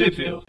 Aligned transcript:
Sheffield. 0.00 0.46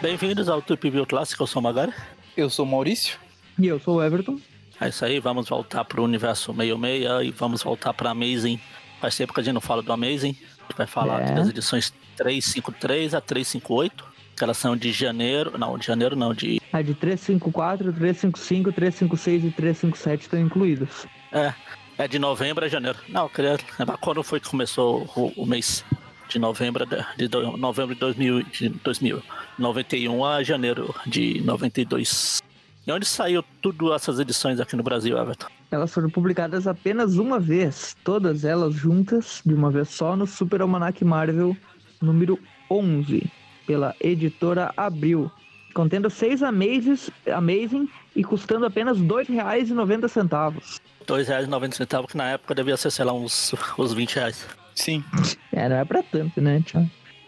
Bem-vindos 0.00 0.48
ao 0.48 0.62
Trip 0.62 0.88
View 0.88 1.04
Clássico, 1.04 1.42
eu 1.42 1.46
sou 1.46 1.60
o 1.60 1.62
Magari. 1.62 1.92
Eu 2.34 2.48
sou 2.48 2.64
o 2.64 2.68
Maurício. 2.68 3.18
E 3.58 3.66
eu 3.66 3.78
sou 3.78 3.96
o 3.96 4.02
Everton. 4.02 4.38
É 4.80 4.88
isso 4.88 5.04
aí, 5.04 5.20
vamos 5.20 5.50
voltar 5.50 5.84
pro 5.84 6.02
universo 6.02 6.54
meio-meia 6.54 7.22
e 7.22 7.30
vamos 7.30 7.62
voltar 7.62 7.92
pra 7.92 8.10
Amazing. 8.12 8.58
Faz 8.98 9.14
tempo 9.14 9.34
que 9.34 9.40
a 9.40 9.42
gente 9.42 9.52
não 9.52 9.60
fala 9.60 9.82
do 9.82 9.92
Amazing. 9.92 10.34
A 10.40 10.62
gente 10.62 10.76
vai 10.78 10.86
falar 10.86 11.20
É. 11.20 11.34
das 11.34 11.48
edições 11.50 11.92
353 12.16 13.14
a 13.14 13.20
358, 13.20 14.02
que 14.34 14.42
elas 14.42 14.56
são 14.56 14.74
de 14.74 14.92
janeiro. 14.92 15.58
Não, 15.58 15.76
de 15.76 15.86
janeiro 15.86 16.16
não, 16.16 16.32
de. 16.32 16.58
A 16.72 16.80
de 16.80 16.94
354, 16.94 17.92
355, 17.92 18.72
356 18.72 19.44
e 19.44 19.50
357 19.50 20.22
estão 20.22 20.40
incluídos. 20.40 21.06
É, 21.32 21.52
é 21.98 22.08
de 22.08 22.18
novembro 22.18 22.64
a 22.64 22.68
janeiro. 22.68 22.98
Não, 23.08 23.28
queria 23.28 23.58
lembrar 23.78 23.96
quando 23.98 24.22
foi 24.22 24.40
que 24.40 24.48
começou 24.48 25.08
o, 25.16 25.32
o 25.42 25.46
mês. 25.46 25.84
De 26.28 26.40
novembro 26.40 26.84
de, 26.84 27.28
de 27.28 27.36
novembro 27.56 27.94
de 27.94 28.00
2000, 28.00 28.42
de 28.42 28.68
2000, 28.68 29.22
91 29.56 30.24
a 30.24 30.42
janeiro 30.42 30.92
de 31.06 31.40
92. 31.42 32.42
E 32.84 32.90
onde 32.90 33.06
saiu 33.06 33.44
tudo 33.62 33.94
essas 33.94 34.18
edições 34.18 34.58
aqui 34.58 34.74
no 34.74 34.82
Brasil, 34.82 35.16
Everton? 35.16 35.46
Elas 35.70 35.92
foram 35.92 36.10
publicadas 36.10 36.66
apenas 36.66 37.16
uma 37.16 37.38
vez, 37.38 37.96
todas 38.02 38.44
elas 38.44 38.74
juntas, 38.74 39.40
de 39.46 39.54
uma 39.54 39.70
vez 39.70 39.88
só, 39.88 40.16
no 40.16 40.26
Super 40.26 40.62
Almanac 40.62 41.04
Marvel 41.04 41.56
número 42.00 42.38
11, 42.70 43.30
pela 43.66 43.94
editora 44.00 44.72
Abril, 44.76 45.30
contendo 45.76 46.08
seis 46.08 46.42
Amazes, 46.42 47.10
Amazing 47.30 47.86
e 48.16 48.24
custando 48.24 48.64
apenas 48.64 48.96
R$ 48.98 49.04
2,90. 49.04 50.54
R$ 50.54 51.06
2,90, 51.06 52.06
que 52.08 52.16
na 52.16 52.30
época 52.30 52.54
devia 52.54 52.76
ser, 52.78 52.90
sei 52.90 53.04
lá, 53.04 53.12
uns, 53.12 53.54
uns 53.78 53.92
20 53.92 54.14
reais. 54.16 54.46
Sim. 54.74 55.04
É, 55.52 55.68
não 55.68 55.76
é 55.76 55.84
pra 55.84 56.02
tanto, 56.02 56.40
né, 56.40 56.62
tchau? 56.64 56.82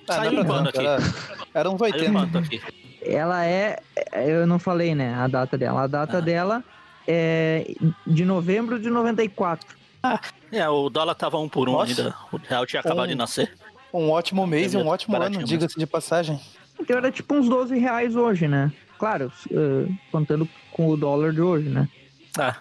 Ah, 0.09 0.15
Saiu 0.15 0.31
é 0.33 0.35
pra 0.37 0.45
quando 0.47 0.69
aqui? 0.71 0.79
Era, 0.79 0.99
era 1.55 1.71
uns 1.71 1.83
Aí 1.83 1.93
80. 1.93 2.13
quanto 2.13 2.39
aqui? 2.39 2.63
Ela 3.03 3.45
é. 3.45 3.79
Eu 4.15 4.47
não 4.47 4.59
falei, 4.59 4.95
né? 4.95 5.15
A 5.15 5.29
data 5.29 5.57
dela. 5.59 5.83
A 5.83 5.87
data 5.87 6.17
Ah. 6.19 6.21
dela 6.21 6.65
é 7.07 7.71
de 8.07 8.25
novembro 8.25 8.79
de 8.81 8.89
94. 8.89 9.77
É, 10.51 10.67
o 10.69 10.89
dólar 10.89 11.15
tava 11.15 11.39
um 11.39 11.49
por 11.49 11.69
um 11.69 11.73
Nossa. 11.73 11.91
ainda. 11.91 12.15
O 12.33 12.39
real 12.39 12.65
tinha 12.67 12.81
acabado 12.81 13.05
Um. 13.05 13.09
de 13.11 13.15
nascer. 13.15 13.53
Um 13.93 14.11
ótimo 14.11 14.47
mês 14.47 14.73
e 14.75 14.77
um 14.77 14.87
ótimo 14.87 15.17
ano, 15.17 15.43
diga-se 15.45 15.79
de 15.79 15.87
passagem. 15.87 16.41
Então 16.81 16.97
era 16.97 17.11
tipo 17.11 17.35
uns 17.35 17.49
12 17.49 17.79
reais 17.79 18.15
hoje, 18.17 18.47
né? 18.49 18.73
Claro, 18.99 19.31
eh, 19.51 19.87
contando 20.11 20.49
com 20.73 20.89
o 20.89 20.97
dólar 20.97 21.33
de 21.33 21.41
hoje, 21.41 21.69
né? 21.69 21.89
É. 22.39 22.55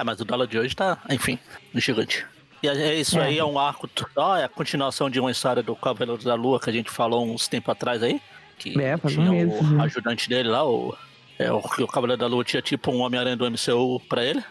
é, 0.00 0.04
mas 0.04 0.20
o 0.20 0.24
dólar 0.24 0.46
de 0.46 0.58
hoje 0.58 0.74
tá, 0.74 0.98
enfim, 1.10 1.38
gigante. 1.74 2.24
E 2.62 2.68
é 2.68 2.94
isso 2.98 3.18
É. 3.18 3.24
aí 3.26 3.38
é 3.38 3.44
um 3.44 3.58
arco. 3.58 3.88
Ó, 4.16 4.36
é 4.36 4.44
a 4.44 4.48
continuação 4.48 5.10
de 5.10 5.20
uma 5.20 5.30
história 5.30 5.62
do 5.62 5.76
Cavaleiro 5.76 6.22
da 6.24 6.34
Lua 6.34 6.58
que 6.58 6.70
a 6.70 6.72
gente 6.72 6.90
falou 6.90 7.26
uns 7.26 7.46
tempo 7.46 7.70
atrás 7.70 8.02
aí. 8.02 8.20
Que 8.58 8.80
É, 8.80 8.96
tinha 8.98 9.20
um 9.20 9.30
mês, 9.30 9.60
o 9.60 9.64
né? 9.64 9.84
ajudante 9.84 10.28
dele 10.28 10.48
lá, 10.48 10.66
o. 10.66 10.96
É, 11.38 11.52
o, 11.52 11.60
que 11.60 11.82
o 11.82 11.86
Cavaleiro 11.86 12.20
da 12.20 12.26
Lua 12.28 12.44
tinha 12.44 12.62
tipo 12.62 12.90
um 12.92 13.00
Homem-Aranha 13.00 13.36
do 13.36 13.44
MCU 13.50 14.00
pra 14.08 14.24
ele. 14.24 14.42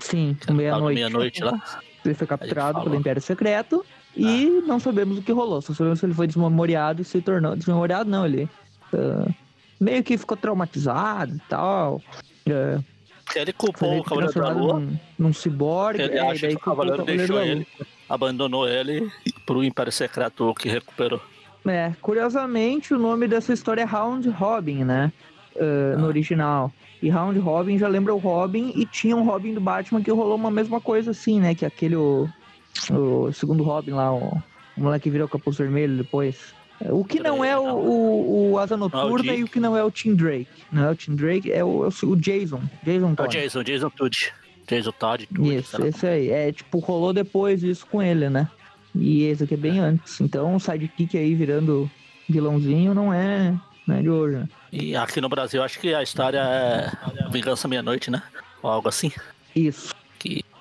Sim, 0.00 0.36
meia-noite. 0.50 0.94
meia-noite 0.94 1.44
lá. 1.44 1.52
Ele 2.04 2.14
foi 2.14 2.26
capturado 2.26 2.80
pelo 2.82 2.94
Império 2.94 3.20
Secreto 3.20 3.84
e 4.16 4.46
não 4.66 4.80
sabemos 4.80 5.18
o 5.18 5.22
que 5.22 5.30
rolou. 5.32 5.60
Só 5.60 5.74
sabemos 5.74 6.00
que 6.00 6.06
ele 6.06 6.14
foi 6.14 6.26
desmemoriado 6.26 7.02
e 7.02 7.04
se 7.04 7.20
tornou. 7.20 7.54
Desmemoriado 7.54 8.08
não, 8.10 8.24
ele. 8.24 8.48
Ah, 8.94 9.28
meio 9.80 10.02
que 10.02 10.16
ficou 10.18 10.36
traumatizado 10.36 11.34
e 11.36 11.40
tal. 11.48 12.00
eh, 12.48 12.78
Ele 13.34 13.52
culpou 13.52 13.98
o 13.98 14.04
Cavaleiro 14.04 14.40
da 14.40 14.48
Lua. 14.50 14.80
num, 14.80 14.98
num 15.18 15.32
ciborgue. 15.32 16.02
Ele 16.02 16.18
é, 16.18 16.20
acha 16.20 16.48
que 16.48 16.54
o 16.54 16.58
Cavaleiro 16.60 17.04
deixou 17.04 17.36
Lua. 17.36 17.46
ele, 17.46 17.66
abandonou 18.08 18.68
ele 18.68 19.10
pro 19.46 19.62
Império 19.64 19.92
Secreto 19.92 20.52
que 20.54 20.68
recuperou. 20.68 21.20
É, 21.66 21.92
curiosamente, 22.00 22.94
o 22.94 22.98
nome 22.98 23.28
dessa 23.28 23.52
história 23.52 23.82
é 23.82 23.84
Round 23.84 24.28
Robin, 24.30 24.84
né? 24.84 25.12
Uh, 25.56 25.98
No 25.98 26.06
original. 26.06 26.72
E 27.02 27.08
Round 27.08 27.38
Robin 27.38 27.78
já 27.78 27.88
lembra 27.88 28.14
o 28.14 28.18
Robin 28.18 28.72
e 28.74 28.84
tinha 28.86 29.16
um 29.16 29.24
Robin 29.24 29.54
do 29.54 29.60
Batman 29.60 30.02
que 30.02 30.10
rolou 30.10 30.36
uma 30.36 30.50
mesma 30.50 30.80
coisa 30.80 31.10
assim, 31.12 31.40
né? 31.40 31.54
Que 31.54 31.64
aquele, 31.66 31.96
o, 31.96 32.28
o 32.90 33.32
segundo 33.32 33.62
Robin 33.62 33.92
lá, 33.92 34.12
o, 34.12 34.36
o 34.76 34.80
moleque 34.80 35.04
que 35.04 35.10
virou 35.10 35.28
capuz 35.28 35.56
vermelho 35.56 35.96
depois. 35.98 36.54
O 36.88 37.04
que 37.04 37.20
não 37.20 37.44
é 37.44 37.58
o, 37.58 37.62
o, 37.62 38.52
o 38.52 38.58
Asa 38.58 38.76
Noturna 38.76 39.22
Dick. 39.22 39.38
e 39.40 39.44
o 39.44 39.48
que 39.48 39.60
não 39.60 39.76
é 39.76 39.84
o 39.84 39.90
Tim 39.90 40.14
Drake. 40.14 40.48
Não 40.72 40.84
é 40.84 40.90
o 40.90 40.94
Tim 40.94 41.14
Drake, 41.14 41.52
é 41.52 41.62
o, 41.62 41.84
é 41.84 41.88
o, 41.88 42.08
o 42.08 42.16
Jason. 42.16 42.62
Jason 42.82 43.08
É 43.08 43.12
o 43.12 43.16
Todd. 43.16 43.32
Jason, 43.32 43.62
Jason 43.62 43.90
Todd. 43.90 44.32
Jason 44.66 44.92
Todd, 44.92 45.26
Todd, 45.26 45.56
Isso, 45.56 45.84
esse 45.84 46.06
aí. 46.06 46.30
É, 46.30 46.52
tipo, 46.52 46.78
rolou 46.78 47.12
depois 47.12 47.62
isso 47.62 47.86
com 47.86 48.00
ele, 48.00 48.30
né? 48.30 48.48
E 48.94 49.24
esse 49.24 49.44
aqui 49.44 49.54
é 49.54 49.56
bem 49.56 49.78
antes. 49.78 50.20
Então, 50.20 50.54
o 50.54 50.60
sidekick 50.60 51.16
aí 51.18 51.34
virando 51.34 51.90
vilãozinho 52.28 52.94
não 52.94 53.12
é, 53.12 53.54
não 53.86 53.96
é 53.96 54.02
de 54.02 54.08
hoje, 54.08 54.36
né? 54.36 54.48
E 54.72 54.94
aqui 54.96 55.20
no 55.20 55.28
Brasil, 55.28 55.62
acho 55.62 55.78
que 55.80 55.92
a 55.92 56.02
história 56.02 56.38
é 56.38 56.92
Vingança 57.30 57.66
Meia-Noite, 57.66 58.10
né? 58.10 58.22
Ou 58.62 58.70
algo 58.70 58.88
assim. 58.88 59.10
Isso. 59.54 59.92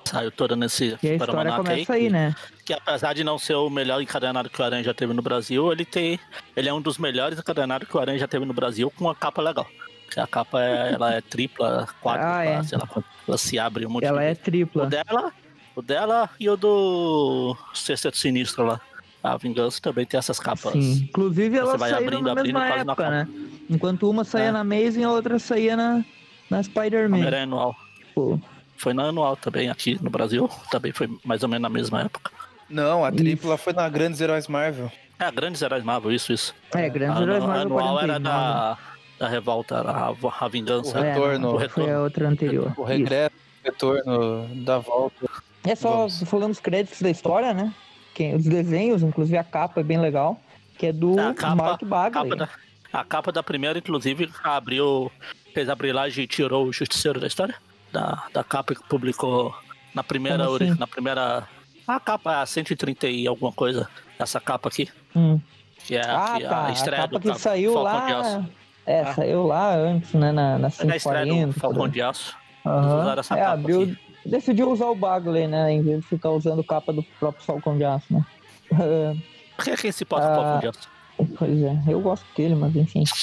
Que 0.10 0.16
saiu 0.16 0.32
toda 0.32 0.56
nesse 0.56 0.98
E 1.04 1.10
a 1.10 1.16
história 1.16 1.52
começa 1.54 1.94
aí, 1.94 2.10
né? 2.10 2.36
Que 2.66 2.74
apesar 2.74 3.14
de 3.14 3.24
não 3.24 3.38
ser 3.38 3.54
o 3.56 3.70
melhor 3.70 4.02
encadenado 4.02 4.50
que 4.50 4.60
o 4.62 4.66
Aranha 4.66 4.84
já 4.84 4.94
teve 4.94 5.14
no 5.14 5.22
Brasil, 5.22 5.72
ele 5.72 5.86
tem. 5.86 6.20
Ele 6.56 6.68
é 6.70 6.74
um 6.74 6.82
dos 6.82 6.98
melhores 6.98 7.38
encadenados 7.38 7.88
que 7.88 7.96
o 7.96 8.00
Aranha 8.00 8.18
já 8.18 8.28
teve 8.28 8.46
no 8.46 8.54
Brasil 8.54 8.92
com 8.92 9.06
uma 9.06 9.16
capa 9.16 9.42
legal. 9.42 9.68
Porque 10.06 10.20
a 10.20 10.26
capa 10.26 10.62
é, 10.64 10.94
ela 10.94 11.14
é 11.14 11.22
tripla, 11.22 11.88
quadra, 12.02 12.38
Ah, 12.38 12.44
é. 12.46 12.64
sei 12.64 12.78
lá, 12.80 12.88
ela 13.28 13.38
se 13.38 13.60
abre 13.60 13.86
um 13.86 13.90
monte 13.90 14.06
Ela 14.06 14.22
de 14.22 14.26
é 14.28 14.32
O 14.32 14.36
tripla. 14.36 14.86
dela, 14.88 15.32
o 15.76 15.82
dela 15.84 16.30
e 16.40 16.50
o 16.50 16.58
do 16.58 17.56
Sexteto 17.76 18.18
Sinistro 18.18 18.66
lá. 18.66 18.82
A 19.22 19.38
Vingança 19.38 19.80
também 19.82 20.06
tem 20.06 20.18
essas 20.18 20.40
capas. 20.40 20.72
Sim. 20.72 21.08
Inclusive, 21.10 21.50
Você 21.50 21.60
elas 21.60 21.80
vai 21.80 21.90
saíram 21.92 22.08
abrindo, 22.08 22.26
na 22.26 22.32
abrindo, 22.32 22.54
mesma 22.58 22.60
na 22.70 22.76
época, 22.82 22.96
capa. 22.96 23.10
né? 23.12 23.28
Enquanto 23.70 24.10
uma 24.10 24.24
saía 24.24 24.46
É. 24.46 24.52
na 24.52 24.62
Amazing, 24.62 25.04
a 25.04 25.12
outra 25.12 25.38
saía 25.38 25.76
na, 25.76 26.04
na 26.50 26.64
Spider-Man. 26.64 27.18
Homem-Aranha 27.18 27.44
anual. 27.44 27.76
Pô, 28.16 28.40
Foi 28.80 28.94
na 28.94 29.04
anual 29.10 29.36
também 29.36 29.70
aqui 29.70 30.00
no 30.02 30.10
Brasil. 30.10 30.50
Também 30.72 30.92
foi 30.94 31.10
mais 31.24 31.44
ou 31.44 31.50
menos 31.50 31.62
na 31.64 31.70
mesma 31.70 32.02
época. 32.02 32.32
Não, 32.70 33.04
a 33.04 33.12
tripla 33.12 33.58
foi 33.58 33.74
na 33.74 33.88
Grandes 33.90 34.22
Heróis 34.22 34.48
Marvel. 34.48 34.92
É, 35.20 35.30
Grandes 35.32 35.62
Heróis 35.62 35.84
Marvel, 35.84 36.12
isso, 36.14 36.32
isso. 36.32 36.56
É, 36.74 36.86
A 36.86 36.90
Grandes 36.90 37.22
Heróis 37.22 37.44
a 37.44 37.48
Marvel 37.48 37.78
anual 37.80 38.00
era 38.00 38.14
49. 38.20 38.22
da, 38.24 38.78
da 39.20 39.28
revolta, 39.28 39.82
a, 39.82 40.46
a 40.46 40.48
vingança. 40.48 40.98
O 40.98 41.02
retorno. 41.04 41.48
O 41.50 41.52
Foi 41.52 41.62
retorno. 41.68 41.94
a 41.96 42.02
outra 42.04 42.28
anterior. 42.30 42.74
O 42.78 42.84
regresso, 42.84 43.36
o 43.36 43.66
retorno 43.66 44.48
da 44.64 44.78
volta. 44.80 45.26
É 45.66 45.76
só 45.76 45.90
Vamos. 46.08 46.24
falando 46.24 46.52
os 46.52 46.60
créditos 46.60 47.02
da 47.02 47.10
história, 47.10 47.54
né? 47.54 47.74
Que, 48.16 48.34
os 48.34 48.46
desenhos, 48.46 49.04
inclusive 49.04 49.38
a 49.38 49.44
capa 49.44 49.82
é 49.82 49.84
bem 49.84 50.00
legal. 50.00 50.40
Que 50.78 50.88
é 50.88 50.94
do 50.94 51.20
A 51.20 51.34
capa- 51.34 51.56
Mark 51.56 51.84
A 51.84 51.86
Bagley. 51.86 52.12
capa, 52.30 52.36
da, 52.38 52.50
a 52.94 53.04
capa 53.04 53.32
da 53.34 53.44
primeira, 53.44 53.78
inclusive, 53.78 54.30
abriu. 54.42 55.12
Fez 55.54 55.68
a 55.68 55.76
brilhagem 55.76 56.24
e 56.24 56.28
tirou 56.28 56.66
o 56.68 56.72
Justiceiro 56.72 57.20
da 57.20 57.28
história. 57.28 57.56
Da, 57.92 58.24
da 58.34 58.44
capa 58.44 58.76
que 58.76 58.84
publicou 58.88 59.54
na 59.96 60.04
primeira. 60.04 60.46
Assim? 60.46 60.76
Na 60.78 60.86
primeira. 60.88 61.48
A 61.88 62.00
capa, 62.00 62.42
a 62.42 62.46
130 62.46 63.08
e 63.08 63.28
alguma 63.28 63.52
coisa. 63.52 63.90
Essa 64.20 64.40
capa 64.40 64.70
aqui. 64.70 64.88
Hum. 65.16 65.40
Que 65.86 65.96
é 65.96 66.02
Ah, 66.02 66.34
que 66.38 66.44
é 66.44 66.48
tá. 66.50 66.58
a 66.58 66.66
A 66.68 66.72
estreia 66.72 67.02
capa 67.04 67.20
do 67.20 67.32
que 67.34 67.40
saiu 67.40 67.74
Falcão 67.74 68.06
de 68.06 68.14
Aço. 68.14 68.38
lá. 68.38 68.46
É, 68.86 69.02
Ah. 69.02 69.14
saiu 69.14 69.48
lá 69.48 69.76
antes, 69.76 70.14
né? 70.14 70.32
Na, 70.32 70.58
na 70.60 70.68
É 70.68 70.92
a 70.92 70.96
estreia 70.96 71.26
do 71.26 71.32
540. 71.34 71.60
Falcão 71.60 71.80
por 71.82 71.90
de 71.90 72.02
Aço. 72.02 72.38
usaram 72.66 73.20
essa 73.20 73.36
É, 73.36 73.40
capa 73.40 73.54
abriu. 73.54 73.82
aqui. 73.84 73.98
Decidiu 74.26 74.70
usar 74.72 74.86
o 74.88 74.96
Bagley, 74.96 75.48
né? 75.48 75.72
Em 75.72 75.82
vez 75.82 76.02
de 76.02 76.08
ficar 76.08 76.30
usando 76.32 76.64
capa 76.64 76.92
do 76.94 77.02
próprio 77.20 77.44
Falcão 77.44 77.78
de 77.78 77.86
Aço, 77.86 78.06
né? 78.14 78.24
Ah, 79.58 79.64
Quem 79.64 79.74
é 79.74 79.78
quem 79.78 79.92
se 79.92 80.06
pode 80.06 80.26
Ah. 80.26 80.36
Falcão 80.36 80.60
de 80.60 80.68
Aço? 80.68 80.90
Pois 81.38 81.62
é, 81.64 81.80
eu 81.88 82.00
gosto 82.02 82.26
dele, 82.36 82.54
mas 82.56 82.76
enfim. 82.76 83.04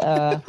Ah, 0.00 0.40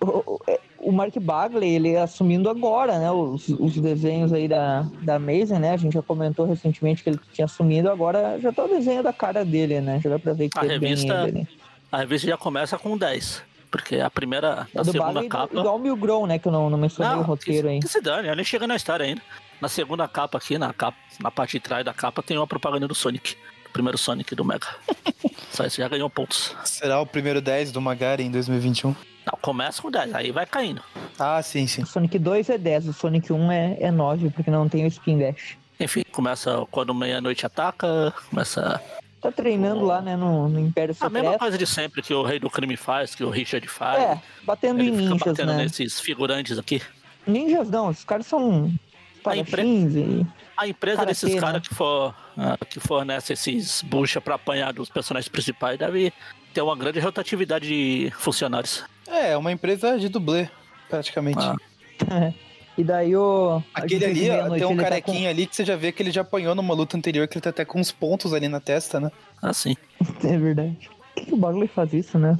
o, 0.88 0.92
Mark 0.92 1.14
Bagley, 1.20 1.74
ele 1.74 1.96
assumindo 1.96 2.48
agora, 2.48 2.98
né, 2.98 3.10
os, 3.10 3.48
os 3.48 3.74
desenhos 3.76 4.32
aí 4.32 4.48
da, 4.48 4.86
da 5.02 5.16
Amazing, 5.16 5.58
né, 5.58 5.72
a 5.72 5.76
gente 5.76 5.92
já 5.94 6.02
comentou 6.02 6.46
recentemente 6.46 7.02
que 7.02 7.10
ele 7.10 7.20
tinha 7.32 7.44
assumido, 7.44 7.90
agora 7.90 8.38
já 8.40 8.52
tá 8.52 8.64
o 8.64 8.68
desenho 8.68 9.02
da 9.02 9.12
cara 9.12 9.44
dele, 9.44 9.80
né, 9.80 10.00
já 10.02 10.10
dá 10.10 10.18
pra 10.18 10.32
ver 10.32 10.48
que 10.48 10.58
A 10.58 10.62
bem 10.62 10.70
revista- 10.78 11.14
ele 11.28 11.38
ali. 11.40 11.48
A 11.90 11.98
revista 11.98 12.26
já 12.28 12.36
começa 12.36 12.76
com 12.78 12.96
10. 12.96 13.42
Porque 13.70 13.96
a 14.00 14.08
primeira, 14.08 14.66
É 14.74 14.78
a 14.78 14.82
do 14.82 14.92
segunda 14.92 15.12
Bagley 15.12 15.28
capa. 15.28 15.58
igual 15.58 15.76
o 15.76 15.78
Milgrom, 15.78 16.26
né, 16.26 16.38
que 16.38 16.48
eu 16.48 16.52
não, 16.52 16.70
não 16.70 16.78
mencionei 16.78 17.18
o 17.18 17.22
roteiro 17.22 17.68
aí. 17.68 17.80
que 17.80 17.88
se 17.88 18.00
dane, 18.00 18.26
eu 18.28 18.34
nem 18.34 18.44
chega 18.44 18.66
na 18.66 18.74
história 18.76 19.04
ainda. 19.04 19.20
Na 19.60 19.68
segunda 19.68 20.08
capa 20.08 20.38
aqui, 20.38 20.56
na, 20.56 20.72
capa, 20.72 20.96
na 21.20 21.30
parte 21.30 21.52
de 21.52 21.60
trás 21.60 21.84
da 21.84 21.92
capa, 21.92 22.22
tem 22.22 22.36
uma 22.38 22.46
propaganda 22.46 22.88
do 22.88 22.94
Sonic. 22.94 23.34
Do 23.64 23.70
primeiro 23.72 23.98
Sonic 23.98 24.34
do 24.34 24.42
Mega. 24.44 24.66
Só 25.52 25.66
isso 25.66 25.76
já 25.82 25.88
ganhou 25.88 26.08
pontos. 26.08 26.54
Será 26.64 26.98
o 27.00 27.04
primeiro 27.06 27.40
10 27.42 27.70
do 27.72 27.80
Magari 27.80 28.22
em 28.24 28.30
2021? 28.30 28.94
Não, 29.30 29.38
começa 29.42 29.82
com 29.82 29.90
10, 29.90 30.14
aí 30.14 30.30
vai 30.30 30.46
caindo. 30.46 30.82
Ah, 31.18 31.42
sim, 31.42 31.66
sim. 31.66 31.82
O 31.82 31.86
Sonic 31.86 32.18
2 32.18 32.48
é 32.48 32.56
10, 32.56 32.88
o 32.88 32.92
Sonic 32.94 33.30
1 33.30 33.52
é, 33.52 33.76
é 33.80 33.90
9, 33.90 34.30
porque 34.30 34.50
não 34.50 34.68
tem 34.68 34.84
o 34.84 34.88
Spin 34.88 35.18
Dash. 35.18 35.58
Enfim, 35.78 36.02
começa 36.10 36.66
quando 36.70 36.94
meia-noite 36.94 37.44
ataca, 37.44 38.12
começa 38.30 38.82
Tá 39.20 39.32
treinando 39.32 39.84
lá, 39.84 40.00
né, 40.00 40.16
no, 40.16 40.48
no 40.48 40.60
Império 40.60 40.94
a 41.00 41.10
mesma 41.10 41.30
Secreto. 41.30 41.40
coisa 41.40 41.58
de 41.58 41.66
sempre 41.66 42.02
que 42.02 42.14
o 42.14 42.22
Rei 42.22 42.38
do 42.38 42.48
Crime 42.48 42.76
faz, 42.76 43.16
que 43.16 43.24
o 43.24 43.30
Richard 43.30 43.66
faz. 43.66 44.00
É, 44.00 44.22
batendo 44.44 44.80
Ele 44.80 44.90
em 44.90 44.92
fica 44.92 45.10
ninjas, 45.10 45.26
batendo 45.26 45.52
né? 45.52 45.62
nesses 45.64 46.00
figurantes 46.00 46.56
aqui. 46.56 46.80
Ninjas 47.26 47.68
não, 47.68 47.88
os 47.88 48.04
caras 48.04 48.26
são 48.26 48.72
espadachins 49.16 49.94
e... 49.94 50.26
A 50.56 50.68
empresa 50.68 51.04
desses 51.04 51.34
né? 51.34 51.40
caras 51.40 51.66
que, 51.66 51.74
for, 51.74 52.14
ah, 52.36 52.56
que 52.68 52.80
fornece 52.80 53.32
esses 53.32 53.82
bucha 53.82 54.20
pra 54.20 54.36
apanhar 54.36 54.72
dos 54.72 54.88
personagens 54.88 55.28
principais 55.28 55.78
deve 55.78 56.12
ter 56.54 56.62
uma 56.62 56.76
grande 56.76 57.00
rotatividade 57.00 57.66
de 57.66 58.12
funcionários. 58.16 58.84
É, 59.10 59.36
uma 59.36 59.50
empresa 59.52 59.98
de 59.98 60.08
dublê, 60.08 60.48
praticamente. 60.88 61.38
Ah. 61.40 62.32
E 62.78 62.84
daí 62.84 63.16
o... 63.16 63.60
a 63.74 63.80
Aquele 63.80 64.04
ali, 64.04 64.30
ó, 64.30 64.46
noite, 64.46 64.60
tem 64.60 64.68
um 64.68 64.70
ele 64.70 64.82
tá 64.84 64.88
carequinho 64.88 65.28
ali 65.28 65.46
que 65.48 65.56
você 65.56 65.64
já 65.64 65.74
vê 65.74 65.90
que 65.90 66.00
ele 66.00 66.12
já 66.12 66.20
apanhou 66.20 66.54
numa 66.54 66.72
luta 66.72 66.96
anterior, 66.96 67.26
que 67.26 67.34
ele 67.34 67.42
tá 67.42 67.50
até 67.50 67.64
com 67.64 67.80
uns 67.80 67.90
pontos 67.90 68.32
ali 68.32 68.46
na 68.46 68.60
testa, 68.60 69.00
né? 69.00 69.10
Assim. 69.42 69.74
com- 69.98 70.04
É 70.28 70.38
verdade. 70.38 70.88
Por 70.88 71.14
que, 71.16 71.26
que 71.26 71.34
o 71.34 71.36
Barley 71.36 71.66
faz 71.66 71.92
isso, 71.92 72.20
né? 72.20 72.36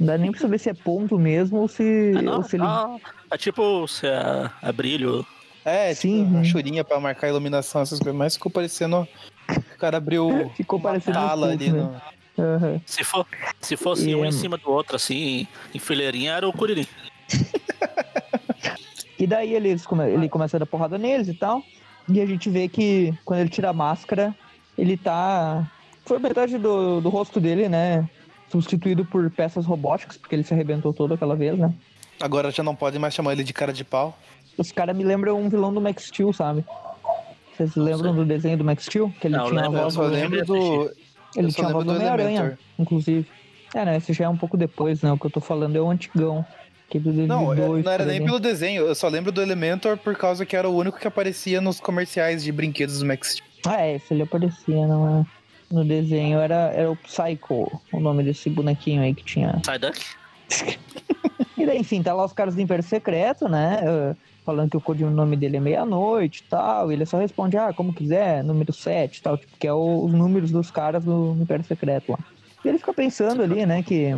Não 0.00 0.06
dá 0.08 0.18
nem 0.18 0.32
pra 0.32 0.40
saber 0.40 0.58
se 0.58 0.68
é 0.68 0.74
ponto 0.74 1.16
mesmo 1.16 1.58
ou 1.58 1.68
se, 1.68 2.10
É, 2.10 2.20
não, 2.22 2.38
ou 2.38 2.42
se 2.42 2.56
ele... 2.56 2.64
ah, 2.66 2.96
é 3.30 3.38
tipo 3.38 3.86
se 3.86 4.04
é, 4.08 4.50
é 4.64 4.72
brilho. 4.72 5.24
É, 5.64 5.94
Sim, 5.94 6.24
tipo, 6.24 6.30
uma 6.30 6.38
né? 6.40 6.44
churinha 6.44 6.82
pra 6.82 6.98
marcar 6.98 7.28
a 7.28 7.30
iluminação, 7.30 7.80
essas 7.80 8.00
coisas, 8.00 8.16
mas 8.18 8.34
ficou 8.34 8.50
parecendo. 8.50 9.06
O 9.48 9.78
cara 9.78 9.98
abriu 9.98 10.50
Ficou 10.58 10.80
uma 10.80 10.88
parecendo 10.88 11.18
um 11.20 11.22
tala 11.22 11.48
ponto, 11.50 11.62
ali 11.62 11.70
né? 11.70 11.82
no. 11.82 12.17
Aham. 12.38 12.80
Se, 12.86 13.02
for, 13.04 13.26
se 13.60 13.76
fosse 13.76 14.08
E, 14.10 14.14
um 14.14 14.24
em 14.24 14.28
hum, 14.28 14.32
cima 14.32 14.56
do 14.56 14.70
outro, 14.70 14.96
assim, 14.96 15.46
em 15.74 15.78
fileirinha, 15.78 16.32
era 16.32 16.48
o 16.48 16.52
Kuririn. 16.52 16.86
E 19.18 19.26
daí 19.26 19.52
come- 19.84 20.08
ele 20.08 20.28
começa 20.28 20.56
a 20.56 20.60
dar 20.60 20.66
porrada 20.66 20.96
neles 20.96 21.26
e 21.26 21.34
tal. 21.34 21.60
E 22.08 22.20
a 22.20 22.26
gente 22.26 22.48
vê 22.48 22.68
que 22.68 23.12
quando 23.24 23.40
ele 23.40 23.48
tira 23.48 23.70
a 23.70 23.72
máscara, 23.72 24.34
ele 24.76 24.96
tá. 24.96 25.68
Foi 26.06 26.18
metade 26.20 26.56
do, 26.56 27.00
do 27.00 27.08
rosto 27.08 27.40
dele, 27.40 27.68
né? 27.68 28.08
Substituído 28.48 29.04
por 29.04 29.28
peças 29.30 29.66
robóticas, 29.66 30.16
porque 30.16 30.34
ele 30.34 30.44
se 30.44 30.54
arrebentou 30.54 30.94
todo 30.94 31.14
aquela 31.14 31.34
vez, 31.34 31.58
né? 31.58 31.74
Agora 32.20 32.50
já 32.50 32.62
não 32.62 32.74
pode 32.74 32.98
mais 32.98 33.12
chamar 33.12 33.32
ele 33.32 33.44
de 33.44 33.52
cara 33.52 33.72
de 33.72 33.84
pau. 33.84 34.16
Os 34.56 34.72
caras 34.72 34.96
me 34.96 35.04
lembram 35.04 35.38
um 35.40 35.48
vilão 35.48 35.74
do 35.74 35.80
Max 35.80 36.04
Steel, 36.04 36.32
sabe? 36.32 36.64
Vocês 37.54 37.74
lembram 37.74 38.14
do 38.14 38.24
desenho 38.24 38.56
do 38.56 38.64
Max 38.64 38.84
Steel? 38.84 39.12
Que 39.20 39.26
ele 39.26 39.36
Não, 39.36 39.48
tinha 39.48 39.60
a 39.60 39.62
lembro, 39.64 39.78
Eu 39.78 39.82
voz 39.90 39.94
do... 39.96 40.02
lembro 40.02 40.44
do. 40.46 40.90
Ele 41.36 41.52
tinha 41.52 41.68
voz 41.68 41.84
do 41.84 41.92
Homem-Aranha, 41.92 42.58
inclusive. 42.78 43.26
É, 43.74 43.84
né? 43.84 43.96
Esse 43.96 44.12
já 44.12 44.24
é 44.24 44.28
um 44.28 44.36
pouco 44.36 44.56
depois, 44.56 45.02
né? 45.02 45.12
O 45.12 45.18
que 45.18 45.26
eu 45.26 45.30
tô 45.30 45.40
falando 45.40 45.76
é 45.76 45.80
o 45.80 45.90
antigão. 45.90 46.44
Que 46.88 46.96
é 46.96 47.00
do 47.00 47.12
Não, 47.12 47.46
2002, 47.46 47.84
não 47.84 47.92
era 47.92 48.04
nem 48.06 48.24
pelo 48.24 48.40
desenho, 48.40 48.86
eu 48.86 48.94
só 48.94 49.08
lembro 49.08 49.30
do 49.30 49.42
Elementor 49.42 49.98
por 49.98 50.16
causa 50.16 50.46
que 50.46 50.56
era 50.56 50.66
o 50.66 50.74
único 50.74 50.98
que 50.98 51.06
aparecia 51.06 51.60
nos 51.60 51.80
comerciais 51.80 52.42
de 52.42 52.50
brinquedos 52.50 53.00
do 53.00 53.04
Max 53.04 53.32
Steel. 53.32 53.46
Ah, 53.66 53.82
é, 53.82 53.96
esse 53.96 54.14
ele 54.14 54.22
aparecia 54.22 54.86
no, 54.86 55.26
no 55.70 55.84
desenho. 55.84 56.38
Era, 56.38 56.72
era 56.74 56.90
o 56.90 56.96
Psycho, 56.96 57.70
o 57.92 58.00
nome 58.00 58.24
desse 58.24 58.48
bonequinho 58.48 59.02
aí 59.02 59.14
que 59.14 59.24
tinha. 59.24 59.60
Psyduck. 59.60 60.00
E 61.58 61.66
daí, 61.66 61.78
enfim, 61.78 62.00
tá 62.00 62.14
lá 62.14 62.24
os 62.24 62.32
caras 62.32 62.54
do 62.54 62.60
Império 62.60 62.84
Secreto, 62.84 63.48
né? 63.48 63.80
Falando 64.48 64.70
que 64.70 64.78
o 64.78 64.80
código 64.80 65.10
nome 65.10 65.36
dele 65.36 65.58
é 65.58 65.60
meia-noite 65.60 66.40
e 66.40 66.48
tal. 66.48 66.90
E 66.90 66.94
ele 66.94 67.04
só 67.04 67.18
responde, 67.18 67.58
ah, 67.58 67.70
como 67.74 67.92
quiser, 67.92 68.42
número 68.42 68.72
7 68.72 69.18
e 69.18 69.22
tal. 69.22 69.36
Tipo, 69.36 69.58
que 69.58 69.66
é 69.66 69.72
o- 69.74 70.06
os 70.06 70.12
números 70.14 70.50
dos 70.50 70.70
caras 70.70 71.04
do 71.04 71.36
Império 71.38 71.66
Secreto 71.66 72.12
lá. 72.12 72.18
E 72.64 72.68
ele 72.68 72.78
fica 72.78 72.94
pensando 72.94 73.42
ali, 73.42 73.66
né, 73.66 73.82
que 73.82 74.14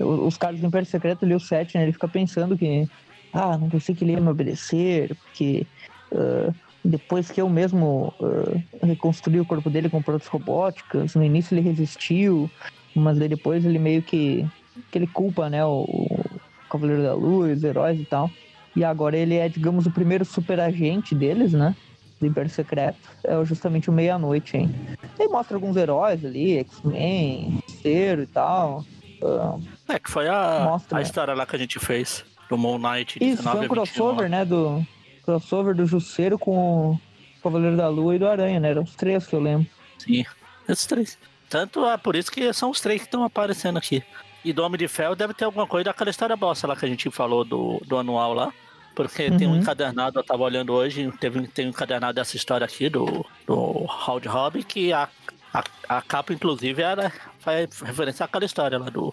os 0.00 0.36
caras 0.36 0.60
do 0.60 0.66
Império 0.68 0.86
Secreto 0.88 1.24
ali, 1.24 1.34
o 1.34 1.40
7, 1.40 1.76
né? 1.76 1.82
Ele 1.82 1.92
fica 1.92 2.08
pensando 2.08 2.56
que, 2.56 2.88
ah, 3.32 3.58
não 3.58 3.68
pensei 3.68 3.96
que 3.96 4.04
ele 4.04 4.20
me 4.20 4.28
obedecer, 4.30 5.16
porque 5.24 5.66
ah, 6.14 6.54
depois 6.84 7.28
que 7.32 7.40
eu 7.40 7.48
mesmo 7.48 8.14
ah, 8.22 8.86
reconstruí 8.86 9.40
o 9.40 9.46
corpo 9.46 9.68
dele 9.70 9.90
com 9.90 10.00
próteses 10.00 10.28
robóticas, 10.30 11.16
no 11.16 11.24
início 11.24 11.52
ele 11.52 11.62
resistiu, 11.62 12.48
mas 12.94 13.18
depois 13.18 13.64
ele 13.64 13.80
meio 13.80 14.04
que, 14.04 14.48
que 14.88 14.98
ele 14.98 15.08
culpa, 15.08 15.50
né, 15.50 15.64
o, 15.66 15.82
o 15.82 16.40
Cavaleiro 16.70 17.02
da 17.02 17.14
Luz, 17.14 17.64
heróis 17.64 17.98
e 18.00 18.04
tal. 18.06 18.30
E 18.76 18.84
agora 18.84 19.16
ele 19.16 19.36
é, 19.36 19.48
digamos, 19.48 19.86
o 19.86 19.90
primeiro 19.90 20.24
super 20.24 20.58
agente 20.60 21.14
deles, 21.14 21.52
né? 21.52 21.74
Do 22.20 22.26
Império 22.26 22.50
Secreto. 22.50 22.98
É 23.22 23.44
justamente 23.44 23.88
o 23.90 23.92
Meia-Noite, 23.92 24.56
hein? 24.56 24.74
Aí 25.18 25.28
mostra 25.28 25.56
alguns 25.56 25.76
heróis 25.76 26.24
ali, 26.24 26.58
X-Men, 26.58 27.62
Cero 27.82 28.22
e 28.22 28.26
tal. 28.26 28.84
Ah, 29.22 29.58
É, 29.88 29.98
que 29.98 30.10
foi 30.10 30.28
a, 30.28 30.66
Mostra, 30.70 30.98
a 30.98 31.02
história 31.02 31.34
lá 31.34 31.46
que 31.46 31.56
a 31.56 31.58
gente 31.58 31.78
fez. 31.78 32.24
Do 32.48 32.58
Moon 32.58 32.78
Knight. 32.78 33.18
Isso, 33.24 33.42
foi 33.42 33.52
19 33.52 33.56
um 33.56 33.58
a 33.58 33.62
21 33.62 33.68
crossover, 33.68 34.28
né? 34.28 34.44
Do 34.44 34.86
crossover 35.24 35.74
do 35.74 35.86
Jusceiro 35.86 36.38
com 36.38 36.90
o 36.92 37.00
Cavaleiro 37.42 37.76
da 37.76 37.88
Lua 37.88 38.14
e 38.16 38.18
do 38.18 38.28
Aranha, 38.28 38.60
né? 38.60 38.70
Eram 38.70 38.82
os 38.82 38.94
três 38.94 39.26
que 39.26 39.34
eu 39.34 39.40
lembro. 39.40 39.66
Sim, 39.98 40.24
esses 40.68 40.86
três. 40.86 41.18
Tanto 41.48 41.86
é 41.86 41.96
por 41.96 42.16
isso 42.16 42.30
que 42.30 42.52
são 42.52 42.70
os 42.70 42.80
três 42.80 43.00
que 43.00 43.06
estão 43.06 43.24
aparecendo 43.24 43.78
aqui. 43.78 44.02
E 44.44 44.52
do 44.52 44.62
Homem 44.62 44.78
de 44.78 44.88
Ferro 44.88 45.14
deve 45.14 45.32
ter 45.32 45.46
alguma 45.46 45.66
coisa 45.66 45.84
daquela 45.84 46.10
história 46.10 46.36
bosta 46.36 46.66
lá 46.66 46.76
que 46.76 46.84
a 46.84 46.88
gente 46.88 47.10
falou 47.10 47.44
do, 47.44 47.80
do 47.86 47.96
anual 47.96 48.34
lá. 48.34 48.52
Porque 48.94 49.30
tem 49.30 49.46
um 49.46 49.52
Uhum. 49.52 49.56
encadernado, 49.58 50.18
eu 50.18 50.24
tava 50.24 50.42
olhando 50.44 50.72
hoje, 50.72 51.12
teve, 51.20 51.46
tem 51.48 51.66
um 51.66 51.70
encadernado 51.70 52.14
dessa 52.14 52.36
história 52.36 52.64
aqui 52.64 52.88
do, 52.88 53.26
do 53.46 53.54
Howard 54.06 54.28
Robin, 54.28 54.62
que 54.62 54.92
a, 54.92 55.08
a, 55.52 55.64
a 55.88 56.02
capa, 56.02 56.32
inclusive, 56.32 56.80
era, 56.80 57.12
faz 57.40 57.80
referência 57.80 58.24
àquela 58.24 58.44
história 58.44 58.78
lá 58.78 58.88
do. 58.90 59.12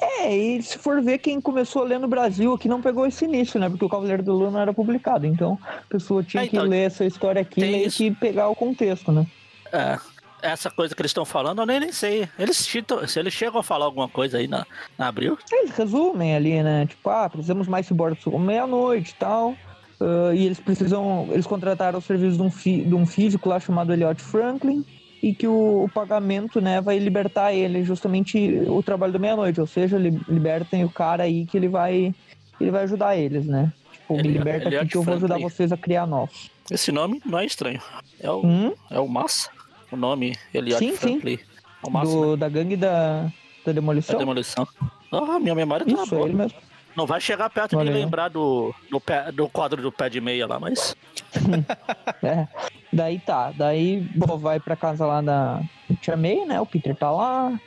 É, 0.00 0.36
e 0.36 0.62
se 0.62 0.78
for 0.78 1.00
ver 1.02 1.18
quem 1.18 1.40
começou 1.40 1.82
a 1.82 1.84
ler 1.84 1.98
no 2.00 2.08
Brasil 2.08 2.52
aqui 2.54 2.68
não 2.68 2.80
pegou 2.82 3.06
esse 3.06 3.24
início, 3.24 3.60
né? 3.60 3.68
Porque 3.68 3.84
o 3.84 3.88
Cavaleiro 3.88 4.22
da 4.22 4.32
Lua 4.32 4.50
não 4.50 4.60
era 4.60 4.72
publicado. 4.72 5.26
Então 5.26 5.58
a 5.62 5.88
pessoa 5.88 6.22
tinha 6.22 6.42
É, 6.42 6.46
então, 6.46 6.62
que 6.62 6.68
ler 6.68 6.86
essa 6.86 7.04
história 7.04 7.42
aqui 7.42 7.88
que 7.90 8.10
pegar 8.10 8.48
o 8.48 8.54
contexto, 8.56 9.12
né? 9.12 9.26
É, 9.72 9.98
essa 10.44 10.70
coisa 10.70 10.94
que 10.94 11.00
eles 11.02 11.10
estão 11.10 11.24
falando, 11.24 11.60
eu 11.62 11.66
nem, 11.66 11.80
nem 11.80 11.92
sei. 11.92 12.28
Eles 12.38 12.56
se 12.56 13.18
eles 13.18 13.32
chegam 13.32 13.60
a 13.60 13.62
falar 13.62 13.86
alguma 13.86 14.08
coisa 14.08 14.38
aí 14.38 14.46
na, 14.46 14.66
na 14.98 15.08
abril, 15.08 15.38
Eles 15.52 15.70
resumem 15.76 16.34
ali, 16.36 16.62
né? 16.62 16.86
Tipo, 16.86 17.10
ah, 17.10 17.28
precisamos 17.28 17.66
mais 17.66 17.86
ciborgues 17.86 18.24
meia-noite 18.26 19.12
e 19.12 19.14
tal. 19.14 19.54
Ah, 20.00 20.34
e 20.34 20.44
eles 20.46 20.60
precisam. 20.60 21.28
Eles 21.30 21.46
contrataram 21.46 21.98
o 21.98 22.02
serviço 22.02 22.36
de 22.36 22.42
um, 22.42 22.50
fi- 22.50 22.82
de 22.84 22.94
um 22.94 23.06
físico 23.06 23.48
lá 23.48 23.58
chamado 23.58 23.92
Elliot 23.92 24.20
Franklin. 24.22 24.84
E 25.22 25.34
que 25.34 25.46
o, 25.48 25.84
o 25.84 25.88
pagamento, 25.88 26.60
né, 26.60 26.82
vai 26.82 26.98
libertar 26.98 27.50
ele, 27.54 27.82
justamente 27.82 28.60
o 28.68 28.82
trabalho 28.82 29.10
da 29.10 29.18
meia-noite. 29.18 29.58
Ou 29.58 29.66
seja, 29.66 29.96
li- 29.96 30.20
libertem 30.28 30.84
o 30.84 30.90
cara 30.90 31.22
aí 31.22 31.46
que 31.46 31.56
ele 31.56 31.68
vai. 31.68 32.14
Ele 32.60 32.70
vai 32.70 32.82
ajudar 32.82 33.16
eles, 33.16 33.46
né? 33.46 33.72
Tipo, 33.90 34.14
me 34.14 34.20
Eli- 34.20 34.32
liberta 34.38 34.68
aqui 34.68 34.86
que 34.88 34.96
eu 34.98 35.02
vou 35.02 35.14
ajudar 35.14 35.36
Franklin. 35.36 35.48
vocês 35.50 35.72
a 35.72 35.76
criar 35.78 36.06
novos. 36.06 36.50
esse 36.70 36.92
nome 36.92 37.22
não 37.24 37.38
é 37.38 37.46
estranho. 37.46 37.80
É 38.20 38.30
o, 38.30 38.44
Hum? 38.44 38.72
é 38.90 39.00
o 39.00 39.08
Massa? 39.08 39.48
O 39.90 39.96
nome 39.96 40.36
Elliot 40.52 40.78
Sim, 40.78 40.90
sim. 40.90 40.96
Franklin. 40.96 41.38
É 41.84 41.86
o 41.86 41.90
Massa, 41.90 42.14
né? 42.14 42.20
do, 42.20 42.36
da 42.36 42.48
gangue 42.48 42.76
da, 42.76 43.30
da 43.64 43.72
demolição. 43.72 44.18
demolição. 44.18 44.66
Ah, 45.12 45.38
minha 45.38 45.54
memória 45.54 45.86
tá 45.86 45.92
Isso, 45.92 46.14
boa. 46.14 46.26
ele 46.26 46.36
mesmo. 46.36 46.58
Não 46.96 47.06
vai 47.06 47.20
chegar 47.20 47.50
perto 47.50 47.76
Olha 47.76 47.92
de 47.92 47.98
lembrar 47.98 48.28
do, 48.28 48.72
do, 48.88 49.00
pé, 49.00 49.32
do 49.32 49.48
quadro 49.48 49.82
do 49.82 49.90
pé 49.90 50.08
de 50.08 50.20
meia 50.20 50.46
lá, 50.46 50.58
mas. 50.60 50.94
É. 52.22 52.46
Daí 52.92 53.18
tá, 53.18 53.50
daí 53.50 54.00
bom, 54.14 54.38
vai 54.38 54.60
pra 54.60 54.76
casa 54.76 55.04
lá 55.04 55.20
da 55.20 55.60
Tia 56.00 56.16
May, 56.16 56.46
né? 56.46 56.60
O 56.60 56.66
Peter 56.66 56.94
tá 56.94 57.10
lá. 57.10 57.58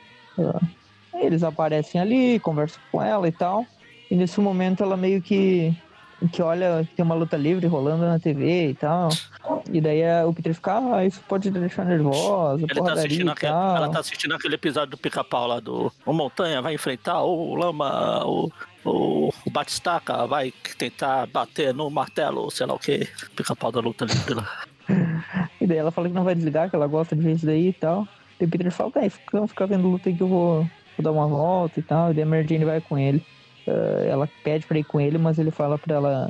Eles 1.13 1.43
aparecem 1.43 1.99
ali, 1.99 2.39
conversam 2.39 2.81
com 2.91 3.01
ela 3.01 3.27
e 3.27 3.31
tal. 3.31 3.65
E 4.09 4.15
nesse 4.15 4.39
momento 4.39 4.83
ela 4.83 4.95
meio 4.95 5.21
que, 5.21 5.75
que 6.31 6.41
olha 6.41 6.85
que 6.89 6.95
tem 6.95 7.05
uma 7.05 7.15
luta 7.15 7.37
livre 7.37 7.67
rolando 7.67 8.05
na 8.05 8.19
TV 8.19 8.69
e 8.69 8.73
tal. 8.73 9.09
E 9.71 9.79
daí 9.79 10.01
é, 10.01 10.25
o 10.25 10.33
Peter 10.33 10.53
fica, 10.53 10.77
ah, 10.77 11.05
isso 11.05 11.21
pode 11.27 11.51
deixar 11.51 11.85
nervosa, 11.85 12.65
Ele 12.69 12.81
tá 12.81 12.93
assistindo 12.93 13.31
aquele, 13.31 13.51
ela 13.51 13.89
tá 13.89 13.99
assistindo 13.99 14.35
aquele 14.35 14.55
episódio 14.55 14.91
do 14.91 14.97
pica-pau 14.97 15.47
lá 15.47 15.59
do. 15.59 15.91
O 16.05 16.13
Montanha 16.13 16.61
vai 16.61 16.73
enfrentar 16.73 17.21
o 17.21 17.55
Lama, 17.55 18.25
o. 18.25 18.51
O, 18.85 19.33
o 19.45 19.49
Batistaca 19.51 20.25
vai 20.25 20.53
tentar 20.77 21.27
bater 21.27 21.73
no 21.73 21.89
martelo, 21.89 22.49
sei 22.49 22.65
lá 22.65 22.73
o 22.73 22.79
que. 22.79 23.05
Pica-pau 23.35 23.69
da 23.69 23.81
luta 23.81 24.05
livre 24.05 24.35
lá. 24.35 24.63
E 25.59 25.67
daí 25.67 25.77
ela 25.77 25.91
fala 25.91 26.07
que 26.07 26.13
não 26.13 26.23
vai 26.23 26.35
desligar, 26.35 26.69
que 26.69 26.75
ela 26.77 26.87
gosta 26.87 27.13
de 27.13 27.21
ver 27.21 27.33
isso 27.33 27.45
daí 27.45 27.69
e 27.69 27.73
tal. 27.73 28.07
E 28.39 28.45
o 28.45 28.47
Peter 28.47 28.71
fala, 28.71 28.91
tá, 28.91 29.09
fica, 29.09 29.47
fica 29.47 29.67
vendo 29.67 29.89
luta 29.89 30.07
aí 30.07 30.15
que 30.15 30.23
eu 30.23 30.27
vou, 30.27 30.61
vou 30.61 31.03
dar 31.03 31.11
uma 31.11 31.27
volta 31.27 31.79
e 31.79 31.83
tal. 31.83 32.11
E 32.11 32.13
daí 32.13 32.23
a 32.23 32.25
Mary 32.25 32.47
Jane 32.47 32.63
vai 32.63 32.79
com 32.79 32.97
ele. 32.97 33.25
Ah, 33.67 34.03
ela 34.05 34.29
pede 34.43 34.65
pra 34.65 34.79
ir 34.79 34.83
com 34.83 34.99
ele, 34.99 35.17
mas 35.17 35.37
ele 35.37 35.51
fala 35.51 35.77
pra 35.77 35.95
ela 35.95 36.29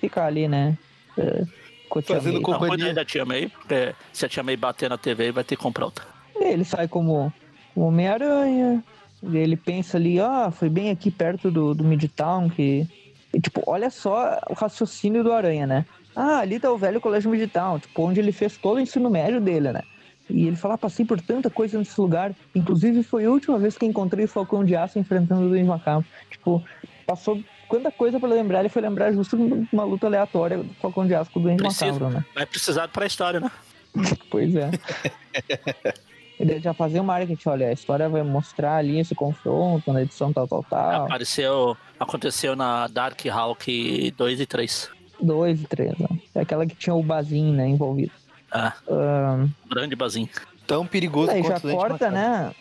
ficar 0.00 0.26
ali, 0.26 0.48
né? 0.48 0.76
ah, 1.18 1.44
com 1.88 1.98
a 1.98 2.02
tia 2.02 2.16
Fazendo 2.16 2.34
May. 2.34 2.42
Companhia. 2.42 2.94
da 2.94 3.04
tia 3.04 3.24
May, 3.24 3.48
porque 3.48 3.94
se 4.12 4.26
a 4.26 4.28
tia 4.28 4.42
May 4.42 4.56
bater 4.56 4.90
na 4.90 4.98
TV, 4.98 5.32
vai 5.32 5.44
ter 5.44 5.56
que 5.56 5.62
comprar 5.62 5.86
outra. 5.86 6.04
Ele 6.36 6.64
sai 6.64 6.86
como, 6.88 7.32
como 7.74 7.86
Homem-Aranha. 7.86 8.82
E 9.22 9.36
ele 9.36 9.56
pensa 9.56 9.96
ali, 9.96 10.20
ah, 10.20 10.50
foi 10.50 10.68
bem 10.68 10.90
aqui 10.90 11.10
perto 11.10 11.50
do, 11.50 11.74
do 11.74 11.84
Midtown 11.84 12.48
que. 12.48 12.86
E, 13.34 13.40
tipo, 13.40 13.62
olha 13.66 13.90
só 13.90 14.38
o 14.48 14.54
raciocínio 14.54 15.24
do 15.24 15.32
Aranha, 15.32 15.66
né? 15.66 15.84
Ah, 16.14 16.38
ali 16.38 16.58
tá 16.58 16.70
o 16.70 16.78
velho 16.78 17.00
colégio 17.00 17.30
Midtown, 17.30 17.78
tipo, 17.78 18.02
onde 18.02 18.20
ele 18.20 18.32
fez 18.32 18.56
todo 18.56 18.76
o 18.76 18.80
ensino 18.80 19.10
médio 19.10 19.40
dele, 19.40 19.72
né? 19.72 19.82
E 20.30 20.46
ele 20.46 20.56
fala, 20.56 20.74
ah, 20.74 20.78
passei 20.78 21.04
por 21.04 21.20
tanta 21.20 21.48
coisa 21.48 21.78
nesse 21.78 21.98
lugar. 22.00 22.34
Inclusive, 22.54 23.02
foi 23.02 23.24
a 23.24 23.30
última 23.30 23.58
vez 23.58 23.76
que 23.78 23.86
encontrei 23.86 24.24
o 24.24 24.28
Falcão 24.28 24.64
de 24.64 24.76
Aço 24.76 24.98
enfrentando 24.98 25.46
o 25.46 25.48
Duende 25.48 25.68
Macabro. 25.68 26.06
Tipo, 26.30 26.62
passou 27.06 27.42
quanta 27.66 27.90
coisa 27.90 28.20
pra 28.20 28.28
lembrar. 28.28 28.60
Ele 28.60 28.68
foi 28.68 28.82
lembrar 28.82 29.12
justo 29.12 29.36
uma 29.72 29.84
luta 29.84 30.06
aleatória 30.06 30.58
do 30.58 30.74
Falcão 30.74 31.06
de 31.06 31.14
Aço 31.14 31.30
com 31.30 31.40
o 31.40 31.42
Duende 31.42 31.62
Precisa. 31.62 31.86
Macabro, 31.86 32.10
né? 32.10 32.24
Vai 32.34 32.46
precisar 32.46 32.88
pra 32.88 33.06
história, 33.06 33.40
né? 33.40 33.50
Pois 34.30 34.54
é. 34.54 34.70
Ele 36.38 36.60
já 36.60 36.72
fazia 36.72 37.02
o 37.02 37.04
marketing, 37.04 37.48
olha, 37.48 37.68
a 37.68 37.72
história 37.72 38.08
vai 38.08 38.22
mostrar 38.22 38.76
ali 38.76 39.00
esse 39.00 39.12
confronto 39.12 39.92
na 39.92 40.02
edição 40.02 40.32
tal, 40.32 40.46
tal, 40.46 40.62
tal. 40.62 41.06
Apareceu. 41.06 41.76
Aconteceu 41.98 42.54
na 42.54 42.86
Dark 42.86 43.26
Hawk 43.26 44.14
2 44.16 44.40
e 44.40 44.46
3. 44.46 44.90
Dois 45.20 45.60
e 45.60 45.66
três, 45.66 45.98
né? 45.98 46.06
É 46.32 46.40
aquela 46.40 46.64
que 46.64 46.76
tinha 46.76 46.94
o 46.94 47.02
Bazin, 47.02 47.52
né, 47.52 47.68
envolvido. 47.68 48.12
Ah, 48.50 48.72
Ahn, 48.88 49.48
grande 49.68 49.94
bazinho. 49.94 50.28
Tão 50.66 50.86
perigoso 50.86 51.28
daí 51.28 51.42
já 51.42 51.50
quanto 51.50 51.66
Dente 51.66 51.76
corta, 51.78 52.10
né? 52.10 52.54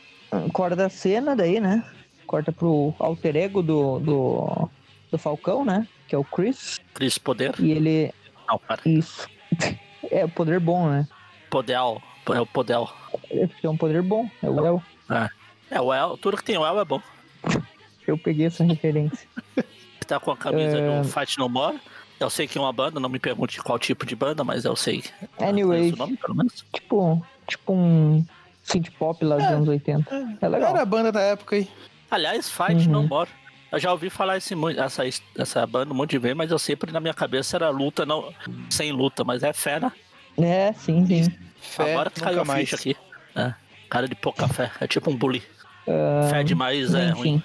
Corta 0.53 0.85
a 0.85 0.89
cena 0.89 1.35
daí, 1.35 1.59
né? 1.59 1.83
Corta 2.25 2.51
pro 2.51 2.93
alter 2.99 3.35
ego 3.37 3.61
do, 3.61 3.99
do, 3.99 4.69
do 5.11 5.17
Falcão, 5.17 5.63
né? 5.63 5.87
Que 6.07 6.15
é 6.15 6.17
o 6.17 6.23
Chris. 6.23 6.79
Cris 6.93 7.17
Poder. 7.17 7.53
E 7.59 7.71
ele. 7.71 8.13
Não, 8.47 8.57
cara. 8.59 8.81
Isso. 8.85 9.27
É 10.09 10.23
o 10.23 10.29
poder 10.29 10.57
bom, 10.61 10.87
né? 10.87 11.05
Podel. 11.49 12.01
É 12.33 12.39
o 12.39 12.45
Podel. 12.45 12.89
É 13.61 13.67
um 13.67 13.75
poder 13.75 14.01
bom. 14.01 14.29
É 14.41 14.49
o 14.49 14.65
El. 14.65 14.83
É, 15.69 15.81
o 15.81 15.93
El. 15.93 16.17
Tudo 16.17 16.37
que 16.37 16.43
tem 16.45 16.57
o 16.57 16.65
El 16.65 16.79
é 16.79 16.85
bom. 16.85 17.01
Eu 18.07 18.17
peguei 18.17 18.45
essa 18.45 18.63
referência. 18.63 19.27
Tá 20.07 20.17
com 20.17 20.31
a 20.31 20.37
camisa 20.37 20.77
É. 20.77 21.01
do 21.01 21.07
Fight 21.09 21.37
No 21.37 21.49
More. 21.49 21.77
Eu 22.19 22.29
sei 22.29 22.47
que 22.47 22.57
é 22.57 22.61
uma 22.61 22.73
banda, 22.73 22.99
não 22.99 23.09
me 23.09 23.19
pergunte 23.19 23.61
qual 23.61 23.77
tipo 23.77 24.05
de 24.05 24.15
banda, 24.15 24.43
mas 24.43 24.65
eu 24.65 24.75
sei. 24.75 25.03
Anyway. 25.39 25.91
Nome, 25.95 26.17
pelo 26.17 26.35
menos. 26.35 26.65
tipo, 26.73 27.23
tipo 27.47 27.73
um 27.73 28.25
synth 28.63 28.89
pop 28.97 29.23
lá 29.23 29.37
dos 29.37 29.45
anos 29.45 29.67
80. 29.67 30.37
É 30.41 30.47
legal. 30.47 30.71
Era 30.71 30.81
a 30.81 30.85
banda 30.85 31.11
da 31.11 31.21
época 31.21 31.55
aí. 31.55 31.67
Aliás, 32.09 32.49
Fight 32.49 32.85
Uhum. 32.87 32.91
No 32.91 33.03
More. 33.07 33.29
Eu 33.71 33.79
já 33.79 33.91
ouvi 33.91 34.09
falar 34.09 34.37
esse, 34.37 34.55
essa, 34.77 35.03
essa 35.37 35.67
banda 35.67 35.93
um 35.93 35.95
monte 35.95 36.11
de 36.11 36.19
vezes, 36.19 36.37
mas 36.37 36.51
eu 36.51 36.57
sempre 36.57 36.91
na 36.91 37.01
minha 37.01 37.13
cabeça 37.13 37.57
era 37.57 37.69
luta, 37.69 38.05
não, 38.05 38.33
sem 38.69 38.93
luta, 38.93 39.25
mas 39.25 39.43
é 39.43 39.51
fé, 39.51 39.77
né? 39.79 39.91
É, 40.37 40.71
sim, 40.73 41.05
sim. 41.05 41.29
Fé, 41.59 41.91
Agora 41.93 42.09
que 42.09 42.21
caiu 42.21 42.41
a 42.41 42.45
ficha 42.45 42.77
aqui. 42.77 42.95
É. 43.35 43.53
Cara 43.89 44.07
de 44.07 44.15
pouca 44.15 44.47
fé. 44.47 44.71
É 44.79 44.87
tipo 44.87 45.11
um 45.11 45.15
bully. 45.15 45.43
Ah, 45.87 46.27
Fé 46.29 46.43
demais 46.43 46.93
é 46.93 47.09
enfim. 47.09 47.13
ruim. 47.19 47.43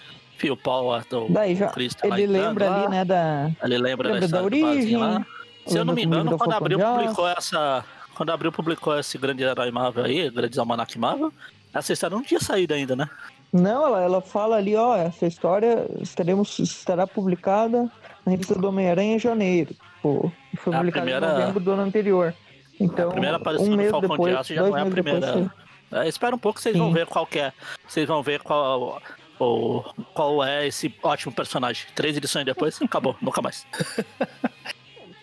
Pau 0.57 0.95
é 0.97 1.03
do 1.09 1.29
Daí 1.29 1.55
já, 1.55 1.69
Cristo 1.69 2.05
ele 2.07 2.27
lembra 2.27 2.69
lá. 2.69 2.81
ali, 2.83 2.89
né, 2.89 3.05
da... 3.05 3.51
Ele 3.63 3.79
lembra, 3.79 4.09
Lembra 4.13 4.29
da 4.29 4.37
da 4.37 4.39
do 4.41 4.45
origem, 4.45 4.97
lá. 4.97 5.25
Se 5.67 5.77
eu 5.79 5.85
não 5.85 5.95
me 5.95 6.03
engano, 6.05 6.31
do 6.31 6.39
quando 6.39 6.53
abriu 6.55 6.79
publicou 6.79 7.29
essa. 7.29 7.85
Quando 8.15 8.31
abriu 8.31 8.51
publicou 8.53 8.99
esse 8.99 9.17
grande 9.17 9.43
herói 9.43 9.71
Marvel 9.71 10.05
aí, 10.05 10.29
Grandes 10.31 10.59
Almanac 10.59 10.99
Marvel, 10.99 11.33
essa 11.73 11.93
história 11.93 12.17
não 12.17 12.23
tinha 12.25 12.41
saído 12.41 12.75
ainda, 12.75 12.95
né? 12.97 13.09
Não, 13.53 13.87
ela, 13.87 14.01
ela 14.03 14.21
fala 14.21 14.57
ali, 14.57 14.75
ó, 14.77 14.97
essa 14.97 15.27
história 15.27 15.87
estaremos, 16.01 16.59
estará 16.59 17.07
publicada 17.07 17.91
na 18.25 18.33
revista 18.33 18.55
do 18.55 18.67
Homem-Aranha 18.69 19.17
em 19.17 19.19
janeiro. 19.19 19.75
Pô, 20.03 20.31
foi 20.57 20.75
A 20.75 20.79
publicada 20.79 21.05
primeira- 21.07 21.27
em 21.27 21.39
novembro 21.41 21.61
do 21.61 21.71
ano 21.73 21.83
anterior. 21.83 22.35
Então, 22.81 23.09
a 23.11 23.13
primeira 23.13 23.37
aparição 23.37 23.67
um 23.67 23.71
do 23.71 23.77
mês 23.77 23.91
Falcão 23.91 24.11
depois, 24.11 24.33
de 24.33 24.39
Aço 24.41 24.55
já 24.55 24.63
não 24.63 24.77
é 24.77 24.81
a 24.81 24.85
depois 24.85 25.03
primeira. 25.05 25.27
saiu. 25.33 25.51
É, 25.93 26.09
espera 26.09 26.35
um 26.35 26.39
pouco 26.39 26.61
vocês 26.61 26.77
vão 26.77 26.89
Sim. 26.89 26.95
ver 26.95 27.07
qual 27.07 27.27
que 27.27 27.39
é. 27.39 27.53
Vocês 27.87 28.09
vão 28.09 28.23
ver 28.23 28.41
qual, 28.41 29.01
o, 29.41 29.83
qual 30.15 30.43
é 30.45 30.67
esse 30.67 30.95
ótimo 31.03 31.33
personagem. 31.33 31.87
Três 31.95 32.17
edições 32.17 32.45
depois, 32.45 32.81
acabou, 32.83 33.17
nunca 33.21 33.41
mais. 33.43 33.67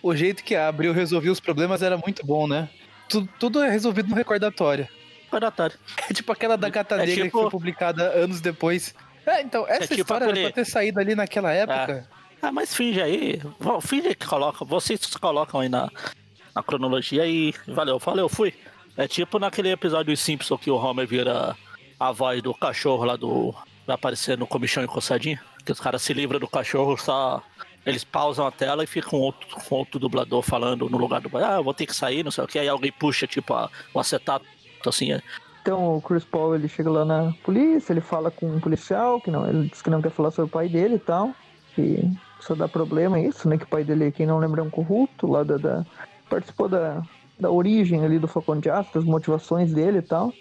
O 0.02 0.16
jeito 0.16 0.42
que 0.42 0.54
a 0.54 0.68
Abril 0.68 0.92
resolvia 0.94 1.30
os 1.30 1.40
problemas 1.40 1.82
era 1.82 1.98
muito 1.98 2.24
bom, 2.24 2.48
né? 2.48 2.70
Tudo, 3.06 3.28
tudo 3.38 3.62
é 3.62 3.68
resolvido 3.68 4.08
no 4.08 4.14
recordatório. 4.14 4.88
Recordatório. 5.24 5.76
É 6.08 6.14
tipo 6.14 6.32
aquela 6.32 6.56
da 6.56 6.70
Gata 6.70 6.94
É 6.94 6.98
Negra 6.98 7.14
que 7.16 7.22
tipo- 7.24 7.42
foi 7.42 7.50
publicada 7.50 8.04
anos 8.12 8.40
depois. 8.40 8.94
É, 9.26 9.42
então, 9.42 9.66
essa 9.68 9.88
tipo 9.88 10.00
história 10.00 10.24
era 10.24 10.32
aquele- 10.32 10.46
pra 10.52 10.54
ter 10.54 10.64
saído 10.64 10.98
ali 11.00 11.14
naquela 11.14 11.52
época. 11.52 12.08
Ah, 12.40 12.50
mas 12.50 12.74
finge 12.74 13.02
aí. 13.02 13.42
Finge 13.82 14.14
que 14.14 14.26
colocam. 14.26 14.66
Vocês 14.66 15.04
colocam 15.16 15.60
aí 15.60 15.68
na, 15.68 15.90
na 16.56 16.62
cronologia 16.62 17.26
e 17.26 17.54
valeu. 17.68 17.98
Valeu, 17.98 18.26
fui. 18.26 18.54
É 18.96 19.06
tipo 19.06 19.38
naquele 19.38 19.70
episódio 19.70 20.14
dos 20.14 20.20
Simpsons 20.20 20.58
que 20.62 20.70
o 20.70 20.76
Homer 20.76 21.06
vira 21.06 21.54
a 21.98 22.10
voz 22.10 22.40
do 22.40 22.54
cachorro 22.54 23.04
lá 23.04 23.16
do. 23.16 23.54
Vai 23.86 23.94
aparecer 23.94 24.36
no 24.38 24.46
comichão 24.46 24.82
encostadinho. 24.82 25.38
Que 25.64 25.72
os 25.72 25.80
caras 25.80 26.02
se 26.02 26.12
livram 26.12 26.38
do 26.38 26.48
cachorro, 26.48 26.96
só. 26.96 27.42
Eles 27.84 28.04
pausam 28.04 28.46
a 28.46 28.50
tela 28.50 28.84
e 28.84 28.86
ficam 28.86 29.18
outro, 29.18 29.46
com 29.68 29.74
outro 29.74 29.98
dublador 29.98 30.42
falando 30.42 30.88
no 30.88 30.98
lugar 30.98 31.20
do. 31.20 31.30
Ah, 31.38 31.56
eu 31.56 31.64
vou 31.64 31.72
ter 31.74 31.86
que 31.86 31.94
sair, 31.96 32.22
não 32.22 32.30
sei 32.30 32.44
o 32.44 32.46
que. 32.46 32.58
Aí 32.58 32.68
alguém 32.68 32.92
puxa, 32.92 33.26
tipo, 33.26 33.54
a, 33.54 33.70
o 33.94 33.98
acetato, 34.00 34.44
assim. 34.86 35.12
é. 35.12 35.22
Então 35.62 35.96
o 35.96 36.00
Chris 36.02 36.24
Paul 36.24 36.54
ele 36.54 36.68
chega 36.68 36.90
lá 36.90 37.04
na 37.04 37.32
polícia, 37.42 37.92
ele 37.92 38.00
fala 38.00 38.30
com 38.30 38.46
um 38.46 38.60
policial, 38.60 39.20
que 39.20 39.30
não, 39.30 39.46
ele 39.46 39.68
diz 39.68 39.82
que 39.82 39.90
não 39.90 40.00
quer 40.00 40.10
falar 40.10 40.30
sobre 40.30 40.48
o 40.48 40.52
pai 40.52 40.68
dele 40.68 40.94
e 40.94 40.98
tal, 40.98 41.34
que 41.74 42.02
só 42.40 42.54
dá 42.54 42.66
problema 42.66 43.18
isso, 43.20 43.46
né? 43.48 43.58
Que 43.58 43.64
o 43.64 43.68
pai 43.68 43.84
dele, 43.84 44.10
quem 44.12 44.26
não 44.26 44.38
lembra, 44.38 44.60
é 44.60 44.64
um 44.64 44.70
corrupto 44.70 45.26
lá 45.26 45.42
da. 45.42 45.56
da- 45.56 45.84
participou 46.28 46.68
da, 46.68 47.02
da 47.38 47.50
origem 47.50 48.04
ali 48.04 48.18
do 48.18 48.28
Falcão 48.28 48.58
de 48.60 48.70
Aço, 48.70 48.94
das 48.94 49.04
motivações 49.04 49.72
dele 49.72 49.98
e 49.98 50.02
tal. 50.02 50.32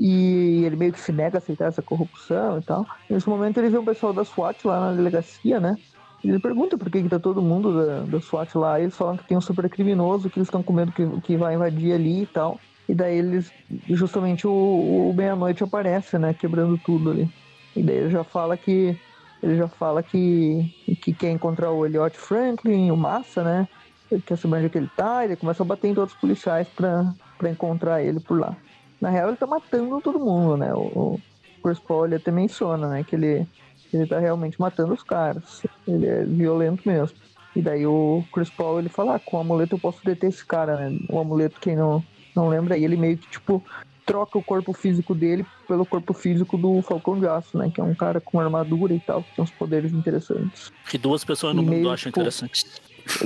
E 0.00 0.64
ele 0.64 0.76
meio 0.76 0.92
que 0.92 1.00
se 1.00 1.10
nega 1.10 1.38
a 1.38 1.40
aceitar 1.40 1.66
essa 1.66 1.82
corrupção 1.82 2.58
e 2.58 2.62
tal. 2.62 2.86
Nesse 3.10 3.28
momento 3.28 3.58
ele 3.58 3.68
vê 3.68 3.78
um 3.78 3.84
pessoal 3.84 4.12
da 4.12 4.24
SWAT 4.24 4.64
lá 4.64 4.78
na 4.78 4.92
delegacia, 4.92 5.58
né? 5.58 5.76
E 6.22 6.28
ele 6.28 6.38
pergunta 6.38 6.78
por 6.78 6.88
que, 6.88 7.02
que 7.02 7.08
tá 7.08 7.18
todo 7.18 7.42
mundo 7.42 7.84
da, 7.84 8.00
da 8.02 8.20
SWAT 8.20 8.54
lá. 8.56 8.78
E 8.78 8.84
eles 8.84 8.96
falam 8.96 9.16
que 9.16 9.26
tem 9.26 9.36
um 9.36 9.40
super 9.40 9.68
criminoso 9.68 10.30
que 10.30 10.38
eles 10.38 10.46
estão 10.46 10.62
com 10.62 10.72
medo 10.72 10.92
que, 10.92 11.04
que 11.22 11.36
vai 11.36 11.56
invadir 11.56 11.92
ali 11.92 12.22
e 12.22 12.26
tal. 12.26 12.60
E 12.88 12.94
daí 12.94 13.18
eles, 13.18 13.52
justamente 13.88 14.46
o, 14.46 15.10
o 15.10 15.12
meia-noite 15.16 15.64
aparece, 15.64 16.16
né? 16.16 16.32
Quebrando 16.32 16.78
tudo 16.78 17.10
ali. 17.10 17.28
E 17.74 17.82
daí 17.82 17.96
ele 17.96 18.10
já 18.10 18.22
fala 18.22 18.56
que. 18.56 18.96
Ele 19.42 19.56
já 19.56 19.68
fala 19.68 20.02
que, 20.02 20.74
que 21.00 21.12
quer 21.12 21.30
encontrar 21.30 21.70
o 21.70 21.86
Elliot 21.86 22.16
Franklin, 22.16 22.90
o 22.90 22.96
Massa, 22.96 23.42
né? 23.42 23.68
Ele 24.10 24.22
quer 24.22 24.36
saber 24.36 24.56
onde 24.56 24.66
é 24.66 24.68
que 24.68 24.78
ele 24.78 24.90
tá, 24.96 25.24
ele 25.24 25.36
começa 25.36 25.62
a 25.62 25.66
bater 25.66 25.88
em 25.88 25.94
todos 25.94 26.12
os 26.12 26.20
policiais 26.20 26.66
pra, 26.68 27.12
pra 27.36 27.50
encontrar 27.50 28.02
ele 28.02 28.18
por 28.18 28.40
lá. 28.40 28.56
Na 29.00 29.10
real, 29.10 29.28
ele 29.28 29.36
tá 29.36 29.46
matando 29.46 30.00
todo 30.00 30.18
mundo, 30.18 30.56
né? 30.56 30.72
O, 30.74 30.80
o 30.80 31.20
Chris 31.62 31.78
Paul 31.78 32.06
ele 32.06 32.16
até 32.16 32.30
menciona, 32.30 32.88
né? 32.88 33.04
Que 33.04 33.16
ele, 33.16 33.46
ele 33.92 34.06
tá 34.06 34.18
realmente 34.18 34.60
matando 34.60 34.92
os 34.92 35.02
caras. 35.02 35.62
Ele 35.86 36.06
é 36.06 36.24
violento 36.24 36.82
mesmo. 36.86 37.16
E 37.54 37.62
daí 37.62 37.86
o 37.86 38.24
Chris 38.32 38.50
Paul 38.50 38.78
ele 38.78 38.88
fala, 38.88 39.16
ah, 39.16 39.18
com 39.18 39.36
o 39.36 39.40
amuleto 39.40 39.74
eu 39.74 39.78
posso 39.78 40.04
deter 40.04 40.28
esse 40.28 40.44
cara, 40.44 40.76
né? 40.76 40.98
O 41.08 41.18
amuleto, 41.18 41.60
quem 41.60 41.76
não, 41.76 42.02
não 42.34 42.48
lembra, 42.48 42.74
aí 42.74 42.84
ele 42.84 42.96
meio 42.96 43.18
que, 43.18 43.28
tipo, 43.28 43.64
troca 44.04 44.38
o 44.38 44.42
corpo 44.42 44.72
físico 44.72 45.14
dele 45.14 45.44
pelo 45.66 45.84
corpo 45.84 46.14
físico 46.14 46.56
do 46.56 46.80
Falcão 46.82 47.18
de 47.18 47.26
Aço, 47.26 47.58
né? 47.58 47.70
Que 47.72 47.80
é 47.80 47.84
um 47.84 47.94
cara 47.94 48.20
com 48.20 48.40
armadura 48.40 48.94
e 48.94 49.00
tal, 49.00 49.22
que 49.22 49.34
tem 49.34 49.44
uns 49.44 49.50
poderes 49.50 49.92
interessantes. 49.92 50.72
Que 50.88 50.96
duas 50.96 51.24
pessoas 51.24 51.54
no 51.54 51.62
E 51.62 51.64
mundo 51.64 51.74
meio, 51.74 51.90
acham 51.90 52.10
tipo, 52.10 52.20
interessante. 52.20 52.64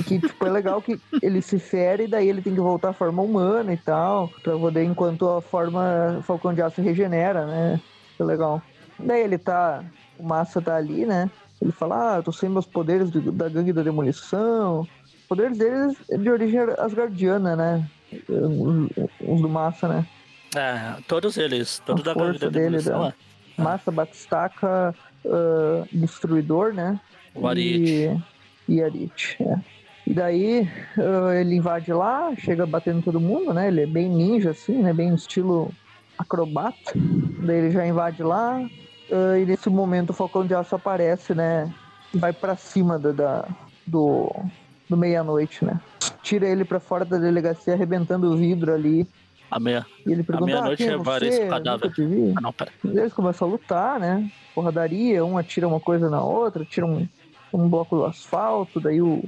Que, 0.05 0.19
tipo, 0.19 0.45
é 0.45 0.49
legal 0.49 0.81
que 0.81 0.99
ele 1.21 1.41
se 1.41 1.59
fere 1.59 2.03
e 2.03 2.07
daí 2.07 2.29
ele 2.29 2.41
tem 2.41 2.53
que 2.53 2.59
voltar 2.61 2.89
à 2.89 2.93
forma 2.93 3.21
humana 3.21 3.73
e 3.73 3.77
tal, 3.77 4.29
pra 4.41 4.57
poder, 4.57 4.83
enquanto 4.83 5.27
a 5.29 5.41
forma 5.41 6.21
Falcão 6.25 6.53
de 6.53 6.61
Aço 6.61 6.81
regenera, 6.81 7.45
né? 7.45 7.79
É 8.19 8.23
legal. 8.23 8.61
Daí 8.97 9.21
ele 9.23 9.37
tá, 9.37 9.83
o 10.17 10.23
Massa 10.23 10.61
tá 10.61 10.75
ali, 10.75 11.05
né? 11.05 11.29
Ele 11.61 11.71
fala, 11.71 12.13
ah, 12.13 12.17
eu 12.17 12.23
tô 12.23 12.31
sem 12.31 12.49
meus 12.49 12.65
poderes 12.65 13.11
de- 13.11 13.31
da 13.31 13.47
gangue 13.49 13.71
da 13.73 13.83
demolição. 13.83 14.81
Os 14.81 15.27
poderes 15.27 15.57
deles 15.57 15.95
é 16.09 16.17
de 16.17 16.29
origem 16.29 16.59
asgardiana, 16.79 17.55
né? 17.55 17.87
Os, 18.29 19.41
do 19.41 19.49
Massa, 19.49 19.87
né? 19.87 20.05
É, 20.55 21.01
todos 21.07 21.37
eles, 21.37 21.81
todos 21.85 22.03
da 22.03 22.13
gangue 22.13 22.37
da 22.39 22.49
demolição, 22.49 23.01
da- 23.01 23.13
é. 23.57 23.61
Massa, 23.61 23.91
Batistaca, 23.91 24.93
ah, 25.25 25.83
Destruidor, 25.91 26.73
né? 26.73 26.99
O 27.35 27.47
Ariete. 27.47 27.91
E, 27.91 28.32
e 28.67 28.81
Ariete, 28.83 29.37
é. 29.41 29.55
E 30.05 30.13
daí 30.13 30.69
ah, 30.97 31.33
ele 31.35 31.55
invade 31.55 31.91
lá, 31.93 32.33
chega 32.37 32.65
batendo 32.65 33.01
todo 33.01 33.19
mundo, 33.21 33.53
né? 33.53 33.67
Ele 33.69 33.81
é 33.83 33.85
bem 33.87 34.09
ninja, 34.09 34.51
assim, 34.51 34.81
né? 34.81 34.91
Bem 34.93 35.13
estilo 35.15 35.71
acrobata. 36.17 36.93
Daí 37.45 37.57
ele 37.57 37.71
já 37.71 37.85
invade 37.87 38.21
lá. 38.23 38.61
ah, 39.11 39.37
e 39.39 39.45
nesse 39.45 39.69
momento 39.69 40.09
o 40.09 40.13
Falcão 40.13 40.45
de 40.45 40.53
Aço 40.53 40.75
aparece, 40.75 41.33
né? 41.33 41.73
E 42.13 42.17
vai 42.17 42.33
pra 42.33 42.55
cima 42.55 42.99
da, 42.99 43.11
da- 43.11 43.47
do, 43.87 44.29
do 44.89 44.97
meia-noite, 44.97 45.63
né? 45.65 45.79
Tira 46.21 46.47
ele 46.47 46.63
pra 46.65 46.79
fora 46.79 47.03
da 47.05 47.17
delegacia, 47.17 47.73
arrebentando 47.73 48.31
o 48.31 48.37
vidro 48.37 48.73
ali. 48.73 49.07
A 49.51 49.59
meia. 49.59 49.85
E 50.05 50.11
ele 50.11 50.23
pergunta, 50.23 50.51
ah, 50.63 50.69
é 50.77 50.83
é 50.83 50.97
vários 50.97 51.37
cadáveres. 51.49 51.95
Ah, 52.35 52.41
não, 52.41 52.51
pera. 52.53 52.71
Eles 52.83 53.13
começam 53.13 53.47
a 53.47 53.51
lutar, 53.51 53.99
né? 53.99 54.29
Porradaria, 54.55 55.23
um 55.23 55.37
atira 55.37 55.67
uma 55.67 55.79
coisa 55.79 56.09
na 56.09 56.23
outra, 56.23 56.65
tira 56.65 56.85
um, 56.85 57.07
um 57.53 57.69
bloco 57.69 57.95
do 57.95 58.05
asfalto, 58.05 58.79
daí 58.79 59.01
o, 59.01 59.23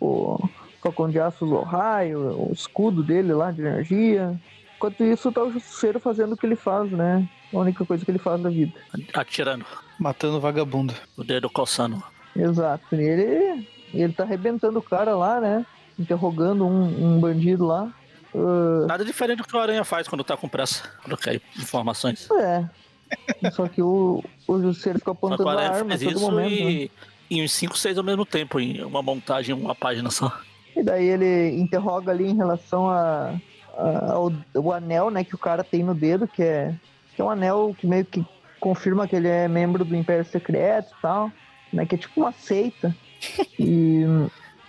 o 0.00 0.48
Falcão 0.82 1.08
de 1.08 1.18
Aço 1.18 1.44
usa 1.44 1.54
o 1.54 1.62
raio, 1.62 2.18
o 2.48 2.52
escudo 2.52 3.02
dele 3.02 3.32
lá 3.32 3.50
de 3.50 3.60
energia. 3.60 4.38
Enquanto 4.76 5.04
isso, 5.04 5.30
tá 5.30 5.42
o 5.42 5.52
Justiceiro 5.52 6.00
fazendo 6.00 6.32
o 6.32 6.36
que 6.36 6.46
ele 6.46 6.56
faz, 6.56 6.90
né? 6.90 7.28
A 7.52 7.58
única 7.58 7.84
coisa 7.84 8.04
que 8.04 8.10
ele 8.10 8.18
faz 8.18 8.40
da 8.40 8.48
vida. 8.48 8.72
Atirando. 9.12 9.64
Matando 9.98 10.40
vagabundo. 10.40 10.94
O 11.16 11.24
dedo 11.24 11.50
coçando. 11.50 12.02
Exato. 12.34 12.94
E 12.94 13.02
ele, 13.02 13.68
ele 13.92 14.12
tá 14.12 14.22
arrebentando 14.22 14.78
o 14.78 14.82
cara 14.82 15.14
lá, 15.16 15.40
né? 15.40 15.66
Interrogando 15.98 16.64
um, 16.66 17.16
um 17.16 17.20
bandido 17.20 17.66
lá. 17.66 17.92
Ah, 18.34 18.86
Nada 18.86 19.04
diferente 19.04 19.38
do 19.38 19.44
que 19.44 19.54
o 19.54 19.60
Aranha 19.60 19.84
faz 19.84 20.08
quando 20.08 20.24
tá 20.24 20.36
com 20.36 20.48
pressa. 20.48 20.84
Quando 21.02 21.16
quer 21.18 21.40
informações. 21.58 22.28
é. 22.40 22.64
Só 23.52 23.66
que 23.66 23.82
o, 23.82 24.22
o 24.46 24.60
Justiceiro 24.62 25.00
fica 25.00 25.10
apontando 25.10 25.48
a 25.48 25.60
arma 25.60 25.94
a 25.94 25.98
faz 25.98 26.02
todo 26.02 26.12
isso 26.12 26.20
momento. 26.20 26.64
né? 26.64 26.88
E, 27.30 27.38
e 27.38 27.42
uns 27.44 27.52
5, 27.52 27.78
6 27.78 27.98
ao 27.98 28.04
mesmo 28.04 28.26
tempo, 28.26 28.58
em 28.60 28.82
uma 28.82 29.02
montagem, 29.02 29.54
uma 29.54 29.74
página 29.74 30.10
só. 30.10 30.32
E 30.76 30.82
daí 30.82 31.06
ele 31.06 31.60
interroga 31.60 32.10
ali 32.12 32.28
em 32.28 32.36
relação 32.36 32.88
a, 32.88 33.34
a- 33.76 34.12
ao 34.12 34.32
o 34.54 34.72
anel, 34.72 35.10
né, 35.10 35.24
que 35.24 35.34
o 35.34 35.38
cara 35.38 35.62
tem 35.64 35.82
no 35.82 35.94
dedo, 35.94 36.26
que 36.28 36.42
é, 36.42 36.74
que 37.14 37.20
é 37.20 37.24
um 37.24 37.30
anel 37.30 37.74
que 37.78 37.86
meio 37.86 38.04
que 38.04 38.24
confirma 38.60 39.06
que 39.08 39.16
ele 39.16 39.28
é 39.28 39.48
membro 39.48 39.84
do 39.84 39.96
Império 39.96 40.24
Secreto 40.24 40.92
e 40.96 41.02
tal, 41.02 41.32
né, 41.72 41.84
que 41.86 41.94
é 41.94 41.98
tipo 41.98 42.20
uma 42.20 42.32
seita. 42.32 42.94
E 43.58 44.04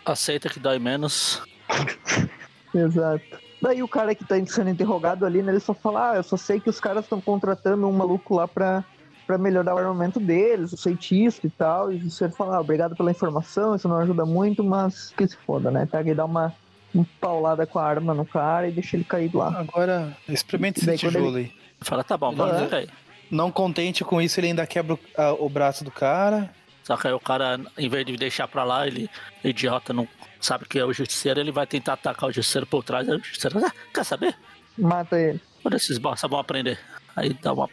Aceita 0.06 0.50
que 0.50 0.60
dói 0.60 0.78
menos. 0.80 1.42
Exato. 2.74 3.24
Daí 3.62 3.84
o 3.84 3.88
cara 3.88 4.16
que 4.16 4.26
tá 4.26 4.36
sendo 4.48 4.70
interrogado 4.72 5.26
ali, 5.26 5.42
né, 5.44 5.52
ele 5.52 5.60
só 5.60 5.74
fala, 5.74 6.12
ah, 6.12 6.16
eu 6.16 6.24
só 6.24 6.36
sei 6.36 6.60
que 6.60 6.70
os 6.70 6.80
caras 6.80 7.06
estão 7.06 7.22
contratando 7.22 7.88
um 7.88 7.92
maluco 7.92 8.36
lá 8.36 8.48
pra, 8.48 8.84
pra 9.32 9.38
melhorar 9.38 9.74
o 9.74 9.78
armamento 9.78 10.20
deles, 10.20 10.74
o 10.74 10.78
cientista 10.78 11.48
e 11.48 11.50
tal. 11.50 11.92
E 11.92 11.98
você 12.10 12.30
fala, 12.30 12.58
ah, 12.58 12.60
obrigado 12.60 12.96
pela 12.96 13.12
informação, 13.12 13.74
isso 13.76 13.88
não 13.88 13.98
ajuda 13.98 14.26
muito, 14.26 14.62
mas 14.64 15.14
que 15.16 15.26
se 15.28 15.38
foda, 15.38 15.72
né? 15.72 15.88
Pega 15.90 16.12
e 16.12 16.14
dá 16.16 16.26
uma, 16.26 16.54
uma 16.94 17.06
paulada 17.22 17.66
com 17.66 17.80
a 17.80 17.84
arma 17.86 18.14
no 18.14 18.26
cara 18.26 18.68
e 18.68 18.72
deixa 18.72 18.98
ele 18.98 19.06
cair 19.06 19.34
lá. 19.34 19.60
Agora, 19.60 20.16
experimente 20.28 20.86
Daí 20.86 20.96
esse 20.96 21.06
quando 21.06 21.14
tijolo 21.16 21.38
aí. 21.38 21.52
Fala, 21.80 22.04
tá 22.04 22.18
bom, 22.18 22.36
vamos 22.36 22.56
É. 22.62 22.66
ver. 22.68 22.90
Não 23.32 23.50
contente 23.50 24.04
com 24.04 24.22
isso, 24.22 24.40
ele 24.42 24.48
ainda 24.48 24.68
quebra 24.68 24.96
o, 24.96 25.00
a- 25.18 25.34
o 25.34 25.48
braço 25.50 25.84
do 25.86 25.92
cara. 25.92 26.50
Só 26.84 26.98
que 26.98 27.08
aí 27.08 27.14
o 27.14 27.20
cara, 27.20 27.60
em 27.78 27.88
vez 27.88 28.06
de 28.06 28.18
deixar 28.18 28.48
pra 28.50 28.64
lá, 28.66 28.86
ele, 28.86 29.10
idiota, 29.44 29.94
não 29.94 30.06
sabe 30.42 30.66
que 30.68 30.78
é 30.78 30.84
o 30.84 30.92
justiceiro, 30.92 31.40
ele 31.40 31.52
vai 31.52 31.66
tentar 31.66 31.94
atacar 31.94 32.28
o 32.30 32.32
justiceiro 32.34 32.68
por 32.68 32.84
trás. 32.84 33.08
Aí 33.08 33.16
o 33.16 33.24
justiceiro, 33.24 33.66
ah, 33.66 33.72
quer 33.94 34.04
saber? 34.04 34.36
Mata 34.78 35.18
ele. 35.18 35.40
Olha 35.64 35.76
esses 35.78 35.98
bosta, 35.98 36.28
vão 36.28 36.40
aprender. 36.40 36.78
Aí 37.16 37.34
dá 37.42 37.54
uma. 37.54 37.70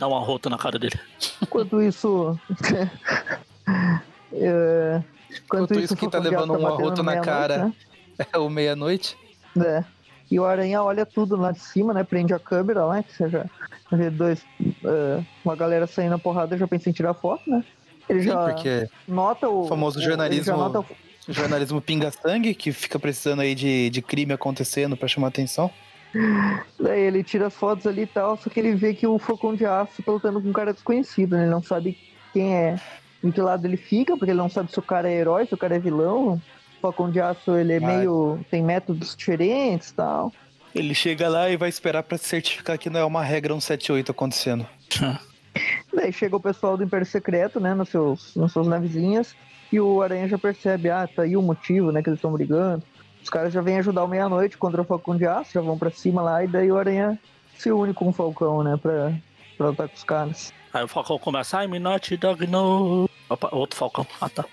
Dá 0.00 0.08
uma 0.08 0.18
rota 0.18 0.48
na 0.48 0.56
cara 0.58 0.78
dele. 0.78 0.98
Enquanto 1.42 1.80
isso. 1.82 2.36
é, 4.32 5.02
Enquanto 5.44 5.78
isso, 5.78 5.94
quem 5.94 6.08
tá 6.10 6.18
o 6.18 6.22
levando 6.22 6.50
um 6.54 6.62
batendo 6.62 6.66
arroto 6.66 7.02
na 7.02 7.20
cara. 7.20 7.66
né? 7.66 7.72
É 8.32 8.38
o 8.38 8.48
meia-noite. 8.50 9.16
É. 9.62 9.84
E 10.30 10.40
o 10.40 10.44
Aranha 10.44 10.82
olha 10.82 11.04
tudo 11.04 11.36
lá 11.36 11.52
de 11.52 11.60
cima, 11.60 11.92
né? 11.92 12.02
Prende 12.02 12.32
a 12.32 12.38
câmera 12.38 12.84
lá, 12.84 13.02
que 13.02 13.12
você 13.14 13.28
já 13.28 13.44
vê 13.92 14.08
dois, 14.10 14.42
é, 14.84 15.22
uma 15.44 15.54
galera 15.54 15.86
saindo 15.86 16.10
na 16.12 16.18
porrada, 16.18 16.56
já 16.56 16.66
pensa 16.66 16.88
em 16.88 16.92
tirar 16.92 17.12
foto, 17.14 17.48
né? 17.50 17.62
Ele 18.08 18.22
Sim, 18.22 18.28
já 18.28 18.56
nota 19.06 19.48
o. 19.48 19.66
famoso 19.66 19.98
o- 19.98 20.02
jornalismo- 20.02 20.56
nota 20.56 20.80
o- 20.80 20.86
jornalismo 21.32 21.80
pinga-sangue, 21.80 22.54
que 22.54 22.72
fica 22.72 22.98
precisando 22.98 23.40
aí 23.40 23.54
de, 23.54 23.90
de 23.90 24.00
crime 24.02 24.32
acontecendo 24.32 24.96
pra 24.96 25.06
chamar 25.08 25.28
atenção. 25.28 25.70
Daí 26.78 27.00
ele 27.00 27.22
tira 27.22 27.46
as 27.46 27.54
fotos 27.54 27.86
ali 27.86 28.02
e 28.02 28.06
tal, 28.06 28.36
só 28.36 28.50
que 28.50 28.58
ele 28.58 28.74
vê 28.74 28.94
que 28.94 29.06
o 29.06 29.18
Falcão 29.18 29.54
de 29.54 29.64
Aço 29.64 30.02
tá 30.02 30.12
lutando 30.12 30.40
com 30.40 30.48
um 30.48 30.52
cara 30.52 30.72
desconhecido, 30.72 31.36
né? 31.36 31.42
Ele 31.42 31.50
não 31.50 31.62
sabe 31.62 31.96
quem 32.32 32.54
é, 32.54 32.76
em 33.22 33.30
que 33.30 33.40
lado 33.40 33.66
ele 33.66 33.76
fica, 33.76 34.16
porque 34.16 34.30
ele 34.30 34.38
não 34.38 34.48
sabe 34.48 34.70
se 34.70 34.78
o 34.78 34.82
cara 34.82 35.08
é 35.10 35.14
herói, 35.14 35.46
se 35.46 35.54
o 35.54 35.58
cara 35.58 35.76
é 35.76 35.78
vilão. 35.78 36.34
O 36.34 36.80
Falcão 36.80 37.10
de 37.10 37.20
Aço, 37.20 37.56
ele 37.56 37.74
é 37.74 37.80
Vai. 37.80 37.98
meio... 37.98 38.40
tem 38.50 38.62
métodos 38.62 39.14
diferentes 39.14 39.90
e 39.90 39.94
tal. 39.94 40.32
Ele 40.74 40.94
chega 40.94 41.28
lá 41.28 41.50
e 41.50 41.56
vai 41.56 41.68
esperar 41.68 42.02
pra 42.02 42.16
se 42.16 42.24
certificar 42.24 42.78
que 42.78 42.88
não 42.88 43.00
é 43.00 43.04
uma 43.04 43.22
regra 43.22 43.52
178 43.52 44.12
acontecendo. 44.12 44.66
Daí 45.92 46.12
chega 46.12 46.36
o 46.36 46.40
pessoal 46.40 46.76
do 46.76 46.84
Império 46.84 47.06
Secreto, 47.06 47.58
né, 47.58 47.74
nos 47.74 47.88
seus, 47.88 48.36
nas 48.36 48.52
suas 48.52 48.68
navezinhas, 48.68 49.34
e 49.72 49.80
o 49.80 50.00
Aranha 50.00 50.28
já 50.28 50.38
percebe, 50.38 50.88
ah, 50.90 51.08
tá 51.08 51.22
aí 51.22 51.36
o 51.36 51.42
motivo, 51.42 51.90
né, 51.90 52.02
que 52.02 52.08
eles 52.08 52.18
estão 52.18 52.32
brigando. 52.32 52.84
Os 53.22 53.28
caras 53.28 53.52
já 53.52 53.60
vêm 53.60 53.78
ajudar 53.78 54.04
o 54.04 54.08
Meia-Noite 54.08 54.56
contra 54.56 54.80
o 54.80 54.84
Falcão 54.84 55.16
de 55.16 55.26
Aço, 55.26 55.52
já 55.52 55.60
vão 55.60 55.78
pra 55.78 55.90
cima 55.90 56.22
lá, 56.22 56.42
e 56.42 56.48
daí 56.48 56.70
o 56.70 56.78
Aranha 56.78 57.18
se 57.56 57.70
une 57.70 57.92
com 57.92 58.08
o 58.08 58.12
Falcão, 58.12 58.62
né, 58.62 58.76
pra, 58.76 59.12
pra 59.56 59.68
lutar 59.68 59.88
com 59.88 59.94
os 59.94 60.04
caras. 60.04 60.52
Aí 60.72 60.84
o 60.84 60.88
Falcão 60.88 61.18
começa, 61.18 61.62
I'm 61.62 61.78
not 61.78 62.16
dog 62.16 62.46
no. 62.46 63.08
Opa, 63.28 63.48
outro 63.52 63.76
Falcão. 63.76 64.06
Ah, 64.20 64.28
tá. 64.28 64.44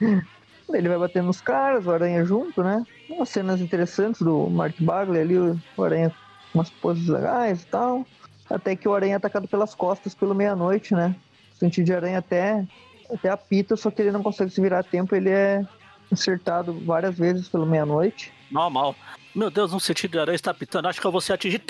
Ele 0.72 0.88
vai 0.88 0.98
batendo 0.98 1.26
nos 1.26 1.40
caras, 1.40 1.86
o 1.86 1.92
Aranha 1.92 2.24
junto, 2.24 2.62
né? 2.62 2.84
Umas 3.10 3.28
cenas 3.28 3.60
interessantes 3.60 4.22
do 4.22 4.48
Mark 4.48 4.74
Bagley 4.80 5.20
ali, 5.20 5.38
o 5.76 5.84
Aranha 5.84 6.10
com 6.52 6.58
umas 6.58 6.70
poses 6.70 7.06
legais 7.06 7.62
e 7.62 7.66
tal. 7.66 8.06
Até 8.48 8.74
que 8.74 8.88
o 8.88 8.94
Aranha 8.94 9.14
é 9.14 9.16
atacado 9.16 9.46
pelas 9.46 9.74
costas 9.74 10.14
pelo 10.14 10.34
meia-noite, 10.34 10.94
né? 10.94 11.14
O 11.54 11.58
sentido 11.58 11.84
de 11.86 11.94
aranha 11.94 12.18
até, 12.18 12.64
até 13.12 13.28
apita, 13.28 13.76
só 13.76 13.90
que 13.90 14.02
ele 14.02 14.10
não 14.10 14.22
consegue 14.22 14.50
se 14.50 14.60
virar 14.60 14.80
a 14.80 14.82
tempo, 14.82 15.14
ele 15.14 15.30
é 15.30 15.64
acertado 16.12 16.72
várias 16.84 17.16
vezes 17.18 17.48
pelo 17.48 17.66
meia-noite. 17.66 18.32
Normal. 18.50 18.94
Meu 19.34 19.50
Deus, 19.50 19.72
um 19.72 19.80
sentido 19.80 20.12
de 20.12 20.18
aranha 20.18 20.36
está 20.36 20.54
pitando. 20.54 20.86
Acho 20.86 21.00
que 21.00 21.06
eu 21.06 21.10
vou 21.12 21.20
ser 21.20 21.32
atingido. 21.32 21.64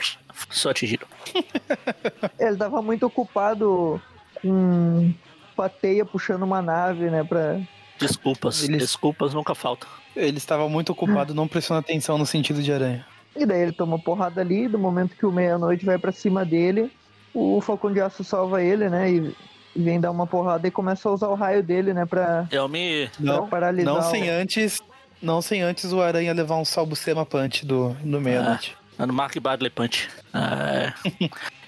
Sou 0.50 0.70
atingido. 0.70 1.06
Ele 2.38 2.56
tava 2.56 2.82
muito 2.82 3.06
ocupado 3.06 4.00
com 4.42 5.12
com 5.56 5.62
a 5.62 5.68
teia 5.68 6.04
puxando 6.04 6.42
uma 6.42 6.60
nave, 6.60 7.08
né? 7.08 7.22
Pra... 7.22 7.60
Desculpas. 7.98 8.64
Eles- 8.64 8.78
Desculpas 8.82 9.32
nunca 9.32 9.54
faltam. 9.54 9.88
Ele 10.16 10.36
estava 10.36 10.68
muito 10.68 10.90
ocupado 10.90 11.32
não 11.34 11.46
prestando 11.48 11.78
atenção 11.80 12.18
no 12.18 12.26
sentido 12.26 12.60
de 12.62 12.72
aranha. 12.72 13.06
E 13.36 13.46
daí 13.46 13.62
ele 13.62 13.72
toma 13.72 13.98
porrada 13.98 14.40
ali, 14.40 14.68
do 14.68 14.78
momento 14.78 15.16
que 15.16 15.24
o 15.26 15.32
meia-noite 15.32 15.84
vai 15.84 15.96
pra 15.98 16.12
cima 16.12 16.44
dele, 16.44 16.90
o 17.32 17.60
Falcão 17.60 17.92
de 17.92 18.00
Aço 18.00 18.22
salva 18.22 18.62
ele, 18.62 18.88
né? 18.88 19.10
E 19.10 19.36
vem 19.76 20.00
dar 20.00 20.10
uma 20.10 20.26
porrada 20.26 20.66
e 20.66 20.70
começa 20.70 21.08
a 21.08 21.12
usar 21.12 21.28
o 21.28 21.34
raio 21.34 21.62
dele, 21.62 21.92
né? 21.92 22.04
Pra, 22.06 22.46
Eu 22.50 22.68
me. 22.68 23.08
pra 23.08 23.20
Não, 23.20 23.48
paralisar. 23.48 23.92
não 23.94 24.00
o- 24.00 24.10
sem 24.10 24.28
antes. 24.28 24.80
Não 25.22 25.40
sem 25.40 25.62
antes 25.62 25.90
o 25.92 26.02
aranha 26.02 26.32
levar 26.34 26.56
um 26.56 26.64
salbucema 26.64 27.24
punch 27.24 27.64
do, 27.64 27.90
do 28.02 28.20
meia-noite. 28.20 28.76
No 28.98 29.12
Mark 29.12 29.36
Bagley 29.40 29.70
Punch. 29.70 30.08
É. 30.34 30.92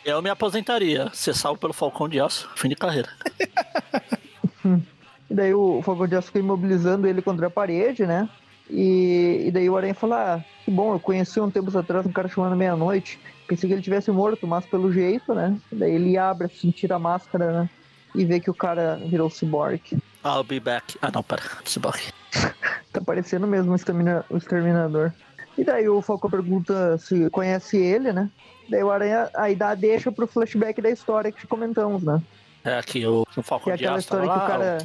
Eu 0.05 0.21
me 0.23 0.29
aposentaria. 0.31 1.11
Ser 1.13 1.35
salvo 1.35 1.59
pelo 1.59 1.73
Falcão 1.73 2.09
de 2.09 2.21
Aço. 2.21 2.49
Fim 2.55 2.69
de 2.69 2.77
carreira. 2.77 3.09
E 5.29 5.35
daí 5.35 5.53
o 5.53 5.83
Falcão 5.83 6.07
de 6.07 6.15
Aço 6.15 6.29
fica 6.29 6.39
imobilizando 6.39 7.07
ele 7.07 7.21
contra 7.21 7.49
a 7.49 7.51
parede, 7.51 8.07
né? 8.07 8.29
E, 8.71 9.45
e 9.47 9.51
daí 9.51 9.69
o 9.69 9.77
Aranha 9.77 9.95
fala: 9.95 10.35
ah, 10.37 10.45
que 10.65 10.71
bom, 10.71 10.95
eu 10.95 11.01
conheci 11.01 11.41
um 11.41 11.51
tempos 11.51 11.75
atrás 11.77 12.07
um 12.07 12.13
cara 12.13 12.29
chamado 12.29 12.55
Meia-Noite. 12.57 13.19
Pensei 13.49 13.69
que 13.69 13.75
ele 13.75 13.83
tivesse 13.83 14.11
morto, 14.11 14.47
mas 14.47 14.65
pelo 14.67 14.93
jeito, 14.93 15.35
né? 15.35 15.57
Daí 15.73 15.93
ele 15.95 16.17
abre 16.17 16.47
assim, 16.47 16.71
tira 16.71 16.97
a 16.97 16.99
máscara, 16.99 17.63
né? 17.63 17.71
E 18.17 18.25
vê 18.25 18.41
que 18.41 18.51
o 18.51 18.55
cara 18.55 18.97
virou 18.97 19.29
cyborg. 19.31 19.81
I'll 20.25 20.43
be 20.43 20.59
back. 20.59 20.97
Ah, 21.01 21.11
não, 21.15 21.23
pera. 21.23 21.43
Cyborg. 21.65 22.01
Tá 22.93 23.01
parecendo 23.03 23.47
mesmo 23.47 23.73
o 23.73 23.77
extermina- 23.77 24.25
o 24.31 24.39
exterminador. 24.39 25.13
E 25.59 25.63
daí 25.63 25.87
o 25.87 26.01
Falcão 26.01 26.31
pergunta 26.31 26.97
se 26.97 27.29
conhece 27.29 27.77
ele, 27.77 28.11
né? 28.11 28.31
Daí 28.71 28.83
o 28.83 28.91
Aranha 28.91 29.29
aí 29.35 29.55
dá 29.55 29.75
deixa 29.75 30.11
pro 30.11 30.27
flashback 30.27 30.81
da 30.81 30.89
história 30.91 31.31
que 31.31 31.47
comentamos, 31.47 32.03
né? 32.03 32.23
É 32.65 32.79
aqui 32.79 33.05
o, 33.07 33.21
o 33.21 33.27
Que 33.27 33.43
Falcão 33.43 33.75
é 33.75 33.77
de 33.77 33.85
aquela 33.85 33.99
história 33.99 34.25
que 34.25 34.31
o 34.31 34.35
lá, 34.35 34.47
cara. 34.47 34.79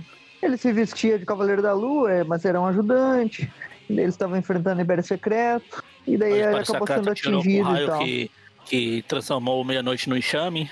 Ele 0.44 0.58
se 0.58 0.74
vestia 0.74 1.18
de 1.18 1.26
Cavaleiro 1.26 1.62
da 1.62 1.72
Lua, 1.74 2.12
é, 2.12 2.24
mas 2.26 2.44
era 2.44 2.60
um 2.60 2.66
ajudante. 2.66 3.50
E 3.90 3.94
daí 3.94 4.04
eles 4.04 4.14
estavam 4.16 4.38
enfrentando 4.38 4.80
o 4.80 4.84
Império 4.84 5.04
Secreto. 5.06 5.82
E 6.06 6.18
daí 6.18 6.34
ele 6.34 6.58
acabou 6.58 6.86
que 6.86 6.94
sendo 6.94 7.12
atingido 7.12 7.48
e 7.50 7.62
raio 7.62 7.88
tal. 7.88 8.00
que, 8.00 8.32
que 8.66 9.06
transformou 9.08 9.64
meia-noite 9.64 10.10
no 10.10 10.18
enxame. 10.18 10.70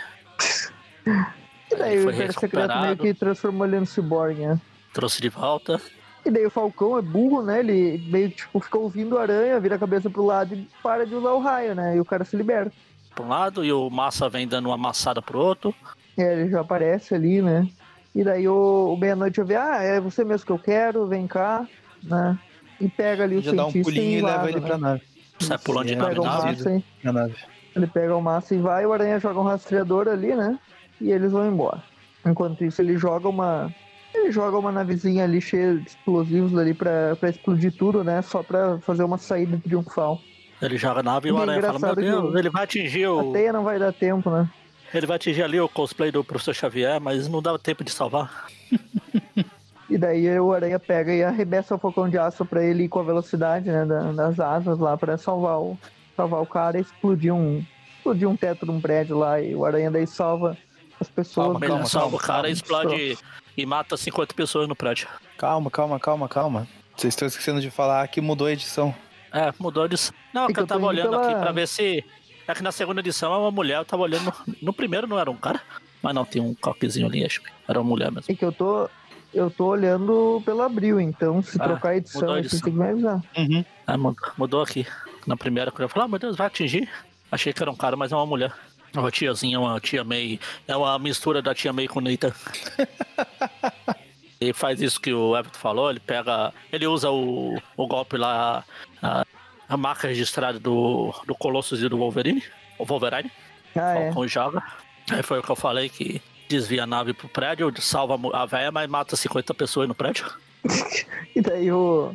E 1.71 1.75
daí 1.75 1.99
o 2.03 2.09
Império 2.09 2.33
Secreto 2.39 2.81
meio 2.81 2.97
que 2.97 3.13
transformou 3.13 3.67
ele 3.67 3.79
no 3.79 3.85
cyborg, 3.85 4.39
né? 4.39 4.59
Trouxe 4.93 5.21
de 5.21 5.29
volta. 5.29 5.79
E 6.25 6.31
daí 6.31 6.45
o 6.45 6.49
Falcão 6.49 6.97
é 6.97 7.01
burro, 7.01 7.41
né? 7.41 7.59
Ele 7.59 8.03
meio 8.09 8.29
que 8.29 8.37
tipo, 8.37 8.59
fica 8.59 8.77
ouvindo 8.77 9.17
a 9.17 9.21
aranha, 9.21 9.59
vira 9.59 9.75
a 9.75 9.79
cabeça 9.79 10.09
pro 10.09 10.25
lado 10.25 10.53
e 10.53 10.67
para 10.83 11.05
de 11.05 11.15
usar 11.15 11.31
o 11.31 11.39
raio, 11.39 11.75
né? 11.75 11.95
E 11.95 11.99
o 11.99 12.05
cara 12.05 12.25
se 12.25 12.35
liberta. 12.35 12.71
Pra 13.15 13.23
um 13.23 13.29
lado 13.29 13.63
e 13.63 13.71
o 13.71 13.89
Massa 13.89 14.29
vem 14.29 14.47
dando 14.47 14.67
uma 14.67 14.75
amassada 14.75 15.21
pro 15.21 15.39
outro. 15.39 15.73
É, 16.17 16.33
ele 16.33 16.49
já 16.49 16.61
aparece 16.61 17.15
ali, 17.15 17.41
né? 17.41 17.67
E 18.13 18.23
daí 18.23 18.47
o, 18.47 18.93
o 18.93 18.97
meia-noite 18.97 19.37
já 19.37 19.43
vê, 19.43 19.55
ah, 19.55 19.81
é 19.81 19.99
você 19.99 20.23
mesmo 20.25 20.45
que 20.45 20.51
eu 20.51 20.59
quero, 20.59 21.07
vem 21.07 21.27
cá, 21.27 21.67
né? 22.03 22.37
E 22.81 22.87
pega 22.87 23.23
ali 23.23 23.37
o 23.37 23.41
Já 23.41 23.51
dá 23.51 23.67
um 23.67 23.71
cientista 23.71 23.93
pulinho 23.93 24.19
e 24.19 24.21
vaza, 24.21 24.35
leva 24.35 24.49
ele 24.49 24.59
né? 24.59 24.67
pra 24.67 24.77
nave. 24.77 25.01
Sai 25.39 25.57
pulando 25.57 25.87
de 25.87 25.95
nave 25.95 26.19
massa 26.19 26.83
nave. 27.03 27.35
ele 27.75 27.87
pega 27.87 28.15
o 28.15 28.21
massa 28.21 28.55
e 28.55 28.57
vai, 28.57 28.85
o 28.85 28.93
aranha 28.93 29.19
joga 29.19 29.39
um 29.39 29.43
rastreador 29.43 30.07
ali, 30.07 30.35
né? 30.35 30.59
E 31.01 31.11
eles 31.11 31.31
vão 31.31 31.47
embora. 31.47 31.81
Enquanto 32.25 32.63
isso, 32.63 32.81
ele 32.81 32.97
joga 32.97 33.27
uma. 33.29 33.73
Ele 34.13 34.31
joga 34.31 34.57
uma 34.57 34.71
navezinha 34.71 35.23
ali 35.23 35.39
cheia 35.39 35.75
de 35.75 35.87
explosivos 35.87 36.57
ali 36.57 36.73
pra, 36.73 37.15
pra 37.15 37.29
explodir 37.29 37.71
tudo, 37.71 38.03
né? 38.03 38.21
Só 38.21 38.41
pra 38.43 38.79
fazer 38.79 39.03
uma 39.03 39.17
saída 39.17 39.57
triunfal. 39.63 40.19
Ele 40.61 40.77
joga 40.77 40.99
a 40.99 41.03
nave 41.03 41.29
e 41.29 41.31
o 41.31 41.37
Aranha 41.37 41.61
fala, 41.61 41.79
meu 41.79 41.95
Deus, 41.95 42.35
ele 42.35 42.49
vai 42.49 42.63
atingir 42.63 43.05
A 43.05 43.13
o. 43.13 43.31
teia 43.31 43.53
não 43.53 43.63
vai 43.63 43.79
dar 43.79 43.93
tempo, 43.93 44.29
né? 44.29 44.49
Ele 44.93 45.05
vai 45.07 45.15
atingir 45.15 45.43
ali 45.43 45.59
o 45.61 45.69
cosplay 45.69 46.11
do 46.11 46.23
professor 46.23 46.53
Xavier, 46.53 46.99
mas 46.99 47.27
não 47.29 47.41
dava 47.41 47.57
tempo 47.59 47.83
de 47.83 47.91
salvar. 47.91 48.47
E 49.89 49.97
daí 49.97 50.39
o 50.39 50.53
aranha 50.53 50.77
pega 50.79 51.11
e 51.11 51.23
arremessa 51.23 51.73
o 51.73 51.79
falcão 51.79 52.07
de 52.07 52.15
aço 52.15 52.45
pra 52.45 52.63
ele 52.63 52.83
ir 52.83 52.87
com 52.89 52.99
a 52.99 53.03
velocidade, 53.03 53.71
né? 53.71 53.85
da- 53.85 54.11
das 54.11 54.39
asas 54.39 54.77
lá 54.77 54.95
pra 54.95 55.17
salvar 55.17 55.59
o, 55.59 55.75
salvar 56.15 56.41
o 56.43 56.45
cara 56.45 56.77
e 56.77 56.81
explodir 56.81 57.33
um. 57.33 57.65
Explodir 57.97 58.29
um 58.29 58.35
teto 58.35 58.65
de 58.67 58.71
um 58.71 58.79
prédio 58.79 59.17
lá. 59.17 59.41
E 59.41 59.55
o 59.55 59.65
aranha 59.65 59.89
daí 59.89 60.05
salva 60.05 60.55
as 60.99 61.09
pessoas. 61.09 61.45
Calma, 61.47 61.59
Ele 61.59 61.67
calma, 61.67 61.85
salva 61.85 62.15
o 62.15 62.19
cara 62.19 62.33
calma. 62.33 62.49
e 62.49 62.51
explode 62.51 63.17
e 63.57 63.65
mata 63.65 63.95
50 63.97 64.33
pessoas 64.33 64.67
no 64.67 64.75
prédio. 64.75 65.07
Calma, 65.37 65.69
calma, 65.71 65.99
calma, 65.99 66.27
calma. 66.29 66.67
Vocês 66.95 67.13
estão 67.13 67.27
esquecendo 67.27 67.61
de 67.61 67.69
falar 67.71 68.07
que 68.07 68.19
mudou 68.21 68.47
a 68.47 68.51
edição. 68.51 68.93
É, 69.31 69.53
mudou 69.59 69.87
de 69.87 69.93
edição. 69.95 70.13
Não, 70.33 70.43
É 70.45 70.47
que 70.47 70.53
que 70.53 70.59
eu 70.59 70.67
tava 70.67 70.85
olhando 70.85 71.11
pela- 71.11 71.29
aqui 71.31 71.39
pra 71.39 71.51
ver 71.51 71.67
se. 71.67 72.03
É 72.47 72.53
que 72.55 72.63
na 72.63 72.71
segunda 72.71 72.99
edição 72.99 73.31
é 73.33 73.37
uma 73.37 73.51
mulher, 73.51 73.77
eu 73.77 73.85
tava 73.85 74.01
olhando. 74.03 74.33
No 74.61 74.73
primeiro 74.73 75.05
não 75.07 75.19
era 75.19 75.29
um 75.29 75.35
cara, 75.37 75.61
mas 76.01 76.15
não, 76.15 76.25
tem 76.25 76.41
um 76.41 76.53
coquezinho 76.55 77.05
ali, 77.07 77.23
acho 77.23 77.41
que 77.41 77.49
era 77.67 77.79
uma 77.79 77.87
mulher 77.87 78.11
mesmo. 78.11 78.31
É 78.31 78.35
que 78.35 78.43
eu 78.43 78.51
tô. 78.51 78.89
Eu 79.31 79.51
tô 79.51 79.67
olhando 79.67 80.41
pelo 80.43 80.63
abril, 80.63 80.99
então 80.99 81.39
se 81.43 81.61
Ah, 81.61 81.65
trocar 81.65 81.89
a 81.89 81.97
edição, 81.97 82.33
a 82.33 82.39
edição. 82.39 82.61
têm 82.61 82.73
que 82.73 82.79
me 82.79 82.89
avisar. 82.89 83.21
Uhum. 83.37 83.63
Ah, 83.85 83.95
mudou, 83.95 84.31
mudou 84.35 84.61
aqui. 84.63 84.87
Na 85.27 85.37
primeira, 85.37 85.69
quando 85.69 85.83
eu 85.83 85.89
falei, 85.89 86.05
ah, 86.05 86.07
meu 86.09 86.17
Deus, 86.17 86.35
vai 86.35 86.47
atingir. 86.47 86.89
Achei 87.31 87.53
que 87.53 87.61
era 87.61 87.69
um 87.69 87.75
cara, 87.75 87.95
mas 87.95 88.11
é 88.11 88.15
uma 88.15 88.25
mulher. 88.25 88.51
É 88.93 88.99
Uma 88.99 89.11
tiazinha, 89.11 89.59
uma 89.59 89.79
tia 89.79 90.03
May. 90.03 90.39
É 90.67 90.75
uma 90.75 90.97
mistura 90.99 91.41
da 91.41 91.53
tia 91.53 91.71
May 91.73 91.87
com 91.87 91.99
o 91.99 92.01
Nathan. 92.01 92.33
Ele 94.39 94.53
faz 94.53 94.81
isso 94.81 95.01
que 95.01 95.13
o 95.13 95.35
Everton 95.35 95.59
falou, 95.59 95.91
ele 95.91 95.99
pega. 95.99 96.53
Ele 96.71 96.87
usa 96.87 97.11
o, 97.11 97.61
o 97.75 97.87
golpe 97.87 98.15
lá. 98.15 98.63
ah, 99.03 99.25
a 99.67 99.77
marca 99.77 100.07
registrada 100.07 100.57
do, 100.57 101.13
do 101.27 101.35
Colossus 101.35 101.81
e 101.81 101.89
do 101.89 101.97
Wolverine. 101.97 102.41
O 102.77 102.85
Wolverine. 102.85 103.29
Ah, 103.75 103.95
é. 103.95 104.05
Falcão 104.05 104.27
joga. 104.27 104.63
Aí 105.11 105.21
foi 105.21 105.39
o 105.39 105.43
que 105.43 105.51
eu 105.51 105.55
falei 105.55 105.89
que 105.89 106.21
desvia 106.47 106.83
a 106.83 106.87
nave 106.87 107.13
pro 107.13 107.27
prédio, 107.27 107.71
salva 107.79 108.17
a 108.33 108.45
véia, 108.45 108.71
mas 108.71 108.89
mata 108.89 109.15
50 109.15 109.53
pessoas 109.53 109.87
no 109.87 109.93
prédio. 109.93 110.25
E 111.35 111.41
daí 111.41 111.71
o. 111.71 112.13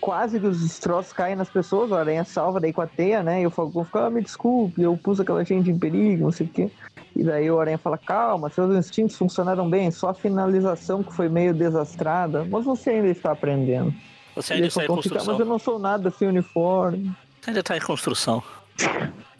Quase 0.00 0.38
que 0.38 0.46
os 0.46 0.60
destroços 0.60 1.12
caem 1.12 1.36
nas 1.36 1.48
pessoas, 1.48 1.90
a 1.90 2.00
aranha 2.00 2.24
salva 2.24 2.60
daí 2.60 2.72
com 2.72 2.80
a 2.80 2.86
teia, 2.86 3.22
né? 3.22 3.42
E 3.42 3.46
o 3.46 3.50
Falcão 3.50 3.84
fica, 3.84 4.06
ah, 4.06 4.10
me 4.10 4.20
desculpe, 4.20 4.82
eu 4.82 4.96
pus 4.96 5.20
aquela 5.20 5.44
gente 5.44 5.70
em 5.70 5.78
perigo, 5.78 6.24
não 6.24 6.32
sei 6.32 6.46
o 6.46 6.50
quê. 6.50 6.70
E 7.14 7.24
daí 7.24 7.50
o 7.50 7.58
Aranha 7.58 7.78
fala, 7.78 7.96
calma, 7.96 8.50
seus 8.50 8.74
instintos 8.76 9.16
funcionaram 9.16 9.68
bem, 9.70 9.90
só 9.90 10.10
a 10.10 10.14
finalização 10.14 11.02
que 11.02 11.12
foi 11.14 11.28
meio 11.28 11.54
desastrada, 11.54 12.44
mas 12.44 12.64
você 12.64 12.90
ainda 12.90 13.08
está 13.08 13.32
aprendendo. 13.32 13.94
Você 14.34 14.54
ainda 14.54 14.66
está 14.66 14.84
em 14.84 14.86
Falcão 14.86 15.02
fica, 15.02 15.14
construção. 15.14 15.34
mas 15.34 15.40
eu 15.40 15.46
não 15.46 15.58
sou 15.58 15.78
nada 15.78 16.10
sem 16.10 16.28
uniforme. 16.28 17.10
Você 17.40 17.50
ainda 17.50 17.60
está 17.60 17.76
em 17.76 17.80
construção. 17.80 18.42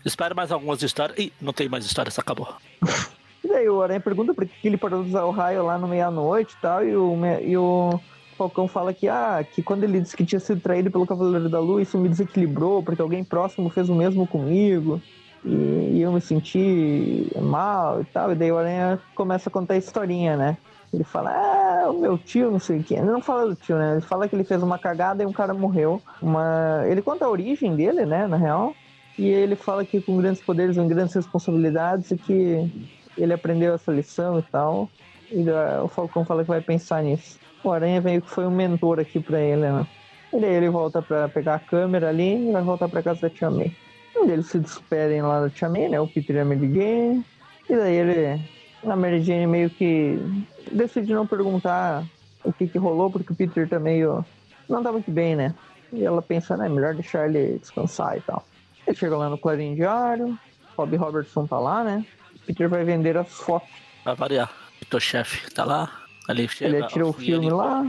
Espera 0.05 0.35
mais 0.35 0.51
algumas 0.51 0.83
histórias. 0.83 1.19
Ih, 1.19 1.33
não 1.41 1.53
tem 1.53 1.69
mais 1.69 1.85
histórias, 1.85 2.19
acabou. 2.19 2.49
E 3.45 3.49
daí 3.49 3.69
o 3.69 3.81
Aranha 3.81 4.01
pergunta 4.01 4.35
por 4.35 4.45
que 4.45 4.67
ele 4.67 4.77
parou 4.77 5.05
de 5.05 5.11
usar 5.11 5.23
o 5.23 5.31
raio 5.31 5.65
lá 5.65 5.79
no 5.79 5.87
meia-noite 5.87 6.57
e 6.59 6.61
tal, 6.61 6.85
e 6.85 6.97
o, 6.97 7.17
e 7.41 7.57
o 7.57 8.01
Falcão 8.37 8.69
fala 8.69 8.93
que, 8.93 9.09
ah, 9.09 9.45
que 9.51 9.63
quando 9.63 9.85
ele 9.85 10.01
disse 10.01 10.17
que 10.17 10.25
tinha 10.25 10.41
sido 10.41 10.61
traído 10.61 10.91
pelo 10.91 11.07
Cavaleiro 11.07 11.49
da 11.49 11.59
Lua, 11.59 11.83
isso 11.83 11.99
me 11.99 12.09
desequilibrou, 12.09 12.83
porque 12.83 13.03
alguém 13.03 13.25
próximo 13.25 13.71
fez 13.71 13.89
o 13.89 13.95
mesmo 13.95 14.27
comigo, 14.27 15.01
e, 15.45 15.95
e 15.95 16.03
eu 16.03 16.13
me 16.13 16.21
senti 16.21 17.31
mal 17.41 18.01
e 18.01 18.05
tal, 18.05 18.33
e 18.33 18.35
daí 18.35 18.53
o 18.53 18.59
Aranha 18.59 19.01
começa 19.15 19.49
a 19.49 19.53
contar 19.53 19.75
a 19.75 19.79
historinha, 19.79 20.37
né? 20.37 20.57
Ele 20.93 21.05
fala, 21.05 21.31
ah, 21.31 21.91
o 21.91 22.01
meu 22.01 22.17
tio, 22.17 22.51
não 22.51 22.59
sei 22.59 22.79
o 22.79 22.83
quê. 22.83 22.95
Ele 22.95 23.11
não 23.11 23.21
fala 23.21 23.49
do 23.49 23.55
tio, 23.55 23.77
né? 23.77 23.93
Ele 23.93 24.01
fala 24.01 24.29
que 24.29 24.37
ele 24.37 24.45
fez 24.45 24.63
uma 24.63 24.79
cagada 24.79 25.23
e 25.23 25.27
um 25.27 25.33
cara 25.33 25.53
morreu. 25.53 26.01
Uma... 26.23 26.85
Ele 26.87 27.03
conta 27.03 27.25
a 27.25 27.29
origem 27.29 27.75
dele, 27.75 28.07
né, 28.07 28.27
na 28.27 28.37
real. 28.37 28.75
E 29.19 29.27
ele 29.27 29.57
fala 29.57 29.85
que 29.85 30.01
com 30.01 30.17
grandes 30.17 30.43
poderes 30.43 30.77
vem 30.77 30.89
grandes 30.89 31.15
responsabilidades 31.15 32.11
e 32.11 32.17
que 32.17 32.89
ele 33.19 33.33
aprendeu 33.33 33.75
essa 33.75 33.93
lição 33.93 34.39
e 34.39 34.43
tal. 34.43 34.89
E 35.31 35.45
o 35.83 35.89
Falcão 35.89 36.25
fala 36.25 36.43
que 36.43 36.49
vai 36.49 36.61
pensar 36.61 37.03
nisso. 37.03 37.39
O 37.63 37.71
Aranha 37.71 38.01
veio 38.01 38.23
que 38.23 38.31
foi 38.31 38.47
um 38.47 38.51
mentor 38.51 39.01
aqui 39.01 39.19
pra 39.21 39.41
ele, 39.41 39.63
né? 39.63 39.87
E 40.33 40.41
daí 40.41 40.55
ele 40.55 40.69
volta 40.69 41.01
pra 41.03 41.29
pegar 41.29 41.55
a 41.55 41.59
câmera 41.59 42.09
ali 42.09 42.49
e 42.49 42.53
vai 42.53 42.63
voltar 42.63 42.89
pra 42.89 43.03
casa 43.03 43.23
da 43.23 43.31
Tia 43.31 43.51
May. 43.51 43.75
Eles 44.15 44.47
se 44.47 44.59
despedem 44.59 45.23
lá 45.23 45.41
da 45.41 45.51
Tia 45.51 45.69
May, 45.69 45.89
né? 45.89 46.01
O 46.01 46.07
Peter 46.07 46.37
e 46.37 46.41
a 46.41 46.45
Mary 46.45 46.73
Jane. 46.73 47.25
E 47.69 47.77
daí 47.77 47.95
ele... 47.95 48.41
A 48.85 48.95
Mary 48.95 49.23
Jane 49.23 49.47
meio 49.47 49.69
que 49.71 50.19
decide 50.71 51.13
não 51.13 51.27
perguntar 51.27 52.05
o 52.45 52.53
que 52.53 52.69
que 52.69 52.79
rolou, 52.79 53.11
porque 53.11 53.33
o 53.33 53.37
Peter 53.37 53.69
tá 53.69 53.81
meio... 53.81 54.25
Não 54.69 54.83
tá 54.83 54.93
muito 54.93 55.11
bem, 55.11 55.35
né? 55.35 55.55
E 55.93 56.05
ela 56.05 56.23
pensa, 56.23 56.57
né? 56.57 56.69
Melhor 56.69 56.95
deixar 56.95 57.29
ele 57.29 57.59
descansar 57.59 58.17
e 58.17 58.21
tal. 58.21 58.45
Ele 58.87 58.97
chega 58.97 59.17
lá 59.17 59.29
no 59.29 59.39
Clarim 59.39 59.75
Diário, 59.75 60.39
Rob 60.77 60.97
Robertson 60.97 61.47
tá 61.47 61.59
lá, 61.59 61.83
né? 61.83 62.05
Peter 62.47 62.69
vai 62.69 62.85
vender 62.85 63.17
as 63.17 63.33
fotos. 63.33 63.69
Vai 64.05 64.15
variar. 64.15 64.53
O 64.93 65.01
chefe 65.01 65.51
tá 65.53 65.65
lá. 65.65 66.06
Ele 66.29 66.49
chega. 66.49 66.77
Ele 66.77 66.85
atira 66.85 67.07
o 67.07 67.13
filme 67.13 67.47
ele, 67.47 67.55
lá. 67.55 67.87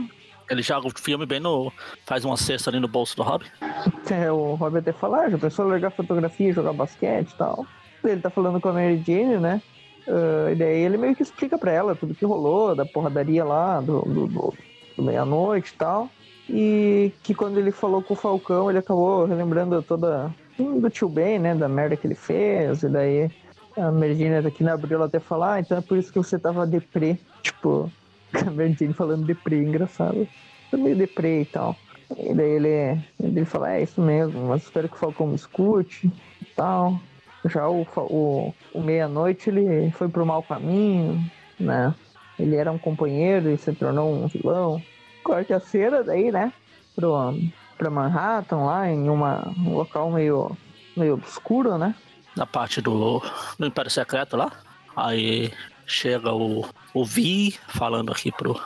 Ele 0.50 0.62
joga 0.62 0.86
o 0.86 0.92
filme 0.98 1.26
bem 1.26 1.40
no. 1.40 1.72
Faz 2.06 2.24
uma 2.24 2.36
cesta 2.36 2.70
ali 2.70 2.80
no 2.80 2.88
bolso 2.88 3.16
do 3.16 3.22
Rob. 3.22 3.44
É, 4.10 4.32
o 4.32 4.54
Rob 4.54 4.78
até 4.78 4.90
fala, 4.90 5.24
ah, 5.24 5.30
já 5.30 5.36
pensou 5.38 5.66
em 5.66 5.70
largar 5.70 5.90
fotografia, 5.90 6.52
jogar 6.52 6.72
basquete 6.72 7.30
e 7.30 7.34
tal. 7.36 7.66
Ele 8.02 8.20
tá 8.20 8.30
falando 8.30 8.58
com 8.60 8.70
a 8.70 8.72
Mary 8.72 9.02
Jane, 9.06 9.36
né? 9.36 9.60
Ah, 10.08 10.50
e 10.50 10.54
daí 10.54 10.80
ele 10.80 10.96
meio 10.96 11.14
que 11.14 11.22
explica 11.22 11.58
pra 11.58 11.70
ela 11.70 11.94
tudo 11.94 12.14
que 12.14 12.24
rolou, 12.24 12.74
da 12.74 12.86
porradaria 12.86 13.44
lá, 13.44 13.80
do, 13.80 14.00
do, 14.00 14.26
do- 14.26 14.54
do 14.96 15.02
meia-noite 15.02 15.72
e 15.74 15.76
tal. 15.76 16.08
E 16.48 17.12
que 17.22 17.34
quando 17.34 17.58
ele 17.58 17.70
falou 17.70 18.02
com 18.02 18.14
o 18.14 18.16
Falcão, 18.16 18.70
ele 18.70 18.78
acabou 18.78 19.26
relembrando 19.26 19.82
toda 19.82 20.34
hum, 20.58 20.80
do 20.80 20.88
tio 20.88 21.08
Ben, 21.08 21.38
né? 21.38 21.54
Da 21.54 21.68
merda 21.68 21.96
que 21.96 22.06
ele 22.06 22.14
fez. 22.14 22.82
E 22.82 22.88
daí 22.88 23.30
a 23.76 23.90
Jane 23.90 24.46
aqui 24.46 24.64
na 24.64 24.72
abril 24.72 24.96
ela 24.96 25.06
até 25.06 25.20
fala, 25.20 25.54
ah, 25.54 25.60
então 25.60 25.76
é 25.76 25.82
por 25.82 25.98
isso 25.98 26.10
que 26.10 26.18
você 26.18 26.38
tava 26.38 26.66
deprê. 26.66 27.18
Tipo, 27.42 27.92
Jane 28.78 28.94
falando 28.94 29.26
deprê, 29.26 29.58
engraçado. 29.58 30.28
Tô 30.70 30.76
meio 30.76 30.96
deprê 30.96 31.42
e 31.42 31.44
tal. 31.46 31.76
E 32.16 32.34
daí 32.34 32.50
ele, 32.50 33.00
ele 33.22 33.44
fala, 33.44 33.74
é 33.74 33.82
isso 33.82 34.00
mesmo, 34.00 34.48
mas 34.48 34.62
espero 34.62 34.88
que 34.88 34.94
o 34.94 34.98
Falcão 34.98 35.26
me 35.26 35.34
escute 35.34 36.10
e 36.40 36.44
tal. 36.56 36.98
Já 37.44 37.68
o, 37.68 37.86
o, 37.96 38.54
o 38.74 38.80
meia-noite 38.80 39.50
ele 39.50 39.90
foi 39.92 40.08
pro 40.08 40.26
mau 40.26 40.42
caminho, 40.42 41.22
né? 41.58 41.94
Ele 42.38 42.56
era 42.56 42.70
um 42.70 42.78
companheiro 42.78 43.50
e 43.50 43.58
se 43.58 43.72
tornou 43.72 44.12
um 44.12 44.26
vilão. 44.26 44.82
Corte 45.22 45.52
a 45.52 45.60
cena 45.60 46.02
daí, 46.02 46.30
né? 46.30 46.52
Pro, 46.94 47.34
pra 47.76 47.90
Manhattan, 47.90 48.64
lá 48.64 48.88
em 48.90 49.08
uma, 49.08 49.52
um 49.58 49.74
local 49.74 50.10
meio, 50.10 50.56
meio 50.96 51.14
obscuro, 51.14 51.76
né? 51.76 51.94
Na 52.36 52.46
parte 52.46 52.80
do, 52.80 53.22
do 53.58 53.66
Império 53.66 53.90
Secreto 53.90 54.36
lá. 54.36 54.52
Aí 54.96 55.52
chega 55.88 56.32
o, 56.32 56.64
o 56.94 57.04
Vi 57.04 57.52
falando 57.68 58.12
aqui 58.12 58.30
pro 58.30 58.60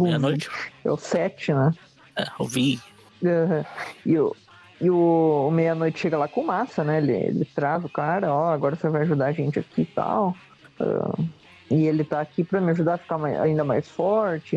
meia-noite. 0.00 0.48
é 0.84 0.90
o 0.90 0.96
7, 0.96 1.52
né? 1.54 1.72
É, 2.16 2.26
o 2.38 2.44
Vi. 2.46 2.78
Aham. 3.24 3.64
E 4.06 4.18
o, 4.18 4.36
e 4.80 4.90
o, 4.90 5.46
o 5.48 5.50
meia-noite 5.50 5.98
chega 5.98 6.16
lá 6.18 6.28
com 6.28 6.42
massa, 6.44 6.84
né? 6.84 6.98
Ele, 6.98 7.12
ele 7.12 7.44
traz 7.44 7.84
o 7.84 7.88
cara, 7.88 8.32
ó, 8.32 8.52
agora 8.52 8.76
você 8.76 8.88
vai 8.88 9.02
ajudar 9.02 9.26
a 9.26 9.32
gente 9.32 9.58
aqui 9.58 9.82
e 9.82 9.86
tal. 9.86 10.34
Ah, 10.78 11.14
e 11.70 11.86
ele 11.86 12.02
tá 12.04 12.20
aqui 12.20 12.42
pra 12.44 12.60
me 12.60 12.70
ajudar 12.72 12.94
a 12.94 12.98
ficar 12.98 13.18
mai- 13.18 13.36
ainda 13.38 13.64
mais 13.64 13.88
forte. 13.88 14.56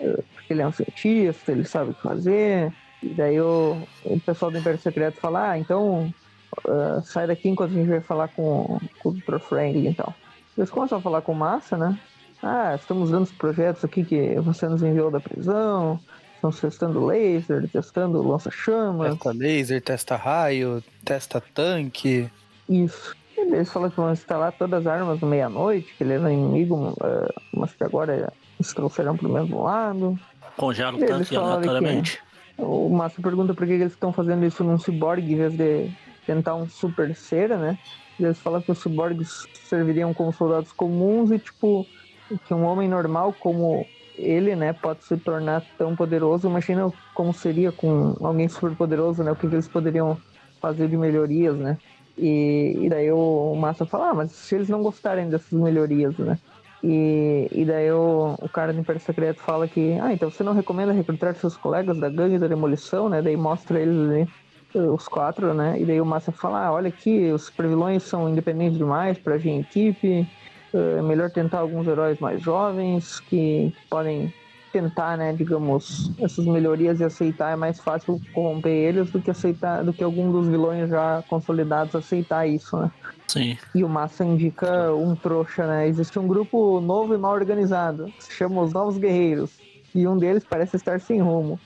ah, 0.00 0.22
porque 0.34 0.52
ele 0.52 0.62
é 0.62 0.66
um 0.66 0.72
cientista, 0.72 1.52
ele 1.52 1.64
sabe 1.64 1.90
o 1.90 1.94
que 1.94 2.02
fazer. 2.02 2.72
E 3.02 3.08
daí 3.08 3.40
o, 3.40 3.76
o 4.04 4.20
pessoal 4.20 4.50
do 4.50 4.58
Império 4.58 4.80
Secreto 4.80 5.20
fala, 5.20 5.50
ah, 5.50 5.58
então 5.58 6.12
ah, 6.66 7.00
sai 7.04 7.26
daqui 7.26 7.48
enquanto 7.48 7.72
a 7.72 7.74
gente 7.74 7.88
vai 7.88 8.00
falar 8.00 8.28
com, 8.28 8.80
com 9.00 9.08
o 9.10 9.12
Dr. 9.12 9.38
Franklin 9.38 9.90
e 9.90 9.94
tal. 9.94 10.14
Eles 10.56 10.70
começam 10.70 10.98
a 10.98 11.00
falar 11.00 11.20
com 11.22 11.34
massa, 11.34 11.76
né? 11.76 11.98
Ah, 12.42 12.74
estamos 12.74 13.10
dando 13.10 13.24
os 13.24 13.32
projetos 13.32 13.84
aqui 13.84 14.04
que 14.04 14.34
você 14.40 14.68
nos 14.68 14.82
enviou 14.82 15.10
da 15.10 15.20
prisão. 15.20 16.00
Estamos 16.34 16.60
testando 16.60 17.04
laser, 17.04 17.68
testando 17.70 18.22
lança-chamas. 18.26 19.14
Testa 19.14 19.32
laser, 19.32 19.82
testa 19.82 20.16
raio, 20.16 20.82
testa 21.04 21.40
tanque. 21.40 22.30
Isso. 22.68 23.14
E 23.36 23.40
eles 23.40 23.70
falam 23.70 23.90
que 23.90 23.96
vão 23.96 24.12
instalar 24.12 24.52
todas 24.52 24.86
as 24.86 24.86
armas 24.86 25.20
no 25.20 25.26
meia-noite, 25.26 25.94
que 25.96 26.04
ele 26.04 26.14
era 26.14 26.32
inimigo, 26.32 26.94
mas 27.52 27.72
que 27.74 27.84
agora 27.84 28.32
se 28.60 28.74
trouxeram 28.74 29.16
pro 29.16 29.28
mesmo 29.28 29.62
lado. 29.62 30.18
Congela 30.56 30.96
o 30.96 30.98
Eles 30.98 31.28
tanque 31.28 31.36
aleatoriamente. 31.36 32.20
O 32.58 32.88
Massa 32.88 33.20
pergunta 33.20 33.52
por 33.52 33.66
que 33.66 33.74
eles 33.74 33.92
estão 33.92 34.12
fazendo 34.12 34.44
isso 34.46 34.64
num 34.64 34.78
ciborgue 34.78 35.34
em 35.34 35.36
vez 35.36 35.52
de 35.52 35.90
tentar 36.26 36.54
um 36.54 36.66
super 36.66 37.14
cera, 37.14 37.58
né? 37.58 37.78
E 38.18 38.24
eles 38.24 38.38
falam 38.38 38.62
que 38.62 38.72
os 38.72 38.78
ciborgues 38.78 39.46
serviriam 39.66 40.14
como 40.14 40.32
soldados 40.32 40.72
comuns 40.72 41.30
e, 41.30 41.38
tipo, 41.38 41.86
que 42.46 42.54
um 42.54 42.64
homem 42.64 42.88
normal 42.88 43.34
como 43.38 43.86
ele, 44.18 44.56
né, 44.56 44.72
pode 44.72 45.04
se 45.04 45.16
tornar 45.16 45.62
tão 45.76 45.94
poderoso. 45.94 46.48
Imagina 46.48 46.90
como 47.14 47.32
seria 47.32 47.70
com 47.70 48.16
alguém 48.20 48.48
super 48.48 48.74
poderoso, 48.74 49.22
né? 49.22 49.30
O 49.30 49.36
que, 49.36 49.46
que 49.48 49.54
eles 49.54 49.68
poderiam 49.68 50.16
fazer 50.60 50.88
de 50.88 50.96
melhorias, 50.96 51.56
né? 51.56 51.78
E, 52.16 52.78
e 52.80 52.88
daí 52.88 53.12
o, 53.12 53.54
Massa 53.56 53.84
fala, 53.84 54.10
ah, 54.10 54.14
mas 54.14 54.32
se 54.32 54.54
eles 54.54 54.68
não 54.68 54.82
gostarem 54.82 55.28
dessas 55.28 55.52
melhorias, 55.52 56.16
né? 56.18 56.38
E, 56.82 57.48
e 57.50 57.64
daí 57.64 57.90
o, 57.90 58.36
o 58.40 58.48
cara 58.48 58.72
do 58.72 58.80
Império 58.80 59.00
Secreto 59.00 59.42
fala 59.42 59.68
que, 59.68 59.98
ah, 60.00 60.12
então 60.12 60.30
você 60.30 60.42
não 60.42 60.54
recomenda 60.54 60.92
recrutar 60.92 61.34
seus 61.34 61.56
colegas 61.56 61.98
da 61.98 62.08
gangue 62.08 62.38
da 62.38 62.48
demolição, 62.48 63.08
né? 63.08 63.20
Daí 63.20 63.36
mostra 63.36 63.80
eles 63.80 63.96
ali, 63.98 64.28
os 64.78 65.08
quatro, 65.08 65.54
né? 65.54 65.80
E 65.80 65.84
daí 65.84 66.00
o 66.00 66.06
Massa 66.06 66.32
fala, 66.32 66.66
ah, 66.66 66.72
olha 66.72 66.88
aqui, 66.88 67.30
os 67.30 67.44
supervilões 67.44 68.02
são 68.02 68.28
independentes 68.28 68.78
demais 68.78 69.18
pra 69.18 69.34
agir 69.34 69.50
em 69.50 69.60
equipe, 69.60 70.28
eh, 70.74 70.96
é 70.98 71.02
melhor 71.02 71.30
tentar 71.30 71.60
alguns 71.60 71.86
heróis 71.86 72.18
mais 72.18 72.42
jovens 72.42 73.20
que 73.20 73.74
podem 73.88 74.32
tentar, 74.72 75.16
né, 75.16 75.32
digamos, 75.32 76.12
essas 76.20 76.44
melhorias 76.44 77.00
e 77.00 77.04
aceitar 77.04 77.52
é 77.52 77.56
mais 77.56 77.80
fácil 77.80 78.20
corromper 78.34 78.72
eles 78.72 79.10
do 79.10 79.22
que 79.22 79.30
aceitar, 79.30 79.82
do 79.82 79.92
que 79.92 80.04
algum 80.04 80.30
dos 80.30 80.48
vilões 80.48 80.90
já 80.90 81.24
consolidados 81.28 81.94
aceitar 81.94 82.46
isso, 82.46 82.76
né? 82.76 82.90
Sim. 83.26 83.56
E 83.74 83.82
o 83.82 83.88
Massa 83.88 84.24
indica 84.24 84.94
um 84.94 85.16
trouxa, 85.16 85.66
né? 85.66 85.88
Existe 85.88 86.18
um 86.18 86.26
grupo 86.26 86.80
novo 86.80 87.14
e 87.14 87.18
mal 87.18 87.32
organizado, 87.32 88.12
se 88.18 88.32
chama 88.32 88.62
os 88.62 88.72
Novos 88.72 88.98
Guerreiros. 88.98 89.50
E 89.94 90.06
um 90.06 90.18
deles 90.18 90.44
parece 90.44 90.76
estar 90.76 91.00
sem 91.00 91.22
rumo. 91.22 91.58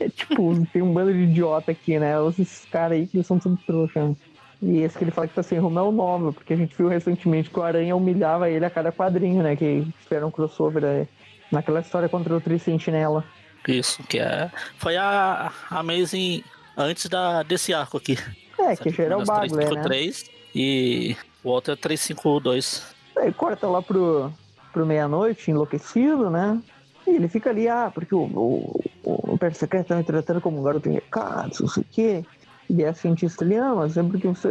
É 0.00 0.08
tipo, 0.08 0.66
tem 0.72 0.82
um 0.82 0.92
bando 0.92 1.12
de 1.12 1.20
idiota 1.20 1.72
aqui, 1.72 1.98
né? 1.98 2.14
Esses 2.28 2.64
caras 2.70 2.98
aí 2.98 3.06
que 3.06 3.16
eles 3.16 3.26
são 3.26 3.38
tudo 3.38 3.58
trouxa. 3.66 4.08
né? 4.08 4.16
E 4.62 4.78
esse 4.78 4.96
que 4.96 5.02
ele 5.02 5.10
fala 5.10 5.26
que 5.26 5.34
tá 5.34 5.42
sem 5.42 5.58
rumo 5.58 5.78
é 5.78 5.82
o 5.82 5.90
novo, 5.90 6.32
porque 6.32 6.52
a 6.52 6.56
gente 6.56 6.76
viu 6.76 6.86
recentemente 6.86 7.50
que 7.50 7.58
o 7.58 7.62
Aranha 7.62 7.96
humilhava 7.96 8.48
ele 8.48 8.64
a 8.64 8.70
cada 8.70 8.92
quadrinho, 8.92 9.42
né? 9.42 9.56
Que 9.56 9.86
fizeram 9.98 10.28
um 10.28 10.30
crossover 10.30 10.84
aí, 10.84 11.08
naquela 11.50 11.80
história 11.80 12.08
contra 12.08 12.36
o 12.36 12.40
Tri 12.40 12.58
Sentinela. 12.58 13.24
Isso, 13.66 14.02
que 14.04 14.18
é. 14.18 14.50
Foi 14.78 14.96
a, 14.96 15.52
Amazing 15.68 16.44
antes 16.76 17.08
da, 17.08 17.42
desse 17.42 17.74
arco 17.74 17.96
aqui. 17.96 18.16
É, 18.58 18.76
que 18.76 18.90
já 18.90 19.04
era 19.04 19.18
o 19.18 19.24
Bagler, 19.24 19.68
né? 19.68 19.82
353 19.82 20.30
e 20.54 21.16
o 21.42 21.48
outro 21.48 21.72
é 21.72 21.76
352. 21.76 22.94
Aí 23.16 23.32
corta 23.32 23.66
lá 23.66 23.82
pro, 23.82 24.32
pro 24.72 24.86
meia-noite, 24.86 25.50
enlouquecido, 25.50 26.30
né? 26.30 26.60
E 27.06 27.10
ele 27.10 27.28
fica 27.28 27.50
ali, 27.50 27.68
ah, 27.68 27.90
porque 27.92 28.14
o, 28.14 28.24
o, 28.24 28.80
o 29.04 29.54
Secreto 29.54 29.88
tá 29.88 29.96
me 29.96 30.04
tratando 30.04 30.40
como 30.40 30.60
um 30.60 30.62
garoto 30.62 30.90
recados, 30.90 31.60
não 31.60 31.68
sei 31.68 31.82
o 31.82 31.86
quê. 31.90 32.24
E 32.70 32.82
é 32.82 32.92
cientista 32.92 33.44
ali, 33.44 33.56
ah, 33.56 33.74
mas 33.74 33.96
é 33.96 34.02
porque 34.02 34.28
você. 34.28 34.48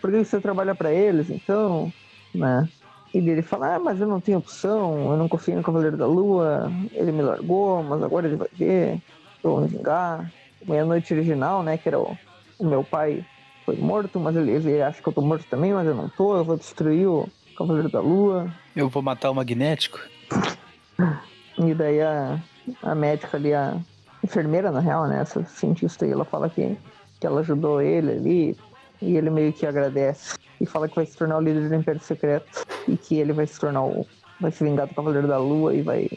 Por 0.00 0.10
que 0.10 0.24
você 0.24 0.40
trabalha 0.40 0.74
para 0.74 0.92
eles, 0.92 1.28
então? 1.28 1.92
Né? 2.34 2.68
E 3.12 3.18
ele 3.18 3.42
fala, 3.42 3.74
ah, 3.74 3.78
mas 3.78 4.00
eu 4.00 4.06
não 4.06 4.20
tenho 4.20 4.38
opção, 4.38 5.12
eu 5.12 5.16
não 5.16 5.28
confio 5.28 5.56
no 5.56 5.62
Cavaleiro 5.62 5.96
da 5.96 6.06
Lua, 6.06 6.70
ele 6.92 7.10
me 7.10 7.22
largou, 7.22 7.82
mas 7.82 8.02
agora 8.02 8.26
ele 8.26 8.36
vai 8.36 8.48
ver, 8.52 9.00
eu 9.42 9.50
vou 9.50 9.60
me 9.60 9.68
vingar. 9.68 10.30
Meia-noite 10.66 11.14
original, 11.14 11.62
né, 11.62 11.78
que 11.78 11.88
era 11.88 11.98
o, 11.98 12.16
o, 12.58 12.66
meu 12.66 12.84
pai 12.84 13.24
foi 13.64 13.76
morto, 13.76 14.18
mas 14.20 14.36
ele, 14.36 14.50
ele 14.50 14.82
acha 14.82 15.00
que 15.00 15.08
eu 15.08 15.12
tô 15.12 15.22
morto 15.22 15.46
também, 15.48 15.72
mas 15.72 15.86
eu 15.86 15.94
não 15.94 16.08
tô, 16.08 16.36
eu 16.36 16.44
vou 16.44 16.56
destruir 16.56 17.06
o 17.06 17.28
Cavaleiro 17.56 17.88
da 17.88 18.00
Lua. 18.00 18.52
Eu 18.74 18.88
vou 18.88 19.02
matar 19.02 19.30
o 19.30 19.34
Magnético. 19.34 20.00
E 21.58 21.74
daí 21.74 22.00
a, 22.00 22.38
a 22.82 22.94
médica 22.94 23.36
ali, 23.36 23.52
a 23.52 23.76
enfermeira, 24.22 24.70
na 24.70 24.80
real, 24.80 25.06
né, 25.06 25.20
essa 25.20 25.44
cientista 25.44 26.04
aí, 26.04 26.12
ela 26.12 26.24
fala 26.24 26.48
que, 26.48 26.76
que 27.20 27.26
ela 27.26 27.40
ajudou 27.40 27.80
ele 27.80 28.12
ali, 28.12 28.56
e 29.00 29.16
ele 29.16 29.30
meio 29.30 29.52
que 29.52 29.66
agradece 29.66 30.36
e 30.60 30.66
fala 30.66 30.88
que 30.88 30.96
vai 30.96 31.06
se 31.06 31.16
tornar 31.16 31.38
o 31.38 31.40
líder 31.40 31.68
do 31.68 31.74
Império 31.74 32.00
Secreto 32.00 32.66
e 32.86 32.96
que 32.96 33.16
ele 33.16 33.32
vai 33.32 33.46
se 33.46 33.58
tornar 33.58 33.84
o. 33.84 34.06
vai 34.40 34.50
se 34.50 34.64
vingar 34.64 34.86
do 34.86 34.94
Cavaleiro 34.94 35.28
da 35.28 35.38
Lua 35.38 35.74
e 35.74 35.82
vai 35.82 36.08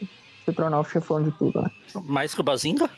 se 0.44 0.52
tornar 0.52 0.80
o 0.80 0.84
chefão 0.84 1.22
de 1.22 1.30
tudo, 1.32 1.62
né? 1.62 1.70
Mais 2.04 2.34
que 2.34 2.40
o 2.40 2.44
Bazinga? 2.44 2.90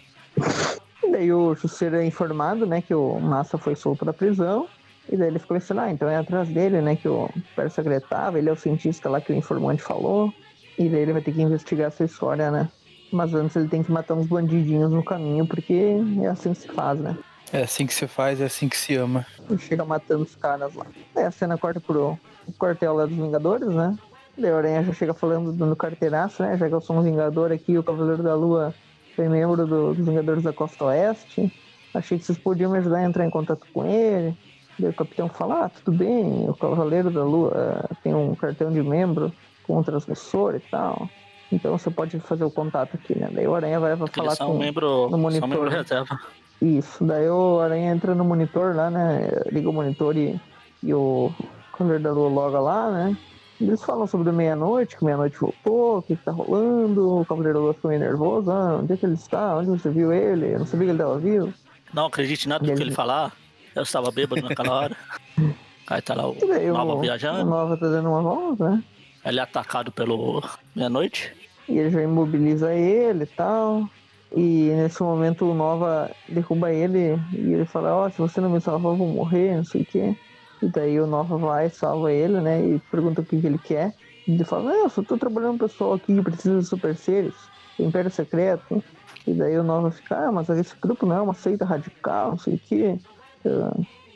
E 1.02 1.10
daí 1.10 1.32
o 1.32 1.54
Jusceiro 1.54 1.96
é 1.96 2.06
informado, 2.06 2.66
né, 2.66 2.80
que 2.80 2.94
o 2.94 3.20
Massa 3.20 3.58
foi 3.58 3.74
solto 3.76 4.04
da 4.04 4.12
prisão. 4.12 4.66
E 5.10 5.16
daí 5.18 5.28
ele 5.28 5.38
ficou 5.38 5.58
pensando, 5.58 5.80
ah, 5.82 5.92
então 5.92 6.08
é 6.08 6.16
atrás 6.16 6.48
dele, 6.48 6.80
né, 6.80 6.96
que 6.96 7.06
o 7.06 7.28
Império 7.36 7.70
Secreto 7.70 8.08
tava, 8.08 8.38
ele 8.38 8.48
é 8.48 8.52
o 8.52 8.56
cientista 8.56 9.10
lá 9.10 9.20
que 9.20 9.32
o 9.32 9.36
informante 9.36 9.82
falou. 9.82 10.32
E 10.78 10.88
daí 10.88 11.00
ele 11.00 11.12
vai 11.12 11.22
ter 11.22 11.32
que 11.32 11.42
investigar 11.42 11.88
essa 11.88 12.04
história, 12.04 12.50
né? 12.50 12.68
Mas 13.12 13.32
antes 13.34 13.54
ele 13.56 13.68
tem 13.68 13.82
que 13.82 13.92
matar 13.92 14.14
uns 14.14 14.26
bandidinhos 14.26 14.90
no 14.90 15.04
caminho, 15.04 15.46
porque 15.46 15.96
é 16.22 16.26
assim 16.26 16.52
que 16.52 16.60
se 16.60 16.68
faz, 16.68 16.98
né? 16.98 17.16
É 17.52 17.62
assim 17.62 17.86
que 17.86 17.94
se 17.94 18.06
faz, 18.08 18.40
é 18.40 18.46
assim 18.46 18.68
que 18.68 18.76
se 18.76 18.96
ama. 18.96 19.24
E 19.48 19.56
chega 19.58 19.84
matando 19.84 20.24
os 20.24 20.34
caras 20.34 20.74
lá. 20.74 20.86
Aí 21.14 21.22
a 21.22 21.30
cena 21.30 21.56
corta 21.56 21.80
pro 21.80 22.18
quartel 22.58 22.94
lá 22.94 23.06
dos 23.06 23.16
Vingadores, 23.16 23.68
né? 23.68 23.96
Daí 24.36 24.50
a 24.50 24.56
Aranha 24.56 24.82
já 24.82 24.92
chega 24.92 25.14
falando 25.14 25.52
no 25.52 25.76
carteiraço, 25.76 26.42
né? 26.42 26.56
Já 26.56 26.68
que 26.68 26.74
eu 26.74 26.80
sou 26.80 26.96
um 26.96 27.02
Vingador 27.02 27.52
aqui, 27.52 27.78
o 27.78 27.84
Cavaleiro 27.84 28.22
da 28.22 28.34
Lua 28.34 28.74
foi 29.14 29.28
membro 29.28 29.64
do, 29.66 29.94
dos 29.94 30.04
Vingadores 30.04 30.42
da 30.42 30.52
Costa 30.52 30.86
Oeste. 30.86 31.52
Achei 31.94 32.18
que 32.18 32.24
vocês 32.24 32.38
podiam 32.38 32.72
me 32.72 32.78
ajudar 32.78 32.98
a 32.98 33.04
entrar 33.04 33.24
em 33.24 33.30
contato 33.30 33.64
com 33.72 33.86
ele. 33.86 34.36
Daí 34.76 34.90
o 34.90 34.94
capitão 34.94 35.28
fala, 35.28 35.66
ah, 35.66 35.68
tudo 35.68 35.96
bem, 35.96 36.48
o 36.50 36.54
Cavaleiro 36.54 37.08
da 37.12 37.22
Lua 37.22 37.86
uh, 37.88 37.96
tem 38.02 38.12
um 38.12 38.34
cartão 38.34 38.72
de 38.72 38.82
membro 38.82 39.32
com 39.66 39.78
um 39.78 39.82
transmissor 39.82 40.54
e 40.54 40.60
tal. 40.60 41.08
Então 41.52 41.76
você 41.76 41.90
pode 41.90 42.18
fazer 42.20 42.44
o 42.44 42.50
contato 42.50 42.94
aqui, 42.94 43.18
né? 43.18 43.28
Daí 43.32 43.46
o 43.46 43.54
Aranha 43.54 43.78
vai, 43.78 43.94
vai 43.94 44.08
falar 44.08 44.36
com 44.36 44.58
membro, 44.58 45.08
no 45.10 45.18
monitor. 45.18 45.48
São 45.48 45.60
membro 45.60 45.70
reserva. 45.70 46.18
Isso, 46.60 47.04
daí 47.04 47.28
o 47.28 47.60
Aranha 47.60 47.92
entra 47.92 48.14
no 48.14 48.24
monitor 48.24 48.74
lá, 48.74 48.90
né? 48.90 49.28
Liga 49.52 49.68
o 49.68 49.72
monitor 49.72 50.16
e, 50.16 50.40
e 50.82 50.94
o 50.94 51.32
coordenador 51.72 52.32
loga 52.32 52.58
lá, 52.58 52.90
né? 52.90 53.16
Eles 53.60 53.82
falam 53.84 54.06
sobre 54.06 54.32
meia-noite, 54.32 54.96
que 54.96 55.04
meia-noite 55.04 55.38
voltou, 55.38 55.98
o 55.98 56.02
que, 56.02 56.16
que 56.16 56.24
tá 56.24 56.32
rolando, 56.32 57.20
o 57.20 57.24
Cavaleiro 57.24 57.58
da 57.58 57.64
Lua 57.64 57.74
ficou 57.74 57.90
meio 57.90 58.00
nervoso, 58.00 58.50
ah, 58.50 58.78
onde 58.82 58.92
é 58.92 58.96
que 58.96 59.06
ele 59.06 59.14
está? 59.14 59.56
Onde 59.56 59.68
você 59.68 59.90
viu 59.90 60.12
ele? 60.12 60.54
Eu 60.54 60.60
não 60.60 60.66
sabia 60.66 60.86
que 60.86 60.90
ele 60.90 61.00
estava 61.00 61.18
vivo. 61.18 61.54
Não 61.92 62.06
acredite 62.06 62.48
nada 62.48 62.64
do 62.64 62.70
ele... 62.70 62.76
que 62.76 62.82
ele 62.82 62.90
falar, 62.90 63.32
eu 63.74 63.82
estava 63.82 64.10
bêbado 64.10 64.42
naquela 64.42 64.74
hora. 64.74 64.96
Aí 65.86 66.00
tá 66.00 66.14
lá 66.14 66.28
o 66.28 66.34
daí, 66.34 66.66
Nova 66.68 66.94
o, 66.94 67.00
viajando. 67.00 67.42
O 67.42 67.44
Nova 67.44 67.76
tá 67.76 67.86
dando 67.86 68.08
uma 68.08 68.22
volta, 68.22 68.70
né? 68.70 68.84
Ele 69.24 69.40
é 69.40 69.42
atacado 69.42 69.90
pelo 69.90 70.42
meia-noite. 70.74 71.34
E 71.68 71.78
ele 71.78 71.90
já 71.90 72.02
imobiliza 72.02 72.74
ele 72.74 73.24
e 73.24 73.26
tal. 73.26 73.88
E 74.36 74.70
nesse 74.70 75.02
momento 75.02 75.44
o 75.44 75.54
Nova 75.54 76.10
derruba 76.28 76.72
ele 76.72 77.18
e 77.32 77.54
ele 77.54 77.64
fala, 77.64 77.94
ó, 77.94 78.06
oh, 78.06 78.10
se 78.10 78.18
você 78.18 78.40
não 78.40 78.50
me 78.50 78.60
salvar, 78.60 78.92
eu 78.92 78.96
vou 78.96 79.06
morrer, 79.06 79.56
não 79.56 79.64
sei 79.64 79.82
o 79.82 79.86
quê. 79.86 80.16
E 80.60 80.66
daí 80.66 80.98
o 81.00 81.06
Nova 81.06 81.38
vai, 81.38 81.70
salva 81.70 82.12
ele, 82.12 82.40
né? 82.40 82.60
E 82.60 82.78
pergunta 82.90 83.20
o 83.20 83.24
que, 83.24 83.40
que 83.40 83.46
ele 83.46 83.58
quer. 83.58 83.94
E 84.26 84.32
ele 84.32 84.44
fala, 84.44 84.72
não, 84.72 84.82
eu 84.82 84.88
só 84.88 85.02
tô 85.02 85.16
trabalhando 85.16 85.58
com 85.58 85.66
pessoal 85.66 85.94
aqui 85.94 86.14
que 86.14 86.22
precisa 86.22 86.58
de 86.58 86.66
super 86.66 86.96
seres, 86.96 87.34
Império 87.78 88.10
Secreto. 88.10 88.82
E 89.26 89.32
daí 89.32 89.56
o 89.56 89.62
Nova 89.62 89.90
fica, 89.90 90.16
ah, 90.16 90.32
mas 90.32 90.50
esse 90.50 90.74
grupo 90.80 91.06
não 91.06 91.16
é 91.16 91.22
uma 91.22 91.34
seita 91.34 91.64
radical, 91.64 92.32
não 92.32 92.38
sei 92.38 92.54
o 92.54 92.58
quê. 92.58 92.98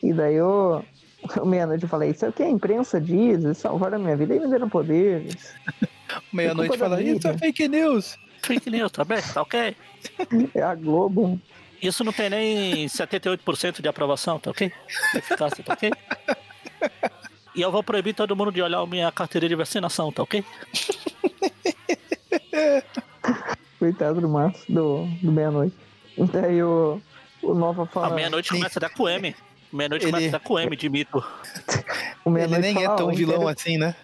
E 0.03 0.13
daí 0.13 0.41
o, 0.41 0.83
o 1.23 1.45
meia-noite 1.47 1.85
eu 1.85 1.89
falei, 1.89 2.11
isso 2.11 2.25
é 2.25 2.29
o 2.29 2.33
que 2.33 2.43
a 2.43 2.49
imprensa 2.49 3.01
diz, 3.01 3.45
eles 3.45 3.59
salvaram 3.59 3.97
a 3.97 3.99
minha 4.01 4.17
vida 4.17 4.35
e 4.35 4.41
me 4.41 4.49
deram 4.49 4.69
poderes. 4.69 5.55
Meia-noite 6.33 6.79
fala, 6.79 7.03
isso 7.03 7.29
é 7.29 7.37
fake 7.37 7.69
news. 7.69 8.17
Fake 8.43 8.71
news, 8.71 8.91
tá 8.93 9.05
bem? 9.05 9.21
Tá 9.21 9.43
ok? 9.43 9.77
É 10.55 10.63
a 10.63 10.75
Globo. 10.75 11.39
Isso 11.83 12.03
não 12.03 12.13
tem 12.13 12.31
nem 12.31 12.87
78% 12.87 13.83
de 13.83 13.89
aprovação, 13.89 14.39
tá 14.39 14.51
ok? 14.51 14.73
Eficácia, 15.15 15.63
tá 15.63 15.75
ok? 15.75 15.93
E 17.55 17.61
eu 17.61 17.71
vou 17.71 17.83
proibir 17.83 18.15
todo 18.15 18.35
mundo 18.35 18.51
de 18.51 18.63
olhar 18.63 18.79
a 18.79 18.87
minha 18.87 19.13
carteira 19.13 19.49
de 19.49 19.55
vacinação, 19.55 20.11
tá 20.11 20.23
ok? 20.23 20.45
Coitado 23.79 24.21
do 24.21 24.29
Márcio, 24.29 24.65
do, 24.73 25.05
do 25.23 25.31
meia-noite. 25.31 25.77
Daí 26.33 26.63
o, 26.63 27.01
o 27.43 27.55
Nova 27.55 27.87
fala. 27.87 28.09
A 28.09 28.11
meia-noite 28.11 28.51
começa 28.51 28.79
a 28.79 28.83
dar 28.83 28.91
com 28.91 29.09
M. 29.09 29.35
Meia-noite 29.73 30.07
Ele... 30.07 30.13
começa 30.13 30.39
com 30.39 30.59
M 30.59 30.77
de 30.77 30.89
mito. 30.89 31.23
O 32.25 32.37
Ele 32.37 32.59
nem 32.59 32.75
fala, 32.75 32.95
é 32.95 32.97
tão 32.97 33.11
vilão 33.11 33.49
assim, 33.49 33.79
né? 33.79 33.95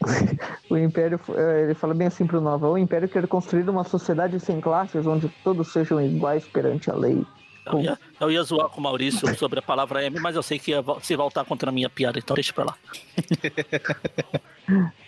o 0.70 0.76
Império, 0.76 1.20
é, 1.36 1.64
ele 1.64 1.74
fala 1.74 1.92
bem 1.92 2.06
assim 2.06 2.26
pro 2.26 2.40
Nova, 2.40 2.68
o 2.68 2.78
Império 2.78 3.08
quer 3.08 3.26
construir 3.26 3.68
uma 3.68 3.84
sociedade 3.84 4.40
sem 4.40 4.60
classes 4.60 5.06
onde 5.06 5.28
todos 5.44 5.70
sejam 5.70 6.00
iguais 6.00 6.44
perante 6.46 6.90
a 6.90 6.94
lei. 6.94 7.22
Eu 7.66 7.80
ia, 7.80 7.98
eu 8.20 8.30
ia 8.30 8.42
zoar 8.42 8.68
com 8.68 8.80
o 8.80 8.82
Maurício 8.82 9.32
sobre 9.36 9.58
a 9.58 9.62
palavra 9.62 10.04
M, 10.04 10.18
mas 10.18 10.34
eu 10.34 10.42
sei 10.42 10.58
que 10.58 10.70
ia 10.70 10.82
se 11.02 11.14
voltar 11.14 11.44
contra 11.44 11.68
a 11.68 11.72
minha 11.72 11.90
piada, 11.90 12.18
então 12.18 12.34
deixa 12.34 12.52
pra 12.52 12.64
lá. 12.64 12.76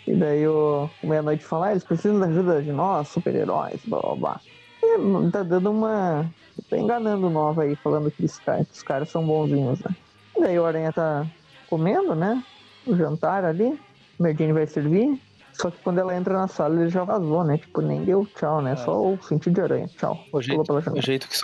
e 0.05 0.13
daí 0.13 0.47
o, 0.47 0.89
o 1.01 1.07
Meia-Noite 1.07 1.43
fala, 1.43 1.67
ah, 1.67 1.71
eles 1.71 1.83
precisam 1.83 2.19
da 2.19 2.27
ajuda 2.27 2.61
de 2.61 2.71
nós, 2.71 3.07
super-heróis, 3.07 3.81
blá 3.85 3.99
blá 3.99 4.15
blá. 4.15 4.41
E 4.83 5.31
tá 5.31 5.43
dando 5.43 5.71
uma. 5.71 6.29
tá 6.69 6.77
enganando 6.77 7.27
o 7.27 7.29
Nova 7.29 7.63
aí, 7.63 7.75
falando 7.75 8.11
que 8.11 8.25
os 8.25 8.37
caras, 8.39 8.67
que 8.67 8.73
os 8.73 8.83
caras 8.83 9.09
são 9.09 9.25
bonzinhos, 9.25 9.79
né? 9.79 9.95
E 10.35 10.41
daí 10.41 10.59
o 10.59 10.65
Aranha 10.65 10.91
tá 10.91 11.25
comendo, 11.69 12.13
né? 12.13 12.43
O 12.85 12.95
jantar 12.95 13.45
ali. 13.45 13.79
Merdine 14.19 14.53
vai 14.53 14.67
servir. 14.67 15.19
Só 15.53 15.69
que 15.69 15.77
quando 15.83 15.99
ela 15.99 16.15
entra 16.15 16.33
na 16.33 16.47
sala, 16.47 16.81
ele 16.81 16.89
já 16.89 17.03
vazou, 17.03 17.43
né? 17.43 17.57
Tipo, 17.57 17.81
nem 17.81 18.03
deu 18.03 18.25
tchau, 18.25 18.61
né? 18.61 18.73
É. 18.73 18.75
Só 18.75 18.99
o 18.99 19.21
sentido 19.21 19.53
de 19.53 19.61
aranha. 19.61 19.87
Tchau. 19.97 20.19
O 20.31 20.41
jeito, 20.41 20.73
o 20.73 21.01
jeito, 21.01 21.27
que, 21.27 21.37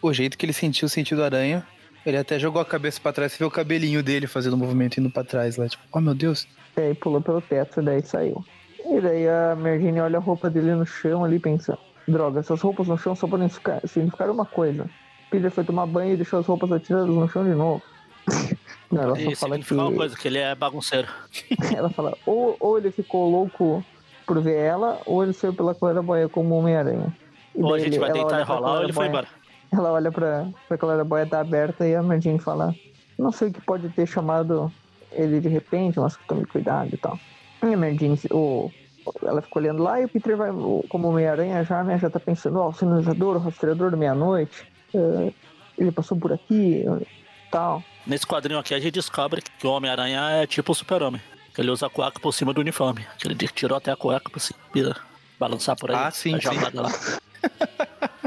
o 0.00 0.12
jeito 0.12 0.38
que 0.38 0.46
ele 0.46 0.52
sentiu 0.52 0.86
o 0.86 0.88
sentido 0.88 1.22
aranha, 1.22 1.66
ele 2.06 2.16
até 2.16 2.38
jogou 2.38 2.62
a 2.62 2.64
cabeça 2.64 3.00
pra 3.00 3.12
trás. 3.12 3.32
Você 3.32 3.38
vê 3.38 3.44
o 3.44 3.50
cabelinho 3.50 4.02
dele 4.02 4.26
fazendo 4.26 4.52
o 4.52 4.56
um 4.56 4.60
movimento 4.60 4.98
indo 4.98 5.10
pra 5.10 5.24
trás 5.24 5.56
lá. 5.56 5.68
Tipo, 5.68 5.82
oh 5.92 6.00
meu 6.00 6.14
Deus. 6.14 6.46
E 6.76 6.80
aí 6.80 6.94
pulou 6.94 7.20
pelo 7.20 7.40
teto, 7.40 7.82
daí 7.82 8.02
saiu. 8.02 8.44
E 8.86 9.00
daí 9.00 9.28
a 9.28 9.56
Mergine 9.56 10.00
olha 10.00 10.18
a 10.18 10.20
roupa 10.20 10.48
dele 10.48 10.74
no 10.74 10.86
chão 10.86 11.24
ali, 11.24 11.38
pensando: 11.38 11.80
droga, 12.08 12.40
essas 12.40 12.60
roupas 12.60 12.88
no 12.88 12.98
chão 12.98 13.14
só 13.14 13.26
podem 13.26 13.48
significar 13.84 14.30
uma 14.30 14.46
coisa. 14.46 14.88
Peter 15.30 15.50
foi 15.50 15.64
tomar 15.64 15.86
banho 15.86 16.14
e 16.14 16.16
deixou 16.16 16.40
as 16.40 16.46
roupas 16.46 16.72
atiradas 16.72 17.08
no 17.08 17.28
chão 17.28 17.44
de 17.44 17.54
novo. 17.54 17.82
Não, 18.90 19.02
ela 19.02 19.16
só 19.16 19.30
fala 19.36 19.58
que... 19.58 19.74
uma 19.74 19.92
coisa, 19.92 20.16
que 20.16 20.28
ele 20.28 20.38
é 20.38 20.54
bagunceiro. 20.54 21.08
ela 21.76 21.90
fala, 21.90 22.16
ou, 22.24 22.56
ou 22.58 22.78
ele 22.78 22.90
ficou 22.90 23.30
louco 23.30 23.84
por 24.26 24.40
ver 24.40 24.56
ela, 24.56 25.00
ou 25.04 25.22
ele 25.22 25.32
saiu 25.32 25.52
pela 25.52 25.74
claraboia 25.74 26.28
como 26.28 26.54
Homem-Aranha. 26.54 27.14
Ou 27.54 27.74
a 27.74 27.78
gente 27.78 27.98
vai 27.98 28.12
deitar 28.12 28.40
e 28.40 28.44
rolar, 28.44 28.78
ou 28.78 28.84
ele 28.84 28.92
foi 28.92 29.06
embora. 29.06 29.26
Ela 29.70 29.92
olha 29.92 30.10
pra, 30.10 30.48
pra 30.66 30.78
claraboia 30.78 31.26
tá 31.26 31.40
aberta 31.40 31.86
e 31.86 31.94
a 31.94 32.02
Merdine 32.02 32.38
fala, 32.38 32.74
não 33.18 33.30
sei 33.30 33.48
o 33.48 33.52
que 33.52 33.60
pode 33.60 33.88
ter 33.90 34.06
chamado 34.06 34.72
ele 35.12 35.40
de 35.40 35.48
repente, 35.48 35.98
mas 35.98 36.16
tome 36.26 36.46
cuidado 36.46 36.90
e 36.92 36.96
tal. 36.96 37.18
E 37.62 37.74
a 37.74 37.76
Merdine, 37.76 38.18
o, 38.30 38.70
ela 39.22 39.42
ficou 39.42 39.62
olhando 39.62 39.82
lá 39.82 40.00
e 40.00 40.04
o 40.04 40.08
Peter 40.08 40.36
vai, 40.36 40.50
como 40.88 41.08
Homem-Aranha 41.08 41.64
já, 41.64 41.82
né, 41.84 41.98
já 41.98 42.10
tá 42.10 42.20
pensando, 42.20 42.58
ó, 42.58 42.66
oh, 42.66 42.68
o 42.70 42.74
sinalizador, 42.74 43.36
o 43.36 43.40
rastreador 43.40 43.90
da 43.90 43.96
meia-noite, 43.96 44.66
uh, 44.94 45.32
ele 45.76 45.92
passou 45.92 46.16
por 46.18 46.32
aqui, 46.32 46.84
tal. 47.50 47.82
Nesse 48.06 48.26
quadrinho 48.26 48.58
aqui 48.58 48.74
a 48.74 48.80
gente 48.80 48.94
descobre 48.94 49.42
que 49.42 49.66
o 49.66 49.70
Homem-Aranha 49.70 50.20
é 50.30 50.46
tipo 50.46 50.72
o 50.72 50.74
super-homem. 50.74 51.20
Ele 51.56 51.70
usa 51.70 51.86
a 51.86 51.90
cueca 51.90 52.20
por 52.20 52.32
cima 52.32 52.54
do 52.54 52.60
uniforme. 52.60 53.04
Ele 53.24 53.34
tirou 53.48 53.76
até 53.76 53.90
a 53.90 53.96
cueca 53.96 54.30
pra 54.30 54.38
cima, 54.38 54.58
balançar 55.38 55.76
por 55.76 55.90
aí. 55.90 55.96
Ah, 55.96 56.10
sim. 56.10 56.38
sim. 56.40 56.48
lá. 56.74 56.90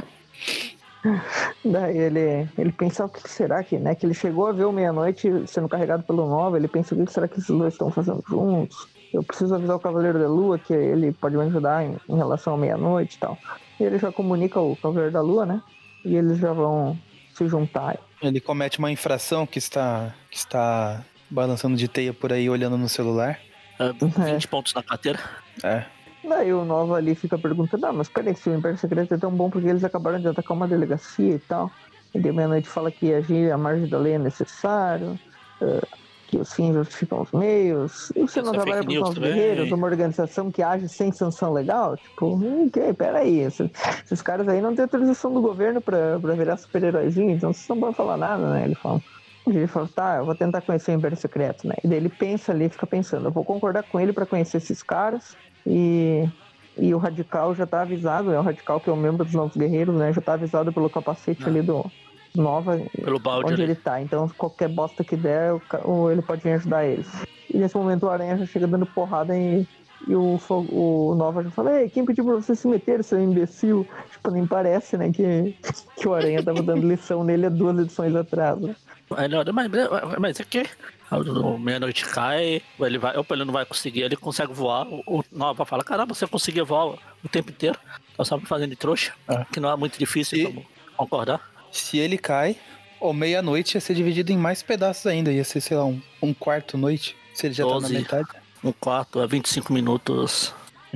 Daí 1.66 1.98
ele, 1.98 2.48
ele 2.58 2.72
pensa 2.72 3.06
o 3.06 3.10
que 3.10 3.28
será 3.28 3.64
que, 3.64 3.78
né? 3.78 3.96
Que 3.96 4.06
ele 4.06 4.14
chegou 4.14 4.48
a 4.48 4.52
ver 4.52 4.66
o 4.66 4.72
meia-noite 4.72 5.30
sendo 5.48 5.68
carregado 5.68 6.04
pelo 6.04 6.28
Nova. 6.28 6.58
Ele 6.58 6.68
pensa 6.68 6.94
o 6.94 7.06
que 7.06 7.12
será 7.12 7.28
que 7.28 7.40
esses 7.40 7.48
dois 7.48 7.74
estão 7.74 7.90
fazendo 7.90 8.24
juntos. 8.28 8.88
Eu 9.14 9.24
preciso 9.24 9.54
avisar 9.56 9.76
o 9.76 9.80
Cavaleiro 9.80 10.20
da 10.20 10.28
Lua 10.28 10.58
que 10.58 10.74
ele 10.74 11.12
pode 11.12 11.36
me 11.36 11.44
ajudar 11.44 11.84
em, 11.84 11.98
em 12.08 12.16
relação 12.16 12.54
à 12.54 12.58
meia-noite 12.58 13.18
e 13.18 13.20
tal. 13.20 13.38
E 13.80 13.84
ele 13.84 13.98
já 13.98 14.12
comunica 14.12 14.60
o 14.60 14.76
Cavaleiro 14.76 15.12
da 15.12 15.22
Lua, 15.22 15.46
né? 15.46 15.62
E 16.06 16.16
eles 16.16 16.38
já 16.38 16.54
vão 16.54 16.98
se 17.34 17.48
juntar. 17.48 17.98
Ele 18.22 18.40
comete 18.40 18.80
uma 18.80 18.92
infração 18.92 19.46
que 19.46 19.58
está, 19.58 20.14
que 20.30 20.38
está 20.38 21.04
balançando 21.30 21.76
de 21.76 21.88
teia 21.88 22.14
por 22.14 22.32
aí, 22.32 22.50
olhando 22.50 22.78
no 22.78 22.90
celular. 22.90 23.40
É, 23.82 23.94
20 23.94 24.46
é. 24.46 24.48
pontos 24.48 24.76
na 24.76 24.84
carteira. 24.84 25.20
É. 25.64 25.84
Daí 26.24 26.54
o 26.54 26.64
Nova 26.64 26.98
ali 26.98 27.16
fica 27.16 27.36
perguntando, 27.36 27.84
ah, 27.88 27.92
mas 27.94 28.08
peraí, 28.08 28.36
se 28.36 28.48
o 28.48 28.56
Império 28.56 28.78
Secreto 28.78 29.16
é 29.16 29.18
tão 29.18 29.32
bom 29.32 29.50
porque 29.50 29.68
eles 29.68 29.84
acabaram 29.84 30.20
de 30.20 30.28
atacar 30.28 30.56
uma 30.56 30.68
delegacia 30.68 31.34
e 31.34 31.40
tal. 31.40 31.72
E 32.14 32.20
de 32.20 32.32
meia-noite 32.32 32.68
fala 32.68 32.92
que 32.92 33.12
agir 33.12 33.52
à 33.52 33.58
margem 33.58 33.88
da 33.88 33.98
lei 33.98 34.14
é 34.14 34.20
necessário, 34.20 35.20
uh, 35.62 35.88
que 36.32 36.38
os 36.38 36.54
fins 36.54 36.74
justificam 36.74 37.22
os 37.22 37.32
meios. 37.34 38.10
E 38.16 38.22
você 38.22 38.42
não 38.42 38.54
é 38.54 38.58
trabalha 38.58 38.84
para 38.84 38.94
os 38.94 39.00
nossos 39.00 39.18
guerreiros, 39.18 39.70
uma 39.70 39.86
organização 39.86 40.50
que 40.50 40.64
age 40.64 40.88
sem 40.88 41.12
sanção 41.12 41.52
legal? 41.52 41.98
Tipo, 41.98 42.28
hum, 42.36 42.68
ok, 42.68 42.94
peraí. 42.94 43.42
Esses, 43.42 43.70
esses 44.06 44.22
caras 44.22 44.48
aí 44.48 44.62
não 44.62 44.74
têm 44.74 44.84
autorização 44.84 45.34
do 45.34 45.42
governo 45.42 45.82
pra 45.82 46.18
virar 46.18 46.56
super-heróizinho, 46.56 47.32
então 47.32 47.52
vocês 47.52 47.68
não 47.68 47.78
podem 47.78 47.94
falar 47.94 48.16
nada, 48.16 48.54
né? 48.54 48.64
Ele 48.64 48.76
fala. 48.76 49.02
Ele 49.46 49.68
fala, 49.68 49.90
tá, 49.94 50.18
eu 50.18 50.26
vou 50.26 50.36
tentar 50.36 50.62
conhecer 50.62 50.92
o 50.92 50.96
Império 50.96 51.18
Secreto, 51.18 51.68
né? 51.68 51.76
E 51.84 51.88
daí 51.88 51.98
ele 51.98 52.10
pensa 52.10 52.54
ali, 52.54 52.70
fica 52.70 52.88
pensando, 52.88 53.26
eu 53.28 53.32
vou 53.32 53.44
concordar 53.44 53.84
com 53.84 54.00
ele 54.00 54.14
pra 54.14 54.26
conhecer 54.26 54.58
esses 54.58 54.82
caras 54.82 55.36
e, 55.66 56.30
e 56.78 56.94
o 56.94 56.98
Radical 56.98 57.54
já 57.54 57.66
tá 57.66 57.82
avisado, 57.82 58.30
né? 58.30 58.40
O 58.40 58.44
Radical 58.44 58.80
que 58.80 58.90
é 58.90 58.94
um 58.94 58.98
membro 58.98 59.26
dos 59.26 59.34
Novos 59.34 59.58
Guerreiros, 59.58 59.96
né? 59.96 60.14
Já 60.14 60.22
tá 60.22 60.34
avisado 60.34 60.72
pelo 60.72 60.90
capacete 60.90 61.44
ali 61.44 61.62
do 61.62 61.92
Nova, 62.36 62.80
Pelo 63.04 63.20
balde 63.20 63.52
onde 63.52 63.62
ali. 63.62 63.72
ele 63.72 63.76
tá. 63.76 64.02
Então 64.02 64.30
qualquer 64.38 64.70
bosta 64.70 65.04
que 65.04 65.16
der, 65.16 65.54
o 65.84 66.10
ele 66.10 66.22
pode 66.22 66.42
vir 66.42 66.54
ajudar 66.54 66.86
eles. 66.86 67.08
E 67.54 67.58
nesse 67.58 67.76
momento 67.76 68.04
o 68.06 68.10
Aranha 68.10 68.38
já 68.38 68.46
chega 68.46 68.66
dando 68.68 68.86
porrada 68.86 69.38
e, 69.38 69.68
e 70.08 70.16
o, 70.16 70.40
o 70.50 71.16
Nova 71.16 71.44
já 71.44 71.52
fala, 71.52 71.82
ei, 71.82 71.90
quem 71.90 72.06
pediu 72.06 72.24
pra 72.24 72.36
você 72.36 72.56
se 72.56 72.68
meter, 72.68 73.04
seu 73.04 73.22
imbecil? 73.22 73.86
Tipo, 74.12 74.32
nem 74.32 74.48
parece, 74.48 74.98
né, 74.98 75.12
que, 75.12 75.56
que 75.98 76.08
o 76.08 76.14
Aranha 76.14 76.42
tava 76.42 76.62
dando 76.64 76.88
lição 76.88 77.24
nele 77.24 77.46
há 77.46 77.50
duas 77.50 77.78
edições 77.78 78.16
atrás. 78.16 78.58
né? 78.60 78.76
Aí 79.18 79.26
ele 79.26 79.36
olha, 79.36 79.52
mas, 79.52 79.70
mas 80.20 80.40
é 80.40 80.44
que 80.46 80.66
o 81.12 81.58
meia-noite 81.58 82.06
cai, 82.06 82.62
ele 82.80 82.98
vai, 82.98 83.18
opa, 83.18 83.36
ele 83.36 83.44
não 83.44 83.52
vai 83.52 83.66
conseguir, 83.66 84.04
ele 84.04 84.16
consegue 84.16 84.54
voar. 84.54 84.88
O, 84.88 85.04
o 85.20 85.24
Nova 85.30 85.66
fala, 85.66 85.84
caramba, 85.84 86.14
você 86.16 86.26
conseguia 86.26 86.64
voar 86.64 86.96
o 87.22 87.28
tempo 87.30 87.52
inteiro. 87.52 87.78
Nós 88.18 88.28
estamos 88.28 88.48
fazendo 88.48 88.70
de 88.70 88.78
trouxa, 88.78 89.12
Ah. 89.28 89.46
que 89.52 89.60
não 89.60 89.70
é 89.70 89.76
muito 89.76 90.00
difícil, 90.00 90.38
E- 90.40 90.66
concordar. 90.96 91.51
Se 91.72 91.98
ele 91.98 92.18
cai, 92.18 92.56
ou 93.00 93.14
meia-noite 93.14 93.76
ia 93.76 93.82
ser 93.82 93.96
dividido 93.96 94.32
em 94.32 94.38
mais 94.38 94.62
pedaços 94.62 95.08
ainda. 95.08 95.32
Ia 95.32 95.44
ser, 95.44 95.62
sei 95.62 95.76
lá, 95.76 95.86
um, 95.86 96.02
um 96.22 96.34
quarto 96.34 96.78
noite. 96.78 97.16
Se 97.34 97.48
ele 97.48 97.54
já 97.54 97.66
tá 97.66 97.74
Doze. 97.74 97.94
na 97.94 98.00
metade. 98.00 98.28
Um 98.64 98.72
quarto 98.72 99.20
a 99.20 99.26
25 99.26 99.74
minutos. 99.74 100.54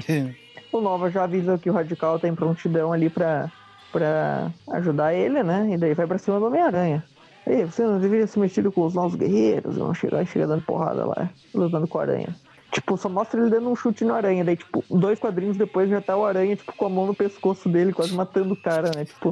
O 0.72 0.82
Nova 0.82 1.10
já 1.10 1.24
avisa 1.24 1.58
que 1.58 1.70
o 1.70 1.74
Radical 1.74 2.20
tá 2.20 2.28
em 2.28 2.36
prontidão 2.36 2.92
ali 2.92 3.10
pra, 3.10 3.50
pra 3.94 4.52
ajudar 4.74 5.14
ele, 5.14 5.42
né? 5.42 5.70
E 5.72 5.78
daí 5.78 5.94
vai 5.94 6.06
pra 6.06 6.18
cima 6.18 6.38
do 6.38 6.48
Homem-Aranha. 6.48 7.02
Ei, 7.48 7.64
você 7.64 7.84
não 7.84 7.98
deveria 7.98 8.28
se 8.28 8.38
metido 8.38 8.70
com 8.74 8.86
os 8.86 8.94
novos 8.94 9.16
guerreiros? 9.16 9.78
Vão 9.78 9.94
chegar 9.94 10.22
e 10.22 10.26
chega 10.26 10.46
dando 10.46 10.64
porrada 10.64 11.06
lá, 11.06 11.30
lutando 11.54 11.88
com 11.88 11.98
o 11.98 12.02
Aranha. 12.02 12.36
Tipo, 12.76 12.98
só 12.98 13.08
mostra 13.08 13.40
ele 13.40 13.50
dando 13.50 13.70
um 13.70 13.76
chute 13.76 14.04
no 14.04 14.14
Aranha. 14.14 14.44
Daí, 14.44 14.58
tipo, 14.58 14.84
dois 14.90 15.18
quadrinhos 15.18 15.56
depois 15.56 15.90
já 15.90 16.02
tá 16.02 16.18
o 16.18 16.26
Aranha, 16.26 16.58
tipo, 16.58 16.74
com 16.74 16.86
a 16.86 16.90
mão 16.90 17.08
no 17.08 17.16
pescoço 17.16 17.70
dele, 17.70 17.94
quase 17.94 18.14
matando 18.14 18.54
o 18.54 18.58
cara, 18.58 18.92
né? 18.94 19.06
Tipo, 19.06 19.30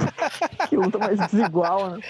que 0.66 0.76
luta 0.76 0.96
mais 0.96 1.18
desigual, 1.28 1.90
né? 1.90 2.00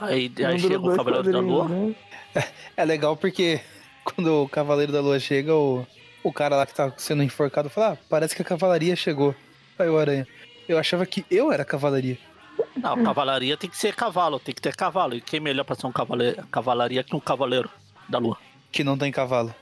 Aí, 0.00 0.32
aí 0.46 0.58
chega 0.60 0.78
o 0.78 0.94
Cavaleiro 0.94 1.32
da 1.32 1.40
Lua. 1.40 1.68
né? 1.68 1.96
É 2.76 2.84
legal 2.84 3.16
porque 3.16 3.60
quando 4.04 4.44
o 4.44 4.48
Cavaleiro 4.48 4.92
da 4.92 5.00
Lua 5.00 5.18
chega, 5.18 5.52
o, 5.52 5.84
o 6.22 6.32
cara 6.32 6.54
lá 6.54 6.64
que 6.64 6.74
tá 6.74 6.92
sendo 6.96 7.24
enforcado 7.24 7.68
fala: 7.68 7.94
ah, 7.94 7.96
parece 8.08 8.36
que 8.36 8.42
a 8.42 8.44
cavalaria 8.44 8.94
chegou. 8.94 9.34
Aí 9.76 9.88
o 9.88 9.98
Aranha. 9.98 10.28
Eu 10.68 10.78
achava 10.78 11.04
que 11.04 11.26
eu 11.28 11.50
era 11.50 11.64
a 11.64 11.66
cavalaria. 11.66 12.16
Não, 12.76 13.02
cavalaria 13.02 13.56
tem 13.56 13.68
que 13.68 13.76
ser 13.76 13.96
cavalo, 13.96 14.38
tem 14.38 14.54
que 14.54 14.62
ter 14.62 14.76
cavalo. 14.76 15.16
E 15.16 15.20
quem 15.20 15.38
é 15.38 15.40
melhor 15.40 15.64
pra 15.64 15.74
ser 15.74 15.88
um 15.88 15.92
cavaleiro, 15.92 16.46
cavalaria 16.52 17.02
que 17.02 17.16
um 17.16 17.20
Cavaleiro 17.20 17.68
da 18.12 18.18
Lua? 18.18 18.36
Que 18.70 18.84
não 18.84 18.96
tem 18.96 19.10
cavalo. 19.10 19.52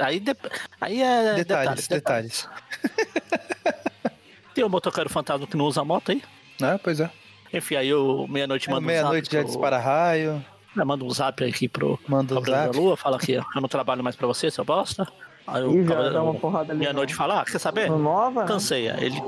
Aí, 0.00 0.18
dep- 0.18 0.50
aí 0.80 1.02
é 1.02 1.34
detalhes, 1.34 1.86
detalhes, 1.86 1.88
detalhes. 1.88 2.48
Tem 4.54 4.64
o 4.64 4.68
motoqueiro 4.68 5.08
fantasma 5.08 5.46
que 5.46 5.56
não 5.56 5.66
usa 5.66 5.84
moto 5.84 6.10
aí. 6.10 6.22
Ah, 6.60 6.78
pois 6.82 6.98
é. 6.98 7.08
Enfim, 7.52 7.76
aí 7.76 7.94
o 7.94 8.26
meia-noite 8.26 8.68
Aí 8.68 8.74
manda 8.74 8.84
um 8.84 8.86
Meia-noite 8.88 9.30
já 9.32 9.38
pro- 9.38 9.46
dispara 9.48 9.78
raio, 9.78 10.44
É, 10.76 10.84
manda 10.84 11.04
um 11.04 11.10
zap 11.10 11.44
aqui 11.44 11.68
pro 11.68 11.98
manda 12.08 12.34
o 12.34 12.42
Cavaleiro 12.42 12.64
zap. 12.66 12.76
da 12.76 12.80
Lua, 12.82 12.96
fala 12.96 13.18
que 13.18 13.32
eu 13.34 13.44
não 13.60 13.68
trabalho 13.68 14.02
mais 14.02 14.16
pra 14.16 14.26
você, 14.26 14.50
seu 14.50 14.64
bosta. 14.64 15.06
Aí 15.46 15.62
já 15.62 15.88
Cavaleiro- 15.88 16.14
dá 16.14 16.22
uma 16.24 16.34
porrada 16.34 16.72
ali. 16.72 16.80
meia-noite 16.80 17.12
no- 17.12 17.16
fala, 17.18 17.40
ah, 17.40 17.44
quer 17.44 17.58
saber? 17.60 17.88
no 17.88 17.98
Nova, 17.98 18.40
né? 18.42 18.48
Cansei. 18.48 18.90
Aí 18.90 19.04
Ele 19.04 19.20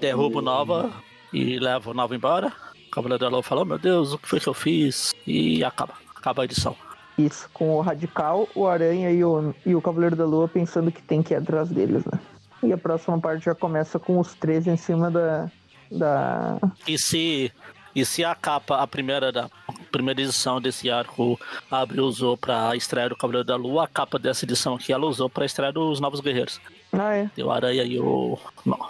derruba 0.00 0.40
o 0.40 0.42
Nova 0.42 0.92
e 1.32 1.58
leva 1.60 1.90
o 1.90 1.94
Nova 1.94 2.14
embora. 2.16 2.52
O 2.88 2.90
Cavaleiro 2.90 3.20
da 3.24 3.28
Lua 3.30 3.42
fala, 3.44 3.62
oh, 3.62 3.64
meu 3.64 3.78
Deus, 3.78 4.12
o 4.12 4.18
que 4.18 4.28
foi 4.28 4.40
que 4.40 4.48
eu 4.48 4.54
fiz? 4.54 5.14
E 5.26 5.62
acaba. 5.64 5.94
Acaba 6.16 6.42
a 6.42 6.44
edição. 6.44 6.76
Isso, 7.16 7.48
com 7.54 7.70
o 7.76 7.80
Radical, 7.80 8.48
o 8.54 8.66
Aranha 8.66 9.10
e 9.10 9.24
o, 9.24 9.54
e 9.64 9.74
o 9.74 9.80
Cavaleiro 9.80 10.16
da 10.16 10.24
Lua 10.24 10.48
pensando 10.48 10.90
que 10.90 11.00
tem 11.02 11.22
que 11.22 11.32
ir 11.32 11.36
atrás 11.36 11.68
deles, 11.68 12.04
né? 12.04 12.18
E 12.62 12.72
a 12.72 12.78
próxima 12.78 13.20
parte 13.20 13.44
já 13.44 13.54
começa 13.54 13.98
com 13.98 14.18
os 14.18 14.34
três 14.34 14.66
em 14.66 14.76
cima 14.76 15.10
da. 15.10 15.50
da... 15.90 16.58
E 16.88 16.98
se, 16.98 17.52
e 17.94 18.04
se 18.04 18.24
a 18.24 18.34
capa, 18.34 18.78
a 18.78 18.86
primeira 18.86 19.30
da 19.30 19.48
primeira 19.92 20.20
edição 20.22 20.60
desse 20.60 20.90
arco, 20.90 21.38
a 21.70 21.82
Abril 21.82 22.04
usou 22.04 22.36
pra 22.36 22.74
estreia 22.74 23.08
do 23.08 23.16
Cavaleiro 23.16 23.46
da 23.46 23.54
Lua, 23.54 23.84
a 23.84 23.86
capa 23.86 24.18
dessa 24.18 24.44
edição 24.44 24.74
aqui 24.74 24.92
ela 24.92 25.06
usou 25.06 25.30
pra 25.30 25.44
estreia 25.44 25.72
dos 25.72 26.00
Novos 26.00 26.18
Guerreiros. 26.20 26.60
Ah, 26.92 27.14
é, 27.14 27.30
Tem 27.34 27.44
o 27.44 27.50
Aranha 27.50 27.84
e 27.84 28.00
o, 28.00 28.36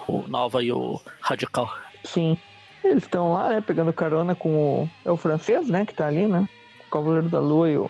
o 0.08 0.24
Nova 0.28 0.62
e 0.62 0.72
o 0.72 0.98
Radical. 1.20 1.70
sim. 2.04 2.38
Eles 2.82 3.04
estão 3.04 3.32
lá, 3.32 3.48
né, 3.48 3.62
pegando 3.62 3.94
carona 3.94 4.34
com 4.34 4.82
o. 4.82 4.90
É 5.06 5.10
o 5.10 5.16
francês, 5.16 5.68
né, 5.68 5.86
que 5.86 5.94
tá 5.94 6.06
ali, 6.06 6.26
né? 6.26 6.46
O 6.86 6.90
Cavaleiro 6.90 7.30
da 7.30 7.40
Lua 7.40 7.70
e 7.70 7.78
o, 7.78 7.88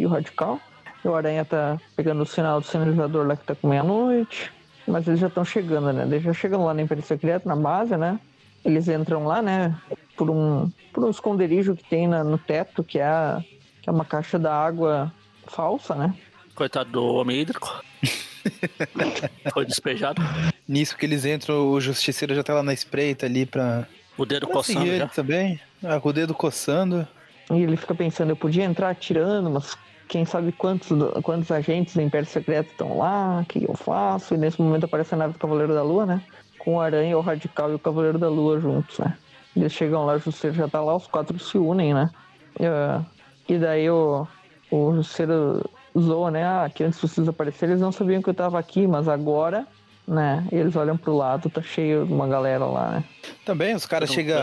e 0.00 0.06
o 0.06 0.08
Radical. 0.08 0.58
E 1.04 1.08
o 1.08 1.14
Aranha 1.14 1.44
tá 1.44 1.78
pegando 1.96 2.22
o 2.22 2.26
sinal 2.26 2.60
do 2.60 2.66
sinalizador 2.66 3.26
lá 3.26 3.36
que 3.36 3.44
tá 3.44 3.54
com 3.54 3.68
meia-noite. 3.68 4.52
Mas 4.86 5.06
eles 5.06 5.20
já 5.20 5.28
estão 5.28 5.44
chegando, 5.44 5.92
né? 5.92 6.02
Eles 6.04 6.22
já 6.22 6.32
chegam 6.32 6.64
lá 6.64 6.74
no 6.74 6.80
Império 6.80 7.02
Secreto, 7.04 7.46
na 7.46 7.54
base, 7.56 7.96
né? 7.96 8.18
Eles 8.64 8.88
entram 8.88 9.24
lá, 9.26 9.40
né? 9.40 9.74
Por 10.16 10.28
um, 10.30 10.70
por 10.92 11.04
um 11.04 11.10
esconderijo 11.10 11.74
que 11.76 11.84
tem 11.84 12.06
na- 12.08 12.24
no 12.24 12.36
teto, 12.38 12.82
que 12.82 12.98
é, 12.98 13.04
a- 13.04 13.42
que 13.82 13.88
é 13.88 13.92
uma 13.92 14.04
caixa 14.04 14.38
da 14.38 14.54
água 14.54 15.12
falsa, 15.46 15.94
né? 15.94 16.14
Coitado 16.54 16.90
do 16.90 17.04
Homem 17.14 17.40
Hídrico. 17.40 17.82
Foi 19.52 19.64
despejado. 19.64 20.20
Nisso 20.68 20.96
que 20.96 21.06
eles 21.06 21.24
entram, 21.24 21.68
o 21.70 21.80
justiceiro 21.80 22.34
já 22.34 22.42
tá 22.42 22.54
lá 22.54 22.62
na 22.62 22.72
espreita 22.72 23.26
ali 23.26 23.46
pra, 23.46 23.86
O 24.16 24.24
dedo 24.26 24.46
pra 24.46 24.56
coçando 24.56 24.86
ele 24.86 25.06
também. 25.08 25.60
Ah, 25.82 25.98
com 26.00 26.08
o 26.08 26.12
dedo 26.12 26.34
coçando. 26.34 27.06
E 27.50 27.62
ele 27.62 27.76
fica 27.76 27.94
pensando, 27.94 28.30
eu 28.30 28.36
podia 28.36 28.64
entrar 28.64 28.90
atirando, 28.90 29.50
mas 29.50 29.76
quem 30.10 30.24
sabe 30.24 30.50
quantos, 30.50 30.88
quantos 31.22 31.52
agentes 31.52 31.94
do 31.94 32.02
Império 32.02 32.26
Secreto 32.28 32.72
estão 32.72 32.98
lá, 32.98 33.42
o 33.42 33.46
que 33.46 33.62
eu 33.62 33.74
faço? 33.74 34.34
E 34.34 34.36
nesse 34.36 34.60
momento 34.60 34.84
aparece 34.84 35.14
a 35.14 35.16
nave 35.16 35.34
do 35.34 35.38
Cavaleiro 35.38 35.72
da 35.72 35.84
Lua, 35.84 36.04
né? 36.04 36.20
Com 36.58 36.74
o 36.74 36.80
Aranha, 36.80 37.16
o 37.16 37.20
Radical 37.20 37.70
e 37.70 37.76
o 37.76 37.78
Cavaleiro 37.78 38.18
da 38.18 38.28
Lua 38.28 38.58
juntos, 38.58 38.98
né? 38.98 39.16
Eles 39.56 39.72
chegam 39.72 40.04
lá, 40.04 40.14
o 40.14 40.18
Justiceiro 40.18 40.56
já 40.56 40.68
tá 40.68 40.80
lá, 40.80 40.96
os 40.96 41.06
quatro 41.06 41.38
se 41.38 41.56
unem, 41.56 41.94
né? 41.94 42.10
E, 42.58 42.66
ah, 42.66 43.02
e 43.48 43.56
daí 43.56 43.88
o, 43.88 44.26
o 44.68 44.94
Justiceiro 44.96 45.64
zoa, 45.96 46.32
né? 46.32 46.44
Ah, 46.44 46.68
que 46.68 46.82
antes 46.82 47.00
vocês 47.00 47.28
aparecerem, 47.28 47.74
eles 47.74 47.82
não 47.82 47.92
sabiam 47.92 48.20
que 48.20 48.30
eu 48.30 48.34
tava 48.34 48.58
aqui, 48.58 48.88
mas 48.88 49.06
agora, 49.06 49.64
né? 50.08 50.44
Eles 50.50 50.74
olham 50.74 50.96
pro 50.96 51.16
lado, 51.16 51.48
tá 51.48 51.62
cheio 51.62 52.04
de 52.04 52.12
uma 52.12 52.26
galera 52.26 52.64
lá, 52.64 52.90
né? 52.90 53.04
Também 53.44 53.76
os 53.76 53.86
caras 53.86 54.10
chegam. 54.10 54.42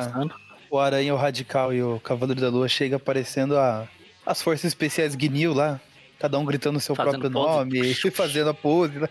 O 0.70 0.80
Aranha, 0.80 1.14
o 1.14 1.18
Radical 1.18 1.74
e 1.74 1.84
o 1.84 2.00
Cavaleiro 2.00 2.40
da 2.40 2.50
Lua 2.50 2.68
chega 2.68 2.98
aparecendo 2.98 3.58
a, 3.58 3.88
as 4.28 4.42
forças 4.42 4.66
especiais 4.66 5.16
Guinil 5.16 5.54
lá. 5.54 5.80
Cada 6.20 6.38
um 6.38 6.46
gritando 6.46 6.78
o 6.78 6.82
seu 6.82 6.96
Fazendo 6.96 7.22
próprio 7.22 7.32
pose. 7.32 7.58
nome 7.58 7.80
e 7.92 7.94
fazendo 8.12 8.50
a 8.50 8.54
pose. 8.54 9.00
Né? 9.00 9.08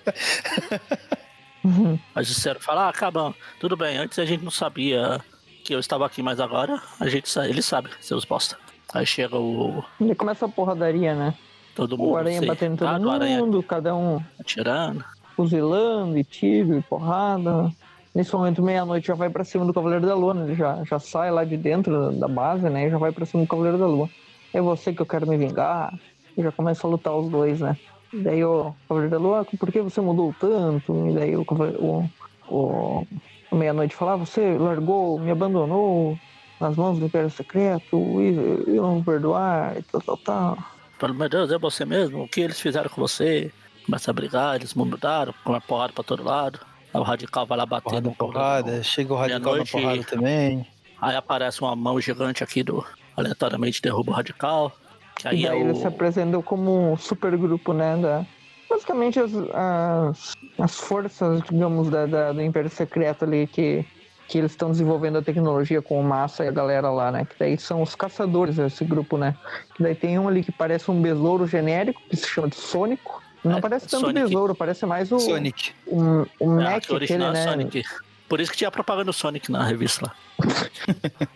Mas 2.15 2.27
disseram, 2.27 2.61
fala, 2.61 2.87
ah, 2.87 2.89
acabam. 2.89 3.35
Tudo 3.59 3.77
bem, 3.77 3.97
antes 3.97 4.19
a 4.19 4.25
gente 4.25 4.45
não 4.45 4.51
sabia 4.51 5.21
que 5.65 5.75
eu 5.75 5.81
estava 5.81 6.05
aqui, 6.07 6.23
mas 6.23 6.39
agora 6.39 6.81
a 7.01 7.09
gente 7.09 7.29
sabe, 7.29 7.49
ele 7.49 7.63
sabe, 7.63 7.91
seus 8.01 8.25
bosta. 8.25 8.57
Aí 8.93 9.07
chega 9.07 9.37
o. 9.37 9.85
E 10.01 10.15
começa 10.15 10.47
a 10.47 10.49
porradaria, 10.49 11.15
né? 11.15 11.35
Todo 11.75 11.99
mundo. 11.99 12.11
O 12.11 12.17
Aranha 12.17 12.39
sei, 12.39 12.49
batendo 12.49 12.77
todo 12.77 12.89
tá, 13.05 13.13
Aranha 13.13 13.39
mundo, 13.41 13.63
cada 13.63 13.95
um 13.95 14.23
atirando. 14.39 15.05
fuzilando 15.35 16.17
e 16.19 16.25
tiro 16.25 16.79
e 16.79 16.83
porrada. 16.83 17.71
Nesse 18.15 18.33
momento, 18.33 18.63
meia-noite, 18.63 19.09
já 19.09 19.15
vai 19.15 19.29
pra 19.29 19.45
cima 19.45 19.65
do 19.65 19.75
Cavaleiro 19.75 20.07
da 20.07 20.15
Lua, 20.15 20.33
né? 20.35 20.45
Ele 20.47 20.55
já, 20.55 20.83
já 20.85 20.99
sai 20.99 21.31
lá 21.31 21.45
de 21.45 21.57
dentro 21.57 22.13
da 22.13 22.27
base, 22.27 22.69
né? 22.71 22.87
E 22.87 22.91
já 22.91 22.97
vai 22.97 23.13
pra 23.13 23.27
cima 23.27 23.43
do 23.43 23.49
Cavaleiro 23.49 23.77
da 23.77 23.87
Lua. 23.87 24.09
É 24.57 24.61
você 24.61 24.91
que 24.93 25.03
eu 25.03 25.07
quero 25.07 25.27
me 25.27 25.37
vingar. 25.37 25.93
E 26.37 26.43
já 26.43 26.51
começa 26.51 26.87
a 26.87 26.91
lutar 26.91 27.15
os 27.15 27.31
dois, 27.31 27.61
né? 27.61 27.77
E 28.13 28.19
daí 28.19 28.43
o 28.43 28.75
Cavaleiro 28.89 29.11
da 29.11 29.19
Lua, 29.19 29.47
por 29.59 29.71
que 29.71 29.83
você 29.83 30.01
mudou 30.01 30.35
tanto? 30.41 31.09
E 31.09 31.13
daí 31.13 31.37
o, 31.37 31.43
o, 31.43 32.11
o, 32.49 33.07
o 33.51 33.57
meia-noite 33.57 33.95
fala, 33.95 34.15
ah, 34.15 34.17
você 34.17 34.57
largou, 34.59 35.19
me 35.19 35.31
abandonou 35.31 36.19
nas 36.59 36.75
mãos 36.75 36.99
do 36.99 37.05
Império 37.05 37.31
Secreto, 37.31 37.97
e 38.21 38.75
eu 38.75 38.83
não 38.83 38.95
vou 38.95 39.05
perdoar, 39.05 39.77
e 39.77 39.83
tal, 39.83 40.01
tal, 40.01 40.17
tal. 40.17 40.59
Fala, 40.99 41.13
meu 41.13 41.29
Deus, 41.29 41.53
é 41.53 41.59
você 41.59 41.85
mesmo? 41.85 42.23
O 42.23 42.29
que 42.29 42.41
eles 42.41 42.59
fizeram 42.59 42.89
com 42.89 43.01
você? 43.01 43.53
Começa 43.85 44.11
a 44.11 44.15
brigar, 44.15 44.57
eles 44.57 44.73
mudaram, 44.73 45.35
com 45.45 45.53
uma 45.53 45.61
porrada 45.61 45.93
pra 45.93 46.03
todo 46.03 46.25
lado. 46.25 46.61
Aí 46.95 47.01
o 47.01 47.05
radical 47.05 47.45
vai 47.45 47.59
lá 47.59 47.67
bater 47.67 47.91
Porrada, 47.91 48.11
porrada. 48.13 48.83
Chega 48.83 49.13
o 49.13 49.17
Radical 49.17 49.57
na 49.57 49.65
porrada 49.67 50.05
também. 50.05 50.67
Aí 51.01 51.15
aparece 51.15 51.61
uma 51.61 51.77
mão 51.77 52.01
gigante 52.01 52.43
aqui 52.43 52.63
do. 52.63 52.83
Aleatoriamente 53.17 53.81
derruba 53.83 54.13
o 54.13 54.15
radical. 54.15 54.73
Que 55.17 55.29
aí 55.29 55.41
e 55.43 55.47
é 55.47 55.51
daí 55.51 55.63
o. 55.63 55.69
ele 55.69 55.75
se 55.75 55.87
apresentou 55.87 56.43
como 56.43 56.93
um 56.93 56.97
super 56.97 57.37
grupo, 57.37 57.73
né? 57.73 57.97
Da... 57.97 58.25
basicamente 58.69 59.19
as, 59.19 59.33
as, 59.55 60.33
as 60.59 60.75
forças, 60.79 61.41
digamos, 61.51 61.89
da, 61.89 62.05
da, 62.07 62.33
do 62.33 62.43
Império 62.43 62.69
Secreto 62.69 63.25
ali 63.25 63.47
que, 63.47 63.85
que 64.29 64.37
eles 64.39 64.51
estão 64.51 64.71
desenvolvendo 64.71 65.17
a 65.19 65.23
tecnologia 65.23 65.81
com 65.81 65.99
o 65.99 66.05
Massa 66.05 66.45
e 66.45 66.49
a 66.49 66.53
galera 66.53 66.91
lá, 66.91 67.11
né? 67.11 67.25
Que 67.25 67.35
daí 67.39 67.57
são 67.59 67.81
os 67.81 67.95
caçadores, 67.95 68.59
esse 68.59 68.85
grupo, 68.85 69.17
né? 69.17 69.35
Que 69.75 69.83
daí 69.83 69.95
tem 69.95 70.19
um 70.19 70.29
ali 70.29 70.43
que 70.45 70.53
parece 70.53 70.91
um 70.91 71.01
besouro 71.01 71.47
genérico, 71.47 72.01
que 72.11 72.17
se 72.17 72.29
chama 72.29 72.49
de 72.49 72.57
Sônico. 72.57 73.23
Não 73.43 73.59
É, 73.59 73.61
parece 73.61 73.87
tanto 73.89 74.07
Sonic. 74.07 74.25
besouro, 74.27 74.55
parece 74.55 74.85
mais 74.85 75.11
o, 75.13 75.19
Sonic. 75.21 75.73
o, 75.87 76.27
o 76.41 76.61
É, 76.61 76.65
Mac, 76.65 76.83
que 76.85 76.93
o 76.93 76.97
original 76.97 77.31
aquele, 77.31 77.43
é 77.43 77.47
né? 77.47 77.53
Sonic. 77.53 77.83
Por 78.29 78.41
isso 78.41 78.51
que 78.51 78.57
tinha 78.59 78.71
propaganda 78.73 79.05
do 79.07 79.13
Sonic 79.13 79.51
na 79.53 79.63
revista 79.65 80.07
lá. 80.07 80.15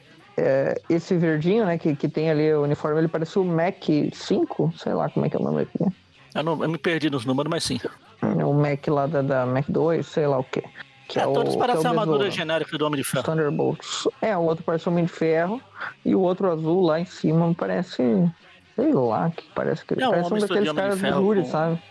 É, 0.42 0.80
esse 0.88 1.16
verdinho, 1.16 1.66
né, 1.66 1.76
que, 1.76 1.94
que 1.94 2.08
tem 2.08 2.30
ali 2.30 2.52
o 2.54 2.62
uniforme, 2.62 2.98
ele 2.98 3.08
parece 3.08 3.38
o 3.38 3.44
Mac 3.44 3.82
5, 4.12 4.72
sei 4.76 4.94
lá 4.94 5.08
como 5.10 5.26
é 5.26 5.28
que 5.28 5.36
é 5.36 5.38
o 5.38 5.42
nome 5.42 5.62
aqui. 5.62 5.78
Eu, 6.34 6.42
não, 6.42 6.62
eu 6.62 6.68
me 6.70 6.78
perdi 6.78 7.10
nos 7.10 7.26
números, 7.26 7.50
mas 7.50 7.64
sim. 7.64 7.78
O 8.22 8.52
Mac 8.54 8.86
lá 8.88 9.06
da, 9.06 9.20
da 9.20 9.44
Mac 9.46 9.66
2, 9.68 10.06
sei 10.06 10.26
lá 10.26 10.38
o 10.38 10.44
quê. 10.44 10.62
Que 11.08 11.18
É, 11.18 11.22
é, 11.24 11.26
o, 11.26 11.32
todos 11.32 11.54
que 11.54 11.58
parecem 11.58 11.84
é 11.84 11.88
a 11.88 11.90
o 11.90 11.98
armadura 11.98 12.30
genérica 12.30 12.78
do 12.78 12.86
Homem 12.86 13.02
de 13.02 13.06
Ferro. 13.06 13.24
Thunderbolts. 13.24 14.08
É, 14.22 14.36
o 14.36 14.42
outro 14.42 14.64
parece 14.64 14.88
Homem 14.88 15.04
de 15.04 15.10
Ferro 15.12 15.60
e 16.04 16.14
o 16.14 16.20
outro 16.20 16.50
azul 16.50 16.82
lá 16.82 17.00
em 17.00 17.04
cima 17.04 17.52
parece. 17.54 18.30
Sei 18.76 18.92
lá, 18.94 19.28
que 19.30 19.44
parece 19.54 19.84
que 19.84 19.94
É, 19.94 20.08
parece 20.08 20.32
um 20.32 20.38
daqueles 20.38 20.72
caras 20.72 21.00
do 21.00 21.12
júri, 21.12 21.40
com- 21.42 21.46
sabe? 21.48 21.82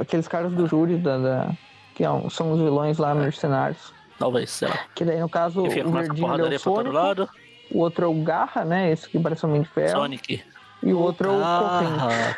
Aqueles 0.00 0.28
caras 0.28 0.52
do 0.52 0.66
júri 0.66 0.96
da. 0.96 1.18
da- 1.18 1.50
que 1.94 2.04
é 2.04 2.08
são 2.28 2.52
os 2.52 2.58
vilões 2.60 2.98
lá, 2.98 3.14
mercenários. 3.14 3.94
Talvez, 4.18 4.50
sei 4.50 4.68
lá. 4.68 4.78
Que 4.94 5.04
daí, 5.04 5.18
no 5.20 5.28
caso, 5.28 5.64
fica 5.70 5.88
o 5.88 5.92
verdinho 5.92 6.52
é 6.52 6.56
o 6.56 6.58
Sonic, 6.58 6.90
lado. 6.94 7.28
O 7.70 7.78
outro 7.78 8.04
é 8.04 8.08
o 8.08 8.14
Garra, 8.22 8.64
né? 8.64 8.90
Esse 8.92 9.08
que 9.08 9.18
parece 9.18 9.44
Homem 9.44 9.62
de 9.62 9.68
Ferro. 9.68 9.90
Sonic. 10.00 10.42
E 10.82 10.92
o 10.92 10.98
outro 11.00 11.28
é 11.28 11.32
o 11.32 11.40
Corrente. 11.40 11.96
Garra. 11.96 12.36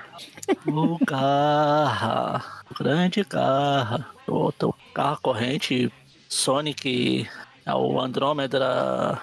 O 0.66 0.98
Garra. 1.04 2.44
O 2.70 2.74
grande 2.82 3.24
Garra. 3.24 4.06
O 4.26 4.34
outro 4.34 4.74
Garra 4.94 5.18
corrente. 5.20 5.92
Sonic. 6.28 7.28
É 7.66 7.74
o 7.74 8.00
Andrômeda. 8.00 9.20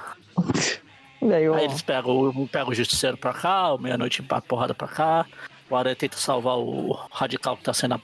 Daí. 1.22 1.48
Aí 1.48 1.64
eles 1.64 1.82
pegam, 1.82 2.30
um 2.30 2.46
pega 2.46 2.70
o 2.70 2.74
Justiceiro 2.74 3.18
pra 3.18 3.34
cá, 3.34 3.74
o 3.74 3.80
Meia-Noite 3.80 4.22
bate 4.22 4.48
porrada 4.48 4.76
pra 4.76 4.88
cá. 4.88 5.26
O 5.70 5.76
Aranha 5.76 5.96
tenta 5.96 6.18
salvar 6.18 6.58
o 6.60 6.92
Radical 7.12 7.58
que 7.58 7.64
tá 7.64 7.74
sendo 7.74 8.00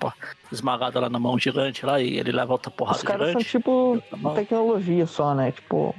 esmagado 0.52 1.00
lá 1.00 1.08
na 1.10 1.20
mão 1.20 1.38
gigante 1.38 1.86
lá 1.86 2.02
e 2.02 2.18
ele 2.18 2.32
leva 2.32 2.54
outra 2.54 2.72
porrada 2.72 2.98
Os 2.98 3.04
caras 3.04 3.32
são 3.32 3.40
gigante. 3.40 3.52
tipo 3.52 4.04
Tá 4.24 4.34
tecnologia 4.34 5.06
só, 5.06 5.36
né? 5.36 5.52
Tipo, 5.52 5.94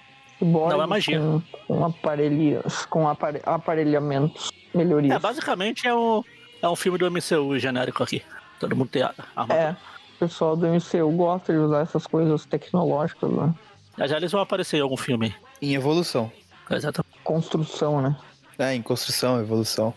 cyborgs 0.45 0.76
Não, 0.76 0.82
é 0.82 0.86
magia. 0.86 1.18
Com, 1.20 1.43
com 1.66 1.84
aparelhos, 1.84 2.86
com 2.86 3.09
apare, 3.09 3.40
aparelhamentos, 3.45 4.51
melhorias. 4.74 5.16
É, 5.16 5.18
basicamente 5.18 5.86
é 5.86 5.95
um, 5.95 6.22
é 6.61 6.68
um 6.68 6.76
filme 6.76 6.99
do 6.99 7.11
MCU 7.11 7.59
genérico 7.59 8.03
aqui. 8.03 8.22
Todo 8.61 8.76
mundo 8.76 8.88
tem 8.88 9.03
a 9.03 9.12
armadura. 9.36 9.59
É, 9.59 9.70
o 10.16 10.18
pessoal 10.18 10.57
do 10.57 10.66
MCU 10.66 11.11
gosta 11.16 11.53
de 11.53 11.59
usar 11.59 11.80
essas 11.80 12.07
coisas 12.07 12.45
tecnológicas, 12.45 13.30
né? 13.30 13.55
Já 13.99 14.07
já 14.07 14.16
eles 14.16 14.32
vão 14.32 14.40
aparecer 14.40 14.78
em 14.78 14.80
algum 14.80 14.97
filme. 14.97 15.34
Em 15.61 15.74
evolução. 15.74 16.30
Exatamente. 16.70 17.12
Construção, 17.24 18.01
né? 18.01 18.16
É, 18.59 18.74
em 18.74 18.82
construção, 18.82 19.40
evolução. 19.40 19.93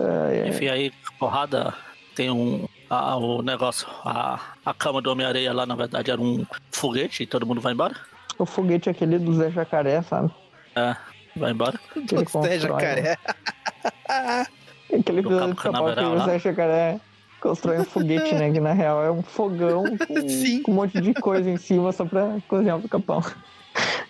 É, 0.00 0.38
é. 0.44 0.48
Enfim, 0.48 0.68
aí, 0.68 0.92
porrada, 1.18 1.74
tem 2.14 2.30
um. 2.30 2.66
a- 2.90 3.16
o 3.16 3.42
negócio, 3.42 3.86
a, 4.04 4.40
a 4.64 4.74
cama 4.74 5.00
do 5.02 5.10
Homem-Areia 5.10 5.52
lá, 5.52 5.66
na 5.66 5.74
verdade, 5.74 6.10
era 6.10 6.20
um 6.20 6.44
foguete 6.72 7.22
e 7.22 7.26
todo 7.26 7.46
mundo 7.46 7.60
vai 7.60 7.72
embora. 7.72 7.94
O 8.38 8.44
foguete 8.46 8.88
é 8.88 8.92
aquele 8.92 9.18
do 9.18 9.34
Zé 9.34 9.50
Jacaré, 9.50 10.02
sabe? 10.02 10.30
É, 10.74 10.94
vai 11.36 11.52
embora. 11.52 11.78
Que 11.92 11.98
ele 12.00 12.06
Putz, 12.08 12.32
constrói, 12.32 12.54
é 12.56 12.58
jacaré. 12.58 13.16
Aquele 14.86 15.22
Do 15.22 15.28
episódio 15.30 15.56
Capão 15.56 15.94
que 15.94 16.04
o. 16.04 16.24
Zé 16.24 16.38
Jacaré 16.38 17.00
constrói 17.40 17.78
um 17.80 17.84
foguete, 17.84 18.34
né? 18.34 18.52
Que 18.52 18.60
na 18.60 18.72
real 18.72 19.02
é 19.02 19.10
um 19.10 19.22
fogão 19.22 19.84
com, 19.98 20.62
com 20.62 20.70
um 20.70 20.74
monte 20.74 21.00
de 21.00 21.12
coisa 21.14 21.50
em 21.50 21.56
cima 21.56 21.90
só 21.92 22.04
pra 22.04 22.38
cozinhar 22.48 22.78
pro 22.78 22.88
Capão. 22.88 23.22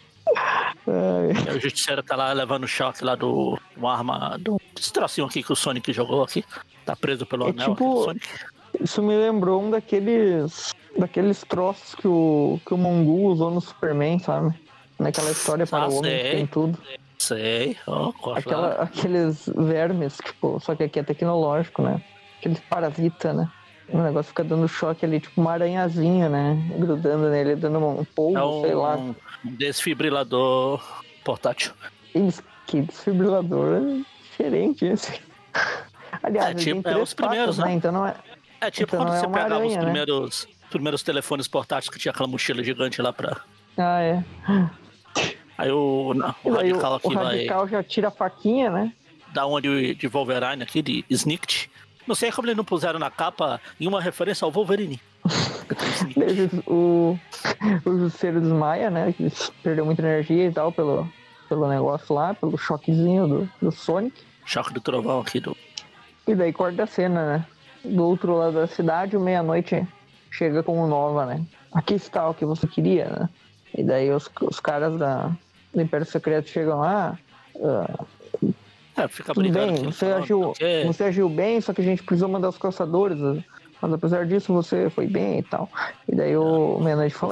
É, 0.89 1.53
o 1.53 1.59
Justiceiro 1.61 2.01
tá 2.01 2.15
lá 2.15 2.33
levando 2.33 2.67
choque 2.69 3.03
lá 3.05 3.17
do. 3.17 3.59
Uma 3.77 3.97
arma. 3.97 4.39
Do, 4.39 4.61
esse 4.79 4.93
trocinho 4.93 5.27
aqui 5.27 5.43
que 5.43 5.53
o 5.53 5.57
Sonic 5.57 5.93
jogou 5.93 6.23
aqui. 6.23 6.45
Tá 6.85 6.95
preso 6.95 7.27
pelo 7.27 7.49
É 7.49 7.51
anel 7.51 7.71
tipo- 7.75 7.85
aqui 7.85 7.95
do 7.99 8.05
Sonic. 8.05 8.29
Isso 8.81 9.03
me 9.03 9.17
lembrou 9.17 9.63
um 9.63 9.71
daqueles. 9.71 10.73
Daqueles 10.99 11.41
troços 11.43 11.95
que 11.95 12.07
o, 12.09 12.61
que 12.67 12.75
o 12.75 12.79
Mongu 12.79 13.27
usou 13.29 13.51
no 13.51 13.61
Superman, 13.61 14.19
sabe? 14.19 14.55
Naquela 14.99 15.31
história 15.31 15.67
para 15.67 15.85
Ah, 15.85 15.89
o 15.89 15.97
homem 15.99 16.11
que 16.17 16.23
sei. 16.23 16.31
tem 16.33 16.47
tudo. 16.47 16.79
Sei, 17.19 17.77
ó, 17.87 18.13
corta 18.13 18.41
Aquela, 18.41 18.69
aqueles 18.83 19.47
vermes, 19.57 20.19
tipo, 20.25 20.61
só 20.61 20.75
que 20.75 20.85
aqui 20.85 20.99
é 20.99 21.03
tecnológico, 21.03 21.83
né? 21.83 22.01
Aqueles 22.39 22.61
parasita, 22.61 23.33
né? 23.33 23.51
O 23.89 23.99
negócio 23.99 24.29
fica 24.31 24.43
dando 24.45 24.67
choque 24.69 25.05
ali, 25.05 25.21
tipo 25.21 25.41
uma 25.41 25.53
aranhazinha, 25.53 26.29
né? 26.29 26.57
Grudando 26.79 27.29
nele, 27.31 27.57
dando 27.57 27.79
um 27.79 28.05
polvo, 28.05 28.37
É 28.39 28.45
um, 28.45 28.61
sei 28.63 28.75
lá. 28.75 28.97
um 28.97 29.15
desfibrilador 29.45 30.83
portátil. 31.25 31.73
Ih, 32.15 32.33
Que 32.67 32.83
desfibrilador 32.83 33.81
diferente 34.31 34.85
esse. 34.87 35.21
Aliás, 36.23 36.51
É, 36.51 36.55
tipo, 36.55 36.89
é 36.89 36.97
os 36.99 37.15
primeiros, 37.15 37.57
patas, 37.57 37.71
né? 37.71 37.75
Então 37.75 37.93
não 37.93 38.07
é. 38.07 38.15
É 38.61 38.71
tipo 38.71 38.89
Então 38.95 39.05
quando 39.05 39.15
é 39.15 39.21
você 39.21 39.27
uma 39.27 39.33
pegava 39.39 39.67
os 39.67 39.77
aranha, 39.77 39.93
né? 39.93 39.93
Primeiros, 40.71 41.03
telefones 41.03 41.49
portáteis 41.49 41.89
que 41.89 41.99
tinha 41.99 42.13
aquela 42.13 42.29
mochila 42.29 42.63
gigante 42.63 43.01
lá 43.01 43.13
pra. 43.13 43.41
Ah, 43.77 44.01
é. 44.01 44.25
Aí 45.59 45.71
o, 45.71 46.13
não, 46.15 46.35
o 46.45 46.51
radical 46.53 46.93
o, 46.93 46.95
aqui 46.97 47.07
o 47.07 47.15
vai 47.15 47.25
radical 47.25 47.69
já 47.69 47.83
tira 47.83 48.09
a 48.09 48.11
faquinha, 48.11 48.71
né? 48.71 48.93
dar 49.37 49.47
uma 49.47 49.61
de, 49.61 50.09
Wolverine 50.09 50.63
aqui, 50.63 50.81
de 50.81 51.05
Snicked. 51.11 51.71
Não 52.07 52.15
sei 52.15 52.33
como 52.33 52.47
eles 52.47 52.57
não 52.57 52.65
puseram 52.65 52.99
na 52.99 53.11
capa 53.11 53.61
em 53.79 53.87
uma 53.87 54.01
referência 54.01 54.45
ao 54.45 54.51
Wolverine. 54.51 55.01
O, 56.67 57.19
o 57.85 57.99
Justiceiro 57.99 58.41
desmaia, 58.41 58.91
né? 58.91 59.13
Que 59.13 59.31
perdeu 59.63 59.85
muita 59.85 60.03
energia 60.03 60.47
e 60.47 60.53
tal 60.53 60.71
pelo, 60.71 61.11
pelo 61.49 61.69
negócio 61.69 62.15
lá, 62.15 62.35
pelo 62.35 62.57
choquezinho 62.57 63.27
do, 63.27 63.51
do 63.61 63.73
Sonic. 63.73 64.23
Choque 64.45 64.73
do 64.73 64.81
trovão 64.81 65.21
aqui 65.21 65.41
do. 65.41 65.57
E 66.27 66.35
daí 66.35 66.53
corta 66.53 66.85
a 66.85 66.87
cena, 66.87 67.39
né? 67.39 67.47
Do 67.85 68.05
outro 68.05 68.37
lado 68.37 68.55
da 68.55 68.67
cidade, 68.69 69.17
o 69.17 69.21
meia-noite 69.21 69.87
chega 70.37 70.63
com 70.63 70.79
o 70.81 70.87
Nova, 70.87 71.25
né? 71.27 71.43
Aqui 71.73 71.95
está 71.95 72.29
o 72.29 72.35
que 72.35 72.45
você 72.45 72.67
queria, 72.67 73.07
né? 73.09 73.29
E 73.77 73.83
daí 73.83 74.11
os, 74.11 74.31
os 74.43 74.61
caras 74.61 74.99
da, 74.99 75.31
do 75.75 75.81
Império 75.83 76.07
Secreto 76.07 76.49
chegam 76.49 76.79
lá. 76.81 77.19
ah, 77.63 78.05
É, 78.99 79.09
fica 79.09 79.35
tudo 79.35 79.51
bem, 79.51 79.71
aqui, 79.75 79.85
você 79.87 80.07
agiu, 80.07 80.53
que 80.53 80.65
é- 80.65 80.85
você 80.87 81.05
agiu 81.05 81.29
bem, 81.29 81.61
só 81.61 81.73
que 81.73 81.81
a 81.81 81.85
gente 81.85 82.03
precisou 82.03 82.29
mandar 82.29 82.49
os 82.49 82.57
caçadores. 82.59 83.19
Mas 83.81 83.93
apesar 83.93 84.25
disso, 84.27 84.53
você 84.55 84.89
foi 84.89 85.07
bem 85.07 85.39
e 85.41 85.43
tal. 85.43 85.69
E 86.09 86.15
daí 86.17 86.35
o 86.37 86.79
O 86.79 86.81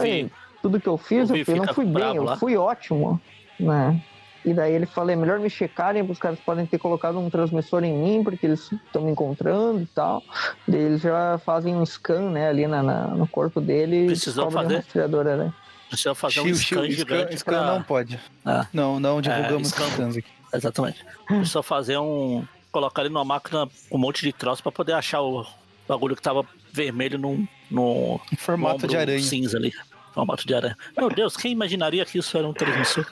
Vi- 0.02 0.08
"Ei, 0.08 0.30
tudo 0.60 0.78
que 0.80 0.86
eu 0.88 0.98
fiz, 0.98 1.30
eu, 1.30 1.44
fui- 1.44 1.54
não 1.54 1.74
fui 1.74 1.84
bem, 1.86 1.94
bravo 1.94 2.16
eu 2.16 2.24
lá. 2.24 2.36
fui 2.36 2.56
ótimo, 2.56 3.18
né? 3.58 3.98
E 4.44 4.52
daí 4.52 4.74
ele 4.74 4.84
fala, 4.86 5.12
é 5.12 5.16
melhor 5.16 5.38
me 5.40 5.48
checarem, 5.48 6.02
porque 6.02 6.12
os 6.12 6.18
caras 6.18 6.38
podem 6.40 6.66
ter 6.66 6.78
colocado 6.78 7.18
um 7.18 7.30
transmissor 7.30 7.82
em 7.82 7.92
mim, 7.96 8.22
porque 8.22 8.44
eles 8.46 8.70
estão 8.72 9.02
me 9.02 9.10
encontrando 9.10 9.80
e 9.80 9.86
tal. 9.86 10.22
Daí 10.68 10.80
eles 10.82 11.00
já 11.00 11.38
fazem 11.44 11.74
um 11.74 11.84
scan, 11.86 12.30
né, 12.30 12.48
ali 12.48 12.66
na, 12.66 12.82
na- 12.82 13.06
no 13.08 13.26
corpo 13.26 13.60
dele 13.60 14.06
Precisam 14.06 14.44
descobrem 14.44 14.68
fazer. 14.68 14.76
rastreadora, 14.82 15.36
né? 15.36 15.52
Precisa 15.88 16.14
fazer 16.14 16.40
um 16.40 16.44
Chiu, 16.44 16.54
scan 16.56 16.82
chiu, 16.86 16.90
gigante. 16.92 17.36
scan, 17.38 17.52
pra... 17.52 17.60
scan 17.62 17.74
não 17.74 17.82
pode. 17.82 18.20
Ah. 18.44 18.66
Não, 18.72 18.98
não 19.00 19.20
divulgamos 19.22 19.68
scan- 19.68 19.88
scans 19.90 20.16
aqui. 20.16 20.28
Exatamente. 20.52 21.04
Precisa 21.26 21.62
fazer 21.62 21.98
um. 21.98 22.44
Colocar 22.70 23.02
ele 23.02 23.10
numa 23.10 23.24
máquina 23.24 23.68
com 23.88 23.96
um 23.96 24.00
monte 24.00 24.22
de 24.22 24.32
troço 24.32 24.62
pra 24.62 24.72
poder 24.72 24.92
achar 24.92 25.20
o 25.22 25.46
bagulho 25.88 26.16
que 26.16 26.22
tava 26.22 26.44
vermelho 26.72 27.18
num. 27.18 27.46
num 27.70 28.18
Em 28.32 28.36
formato 28.36 28.74
ombro 28.76 28.88
de 28.88 28.96
aranha. 28.96 29.20
cinza 29.22 29.56
ali. 29.56 29.72
Formato 30.12 30.46
de 30.46 30.54
aranha. 30.54 30.76
Meu 30.96 31.08
Deus, 31.08 31.36
quem 31.36 31.52
imaginaria 31.52 32.04
que 32.04 32.18
isso 32.18 32.36
era 32.36 32.46
um 32.48 32.52
transmissor? 32.52 33.06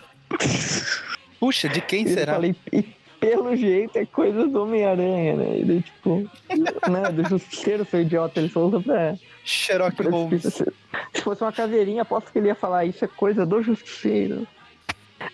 Puxa, 1.43 1.68
de 1.68 1.80
quem 1.80 2.05
E 2.05 2.09
eu 2.09 2.14
será? 2.14 2.34
falei, 2.34 2.55
e 2.72 2.82
pelo 3.18 3.57
jeito 3.57 3.97
é 3.99 4.07
coisa 4.07 4.47
do 4.47 4.62
Homem-Aranha, 4.62 5.34
né? 5.34 5.47
Ele, 5.57 5.82
tipo, 5.82 6.30
né, 6.88 7.11
do 7.12 7.24
justiceiro, 7.28 7.84
seu 7.84 8.01
idiota, 8.03 8.38
ele 8.38 8.49
falou 8.49 8.80
pra, 8.80 9.16
Sherlock 9.45 9.97
pra 9.97 10.09
Holmes. 10.09 10.40
se, 10.45 10.64
se 11.12 11.20
fosse 11.20 11.43
uma 11.43 11.51
caveirinha, 11.51 12.03
aposto 12.03 12.30
que 12.30 12.38
ele 12.38 12.47
ia 12.47 12.55
falar, 12.55 12.84
isso 12.84 13.05
é 13.05 13.09
coisa 13.09 13.45
do 13.45 13.61
justiceiro. 13.61 14.47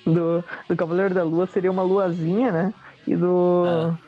Do, 0.07 0.43
do 0.67 0.75
Cavaleiro 0.77 1.13
da 1.13 1.23
Lua 1.23 1.47
seria 1.47 1.71
uma 1.71 1.83
luazinha, 1.83 2.51
né? 2.51 2.75
E 3.07 3.15
do, 3.15 3.65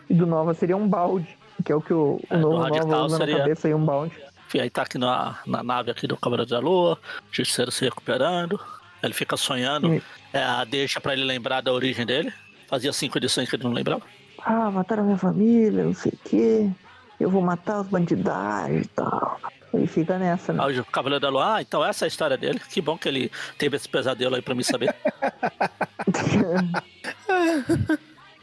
e 0.08 0.14
do 0.14 0.26
Nova 0.26 0.54
seria 0.54 0.76
um 0.78 0.88
balde, 0.88 1.36
que 1.62 1.70
é 1.70 1.74
o 1.74 1.82
que 1.82 1.92
o, 1.92 2.14
o 2.16 2.20
É, 2.30 2.36
novo 2.38 2.56
Nova 2.66 3.04
usa 3.04 3.16
seria- 3.18 3.34
na 3.34 3.40
cabeça 3.42 3.68
aí, 3.68 3.74
um 3.74 3.84
balde. 3.84 4.14
Enfim, 4.46 4.60
aí 4.60 4.70
tá 4.70 4.82
aqui 4.82 4.96
na, 4.96 5.38
na 5.46 5.62
nave 5.62 5.90
aqui 5.90 6.06
do 6.06 6.16
Cavaleiro 6.16 6.50
da 6.50 6.58
Lua, 6.60 6.94
o 6.94 6.98
Justiceiro 7.30 7.70
se 7.70 7.84
recuperando. 7.84 8.58
Ele 9.02 9.14
fica 9.14 9.36
sonhando. 9.36 9.94
E- 9.94 10.02
É, 10.32 10.64
deixa 10.66 11.00
pra 11.00 11.12
ele 11.12 11.24
lembrar 11.24 11.60
da 11.60 11.72
origem 11.72 12.06
dele. 12.06 12.32
Fazia 12.68 12.92
cinco 12.92 13.18
edições 13.18 13.48
que 13.48 13.56
ele 13.56 13.64
não 13.64 13.72
lembrava. 13.72 14.02
Ah, 14.44 14.70
mataram 14.70 15.02
a 15.02 15.06
minha 15.06 15.18
família, 15.18 15.84
não 15.84 15.94
sei 15.94 16.12
o 16.12 16.28
quê. 16.28 16.70
Eu 17.18 17.28
vou 17.28 17.42
matar 17.42 17.80
os 17.80 17.88
bandidagens 17.88 18.86
e 18.86 18.88
tal. 18.88 19.40
Ele 19.74 19.86
fica 19.86 20.18
nessa, 20.18 20.52
né? 20.52 20.64
O 20.64 20.84
Cavaleiro 20.84 21.20
da 21.20 21.28
Lua, 21.28 21.56
ah, 21.56 21.62
então 21.62 21.84
essa 21.84 22.04
é 22.04 22.06
a 22.06 22.08
história 22.08 22.36
dele. 22.36 22.60
Que 22.70 22.80
bom 22.80 22.96
que 22.96 23.08
ele 23.08 23.30
teve 23.58 23.76
esse 23.76 23.88
pesadelo 23.88 24.36
aí 24.36 24.42
pra 24.42 24.54
mim 24.54 24.62
saber. 24.62 24.94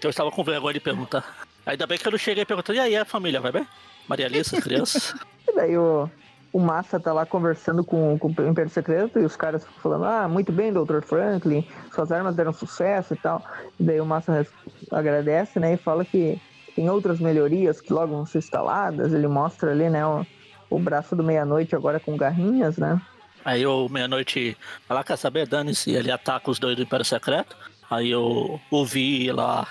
eu 0.04 0.10
estava 0.10 0.30
com 0.32 0.44
vergonha 0.44 0.74
de 0.76 0.80
perguntar. 0.80 1.24
Ainda 1.66 1.88
bem 1.88 1.98
que 1.98 2.08
eu 2.08 2.12
não 2.12 2.20
cheguei 2.20 2.46
perguntando, 2.46 2.78
e 2.78 2.82
aí, 2.82 2.96
a 2.96 3.04
família, 3.06 3.42
vai 3.42 3.52
bem? 3.52 3.68
Maria 4.08 4.26
Alice, 4.26 4.56
as 4.56 4.64
crianças? 4.64 5.16
E 5.48 5.54
daí 5.54 5.78
o, 5.78 6.10
o 6.52 6.60
Massa 6.60 7.00
tá 7.00 7.14
lá 7.14 7.26
conversando 7.26 7.84
com, 7.84 8.18
com 8.18 8.28
o 8.28 8.48
Império 8.48 8.70
Secreto 8.72 9.20
e 9.20 9.26
os 9.26 9.36
caras 9.36 9.66
falando, 9.82 10.06
ah, 10.06 10.28
muito 10.28 10.52
bem, 10.52 10.72
Dr. 10.72 11.02
Franklin, 11.02 11.68
suas 11.94 12.12
armas 12.12 12.36
deram 12.36 12.54
sucesso 12.54 13.14
e 13.14 13.18
tal. 13.18 13.44
E 13.80 13.84
daí 13.84 14.00
o 14.00 14.06
Massa 14.06 14.48
agradece, 14.92 15.60
né, 15.60 15.74
e 15.74 15.78
fala 15.78 16.06
que 16.06 16.42
tem 16.76 16.90
outras 16.90 17.20
melhorias 17.20 17.82
que 17.82 17.92
logo 17.92 18.14
vão 18.14 18.26
ser 18.26 18.40
instaladas. 18.40 19.14
Ele 19.14 19.28
mostra 19.28 19.72
ali, 19.72 19.90
né, 19.90 20.06
o, 20.06 20.26
o 20.70 20.80
braço 20.80 21.16
do 21.16 21.24
meia-noite 21.24 21.76
agora 21.76 22.00
com 22.00 22.16
garrinhas, 22.16 22.78
né? 22.78 23.02
Aí 23.44 23.66
o 23.66 23.88
meia-noite 23.88 24.58
fala, 24.88 25.04
quer 25.04 25.18
saber, 25.18 25.48
dane-se, 25.48 25.92
ele 25.92 26.12
ataca 26.12 26.52
os 26.52 26.60
dois 26.60 26.76
do 26.76 26.84
Império 26.84 27.06
Secreto. 27.06 27.56
Aí 27.90 28.12
eu 28.12 28.60
ouvi 28.70 29.32
lá 29.32 29.66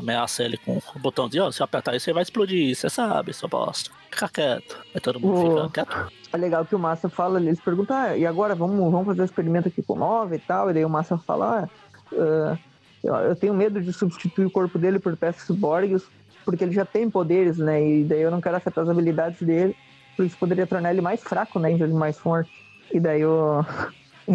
ameaça 0.00 0.42
ele 0.42 0.56
com 0.56 0.78
o 0.94 0.98
botãozinho, 0.98 1.44
ó, 1.44 1.50
se 1.50 1.62
apertar 1.62 1.92
aí 1.92 2.00
você 2.00 2.12
vai 2.12 2.22
explodir, 2.22 2.74
você 2.74 2.90
sabe, 2.90 3.32
sua 3.32 3.48
bosta. 3.48 3.90
Fica 4.10 4.28
quieto. 4.28 4.78
Aí 4.94 5.00
todo 5.00 5.20
mundo 5.20 5.68
fica 5.68 5.86
quieto. 5.86 6.12
É 6.32 6.36
legal 6.36 6.64
que 6.64 6.74
o 6.74 6.78
Massa 6.78 7.08
fala, 7.08 7.40
eles 7.40 7.60
perguntam, 7.60 7.96
ah, 7.96 8.16
e 8.16 8.26
agora 8.26 8.54
vamos, 8.54 8.90
vamos 8.90 9.06
fazer 9.06 9.20
o 9.20 9.22
um 9.22 9.26
experimento 9.26 9.68
aqui 9.68 9.82
com 9.82 9.96
nova 9.96 10.34
e 10.34 10.38
tal, 10.38 10.70
e 10.70 10.74
daí 10.74 10.84
o 10.84 10.90
Massa 10.90 11.18
fala, 11.18 11.68
ah, 12.12 12.14
uh, 12.14 12.58
eu, 13.02 13.14
eu, 13.14 13.36
tenho 13.36 13.54
medo 13.54 13.80
de 13.80 13.92
substituir 13.92 14.46
o 14.46 14.50
corpo 14.50 14.78
dele 14.78 14.98
por 14.98 15.16
peças 15.16 15.42
ciborgues, 15.42 16.02
porque 16.44 16.64
ele 16.64 16.72
já 16.72 16.84
tem 16.84 17.10
poderes, 17.10 17.58
né, 17.58 17.82
e 17.84 18.04
daí 18.04 18.22
eu 18.22 18.30
não 18.30 18.40
quero 18.40 18.56
afetar 18.56 18.84
as 18.84 18.90
habilidades 18.90 19.42
dele, 19.42 19.76
porque 20.16 20.28
isso 20.28 20.38
poderia 20.38 20.66
tornar 20.66 20.92
ele 20.92 21.00
mais 21.00 21.22
fraco, 21.22 21.58
né, 21.58 21.70
em 21.70 21.76
vez 21.76 21.90
de 21.90 21.96
mais 21.96 22.18
forte. 22.18 22.50
E 22.92 22.98
daí 22.98 23.24
o... 23.24 23.64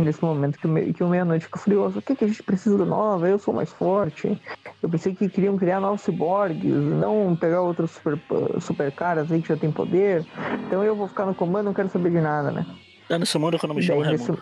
nesse 0.04 0.24
momento 0.24 0.60
que 0.60 0.68
o, 0.68 0.94
que 0.94 1.04
o 1.04 1.10
meia-noite 1.10 1.46
fica 1.46 1.60
furioso. 1.60 2.00
O 2.00 2.02
que, 2.02 2.16
que 2.16 2.26
a 2.26 2.28
gente 2.28 2.44
precisa 2.44 2.78
de 2.78 2.86
nova? 2.86 3.28
Eu 3.28 3.40
sou 3.40 3.54
mais 3.54 3.72
forte. 3.72 4.40
Eu 4.82 4.90
pensei 4.90 5.16
que 5.16 5.30
queriam 5.30 5.58
criar 5.58 5.80
novos 5.80 6.02
ciborgues, 6.02 6.74
não 6.74 7.36
pegar 7.36 7.62
outros 7.62 7.92
super, 7.92 8.20
super 8.62 8.92
caras 8.92 9.32
aí 9.32 9.42
que 9.42 9.48
já 9.48 9.58
tem 9.58 9.72
poder. 9.72 10.26
Então 10.66 10.84
eu 10.84 10.96
vou 10.96 11.08
ficar 11.08 11.26
no 11.26 11.36
comando, 11.36 11.66
não 11.66 11.74
quero 11.74 11.90
saber 11.90 12.12
de 12.12 12.22
nada, 12.22 12.52
né? 12.52 12.66
É 13.10 13.18
nesse 13.18 13.38
mundo 13.38 13.58
que 13.60 13.66
eu 13.66 13.68
não 13.68 13.76
me 13.76 13.82
chamo 13.82 14.04
daí, 14.04 14.12
nesse, 14.12 14.34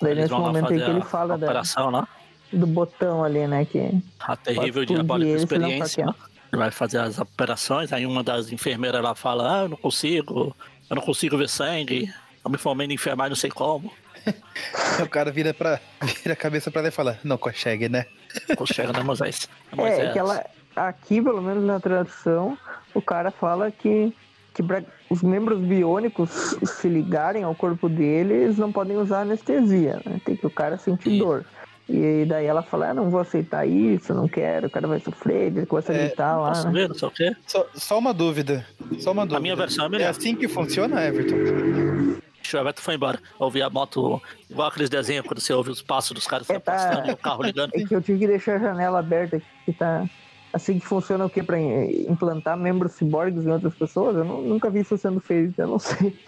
daí 0.00 0.14
nesse 0.14 0.32
momento 0.32 0.72
aí 0.72 0.78
que 0.78 0.90
ele 0.90 1.02
fala 1.02 1.36
da, 1.36 1.46
operação, 1.46 1.90
né? 1.90 2.06
do 2.52 2.66
botão 2.66 3.24
ali, 3.24 3.46
né? 3.46 3.64
Que 3.64 4.02
a 4.20 4.36
terrível 4.36 4.84
diabólica 4.84 5.32
experiência, 5.32 6.06
né? 6.06 6.14
Vai 6.52 6.70
fazer 6.70 6.98
as 6.98 7.18
operações, 7.18 7.92
aí 7.92 8.04
uma 8.04 8.22
das 8.22 8.52
enfermeiras 8.52 9.02
lá 9.02 9.14
fala, 9.14 9.60
ah, 9.60 9.62
eu 9.62 9.68
não 9.70 9.76
consigo, 9.76 10.54
eu 10.90 10.96
não 10.96 11.02
consigo 11.02 11.38
ver 11.38 11.48
sangue, 11.48 12.12
eu 12.44 12.50
me 12.50 12.58
formei 12.58 12.86
no 12.86 12.92
enfermagem 12.92 13.30
não 13.30 13.36
sei 13.36 13.50
como. 13.50 13.90
o 15.02 15.08
cara 15.08 15.30
vira, 15.30 15.52
pra, 15.54 15.80
vira 16.22 16.32
a 16.32 16.36
cabeça 16.36 16.70
pra 16.70 16.80
ele 16.80 16.88
e 16.88 16.92
fala, 16.92 17.18
não 17.24 17.38
consegue, 17.38 17.88
né? 17.88 18.06
Consegue, 18.56 18.92
né, 18.92 19.02
Moisés? 19.02 19.48
É, 19.76 20.06
é 20.06 20.12
que 20.12 20.18
ela, 20.18 20.44
aqui, 20.74 21.20
pelo 21.20 21.42
menos 21.42 21.64
na 21.64 21.78
tradução, 21.78 22.56
o 22.94 23.02
cara 23.02 23.30
fala 23.30 23.70
que, 23.70 24.14
que 24.54 24.62
pra 24.62 24.82
os 25.10 25.22
membros 25.22 25.60
biônicos 25.60 26.56
se 26.64 26.88
ligarem 26.88 27.42
ao 27.42 27.54
corpo 27.54 27.88
dele, 27.88 28.32
eles 28.32 28.56
não 28.56 28.72
podem 28.72 28.96
usar 28.96 29.20
anestesia, 29.20 30.00
né? 30.04 30.20
Tem 30.24 30.34
que 30.34 30.46
o 30.46 30.50
cara 30.50 30.78
sentir 30.78 31.10
e... 31.10 31.18
dor. 31.18 31.44
E 31.88 32.24
daí 32.26 32.46
ela 32.46 32.62
fala, 32.62 32.90
ah, 32.90 32.94
não 32.94 33.10
vou 33.10 33.20
aceitar 33.20 33.66
isso, 33.66 34.14
não 34.14 34.28
quero, 34.28 34.68
o 34.68 34.70
cara 34.70 34.86
vai 34.86 35.00
sofrer, 35.00 35.48
ele 35.48 35.66
começa 35.66 35.92
a 35.92 35.96
é, 35.96 36.06
gritar 36.06 36.38
lá. 36.38 36.64
Né? 36.70 36.88
Só, 36.94 37.12
só, 37.46 37.66
só 37.74 37.98
uma 37.98 38.14
dúvida. 38.14 38.64
Só 38.98 39.12
uma 39.12 39.26
dúvida. 39.26 39.36
A 39.36 39.40
minha 39.40 39.56
versão 39.56 39.86
é 39.86 39.88
melhor. 39.88 40.06
É 40.06 40.08
assim 40.08 40.34
que 40.34 40.48
funciona, 40.48 41.04
Everton? 41.04 42.22
O 42.42 42.82
foi 42.82 42.94
embora. 42.94 43.18
Ouvi 43.38 43.62
a 43.62 43.70
moto, 43.70 44.20
igual 44.50 44.68
aqueles 44.68 44.90
desenhos, 44.90 45.26
quando 45.26 45.40
você 45.40 45.52
ouve 45.52 45.70
os 45.70 45.82
passos 45.82 46.12
dos 46.12 46.26
caras 46.26 46.48
é, 46.50 46.58
tá... 46.58 47.04
o 47.12 47.16
carro 47.16 47.42
ligando. 47.42 47.72
É 47.74 47.84
que 47.84 47.94
eu 47.94 48.02
tive 48.02 48.20
que 48.20 48.26
deixar 48.26 48.56
a 48.56 48.58
janela 48.58 48.98
aberta 48.98 49.36
aqui, 49.36 49.46
que 49.64 49.72
tá. 49.72 50.04
Assim 50.52 50.78
que 50.78 50.86
funciona 50.86 51.24
o 51.24 51.30
que? 51.30 51.42
Pra 51.42 51.58
implantar 51.58 52.58
membros 52.58 52.92
ciborgues 52.92 53.46
em 53.46 53.50
outras 53.50 53.74
pessoas? 53.74 54.16
Eu 54.16 54.24
não, 54.24 54.42
nunca 54.42 54.68
vi 54.68 54.80
isso 54.80 54.98
sendo 54.98 55.18
feito, 55.18 55.58
eu 55.58 55.66
não 55.66 55.78
sei. 55.80 56.18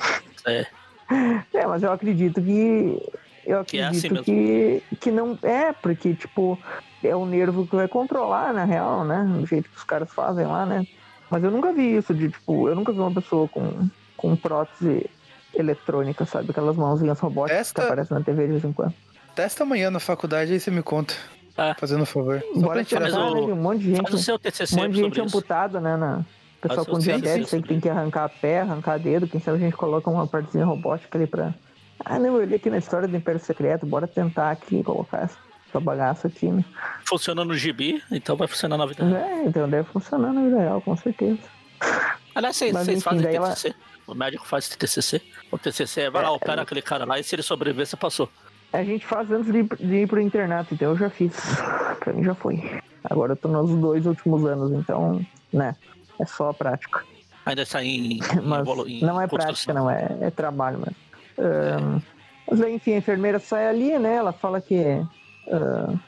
É. 0.47 0.67
É, 1.53 1.67
mas 1.67 1.83
eu 1.83 1.93
acredito 1.93 2.41
que. 2.41 3.03
Eu 3.47 3.61
acredito 3.61 3.67
que, 3.67 3.79
é 3.79 3.87
assim 3.87 4.23
que, 4.23 4.83
que 4.99 5.11
não. 5.11 5.39
É, 5.43 5.73
porque, 5.75 6.15
tipo, 6.15 6.59
é 7.03 7.15
o 7.15 7.27
nervo 7.27 7.67
que 7.67 7.77
vai 7.77 7.87
controlar, 7.87 8.55
na 8.55 8.65
real, 8.65 9.05
né? 9.05 9.23
Do 9.39 9.47
jeito 9.47 9.69
que 9.69 9.77
os 9.77 9.85
caras 9.85 10.11
fazem 10.13 10.47
lá, 10.47 10.65
né? 10.65 10.87
Mas 11.31 11.45
eu 11.45 11.51
nunca 11.51 11.73
vi 11.73 11.97
isso 11.97 12.15
de, 12.15 12.31
tipo, 12.31 12.69
eu 12.69 12.75
nunca 12.75 12.93
vi 12.93 12.99
uma 12.99 13.13
pessoa 13.13 13.49
com, 13.49 13.89
com 14.17 14.37
prótese 14.37 15.11
eletrônica, 15.57 16.25
sabe? 16.25 16.51
Aquelas 16.51 16.77
mãozinhas 16.77 17.19
robóticas 17.19 17.59
Testa... 17.59 17.81
que 17.81 17.87
aparecem 17.87 18.19
na 18.19 18.25
TV 18.25 18.47
de 18.47 18.53
vez 18.53 18.65
em 18.65 18.73
quando. 18.73 18.95
Testa 19.35 19.65
amanhã 19.65 19.91
na 19.91 20.01
faculdade 20.01 20.53
aí 20.53 20.61
você 20.61 20.71
me 20.71 20.83
conta. 20.83 21.15
É. 21.57 21.75
Fazendo 21.75 22.03
um 22.03 22.07
favor. 22.07 22.43
Só 22.55 22.61
Bora 22.61 22.85
tirar 22.85 23.11
o... 23.13 23.53
um 23.53 23.57
monte 23.57 23.83
de 23.83 23.95
gente. 23.95 24.15
o 24.15 24.19
seu 24.19 24.39
TCC 24.39 24.75
um 24.75 24.83
monte 24.83 24.93
de 24.93 24.99
gente 24.99 25.21
amputada, 25.21 25.81
né? 25.81 25.97
Na... 25.97 26.25
Pessoal 26.61 26.87
com 26.87 26.99
diabetes 26.99 27.53
aí 27.53 27.61
que 27.61 27.69
tem 27.69 27.79
que 27.79 27.89
arrancar 27.89 28.29
pé, 28.41 28.63
arrancar 28.63 28.99
dedo. 28.99 29.29
Quem 29.29 29.39
sabe 29.39 29.59
a 29.59 29.61
gente 29.61 29.77
coloca 29.77 30.09
uma 30.11 30.27
partezinha 30.27 30.65
robótica 30.65 31.19
ali 31.19 31.27
pra. 31.27 31.53
Ah, 32.03 32.19
não, 32.19 32.37
eu 32.37 32.45
li 32.45 32.55
aqui 32.55 32.71
na 32.71 32.79
história 32.79 33.07
do 33.07 33.17
Império 33.17 33.41
Secreto. 33.41 33.85
Bora 33.85 34.07
tentar 34.07 34.51
aqui 34.51 34.83
colocar 34.83 35.19
essa, 35.19 35.37
essa 35.69 35.79
bagaça 35.79 36.27
aqui, 36.27 36.47
né? 36.49 36.65
Funciona 37.05 37.45
no 37.45 37.55
gibi, 37.55 38.03
então 38.11 38.35
vai 38.35 38.49
funcionar 38.49 38.79
na 38.79 38.87
vida 38.87 39.05
real. 39.05 39.21
É, 39.21 39.45
então 39.45 39.69
deve 39.69 39.89
funcionar 39.91 40.33
na 40.33 40.43
vida 40.43 40.59
real, 40.59 40.81
com 40.81 40.97
certeza. 40.97 41.39
Aliás, 42.35 42.57
vocês, 42.57 42.73
vocês 42.73 43.03
fazem 43.03 43.23
TCC? 43.23 43.69
Ela... 43.69 43.77
O 44.07 44.15
médico 44.15 44.47
faz 44.47 44.69
TCC. 44.69 45.23
O 45.51 45.59
TCC 45.59 46.11
vai 46.11 46.23
é, 46.23 46.27
lá, 46.27 46.33
opera 46.33 46.61
é... 46.61 46.63
aquele 46.63 46.83
cara 46.83 47.05
lá 47.05 47.19
e 47.19 47.25
se 47.25 47.35
ele 47.35 47.43
sobreviver, 47.43 47.87
você 47.87 47.97
passou. 47.97 48.29
A 48.73 48.83
gente 48.83 49.07
faz 49.07 49.31
antes 49.31 49.53
de, 49.53 49.63
de 49.63 49.95
ir 50.03 50.09
pro 50.09 50.21
internato, 50.21 50.75
então 50.75 50.91
eu 50.91 50.97
já 50.97 51.09
fiz. 51.09 51.33
Pra 52.01 52.13
mim 52.13 52.25
já 52.25 52.35
foi. 52.35 52.81
Agora 53.05 53.33
eu 53.33 53.37
tô 53.37 53.49
nos 53.49 53.71
dois 53.81 54.05
últimos 54.05 54.45
anos, 54.45 54.73
então, 54.73 55.25
né? 55.53 55.77
É 56.19 56.27
só 56.27 56.51
a 56.51 56.55
prática. 56.55 57.03
Ainda 57.47 57.63
está 57.63 57.83
em. 57.85 58.19
Mas 58.43 58.67
em, 58.87 59.01
não 59.01 59.21
é 59.21 59.27
prática, 59.27 59.73
não, 59.73 59.89
é, 59.89 60.19
é 60.21 60.31
trabalho 60.31 60.79
mesmo. 60.79 60.97
Um, 61.37 62.01
mas 62.49 62.61
enfim, 62.61 62.93
a 62.93 62.99
enfermeira 62.99 63.39
sai 63.39 63.69
ali, 63.69 63.99
né? 63.99 64.17
Ela 64.17 64.33
fala 64.33 64.61
que. 64.61 64.77
Uh, 65.47 65.99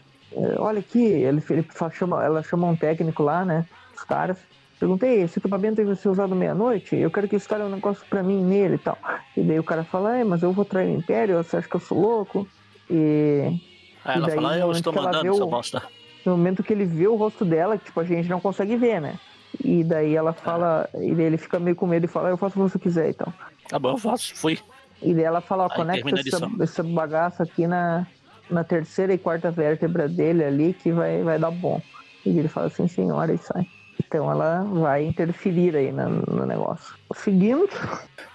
olha 0.58 0.80
aqui, 0.80 1.02
ele, 1.02 1.42
ele 1.48 1.62
fala, 1.62 1.90
chama, 1.90 2.24
ela 2.24 2.42
chama 2.42 2.66
um 2.66 2.76
técnico 2.76 3.22
lá, 3.22 3.44
né? 3.44 3.66
Os 3.96 4.04
caras. 4.04 4.38
Perguntei, 4.78 5.22
esse 5.22 5.38
equipamento 5.38 5.82
vai 5.84 5.94
ser 5.94 6.08
usado 6.08 6.34
meia-noite? 6.34 6.96
Eu 6.96 7.10
quero 7.10 7.26
que 7.26 7.36
instale 7.36 7.64
um 7.64 7.70
negócio 7.70 8.04
pra 8.10 8.22
mim 8.22 8.44
nele 8.44 8.74
e 8.74 8.78
tal. 8.78 8.98
E 9.34 9.42
daí 9.42 9.58
o 9.58 9.64
cara 9.64 9.84
fala, 9.84 10.18
é, 10.18 10.24
mas 10.24 10.42
eu 10.42 10.52
vou 10.52 10.64
trair 10.64 10.94
o 10.94 10.98
Império, 10.98 11.36
você 11.36 11.56
acha 11.56 11.68
que 11.68 11.76
eu 11.76 11.80
sou 11.80 11.98
louco? 11.98 12.46
E... 12.90 13.58
Aí 14.04 14.18
ela 14.18 14.26
e 14.26 14.30
daí, 14.30 14.36
fala, 14.36 14.58
eu 14.58 14.72
estou 14.72 14.92
mandando, 14.92 15.34
seu 15.34 15.46
bosta. 15.46 15.82
No 16.24 16.36
momento 16.36 16.62
que 16.62 16.72
ele 16.72 16.84
vê 16.84 17.08
o 17.08 17.16
rosto 17.16 17.44
dela, 17.44 17.78
que 17.78 17.86
tipo, 17.86 18.00
a 18.00 18.04
gente 18.04 18.28
não 18.28 18.40
consegue 18.40 18.76
ver, 18.76 19.00
né? 19.00 19.18
E 19.64 19.82
daí 19.82 20.14
ela 20.14 20.32
fala, 20.32 20.88
é. 20.92 21.08
e 21.08 21.14
daí 21.14 21.24
ele 21.24 21.38
fica 21.38 21.58
meio 21.58 21.74
com 21.74 21.86
medo 21.86 22.04
e 22.04 22.08
fala, 22.08 22.28
eu 22.28 22.36
faço 22.36 22.60
o 22.60 22.64
que 22.64 22.70
você 22.70 22.78
quiser 22.78 23.10
e 23.10 23.14
tal. 23.14 23.32
Tá 23.68 23.78
bom, 23.78 23.92
eu 23.92 23.98
faço, 23.98 24.34
fui. 24.36 24.58
E 25.00 25.14
daí 25.14 25.24
ela 25.24 25.40
fala, 25.40 25.64
ó, 25.64 25.68
conecta 25.68 26.20
essa, 26.20 26.50
essa 26.60 26.82
bagaça 26.82 27.42
aqui 27.42 27.66
na, 27.66 28.06
na 28.50 28.62
terceira 28.62 29.14
e 29.14 29.18
quarta 29.18 29.50
vértebra 29.50 30.08
dele 30.08 30.44
ali 30.44 30.74
que 30.74 30.92
vai, 30.92 31.22
vai 31.22 31.38
dar 31.38 31.50
bom. 31.50 31.80
E 32.24 32.38
ele 32.38 32.48
fala 32.48 32.66
assim, 32.66 32.86
senhora, 32.86 33.32
e 33.32 33.38
sai. 33.38 33.66
Então 34.06 34.30
ela 34.30 34.62
vai 34.62 35.04
interferir 35.04 35.76
aí 35.76 35.92
no, 35.92 36.08
no 36.08 36.46
negócio. 36.46 36.94
Seguindo. 37.14 37.68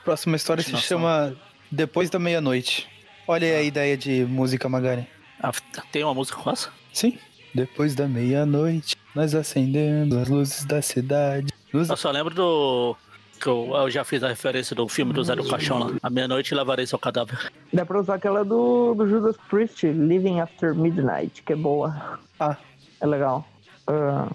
Próxima 0.03 0.35
história 0.35 0.63
se 0.63 0.75
chama 0.77 1.33
Depois 1.71 2.09
da 2.09 2.19
Meia-Noite. 2.19 2.87
Olha 3.27 3.47
aí 3.47 3.55
a 3.55 3.63
ideia 3.63 3.97
de 3.97 4.25
música, 4.25 4.67
Magari. 4.67 5.07
Ah, 5.41 5.51
tem 5.91 6.03
uma 6.03 6.13
música 6.13 6.37
com 6.37 6.49
essa? 6.51 6.69
Sim. 6.93 7.17
Depois 7.53 7.95
da 7.95 8.07
meia-noite, 8.07 8.95
nós 9.15 9.35
acendendo 9.35 10.17
as 10.19 10.27
luzes 10.29 10.63
da 10.65 10.81
cidade. 10.81 11.53
Luz... 11.73 11.89
Eu 11.89 11.97
só 11.97 12.11
lembro 12.11 12.33
do. 12.33 12.95
Que 13.39 13.47
eu, 13.47 13.71
eu, 13.73 13.89
já 13.89 14.03
fiz 14.03 14.23
a 14.23 14.27
referência 14.27 14.75
do 14.75 14.87
filme 14.87 15.11
do 15.13 15.23
Zé 15.23 15.35
do 15.35 15.47
Caixão 15.47 15.79
lá. 15.79 15.91
A 16.03 16.09
meia-noite 16.09 16.53
levarei 16.53 16.85
seu 16.85 16.99
cadáver. 16.99 17.51
Dá 17.73 17.85
pra 17.85 17.99
usar 17.99 18.15
aquela 18.15 18.45
do, 18.45 18.93
do 18.93 19.07
Judas 19.07 19.35
Priest, 19.49 19.87
Living 19.87 20.39
After 20.39 20.75
Midnight, 20.75 21.41
que 21.41 21.53
é 21.53 21.55
boa. 21.55 22.19
Ah. 22.39 22.55
É 23.01 23.07
legal. 23.07 23.47
Uh, 23.89 24.29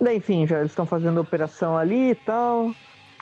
Daí, 0.00 0.16
enfim, 0.16 0.46
já 0.46 0.58
eles 0.58 0.72
estão 0.72 0.86
fazendo 0.86 1.20
operação 1.20 1.76
ali 1.76 2.10
e 2.10 2.14
tal. 2.14 2.74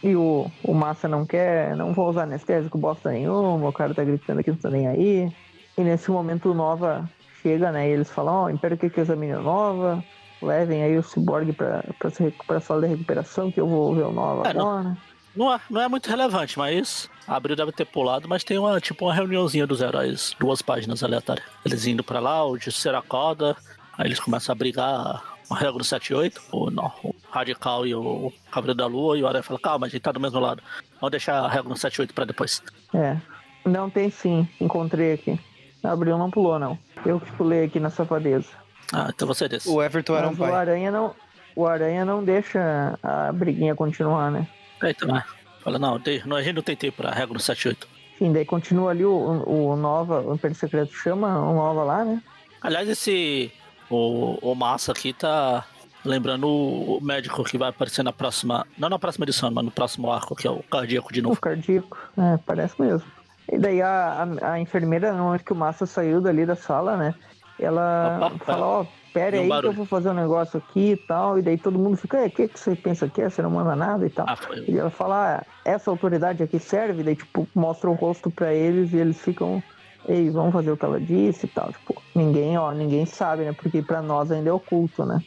E 0.03 0.15
o, 0.15 0.49
o 0.63 0.73
Massa 0.73 1.09
não 1.09 1.27
quer, 1.27 1.75
não 1.75 1.93
vou 1.93 2.09
usar 2.09 2.23
anestésico 2.23 2.79
bosta 2.79 3.11
nenhuma, 3.11 3.69
o 3.69 3.73
cara 3.73 3.95
tá 3.95 4.05
gritando 4.05 4.41
aqui, 4.41 4.51
não 4.51 4.59
tá 4.59 4.71
nem 4.71 4.87
aí. 4.87 5.33
E 5.77 5.83
nesse 5.83 6.11
momento 6.11 6.51
o 6.51 6.55
Nova 6.55 7.09
chega, 7.43 7.73
né? 7.73 7.89
E 7.89 7.93
eles 7.93 8.11
falam, 8.11 8.35
ó, 8.35 8.45
oh, 8.45 8.51
Império 8.51 8.79
quer 8.79 8.91
que 8.91 9.01
examine 9.01 9.33
a 9.33 9.41
Nova, 9.41 10.03
levem 10.41 10.85
aí 10.85 10.97
o 10.97 11.03
Cyborg 11.03 11.53
pra, 11.53 11.85
pra, 11.99 12.11
pra 12.47 12.61
sala 12.61 12.83
de 12.83 12.95
recuperação, 12.95 13.51
que 13.51 13.61
eu 13.61 13.67
vou 13.67 13.93
ver 13.95 14.05
o 14.05 14.13
Nova 14.13 14.47
é, 14.47 14.51
agora. 14.51 14.83
Não, 14.85 14.97
não, 15.35 15.53
é, 15.53 15.61
não 15.69 15.81
é 15.81 15.89
muito 15.89 16.09
relevante, 16.09 16.57
mas 16.57 17.11
Abril 17.27 17.57
deve 17.57 17.73
ter 17.73 17.85
pulado, 17.85 18.29
mas 18.29 18.45
tem 18.45 18.57
uma 18.57 18.81
tipo 18.81 19.07
uma 19.07 19.15
reuniãozinha 19.15 19.67
dos 19.67 19.81
heróis, 19.81 20.35
duas 20.39 20.63
páginas 20.63 21.03
aleatórias. 21.03 21.47
Eles 21.65 21.87
indo 21.87 22.05
pra 22.05 22.21
lá, 22.21 22.45
o 22.45 22.57
Justiceiro 22.57 22.99
acorda, 22.99 23.57
aí 23.97 24.07
eles 24.07 24.21
começam 24.21 24.53
a 24.53 24.57
brigar 24.57 25.38
o 25.51 25.55
Regra 25.55 25.83
78, 25.83 26.43
o, 26.53 26.71
não, 26.71 26.93
o 27.03 27.15
Radical 27.31 27.87
e 27.87 27.95
o 27.95 28.33
Cavaleiro 28.51 28.77
da 28.77 28.87
Lua, 28.87 29.19
e 29.19 29.23
o 29.23 29.27
Aranha 29.27 29.43
fala, 29.43 29.59
calma, 29.59 29.87
a 29.87 29.89
gente 29.89 30.03
tá 30.03 30.13
do 30.13 30.21
mesmo 30.21 30.39
lado. 30.39 30.63
Vamos 31.01 31.11
deixar 31.11 31.41
a 31.41 31.49
Regra 31.49 31.75
78 31.75 32.15
pra 32.15 32.25
depois. 32.25 32.63
É. 32.95 33.17
Não 33.65 33.91
tem 33.91 34.11
sim, 34.11 34.49
encontrei 34.61 35.13
aqui. 35.13 35.39
Abriu 35.83 36.19
não 36.19 36.31
pulou, 36.31 36.59
não. 36.59 36.79
Eu 37.05 37.21
que 37.21 37.31
pulei 37.33 37.65
aqui 37.65 37.79
na 37.79 37.91
safadeza. 37.91 38.49
Ah, 38.93 39.11
então 39.15 39.29
você 39.29 39.45
é 39.45 39.49
desse. 39.49 39.69
O 39.69 39.83
Everton 39.83 40.17
era 40.17 40.29
um 40.29 40.37
pai. 40.37 40.51
O 40.51 40.55
Aranha 40.55 40.91
não, 40.91 41.15
o 41.55 41.67
Aranha 41.67 42.05
não 42.05 42.25
deixa 42.25 42.99
a 43.03 43.33
briguinha 43.33 43.75
continuar, 43.75 44.31
né? 44.31 44.47
É, 44.83 44.91
então, 44.91 45.17
é. 45.17 45.25
Fala, 45.61 45.79
não, 45.79 45.97
a 45.97 46.43
gente 46.43 46.55
não 46.55 46.63
tem 46.63 46.77
tempo 46.77 46.99
pra 46.99 47.11
regra 47.11 47.35
no 47.35 47.41
78. 47.41 47.87
Enfim, 48.15 48.33
daí 48.33 48.45
continua 48.45 48.91
ali 48.91 49.05
o, 49.05 49.13
o 49.47 49.77
Nova, 49.77 50.21
o 50.21 50.35
Império 50.35 50.57
Secreto 50.57 50.93
chama 50.93 51.39
o 51.39 51.55
Nova 51.55 51.85
lá, 51.85 52.05
né? 52.05 52.23
Aliás, 52.61 52.89
esse. 52.89 53.53
O, 53.91 54.39
o 54.43 54.55
Massa 54.55 54.93
aqui 54.93 55.13
tá 55.13 55.65
lembrando 56.05 56.47
o 56.49 56.99
médico 57.03 57.43
que 57.45 57.59
vai 57.59 57.71
aparecer 57.71 58.03
na 58.03 58.13
próxima. 58.13 58.67
Não 58.79 58.89
na 58.89 58.99
próxima 58.99 59.25
edição, 59.25 59.51
mas 59.51 59.65
no 59.65 59.71
próximo 59.71 60.11
arco, 60.11 60.35
que 60.35 60.47
é 60.47 60.51
o 60.51 60.63
cardíaco 60.63 61.13
de 61.13 61.21
O 61.21 61.25
novo. 61.25 61.41
cardíaco, 61.41 61.99
é, 62.17 62.39
parece 62.45 62.81
mesmo. 62.81 63.07
E 63.51 63.59
daí 63.59 63.81
a, 63.81 64.29
a, 64.43 64.53
a 64.53 64.61
enfermeira, 64.61 65.13
no 65.13 65.25
momento 65.25 65.45
que 65.45 65.53
o 65.53 65.57
Massa 65.57 65.87
saiu 65.87 66.21
dali 66.21 66.45
da 66.45 66.55
sala, 66.55 66.97
né? 66.97 67.15
Ela 67.59 68.31
Opa, 68.35 68.45
fala, 68.45 68.67
ó, 68.67 68.87
pera 69.13 69.33
Deu 69.33 69.43
um 69.49 69.53
aí 69.53 69.61
que 69.61 69.67
eu 69.67 69.73
vou 69.73 69.87
fazer 69.87 70.11
um 70.11 70.15
negócio 70.15 70.59
aqui 70.59 70.93
e 70.93 70.97
tal. 70.97 71.39
E 71.39 71.43
daí 71.43 71.59
todo 71.59 71.79
mundo 71.79 71.97
fica, 71.97 72.19
é, 72.19 72.27
o 72.27 72.31
que, 72.31 72.47
que 72.47 72.59
você 72.61 72.77
pensa 72.77 73.09
que 73.09 73.21
é? 73.23 73.29
Você 73.29 73.43
não 73.43 73.51
manda 73.51 73.75
nada 73.75 74.07
e 74.07 74.11
tal. 74.11 74.27
Ah. 74.29 74.39
E 74.67 74.79
ela 74.79 74.91
fala, 74.91 75.39
ah, 75.39 75.47
essa 75.65 75.91
autoridade 75.91 76.43
aqui 76.43 76.59
serve, 76.59 77.03
daí, 77.03 77.17
tipo, 77.17 77.49
mostra 77.55 77.91
o 77.91 77.95
rosto 77.95 78.31
pra 78.31 78.55
eles 78.55 78.93
e 78.93 78.99
eles 78.99 79.21
ficam, 79.21 79.63
ei, 80.09 80.31
vamos 80.31 80.53
fazer 80.53 80.71
o 80.73 80.77
que 80.77 80.85
ela 80.85 81.01
disse 81.01 81.47
e 81.47 81.49
tal. 81.49 81.71
Tipo, 81.73 82.03
ninguém, 82.15 82.57
ó, 82.59 82.73
ninguém 82.73 83.05
sabe, 83.07 83.45
né? 83.45 83.53
Porque 83.53 83.83
pra 83.83 84.03
nós 84.03 84.33
ainda 84.33 84.49
é 84.49 84.53
oculto, 84.53 85.05
né? 85.05 85.23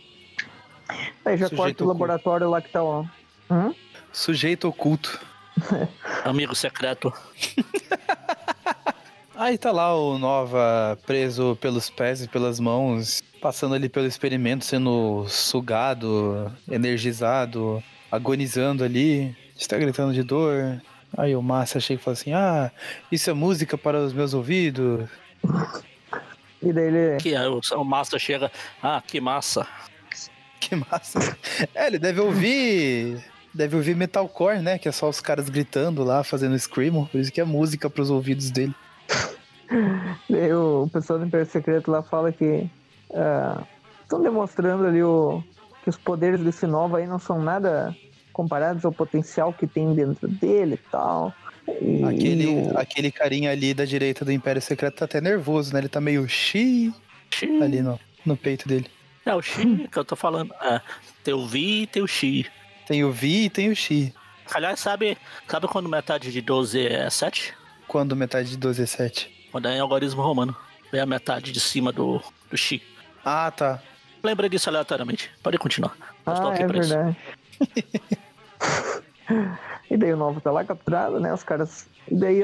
Aí 1.23 1.37
já 1.37 1.47
Sujeito 1.47 1.55
corta 1.55 1.61
o 1.61 1.69
oculto. 1.71 1.87
laboratório 1.87 2.49
lá 2.49 2.61
que 2.61 2.69
tá, 2.69 2.83
ó. 2.83 3.05
Hum? 3.49 3.73
Sujeito 4.11 4.67
oculto. 4.67 5.21
Amigo 6.25 6.55
secreto. 6.55 7.13
Aí 9.35 9.57
tá 9.57 9.71
lá 9.71 9.95
o 9.95 10.19
Nova 10.19 10.99
preso 11.05 11.57
pelos 11.59 11.89
pés 11.89 12.21
e 12.23 12.27
pelas 12.27 12.59
mãos, 12.59 13.23
passando 13.41 13.73
ali 13.73 13.89
pelo 13.89 14.05
experimento, 14.05 14.63
sendo 14.63 15.25
sugado, 15.27 16.51
energizado, 16.69 17.81
agonizando 18.11 18.83
ali, 18.83 19.35
está 19.57 19.77
gritando 19.79 20.13
de 20.13 20.21
dor. 20.21 20.79
Aí 21.17 21.35
o 21.35 21.41
Massa 21.41 21.79
chega 21.79 21.99
e 21.99 22.03
fala 22.03 22.13
assim: 22.13 22.33
Ah, 22.33 22.71
isso 23.11 23.29
é 23.29 23.33
música 23.33 23.77
para 23.77 23.99
os 23.99 24.13
meus 24.13 24.33
ouvidos. 24.33 25.09
E 26.61 26.71
daí 26.71 26.85
ele. 26.85 27.17
Que 27.17 27.35
o, 27.35 27.61
o 27.79 27.83
Massa 27.83 28.17
chega. 28.17 28.51
Ah, 28.81 29.01
que 29.05 29.19
massa. 29.19 29.67
Que 30.61 30.75
massa. 30.75 31.35
É, 31.73 31.87
ele 31.87 31.97
deve 31.97 32.21
ouvir. 32.21 33.19
Deve 33.51 33.75
ouvir 33.75 33.95
metalcore, 33.95 34.61
né? 34.61 34.77
Que 34.77 34.87
é 34.87 34.91
só 34.91 35.09
os 35.09 35.19
caras 35.19 35.49
gritando 35.49 36.03
lá, 36.03 36.23
fazendo 36.23 36.57
screamo. 36.57 37.07
Por 37.07 37.19
isso 37.19 37.31
que 37.31 37.41
é 37.41 37.43
música 37.43 37.89
pros 37.89 38.11
ouvidos 38.11 38.51
dele. 38.51 38.73
Daí 40.29 40.53
o 40.53 40.87
pessoal 40.93 41.17
do 41.17 41.25
Império 41.25 41.47
Secreto 41.47 41.89
lá 41.89 42.03
fala 42.03 42.31
que 42.31 42.69
estão 44.03 44.21
demonstrando 44.21 44.85
ali 44.85 45.01
o, 45.01 45.43
que 45.83 45.89
os 45.89 45.97
poderes 45.97 46.39
desse 46.41 46.67
Nova 46.67 46.99
aí 46.99 47.07
não 47.07 47.19
são 47.19 47.41
nada 47.41 47.95
comparados 48.41 48.83
ao 48.83 48.91
potencial 48.91 49.53
que 49.53 49.67
tem 49.67 49.93
dentro 49.93 50.27
dele 50.27 50.73
e 50.75 50.89
tal. 50.91 51.33
E 51.79 52.03
Aquele, 52.03 52.69
aquele 52.75 53.11
carinha 53.11 53.51
ali 53.51 53.73
da 53.73 53.85
direita 53.85 54.25
do 54.25 54.31
Império 54.31 54.61
Secreto 54.61 54.95
tá 54.95 55.05
até 55.05 55.21
nervoso, 55.21 55.73
né? 55.73 55.79
Ele 55.79 55.87
tá 55.89 56.01
meio 56.01 56.27
chi 56.27 56.91
Xi. 57.31 57.61
ali 57.61 57.81
no, 57.81 57.99
no 58.25 58.35
peito 58.35 58.67
dele. 58.67 58.87
É 59.25 59.35
o 59.35 59.41
Xi 59.41 59.87
que 59.91 59.97
eu 59.97 60.03
tô 60.03 60.15
falando. 60.15 60.53
É, 60.61 60.81
tem 61.23 61.33
o 61.33 61.45
Vi 61.45 61.83
e 61.83 61.87
tem 61.87 62.01
o 62.01 62.07
Xi. 62.07 62.47
Tem 62.87 63.03
o 63.03 63.11
Vi 63.11 63.45
e 63.45 63.49
tem 63.49 63.69
o 63.69 63.75
Xi. 63.75 64.13
Aliás, 64.53 64.79
sabe, 64.79 65.17
sabe 65.47 65.67
quando 65.67 65.87
metade 65.87 66.31
de 66.31 66.41
12 66.41 66.87
é 66.87 67.09
7? 67.09 67.53
Quando 67.87 68.15
metade 68.15 68.49
de 68.49 68.57
12 68.57 68.81
é 68.81 68.85
7. 68.85 69.47
Quando 69.51 69.67
é 69.67 69.77
em 69.77 69.79
algarismo 69.79 70.21
romano. 70.21 70.55
Vem 70.91 70.99
a 70.99 71.05
metade 71.05 71.51
de 71.51 71.59
cima 71.59 71.91
do, 71.91 72.21
do 72.49 72.57
Xi. 72.57 72.81
Ah, 73.23 73.51
tá. 73.51 73.81
Lembrei 74.23 74.49
disso 74.49 74.69
aleatoriamente. 74.69 75.31
Pode 75.41 75.57
continuar. 75.57 75.95
Eu 76.25 76.33
Ah, 76.33 76.53
é 76.57 76.67
verdade. 76.67 77.17
e 79.89 79.97
daí 79.97 80.13
o 80.13 80.17
Nova 80.17 80.39
tá 80.41 80.51
lá 80.51 80.63
capturado, 80.63 81.19
né? 81.19 81.33
Os 81.33 81.43
caras. 81.43 81.87
E 82.09 82.15
daí 82.15 82.41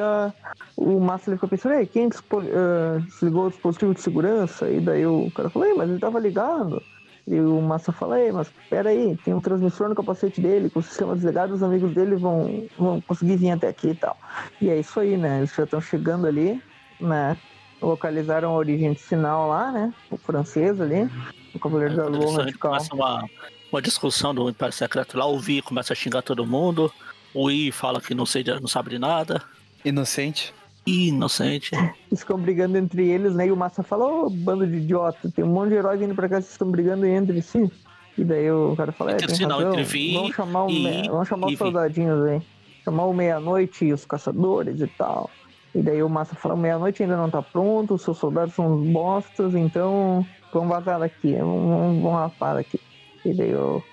o 0.75 0.99
Massa 0.99 1.29
ele 1.29 1.37
fica 1.37 1.47
pensando, 1.47 1.75
Ei, 1.75 1.85
quem 1.85 2.09
dispo- 2.09 2.41
ah, 2.41 2.99
desligou 2.99 3.45
o 3.45 3.49
dispositivo 3.49 3.93
de 3.93 4.01
segurança? 4.01 4.69
E 4.69 4.79
daí 4.79 5.05
o 5.05 5.31
cara 5.31 5.49
falou, 5.49 5.67
Ei, 5.67 5.73
mas 5.73 5.89
ele 5.89 5.99
tava 5.99 6.19
ligado. 6.19 6.81
E 7.27 7.41
o 7.41 7.61
Massa 7.61 7.91
fala, 7.91 8.19
Ei, 8.21 8.31
mas 8.31 8.49
peraí, 8.69 9.17
tem 9.17 9.33
um 9.33 9.41
transmissor 9.41 9.89
no 9.89 9.95
capacete 9.95 10.39
dele, 10.39 10.69
com 10.69 10.79
o 10.79 10.83
sistema 10.83 11.13
desligado, 11.13 11.53
os 11.53 11.61
amigos 11.63 11.91
dele 11.93 12.15
vão, 12.15 12.65
vão 12.77 13.01
conseguir 13.01 13.35
vir 13.35 13.51
até 13.51 13.67
aqui 13.67 13.89
e 13.89 13.95
tal. 13.95 14.15
E 14.61 14.69
é 14.69 14.79
isso 14.79 14.99
aí, 14.99 15.17
né? 15.17 15.39
Eles 15.39 15.53
já 15.53 15.63
estão 15.63 15.81
chegando 15.81 16.25
ali, 16.25 16.61
né? 17.01 17.35
Localizaram 17.81 18.51
a 18.51 18.55
origem 18.55 18.93
de 18.93 18.99
sinal 19.01 19.49
lá, 19.49 19.71
né? 19.71 19.93
O 20.09 20.17
francês 20.17 20.79
ali, 20.79 21.09
o 21.57 21.59
Cavaleiro 21.59 21.95
da 21.95 22.05
Lua 22.07 22.37
Radical. 22.37 22.71
Começa 22.71 22.95
uma, 22.95 23.25
uma 23.71 23.81
discussão 23.81 24.33
do 24.33 24.49
Império 24.49 24.73
Secreto 24.73 25.17
lá. 25.17 25.25
O 25.25 25.39
Vi 25.39 25.61
começa 25.61 25.93
a 25.93 25.95
xingar 25.95 26.21
todo 26.21 26.45
mundo. 26.45 26.91
O 27.33 27.51
I 27.51 27.71
fala 27.71 27.99
que 28.01 28.15
não, 28.15 28.25
sei, 28.25 28.43
não 28.61 28.67
sabe 28.67 28.91
de 28.91 28.99
nada. 28.99 29.41
Inocente. 29.85 30.53
Inocente. 30.85 31.71
Eles 31.75 32.21
ficam 32.21 32.39
brigando 32.39 32.77
entre 32.77 33.07
eles, 33.07 33.33
né? 33.35 33.47
E 33.47 33.51
o 33.51 33.57
Massa 33.57 33.83
fala, 33.83 34.05
ô, 34.05 34.29
bando 34.29 34.65
de 34.65 34.77
idiota, 34.77 35.29
tem 35.35 35.43
um 35.43 35.49
monte 35.49 35.69
de 35.69 35.75
heróis 35.75 35.99
vindo 35.99 36.15
pra 36.15 36.29
cá, 36.29 36.35
vocês 36.35 36.51
estão 36.51 36.71
brigando 36.71 37.05
entre 37.05 37.41
si. 37.41 37.69
E 38.17 38.23
daí 38.23 38.49
o 38.49 38.73
cara 38.75 38.91
fala, 38.91 39.11
é, 39.11 39.15
tem 39.15 39.29
si 39.29 39.45
não, 39.45 39.57
razão, 39.57 39.71
entre 39.73 39.83
Vi 39.83 40.13
vamos 40.15 40.35
chamar, 40.35 40.65
o 40.65 40.69
e- 40.71 40.83
me- 40.83 41.09
vamos 41.09 41.27
chamar 41.27 41.47
os 41.47 41.51
Vi." 41.53 41.57
soldadinhos 41.57 42.25
aí. 42.25 42.41
Chamar 42.85 43.05
o 43.05 43.13
meia-noite 43.13 43.85
e 43.85 43.93
os 43.93 44.05
caçadores 44.05 44.79
e 44.81 44.87
tal. 44.87 45.29
E 45.75 45.81
daí 45.81 46.01
o 46.01 46.09
Massa 46.09 46.33
fala, 46.35 46.55
meia-noite 46.55 47.03
ainda 47.03 47.17
não 47.17 47.29
tá 47.29 47.41
pronto, 47.41 47.93
os 47.95 48.01
seus 48.01 48.17
soldados 48.17 48.55
são 48.55 48.77
bostas, 48.91 49.53
então 49.53 50.25
vamos 50.53 50.69
vazar 50.69 50.99
daqui, 50.99 51.35
vamos, 51.35 51.69
vamos, 51.69 52.01
vamos 52.03 52.19
rapar 52.19 52.55
daqui. 52.55 52.79
E 53.25 53.33
daí 53.33 53.53
o, 53.55 53.83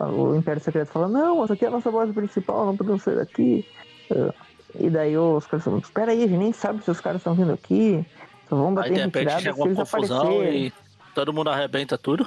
o 0.00 0.36
Império 0.36 0.62
Secreto 0.62 0.88
fala, 0.90 1.08
não, 1.08 1.42
essa 1.44 1.54
aqui 1.54 1.64
é 1.64 1.68
a 1.68 1.70
nossa 1.72 1.90
base 1.90 2.12
principal, 2.12 2.66
não 2.66 2.76
podemos 2.76 3.02
sair 3.02 3.16
daqui. 3.16 3.66
Ah, 4.10 4.32
E 4.78 4.88
daí 4.90 5.16
os 5.16 5.46
caras 5.46 5.64
falam, 5.64 5.78
espera 5.80 6.12
aí, 6.12 6.22
a 6.24 6.26
gente 6.26 6.38
nem 6.38 6.52
sabe 6.52 6.82
se 6.84 6.90
os 6.90 7.00
caras 7.00 7.20
estão 7.20 7.34
vindo 7.34 7.52
aqui. 7.52 8.04
Só 8.48 8.56
vamos 8.56 8.80
Aí 8.82 8.90
bater 8.90 8.94
de 8.94 9.00
em 9.00 9.04
repente 9.04 9.42
chega 9.42 9.56
uma 9.56 9.66
confusão 9.84 10.18
aparecerem. 10.20 10.66
e 10.66 10.72
todo 11.14 11.32
mundo 11.32 11.50
arrebenta 11.50 11.98
tudo. 11.98 12.26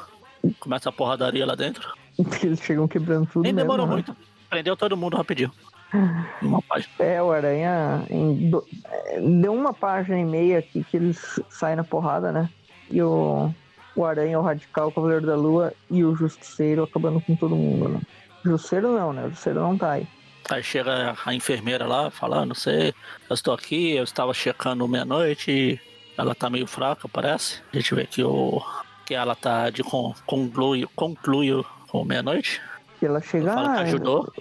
Começa 0.60 0.90
a 0.90 0.92
porradaria 0.92 1.46
lá 1.46 1.56
dentro. 1.56 1.88
Eles 2.44 2.62
chegam 2.62 2.88
quebrando 2.88 3.26
tudo 3.28 3.44
Nem 3.44 3.54
mesmo, 3.54 3.68
demorou 3.70 3.88
né? 3.88 3.94
muito. 3.94 4.16
Prendeu 4.50 4.76
todo 4.76 4.96
mundo 4.98 5.18
rapidinho. 5.18 5.52
Uma 6.42 6.62
página. 6.62 6.92
É, 7.00 7.22
o 7.22 7.32
Aranha 7.32 8.06
do- 8.50 8.66
é, 8.86 9.20
deu 9.20 9.54
uma 9.54 9.74
página 9.74 10.18
e 10.20 10.24
meia 10.26 10.60
aqui 10.60 10.84
que 10.84 10.96
eles 10.98 11.40
saem 11.50 11.76
na 11.76 11.84
porrada, 11.84 12.32
né? 12.32 12.50
E 12.90 13.02
o, 13.02 13.54
o 13.96 14.06
Aranha, 14.06 14.40
o 14.40 14.42
Radical, 14.42 14.88
o 14.88 14.92
Cavaleiro 14.92 15.26
da 15.26 15.36
Lua 15.36 15.74
e 15.90 16.04
o 16.04 16.16
Justiceiro 16.16 16.84
acabando 16.84 17.22
com 17.22 17.36
todo 17.36 17.56
mundo, 17.56 17.90
né? 17.90 18.02
Justiceiro 18.44 18.94
não, 18.94 19.14
né? 19.14 19.24
O 19.24 19.30
Justiceiro 19.30 19.60
não 19.60 19.78
tá 19.78 19.92
aí. 19.92 20.08
Aí 20.50 20.64
chega 20.64 21.16
a 21.26 21.34
enfermeira 21.34 21.86
lá, 21.86 22.10
falando, 22.10 22.50
não 22.50 22.56
sei, 22.56 22.94
eu 23.30 23.34
estou 23.34 23.54
aqui, 23.54 23.92
eu 23.92 24.04
estava 24.04 24.34
checando 24.34 24.88
meia-noite 24.88 25.52
e 25.52 25.80
ela 26.18 26.34
tá 26.36 26.50
meio 26.50 26.68
fraca, 26.68 27.08
parece. 27.08 27.62
A 27.72 27.78
gente 27.78 27.96
vê 27.96 28.06
que, 28.06 28.24
o, 28.24 28.62
que 29.06 29.14
ela 29.14 29.36
tá 29.36 29.70
de 29.70 29.84
con, 29.84 30.14
conclui, 30.26 30.88
conclui 30.96 31.64
com 31.88 32.04
meia-noite. 32.04 32.62
E 33.02 33.06
ela 33.06 33.22
chega, 33.22 33.54
Fala 33.54 33.74
que 33.74 33.80
ah, 33.80 33.84
ajudou, 33.84 34.34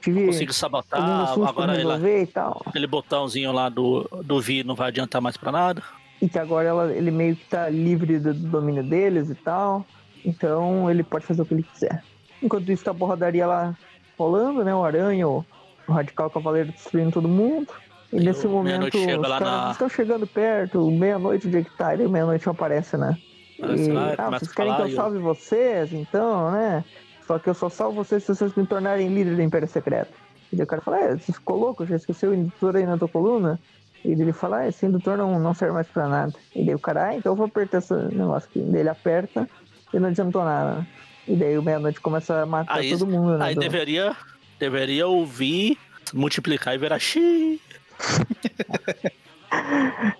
tive 0.00 0.26
conseguiu 0.26 0.54
sabotar, 0.54 1.32
agora 1.46 1.80
ela, 1.80 1.98
e 1.98 2.28
aquele 2.66 2.86
botãozinho 2.86 3.52
lá 3.52 3.68
do, 3.68 4.08
do 4.24 4.40
Vi 4.40 4.62
não 4.62 4.74
vai 4.74 4.88
adiantar 4.88 5.20
mais 5.20 5.36
pra 5.36 5.50
nada. 5.50 5.82
E 6.20 6.28
que 6.28 6.38
agora 6.38 6.68
ela, 6.68 6.92
ele 6.92 7.10
meio 7.10 7.36
que 7.36 7.44
tá 7.46 7.68
livre 7.68 8.18
do, 8.18 8.34
do 8.34 8.48
domínio 8.48 8.82
deles 8.82 9.30
e 9.30 9.34
tal. 9.34 9.84
Então 10.24 10.90
ele 10.90 11.02
pode 11.02 11.24
fazer 11.26 11.42
o 11.42 11.46
que 11.46 11.54
ele 11.54 11.62
quiser. 11.62 12.02
Enquanto 12.42 12.70
isso, 12.70 12.84
tá 12.84 12.90
a 12.90 12.94
porradaria 12.94 13.46
lá 13.46 13.76
rolando, 14.18 14.64
né? 14.64 14.74
O 14.74 14.84
Aranha, 14.84 15.28
o, 15.28 15.44
o 15.86 15.92
Radical 15.92 16.28
Cavaleiro 16.30 16.72
destruindo 16.72 17.12
todo 17.12 17.28
mundo. 17.28 17.68
E 18.12 18.16
E 18.16 18.24
nesse 18.24 18.46
o 18.46 18.50
momento, 18.50 18.96
os 18.96 19.04
caras 19.04 19.40
na- 19.40 19.70
estão 19.72 19.88
chegando 19.88 20.26
perto, 20.26 20.90
meia-noite, 20.90 21.46
onde 21.46 21.58
é 21.58 21.62
que 21.62 21.76
tá? 21.76 21.94
E 21.94 22.08
meia-noite 22.08 22.48
aparece, 22.48 22.96
né? 22.96 23.16
Aparece 23.58 23.90
E, 23.90 23.92
lá, 23.92 24.14
ah, 24.18 24.30
vocês 24.30 24.52
querem 24.52 24.74
que 24.74 24.82
eu 24.82 24.86
e 24.88 24.90
eu- 24.92 24.96
salve 24.96 25.18
vocês, 25.18 25.92
então, 25.92 26.50
né? 26.50 26.84
Só 27.26 27.38
que 27.38 27.48
eu 27.50 27.54
só 27.54 27.68
salvo 27.68 28.02
vocês 28.02 28.22
se 28.24 28.34
vocês 28.34 28.54
me 28.54 28.66
tornarem 28.66 29.08
líder 29.08 29.36
do 29.36 29.42
Império 29.42 29.68
Secreto. 29.68 30.12
E 30.50 30.62
o 30.62 30.66
cara 30.66 30.80
fala, 30.80 30.98
é, 31.00 31.16
você 31.16 31.32
ficou 31.32 31.58
louco? 31.58 31.84
Já 31.84 31.96
esqueceu 31.96 32.30
o 32.30 32.34
indutor 32.34 32.74
aí 32.76 32.86
na 32.86 32.96
tua 32.96 33.08
coluna? 33.08 33.60
E 34.04 34.12
ele 34.12 34.32
fala, 34.32 34.58
ah, 34.60 34.68
indutor 34.86 35.18
não, 35.18 35.38
não 35.40 35.52
serve 35.54 35.74
mais 35.74 35.86
pra 35.88 36.08
nada. 36.08 36.32
E 36.54 36.64
daí 36.64 36.74
o 36.74 36.78
cara, 36.78 37.08
ah, 37.08 37.14
então 37.16 37.32
eu 37.32 37.36
vou 37.36 37.46
apertar 37.46 37.78
esse 37.78 37.92
negócio 37.94 38.48
aqui. 38.48 38.60
Daí 38.60 38.80
ele 38.80 38.88
aperta 38.88 39.48
e 39.92 39.98
não 39.98 40.08
adiantou 40.08 40.44
nada. 40.44 40.86
E 41.26 41.34
daí 41.36 41.58
o 41.58 41.62
meia-noite 41.62 42.00
começa 42.00 42.42
a 42.42 42.46
matar 42.46 42.78
Aí- 42.78 42.90
todo 42.90 43.06
mundo, 43.06 43.36
né? 43.36 43.46
Aí 43.46 43.54
do- 43.54 43.60
deveria, 43.60 44.16
deveria 44.58 45.06
ouvir, 45.06 45.76
multiplicar 46.14 46.74
e 46.74 46.78
virar 46.78 46.98
Xi. 46.98 47.60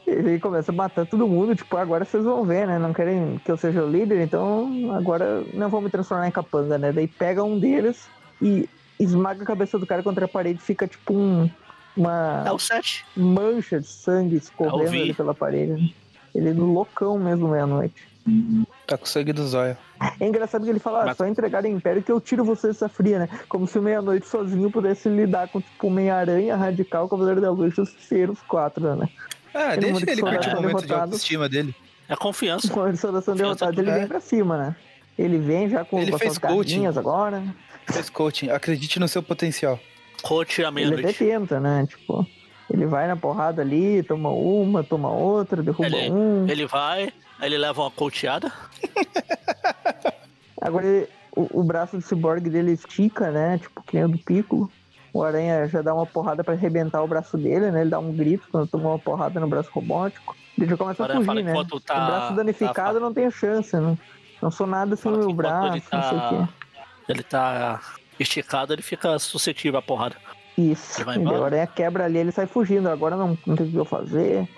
Ele 0.06 0.40
começa 0.40 0.72
a 0.72 0.74
matar 0.74 1.06
todo 1.06 1.28
mundo, 1.28 1.54
tipo, 1.54 1.76
agora 1.76 2.04
vocês 2.04 2.24
vão 2.24 2.44
ver, 2.44 2.66
né? 2.66 2.78
Não 2.78 2.92
querem 2.92 3.38
que 3.44 3.50
eu 3.50 3.56
seja 3.56 3.84
o 3.84 3.90
líder, 3.90 4.22
então 4.22 4.90
agora 4.96 5.44
não 5.54 5.68
vou 5.68 5.80
me 5.80 5.90
transformar 5.90 6.26
em 6.26 6.30
capanga, 6.32 6.76
né? 6.78 6.92
Daí 6.92 7.06
pega 7.06 7.44
um 7.44 7.58
deles 7.58 8.08
e 8.40 8.68
esmaga 8.98 9.42
a 9.42 9.46
cabeça 9.46 9.78
do 9.78 9.86
cara 9.86 10.02
contra 10.02 10.24
a 10.24 10.28
parede, 10.28 10.60
fica 10.60 10.86
tipo 10.88 11.14
um, 11.14 11.48
uma 11.98 12.44
É 12.46 12.52
o 12.52 12.58
7. 12.58 13.04
mancha 13.16 13.80
de 13.80 13.86
sangue 13.86 14.36
escorrendo 14.36 14.90
ali 14.90 15.14
pela 15.14 15.34
parede. 15.34 15.72
né? 15.72 15.88
Ele 16.34 16.50
é 16.50 16.52
loucão 16.52 17.18
mesmo 17.18 17.48
meia-noite. 17.48 17.94
Tá 18.86 18.98
com 18.98 19.06
sangue 19.06 19.32
do 19.32 19.46
zóio. 19.46 19.76
É 20.20 20.26
engraçado 20.26 20.62
que 20.64 20.70
ele 20.70 20.78
fala, 20.78 21.10
ah, 21.10 21.14
só 21.14 21.26
entregar 21.26 21.64
o 21.64 21.66
Império 21.66 22.02
que 22.02 22.12
eu 22.12 22.20
tiro 22.20 22.44
você 22.44 22.68
dessa 22.68 22.88
fria, 22.88 23.20
né? 23.20 23.28
Como 23.48 23.66
se 23.66 23.78
o 23.78 23.82
Meia-Noite 23.82 24.28
sozinho 24.28 24.70
pudesse 24.70 25.08
lidar 25.08 25.48
com, 25.48 25.60
tipo, 25.62 25.90
Meia-Aranha, 25.90 26.54
Radical, 26.54 27.08
Cavaleiro 27.08 27.40
da 27.40 27.50
Luz 27.50 27.72
e 27.72 27.76
Justiceiro, 27.76 28.32
os 28.32 28.42
quatro, 28.42 28.94
né? 28.96 29.08
Ah, 29.54 29.72
Ele 29.74 29.92
deixa 29.92 30.10
ele 30.10 30.20
curtir 30.20 30.50
o 30.50 30.54
momento 30.56 30.80
de 30.80 30.86
derrotado. 30.86 31.02
autoestima 31.04 31.48
dele. 31.48 31.74
É 32.06 32.14
confiança. 32.14 32.68
Com 32.72 32.82
a 32.82 32.88
restauração 32.90 33.34
derrotada, 33.34 33.80
ele 33.80 33.90
vem 33.90 34.06
pra 34.06 34.20
cima, 34.20 34.56
né? 34.58 34.76
Ele 35.18 35.38
vem 35.38 35.68
já 35.70 35.84
com, 35.84 35.98
Ele 35.98 36.10
com 36.10 36.16
as 36.16 36.22
fez 36.22 36.38
coaching. 36.38 36.70
garrinhas 36.74 36.98
agora. 36.98 37.42
Fez 37.90 38.10
coaching. 38.10 38.50
Acredite 38.50 39.00
no 39.00 39.08
seu 39.08 39.22
potencial. 39.22 39.80
Coach 40.22 40.62
à 40.64 40.68
Ele 40.68 40.78
até 40.84 40.90
meia-noite. 40.90 41.18
tenta, 41.18 41.60
né? 41.60 41.86
Tipo, 41.88 42.26
ele 42.70 42.86
vai 42.86 43.06
na 43.06 43.16
porrada 43.16 43.62
ali, 43.62 44.02
toma 44.02 44.30
uma, 44.30 44.82
toma 44.84 45.10
outra, 45.10 45.62
derruba 45.62 45.86
Ele- 45.86 46.10
um. 46.10 46.46
Ele 46.48 46.66
vai, 46.66 47.04
aí 47.38 47.46
ele 47.48 47.58
leva 47.58 47.82
uma 47.82 47.90
coacheada. 47.90 48.52
Agora 50.60 50.86
ele- 50.86 51.08
o, 51.36 51.60
o 51.60 51.62
braço 51.62 51.96
do 51.96 52.02
cyborg 52.02 52.48
dele 52.50 52.72
estica, 52.72 53.30
né? 53.30 53.58
Tipo, 53.58 53.82
que 53.82 53.94
nem 53.96 54.04
o 54.04 54.08
do 54.08 54.18
Piccolo. 54.18 54.70
O 55.12 55.22
Aranha 55.22 55.66
já 55.68 55.80
dá 55.80 55.94
uma 55.94 56.04
porrada 56.04 56.44
pra 56.44 56.54
arrebentar 56.54 57.02
o 57.02 57.06
braço 57.08 57.38
dele, 57.38 57.70
né? 57.70 57.80
Ele 57.82 57.90
dá 57.90 57.98
um 57.98 58.12
grito 58.12 58.46
quando 58.50 58.68
toma 58.68 58.90
uma 58.90 58.98
porrada 58.98 59.38
no 59.40 59.48
braço 59.48 59.70
robótico. 59.72 60.36
Ele 60.56 60.68
já 60.68 60.76
começa 60.76 61.04
a 61.04 61.08
fugir, 61.14 61.44
né? 61.44 61.52
tá- 61.54 62.02
o 62.02 62.06
braço 62.06 62.34
danificado 62.34 62.94
tá- 62.98 63.00
não 63.00 63.14
tem 63.14 63.30
chance, 63.30 63.74
né? 63.76 63.96
Não 64.42 64.50
sou 64.50 64.66
nada 64.66 64.96
sem 64.96 65.10
o 65.12 65.16
meu 65.16 65.32
braço, 65.32 65.68
ele 65.76 65.82
não 65.92 66.02
sei 66.02 66.18
o 66.18 66.20
tá- 66.20 66.28
quê. 66.28 66.82
Ele 67.08 67.22
tá 67.22 67.80
esticado, 68.22 68.72
ele 68.72 68.82
fica 68.82 69.18
suscetível 69.18 69.78
à 69.78 69.82
porrada. 69.82 70.16
Isso. 70.56 71.00
Embora? 71.10 71.40
o 71.40 71.44
Aranha 71.44 71.66
quebra 71.66 72.04
ali, 72.04 72.18
ele 72.18 72.32
sai 72.32 72.46
fugindo. 72.46 72.88
Agora 72.88 73.16
não, 73.16 73.38
não 73.46 73.54
tem 73.56 73.68
o 73.68 73.70
que 73.70 73.76
eu 73.76 73.84
fazer. 73.84 74.48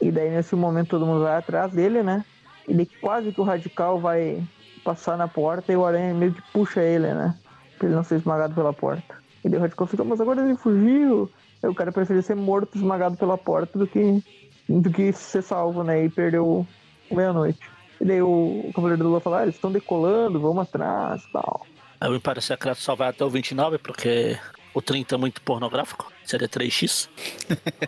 E 0.00 0.10
daí 0.10 0.30
nesse 0.30 0.54
momento 0.54 0.90
todo 0.90 1.06
mundo 1.06 1.22
vai 1.22 1.36
atrás 1.36 1.72
dele, 1.72 2.02
né? 2.02 2.24
Ele 2.68 2.86
quase 3.00 3.32
que 3.32 3.40
o 3.40 3.44
radical 3.44 3.98
vai 3.98 4.42
passar 4.84 5.16
na 5.16 5.28
porta 5.28 5.72
e 5.72 5.76
o 5.76 5.84
Aranha 5.84 6.12
meio 6.12 6.34
que 6.34 6.42
puxa 6.52 6.82
ele, 6.82 7.12
né? 7.14 7.34
Pra 7.78 7.86
ele 7.86 7.96
não 7.96 8.04
ser 8.04 8.16
esmagado 8.16 8.54
pela 8.54 8.72
porta. 8.72 9.14
E 9.44 9.48
daí 9.48 9.58
o 9.58 9.62
radical 9.62 9.86
fica, 9.86 10.04
mas 10.04 10.20
agora 10.20 10.42
ele 10.42 10.56
fugiu. 10.56 11.30
Aí 11.62 11.70
o 11.70 11.74
cara 11.74 11.90
prefere 11.90 12.20
ser 12.20 12.36
morto, 12.36 12.76
esmagado 12.76 13.16
pela 13.16 13.38
porta 13.38 13.78
do 13.78 13.86
que, 13.86 14.22
do 14.68 14.90
que 14.90 15.12
ser 15.12 15.42
salvo, 15.42 15.82
né? 15.82 16.04
E 16.04 16.10
perder 16.10 16.40
o, 16.40 16.66
o 17.10 17.14
meia-noite. 17.14 17.60
E 18.00 18.04
daí 18.04 18.20
o, 18.20 18.64
o 18.66 18.72
Cavaleiro 18.74 19.04
do 19.04 19.08
Lua 19.10 19.20
fala, 19.20 19.38
ah, 19.38 19.42
eles 19.44 19.54
estão 19.54 19.70
decolando, 19.70 20.40
vamos 20.40 20.64
atrás 20.64 21.22
tal. 21.32 21.66
Aí 22.02 22.10
o 22.10 22.16
Império 22.16 22.42
Secreto 22.42 22.80
só 22.80 22.96
vai 22.96 23.10
até 23.10 23.24
o 23.24 23.30
29, 23.30 23.78
porque 23.78 24.36
o 24.74 24.82
30 24.82 25.14
é 25.14 25.18
muito 25.18 25.40
pornográfico. 25.40 26.12
Seria 26.24 26.48
3x. 26.48 27.08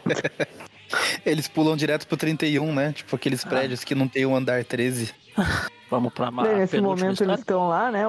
Eles 1.27 1.49
pulam 1.49 1.77
direto 1.77 2.07
pro 2.07 2.17
31, 2.17 2.73
né? 2.73 2.93
Tipo 2.93 3.17
aqueles 3.17 3.45
prédios 3.45 3.83
que 3.83 3.93
não 3.93 4.07
tem 4.07 4.25
o 4.25 4.37
andar 4.37 4.65
13. 4.65 5.13
Vamos 5.91 6.13
pra 6.13 6.31
Daí, 6.31 6.59
nesse 6.59 6.81
momento 6.81 7.25
eles 7.25 7.41
estão 7.41 7.69
lá, 7.69 7.91
né? 7.91 8.05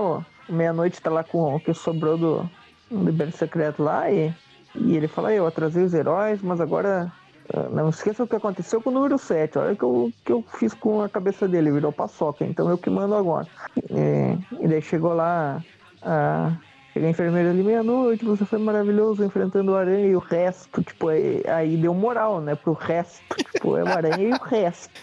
Meia-noite 0.47 1.01
tá 1.01 1.09
lá 1.09 1.23
com 1.23 1.55
o 1.55 1.59
que 1.59 1.73
sobrou 1.73 2.17
do, 2.19 2.51
do 2.91 3.09
Império 3.09 3.35
Secreto 3.35 3.81
lá 3.81 4.09
e, 4.11 4.31
e 4.75 4.95
ele 4.95 5.07
fala, 5.07 5.33
eu 5.33 5.47
atrasei 5.47 5.83
os 5.83 5.93
heróis, 5.93 6.39
mas 6.41 6.61
agora 6.61 7.11
ah, 7.51 7.69
não 7.71 7.89
esqueça 7.89 8.23
o 8.23 8.27
que 8.27 8.35
aconteceu 8.35 8.79
com 8.79 8.91
o 8.91 8.93
número 8.93 9.17
7. 9.17 9.57
Olha 9.57 9.73
o 9.73 9.75
que 9.75 9.83
eu, 9.83 10.13
que 10.23 10.31
eu 10.31 10.45
fiz 10.59 10.73
com 10.75 11.01
a 11.01 11.09
cabeça 11.09 11.47
dele, 11.47 11.71
virou 11.71 11.91
paçoca, 11.91 12.45
então 12.45 12.69
eu 12.69 12.77
que 12.77 12.91
mando 12.91 13.15
agora. 13.15 13.47
E, 13.89 14.63
e 14.63 14.67
daí 14.67 14.81
chegou 14.83 15.13
lá 15.13 15.63
a. 16.05 16.51
Chega 16.93 17.07
a 17.07 17.09
enfermeira 17.09 17.49
ali 17.49 17.61
meia-noite, 17.61 18.23
você 18.23 18.45
foi 18.45 18.57
maravilhoso 18.57 19.21
enfrentando 19.21 19.73
o 19.73 19.75
aranha 19.75 20.07
e 20.07 20.15
o 20.15 20.19
resto, 20.19 20.81
tipo, 20.81 21.09
aí, 21.09 21.43
aí 21.45 21.75
deu 21.75 21.93
moral, 21.93 22.39
né, 22.39 22.55
pro 22.55 22.71
resto, 22.71 23.21
tipo, 23.51 23.75
é 23.75 23.83
o 23.83 23.87
aranha 23.89 24.29
e 24.29 24.31
o 24.31 24.41
resto. 24.41 24.93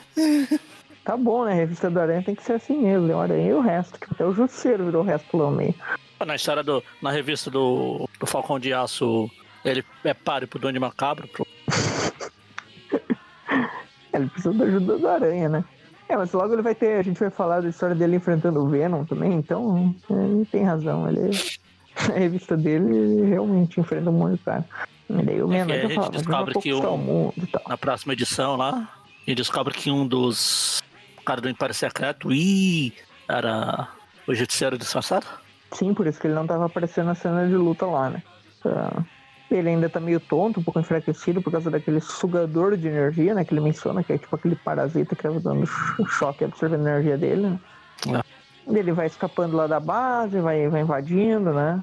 Tá 1.04 1.16
bom, 1.16 1.44
né? 1.44 1.52
A 1.52 1.54
revista 1.56 1.90
do 1.90 2.00
Aranha 2.00 2.22
tem 2.22 2.34
que 2.34 2.44
ser 2.44 2.54
assim 2.54 2.78
mesmo. 2.78 3.10
É 3.10 3.14
o 3.14 3.18
Aranha 3.18 3.50
e 3.50 3.52
o 3.52 3.60
resto. 3.60 3.98
Tipo, 3.98 4.14
até 4.14 4.24
o 4.24 4.32
Justiceiro 4.32 4.84
virou 4.84 5.02
o 5.02 5.04
resto 5.04 5.36
lá 5.36 5.50
no 5.50 5.56
meio. 5.56 5.74
Na 6.24 6.36
história 6.36 6.62
do. 6.62 6.82
Na 7.00 7.10
revista 7.10 7.50
do, 7.50 8.08
do 8.20 8.26
Falcão 8.26 8.60
de 8.60 8.72
Aço, 8.72 9.28
ele 9.64 9.84
é 10.04 10.14
páreo 10.14 10.46
pro 10.46 10.60
Duende 10.60 10.78
Macabro. 10.78 11.26
Pro... 11.28 11.46
Ele 14.14 14.28
precisa 14.28 14.52
da 14.52 14.66
ajuda 14.66 14.98
do 14.98 15.08
Aranha, 15.08 15.48
né? 15.48 15.64
É, 16.08 16.16
mas 16.16 16.32
logo 16.32 16.52
ele 16.52 16.62
vai 16.62 16.74
ter. 16.74 16.98
A 16.98 17.02
gente 17.02 17.18
vai 17.18 17.30
falar 17.30 17.60
da 17.60 17.68
história 17.68 17.94
dele 17.94 18.16
enfrentando 18.16 18.60
o 18.60 18.68
Venom 18.68 19.04
também, 19.04 19.32
então 19.32 19.94
é, 20.10 20.14
ele 20.14 20.44
tem 20.44 20.64
razão. 20.64 21.08
Ele, 21.08 21.30
a 21.96 22.18
revista 22.18 22.56
dele 22.56 22.96
ele 22.96 23.26
realmente 23.26 23.80
enfrenta 23.80 24.10
um 24.10 24.14
monte 24.14 24.38
de 24.38 24.44
cara. 24.44 24.64
E 25.08 25.22
daí 25.22 25.42
o 25.42 25.52
É 25.52 25.58
que 25.60 25.64
meia-noite 25.64 25.72
a 25.72 25.88
gente 25.88 25.92
ele 25.92 26.00
vai 26.00 26.10
descobre 26.10 26.54
que 26.54 26.72
o 26.72 26.96
mundo 26.96 27.34
e 27.36 27.46
tal. 27.46 27.62
Na 27.68 27.76
próxima 27.76 28.12
edição 28.12 28.56
lá, 28.56 28.88
e 29.26 29.34
descobre 29.34 29.74
que 29.74 29.90
um 29.90 30.06
dos 30.06 30.82
caras 31.24 31.42
do 31.42 31.48
Império 31.48 31.74
Secreto, 31.74 32.32
ih, 32.32 32.92
era 33.28 33.88
o 34.26 34.34
Justiceiro 34.34 34.76
disfarçado. 34.78 35.26
Sim, 35.72 35.94
por 35.94 36.06
isso 36.06 36.20
que 36.20 36.26
ele 36.26 36.34
não 36.34 36.46
tava 36.46 36.66
aparecendo 36.66 37.06
na 37.06 37.14
cena 37.14 37.46
de 37.46 37.56
luta 37.56 37.86
lá, 37.86 38.10
né? 38.10 38.22
Tá. 38.62 39.04
Ele 39.54 39.68
ainda 39.70 39.88
tá 39.88 40.00
meio 40.00 40.18
tonto, 40.20 40.60
um 40.60 40.62
pouco 40.62 40.80
enfraquecido 40.80 41.42
por 41.42 41.50
causa 41.52 41.70
daquele 41.70 42.00
sugador 42.00 42.76
de 42.76 42.88
energia, 42.88 43.34
né? 43.34 43.44
Que 43.44 43.52
ele 43.54 43.60
menciona, 43.60 44.02
que 44.02 44.12
é 44.12 44.18
tipo 44.18 44.34
aquele 44.34 44.56
parasita 44.56 45.14
que 45.14 45.22
tava 45.22 45.40
dando 45.40 45.66
cho- 45.66 46.06
choque 46.06 46.44
absorvendo 46.44 46.86
a 46.86 46.90
energia 46.90 47.18
dele, 47.18 47.58
né? 48.06 48.20
Ele 48.68 48.92
vai 48.92 49.06
escapando 49.06 49.56
lá 49.56 49.66
da 49.66 49.80
base, 49.80 50.40
vai, 50.40 50.68
vai 50.68 50.80
invadindo, 50.82 51.52
né? 51.52 51.82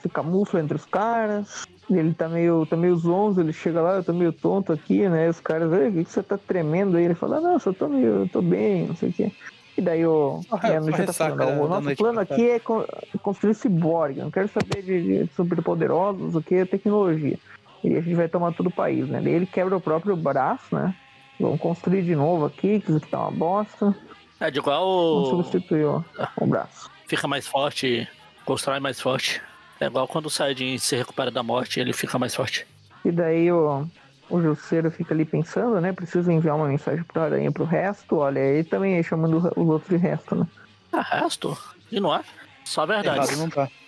Se 0.00 0.08
camufla 0.08 0.60
entre 0.60 0.76
os 0.76 0.84
caras. 0.84 1.66
Ele 1.90 2.12
tá 2.12 2.28
meio, 2.28 2.66
tá 2.66 2.76
meio 2.76 2.94
zonzo, 2.96 3.40
ele 3.40 3.52
chega 3.52 3.80
lá, 3.80 3.94
eu 3.94 4.04
tô 4.04 4.12
meio 4.12 4.30
tonto 4.32 4.72
aqui, 4.74 5.08
né? 5.08 5.28
Os 5.28 5.40
caras, 5.40 5.72
"Ei, 5.72 5.88
o 5.88 5.92
que, 5.92 6.04
que 6.04 6.12
você 6.12 6.22
tá 6.22 6.36
tremendo 6.36 6.98
aí? 6.98 7.04
Ele 7.04 7.14
fala, 7.14 7.40
não, 7.40 7.58
só 7.58 7.72
tô 7.72 7.88
meio, 7.88 8.20
eu 8.20 8.28
tô 8.28 8.42
bem, 8.42 8.86
não 8.86 8.94
sei 8.94 9.08
o 9.08 9.12
quê. 9.12 9.32
E 9.78 9.80
daí 9.80 10.04
o 10.04 10.40
Leandro 10.62 10.90
já 10.96 11.06
tá 11.06 11.12
falando, 11.12 11.40
"Ó, 11.60 11.64
o 11.64 11.68
nosso 11.68 11.94
plano 11.96 12.18
passada." 12.18 12.34
aqui 12.34 12.50
é 12.50 12.58
con- 12.58 12.84
construir 13.22 13.54
ciborgue, 13.54 14.20
não 14.20 14.30
quero 14.30 14.48
saber 14.48 14.82
de, 14.82 15.24
de 15.24 15.32
superpoderosos, 15.34 16.34
o 16.34 16.42
que 16.42 16.56
é 16.56 16.64
tecnologia. 16.64 17.38
E 17.84 17.96
a 17.96 18.00
gente 18.00 18.14
vai 18.16 18.28
tomar 18.28 18.52
todo 18.54 18.66
o 18.66 18.72
país, 18.72 19.08
né? 19.08 19.20
Daí 19.22 19.32
ele 19.34 19.46
quebra 19.46 19.76
o 19.76 19.80
próprio 19.80 20.16
braço, 20.16 20.74
né? 20.74 20.92
Vamos 21.38 21.60
construir 21.60 22.02
de 22.02 22.16
novo 22.16 22.44
aqui, 22.46 22.80
que 22.80 22.88
isso 22.88 22.96
aqui 22.96 23.06
tá 23.06 23.20
uma 23.20 23.30
bosta. 23.30 23.94
É 24.40 24.50
de 24.50 24.58
igual 24.58 24.84
Vamos 24.84 25.28
o- 25.28 25.42
substituir 25.44 25.84
o, 25.84 26.04
o 26.40 26.46
braço. 26.46 26.90
fica 27.06 27.28
mais 27.28 27.46
forte, 27.46 28.08
constrói 28.44 28.80
mais 28.80 29.00
forte. 29.00 29.40
É 29.80 29.86
igual 29.86 30.08
quando 30.08 30.26
o 30.26 30.30
Saiyajin 30.30 30.76
se 30.78 30.96
recupera 30.96 31.30
da 31.30 31.44
morte, 31.44 31.78
ele 31.78 31.92
fica 31.92 32.18
mais 32.18 32.34
forte. 32.34 32.66
E 33.04 33.12
daí 33.12 33.52
o, 33.52 33.86
o 34.30 34.40
Justiceiro 34.40 34.90
fica 34.90 35.14
ali 35.14 35.24
pensando, 35.24 35.80
né? 35.80 35.92
Precisa 35.92 36.32
enviar 36.32 36.56
uma 36.56 36.68
mensagem 36.68 37.02
pro 37.04 37.22
Aranha 37.22 37.50
pro 37.50 37.64
resto. 37.64 38.16
Olha, 38.16 38.38
ele 38.38 38.64
também 38.64 38.96
aí 38.96 39.04
chamando 39.04 39.38
os 39.38 39.68
outros 39.68 39.88
de 39.88 39.96
resto, 39.96 40.34
né? 40.34 40.46
Ah, 40.92 41.02
resto? 41.02 41.56
E 41.90 42.00
não 42.00 42.14
é? 42.14 42.22
Só 42.64 42.82
a 42.82 42.86
verdade. 42.86 43.18
Errado 43.18 43.36
não 43.36 43.50
tá. 43.50 43.68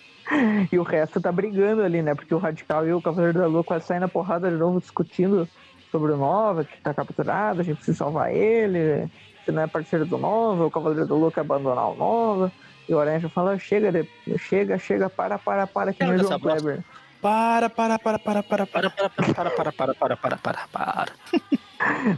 E 0.71 0.79
o 0.79 0.83
resto 0.83 1.19
tá 1.19 1.31
brigando 1.31 1.81
ali, 1.81 2.01
né? 2.01 2.15
Porque 2.15 2.33
o 2.33 2.37
Radical 2.37 2.87
e 2.87 2.93
o 2.93 3.01
Cavaleiro 3.01 3.39
da 3.39 3.47
Lua 3.47 3.63
quase 3.63 3.85
saem 3.85 3.99
na 3.99 4.07
porrada 4.07 4.49
de 4.49 4.55
novo 4.55 4.79
discutindo 4.79 5.47
sobre 5.91 6.13
o 6.13 6.17
Nova, 6.17 6.63
que 6.63 6.79
tá 6.79 6.93
capturado, 6.93 7.59
a 7.59 7.63
gente 7.63 7.77
precisa 7.77 7.97
salvar 7.97 8.33
ele. 8.33 9.11
Se 9.43 9.51
não 9.51 9.63
é 9.63 9.67
parceiro 9.67 10.05
do 10.05 10.17
Nova, 10.17 10.65
o 10.65 10.71
Cavaleiro 10.71 11.05
da 11.05 11.15
Lua 11.15 11.31
quer 11.31 11.41
abandonar 11.41 11.91
o 11.91 11.95
Nova. 11.95 12.51
E 12.87 12.93
o 12.93 12.99
Aranha 12.99 13.19
já 13.19 13.29
fala, 13.29 13.57
chega, 13.59 14.07
chega, 14.37 14.77
chega, 14.77 15.09
para, 15.09 15.37
para, 15.37 15.67
para, 15.67 15.93
que 15.93 16.03
nem 16.03 16.13
o 16.13 16.17
Chega 16.17 16.27
João 16.29 16.39
dessa 16.39 16.55
bosta. 16.55 16.85
Para, 17.21 17.69
para, 17.69 17.99
para, 17.99 18.19
para, 18.19 18.43
para, 18.43 18.65
para. 18.65 18.89
Para, 18.89 18.89
para, 18.89 19.51
para, 19.51 19.71
para, 19.71 19.93
para, 19.93 20.15
para, 20.17 20.37
para, 20.37 20.67
para. 20.71 21.11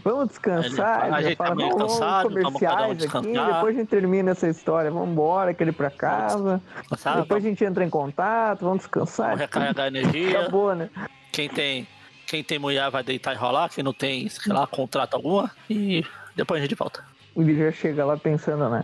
Vamos 0.04 0.30
descansar. 0.30 1.06
Ele- 1.08 1.16
a 1.16 1.22
gente 1.22 1.36
tá 1.38 1.44
fala, 1.46 1.56
meio 1.56 1.70
"Não, 1.70 1.78
vamos 1.78 1.94
cansado, 1.94 2.28
um 2.28 2.44
comerciais 2.44 2.82
aqui, 2.84 2.96
descansar." 2.96 3.54
depois 3.54 3.76
a 3.76 3.80
gente 3.80 3.90
termina 3.90 4.32
essa 4.32 4.48
história. 4.48 4.92
Vamos 4.92 5.10
embora, 5.10 5.52
ir 5.52 5.72
pra 5.74 5.90
casa. 5.90 6.62
Depois 7.16 7.46
a 7.46 7.48
gente 7.50 7.64
entra 7.64 7.84
em 7.84 7.90
contato, 7.90 8.62
vamos 8.62 8.80
descansar. 8.80 9.28
Vamos 9.28 9.42
recarregar 9.42 9.88
energia. 9.88 10.42
Acabou, 10.42 10.76
né? 10.76 10.90
Quem 11.32 11.50
tem, 11.50 11.88
quem 12.28 12.44
tem 12.44 12.60
mulher 12.60 12.90
vai 12.92 13.04
deitar 13.04 13.34
e 13.34 13.38
rolar, 13.38 13.70
quem 13.70 13.84
não 13.84 13.94
tem, 13.94 14.28
sei 14.30 14.54
lá, 14.54 14.68
contrato 14.68 15.16
alguma. 15.16 15.50
E 15.70 16.06
depois 16.36 16.60
a 16.62 16.66
gente 16.66 16.76
volta. 16.76 17.04
Ele 17.36 17.58
já 17.58 17.72
chega 17.72 18.06
lá 18.06 18.16
pensando, 18.18 18.70
né? 18.70 18.84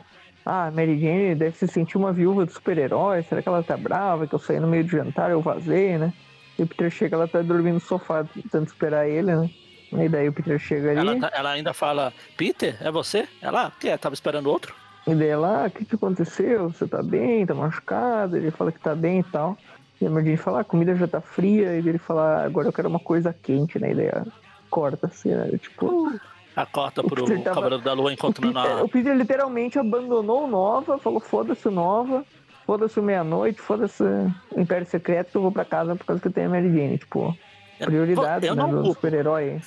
Ah, 0.51 0.71
Mary 0.71 0.99
Jane 0.99 1.35
deve 1.35 1.55
se 1.55 1.67
sentir 1.67 1.95
uma 1.95 2.11
viúva 2.11 2.43
de 2.43 2.51
super-herói. 2.51 3.21
Será 3.21 3.39
que 3.39 3.47
ela 3.47 3.61
tá 3.61 3.77
brava? 3.77 4.25
Que 4.25 4.33
eu 4.33 4.39
saí 4.39 4.59
no 4.59 4.67
meio 4.67 4.83
do 4.83 4.89
jantar, 4.89 5.29
eu 5.29 5.41
vazei, 5.41 5.95
né? 5.99 6.11
E 6.57 6.63
o 6.63 6.67
Peter 6.67 6.89
chega, 6.89 7.15
ela 7.15 7.27
tá 7.27 7.39
dormindo 7.43 7.75
no 7.75 7.79
sofá, 7.79 8.23
tentando 8.23 8.65
esperar 8.65 9.07
ele, 9.07 9.35
né? 9.35 9.47
E 9.91 10.09
daí 10.09 10.27
o 10.27 10.33
Peter 10.33 10.57
chega 10.57 10.89
ali, 10.89 10.99
Ela, 11.01 11.19
tá- 11.19 11.31
ela 11.35 11.51
ainda 11.51 11.71
fala, 11.71 12.11
Peter, 12.35 12.75
é 12.81 12.89
você? 12.91 13.27
Ela, 13.39 13.67
o 13.67 13.79
que? 13.79 13.95
Tava 13.97 14.15
esperando 14.15 14.47
outro? 14.49 14.73
e 15.05 15.13
daí 15.13 15.27
ela, 15.27 15.65
ah, 15.65 15.67
o 15.67 15.71
que 15.71 15.85
que 15.85 15.93
aconteceu? 15.95 16.69
Você 16.71 16.87
tá 16.87 17.03
bem? 17.03 17.45
Tá 17.45 17.53
machucado? 17.53 18.35
Ele 18.35 18.49
fala 18.49 18.71
que 18.71 18.79
tá 18.79 18.95
bem 18.95 19.19
e 19.19 19.23
tal. 19.23 19.55
E 20.01 20.07
a 20.07 20.09
Mary 20.09 20.25
Jane 20.25 20.37
fala, 20.37 20.57
ah, 20.57 20.61
a 20.61 20.63
comida 20.65 20.95
já 20.95 21.07
tá 21.07 21.21
fria. 21.21 21.75
E 21.75 21.87
ele 21.87 21.99
fala, 21.99 22.21
ah, 22.41 22.43
agora 22.45 22.67
eu 22.67 22.73
quero 22.73 22.89
uma 22.89 22.99
coisa 22.99 23.31
quente, 23.39 23.77
né? 23.77 23.91
E 23.91 23.95
daí 23.95 24.07
ela 24.07 24.25
corta 24.69 25.05
assim, 25.05 25.29
né? 25.29 25.47
Tipo, 25.59 26.11
A 26.55 26.65
corta 26.65 27.03
pro 27.03 27.25
Peter 27.25 27.43
tava- 27.43 27.55
Cavaleiro 27.55 27.83
da 27.83 27.93
Lua 27.93 28.09
O 28.09 28.11
encontrando 28.13 28.53
Peter, 28.53 28.77
a. 28.77 28.83
o 28.83 28.89
Peter 28.89 29.15
literalmente 29.15 29.79
abandonou 29.79 30.43
o 30.45 30.47
Nova, 30.47 30.97
falou 30.97 31.19
foda-se 31.19 31.67
o 31.67 31.71
Nova, 31.71 32.25
foda-se 32.65 32.99
o 32.99 33.03
Meia-Noite, 33.03 33.61
foda-se 33.61 34.03
o 34.03 34.59
Império 34.59 34.85
Secreto 34.87 35.31
que 35.31 35.37
eu 35.37 35.41
vou 35.41 35.51
pra 35.51 35.63
casa 35.65 35.95
por 35.95 36.05
causa 36.05 36.21
que 36.21 36.27
eu 36.27 36.31
tenho 36.33 36.47
a 36.47 36.49
Mary 36.49 36.69
Jane. 36.69 36.97
Tipo, 36.97 37.37
prioridade 37.79 38.45
eu 38.47 38.55
né, 38.55 38.61
não 38.63 38.81
do 38.81 38.85
super-herói. 38.87 39.61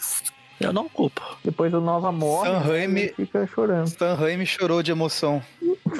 Eu 0.60 0.72
não 0.72 0.88
culpo. 0.88 1.22
Depois 1.42 1.72
o 1.74 1.80
Nova 1.80 2.12
morre, 2.12 2.50
Sam 2.50 2.58
né, 2.60 2.64
Raimi- 2.66 3.08
fica 3.16 3.46
chorando. 3.46 3.86
Stan 3.88 4.14
Raimi 4.14 4.46
chorou 4.46 4.82
de 4.82 4.92
emoção. 4.92 5.42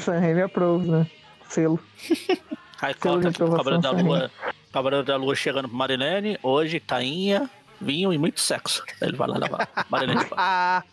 Sam 0.03 0.21
Raimi 0.21 0.43
approve, 0.43 0.89
né? 0.91 1.07
Selo. 1.49 1.81
Aí 2.81 2.95
Pelo 2.95 3.15
conta 3.17 3.31
de 3.31 3.37
que 3.39 3.43
o 3.45 3.51
Cavaleiro 3.51 3.81
da 3.83 3.91
Lua. 3.91 4.31
Cavaleiro 4.73 5.05
da 5.05 5.17
Lua 5.17 5.35
chegando 5.35 5.69
pro 5.69 5.77
Marilene, 5.77 6.39
hoje, 6.43 6.79
tainha, 6.81 7.49
vinho 7.83 8.13
e 8.13 8.19
muito 8.19 8.41
sexo. 8.41 8.83
Aí 9.01 9.09
Ele 9.09 9.17
vai 9.17 9.29
lá 9.29 9.39
levar. 9.39 9.69
Marilene 9.91 10.25
fala. 10.25 10.85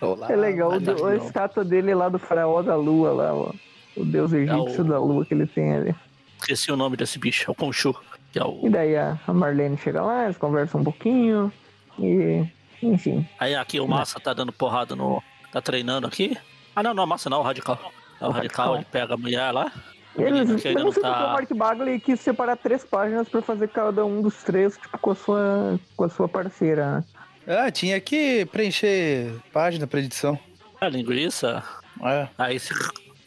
Olá, 0.00 0.30
É 0.32 0.36
legal, 0.36 0.70
o- 0.72 1.06
a 1.06 1.16
estátua 1.16 1.64
dele 1.64 1.94
lá 1.94 2.08
do 2.08 2.18
faraó 2.18 2.62
da 2.62 2.76
lua, 2.76 3.10
lá, 3.12 3.34
ó. 3.34 3.52
O 3.96 4.04
deus 4.04 4.32
egípcio 4.32 4.80
É 4.82 4.84
o- 4.84 4.84
da 4.84 4.98
lua 4.98 5.24
que 5.24 5.34
ele 5.34 5.46
tem 5.46 5.74
ali. 5.74 5.94
Esqueci 6.38 6.70
o 6.70 6.76
nome 6.76 6.96
desse 6.96 7.18
bicho, 7.18 7.44
é 7.48 7.50
o 7.50 7.54
Conchu. 7.54 7.94
Que 8.32 8.38
é 8.38 8.44
o... 8.44 8.60
E 8.66 8.70
daí 8.70 8.96
a 8.96 9.18
a 9.26 9.32
Marlene 9.32 9.76
chega 9.76 10.02
lá, 10.02 10.24
eles 10.24 10.36
conversam 10.36 10.80
um 10.80 10.84
pouquinho. 10.84 11.52
E. 11.98 12.46
Enfim. 12.82 13.26
Aí 13.40 13.54
aqui 13.56 13.80
o 13.80 13.88
Massa 13.88 14.20
tá 14.20 14.32
dando 14.32 14.52
porrada 14.52 14.94
no. 14.94 15.20
tá 15.50 15.60
treinando 15.60 16.06
aqui. 16.06 16.36
Ah 16.76 16.82
não, 16.82 16.94
não, 16.94 17.06
Massa 17.06 17.28
não, 17.28 17.40
o 17.40 17.42
Radical. 17.42 17.76
É 18.20 18.24
o 18.24 18.28
O 18.28 18.30
Radical, 18.30 18.72
Radical. 18.72 18.76
ele 18.76 18.84
pega 18.84 19.14
a 19.14 19.16
mulher 19.16 19.50
lá. 19.50 19.72
Eles, 20.16 20.40
eu 20.40 20.46
não 20.46 20.58
sei 20.58 20.74
porque 20.74 20.98
o 20.98 21.02
tá. 21.02 21.32
Mark 21.32 21.52
Bagley 21.54 22.00
quis 22.00 22.20
separar 22.20 22.56
três 22.56 22.84
páginas 22.84 23.28
pra 23.28 23.40
fazer 23.40 23.68
cada 23.68 24.04
um 24.04 24.20
dos 24.20 24.42
três, 24.42 24.76
tipo, 24.76 24.98
com 24.98 25.10
a 25.10 25.14
sua, 25.14 25.80
com 25.96 26.04
a 26.04 26.08
sua 26.08 26.28
parceira. 26.28 26.96
né? 26.96 27.04
Ah, 27.46 27.70
tinha 27.70 28.00
que 28.00 28.44
preencher 28.46 29.32
página 29.52 29.86
pra 29.86 30.00
edição. 30.00 30.38
A 30.80 30.88
linguiça. 30.88 31.62
É. 32.02 32.28
Aí 32.36 32.58
se, 32.58 32.74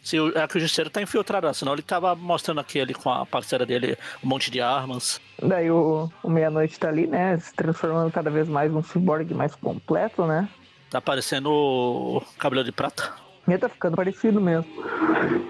se 0.04 0.20
o, 0.20 0.38
é 0.38 0.48
que 0.48 0.58
o 0.58 0.60
Justiceiro 0.60 0.90
tá 0.90 1.02
infiltrado, 1.02 1.52
senão 1.54 1.74
ele 1.74 1.82
tava 1.82 2.14
mostrando 2.16 2.60
aqui 2.60 2.78
ele 2.78 2.94
com 2.94 3.10
a 3.10 3.26
parceira 3.26 3.66
dele 3.66 3.98
um 4.24 4.28
monte 4.28 4.52
de 4.52 4.62
armas. 4.62 5.20
Daí 5.42 5.72
o, 5.72 6.10
o 6.22 6.30
Meia-Noite 6.30 6.80
tá 6.80 6.90
ali, 6.90 7.08
né? 7.08 7.38
Se 7.40 7.54
transformando 7.54 8.12
cada 8.12 8.30
vez 8.30 8.48
mais 8.48 8.72
num 8.72 8.84
cyborg 8.84 9.34
mais 9.34 9.56
completo, 9.56 10.26
né? 10.26 10.48
Tá 10.90 11.00
parecendo 11.02 11.50
o 11.52 12.22
Cabelo 12.38 12.64
de 12.64 12.72
Prata. 12.72 13.14
Ele 13.48 13.58
tá 13.58 13.68
ficando 13.68 13.96
parecido 13.96 14.40
mesmo. 14.40 14.72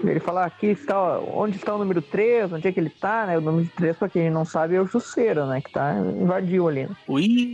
Ele 0.02 0.18
fala, 0.18 0.44
aqui 0.44 0.68
está, 0.68 1.18
onde 1.18 1.56
está 1.56 1.74
o 1.74 1.78
número 1.78 2.00
3, 2.00 2.52
onde 2.52 2.66
é 2.66 2.72
que 2.72 2.80
ele 2.80 2.90
tá, 2.90 3.26
né? 3.26 3.38
O 3.38 3.40
número 3.40 3.68
3, 3.76 3.96
pra 3.96 4.08
quem 4.08 4.30
não 4.30 4.44
sabe, 4.44 4.74
é 4.74 4.80
o 4.80 4.86
Jusceiro, 4.86 5.46
né? 5.46 5.60
Que 5.60 5.70
tá, 5.70 5.94
invadiu 5.94 6.68
ali. 6.68 6.88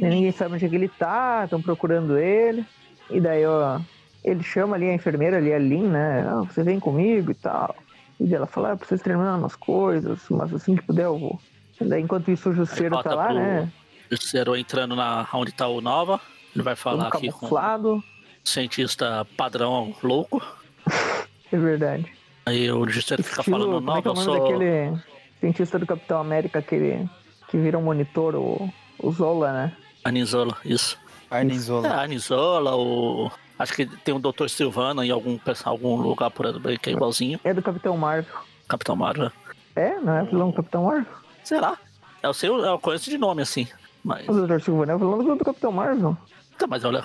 né? 0.00 0.08
E 0.08 0.14
ninguém 0.14 0.32
sabe 0.32 0.54
onde 0.54 0.64
é 0.64 0.68
que 0.68 0.74
ele 0.74 0.88
tá, 0.88 1.42
estão 1.44 1.60
procurando 1.60 2.16
ele. 2.16 2.64
E 3.10 3.20
daí, 3.20 3.44
ó, 3.44 3.80
ele 4.24 4.42
chama 4.42 4.76
ali 4.76 4.88
a 4.88 4.94
enfermeira 4.94 5.38
ali, 5.38 5.52
a 5.52 5.58
Lin, 5.58 5.88
né? 5.88 6.24
Ah, 6.26 6.42
você 6.42 6.62
vem 6.62 6.78
comigo 6.78 7.30
e 7.30 7.34
tal. 7.34 7.74
E 8.20 8.34
ela 8.34 8.46
fala, 8.46 8.70
ah, 8.70 8.72
eu 8.72 8.78
preciso 8.78 9.02
terminar 9.02 9.36
umas 9.36 9.56
coisas, 9.56 10.20
mas 10.30 10.52
assim 10.54 10.76
que 10.76 10.82
puder 10.82 11.06
eu 11.06 11.18
vou. 11.18 11.40
E 11.80 11.84
daí, 11.84 12.02
enquanto 12.02 12.30
isso, 12.30 12.50
o 12.50 12.54
Jusceiro 12.54 13.02
tá 13.02 13.14
lá, 13.14 13.32
né? 13.32 13.70
Justiceiro 14.10 14.56
entrando 14.56 14.96
na 14.96 15.26
onde 15.34 15.52
tá 15.52 15.68
o 15.68 15.80
Nova. 15.80 16.20
Ele 16.54 16.64
vai 16.64 16.74
falar 16.74 17.10
Todo 17.10 17.16
aqui 17.18 17.28
com 17.30 17.36
o 17.36 17.40
camuflado. 17.40 18.02
Cientista 18.48 19.26
padrão 19.36 19.94
louco. 20.02 20.42
É 21.50 21.56
verdade. 21.56 22.12
Aí 22.44 22.70
o 22.70 22.86
Justiceiro 22.86 23.22
fica 23.22 23.40
Estilo, 23.40 23.58
falando, 23.58 23.74
como 23.82 23.96
é 23.96 24.02
que 24.02 24.08
é 24.08 24.10
o 24.10 24.12
eu 24.12 24.14
nome 24.16 24.24
sou. 24.26 24.38
daquele 24.38 24.98
cientista 25.40 25.78
do 25.78 25.86
Capitão 25.86 26.20
América, 26.20 26.58
aquele 26.58 27.08
que 27.48 27.56
vira 27.56 27.78
um 27.78 27.82
monitor, 27.82 28.34
o, 28.34 28.70
o 28.98 29.10
Zola, 29.10 29.50
né? 29.52 29.76
Anisola, 30.04 30.56
isso. 30.64 30.98
É, 31.30 31.36
Arnizola. 31.36 32.76
O. 32.76 33.30
Acho 33.58 33.72
que 33.74 33.86
tem 33.86 34.14
um 34.14 34.20
Dr. 34.20 34.48
Silvano 34.48 35.02
em 35.02 35.10
algum, 35.10 35.38
algum 35.64 35.96
lugar 35.96 36.30
por 36.30 36.46
aí 36.46 36.78
que 36.78 36.90
é 36.90 36.92
igualzinho. 36.92 37.40
É 37.44 37.52
do 37.52 37.62
Capitão 37.62 37.96
Marvel. 37.96 38.34
Capitão 38.68 38.94
Marvel. 38.96 39.32
É, 39.74 39.98
não 39.98 40.16
é 40.16 40.24
vilão 40.24 40.50
do 40.50 40.56
Capitão 40.56 40.84
Marvel? 40.84 41.12
Sei 41.44 41.60
lá. 41.60 41.76
Eu 42.22 42.32
sei, 42.34 42.48
eu 42.48 42.78
conheço 42.78 43.10
de 43.10 43.18
nome 43.18 43.42
assim. 43.42 43.66
Mas. 44.04 44.28
O 44.28 44.46
Dr. 44.46 44.60
Silvano 44.60 44.92
é 44.92 44.94
o 44.94 44.98
vilão 44.98 45.36
do 45.36 45.44
Capitão 45.44 45.72
Marvel. 45.72 46.16
Tá, 46.58 46.66
mas 46.66 46.84
olha, 46.84 47.04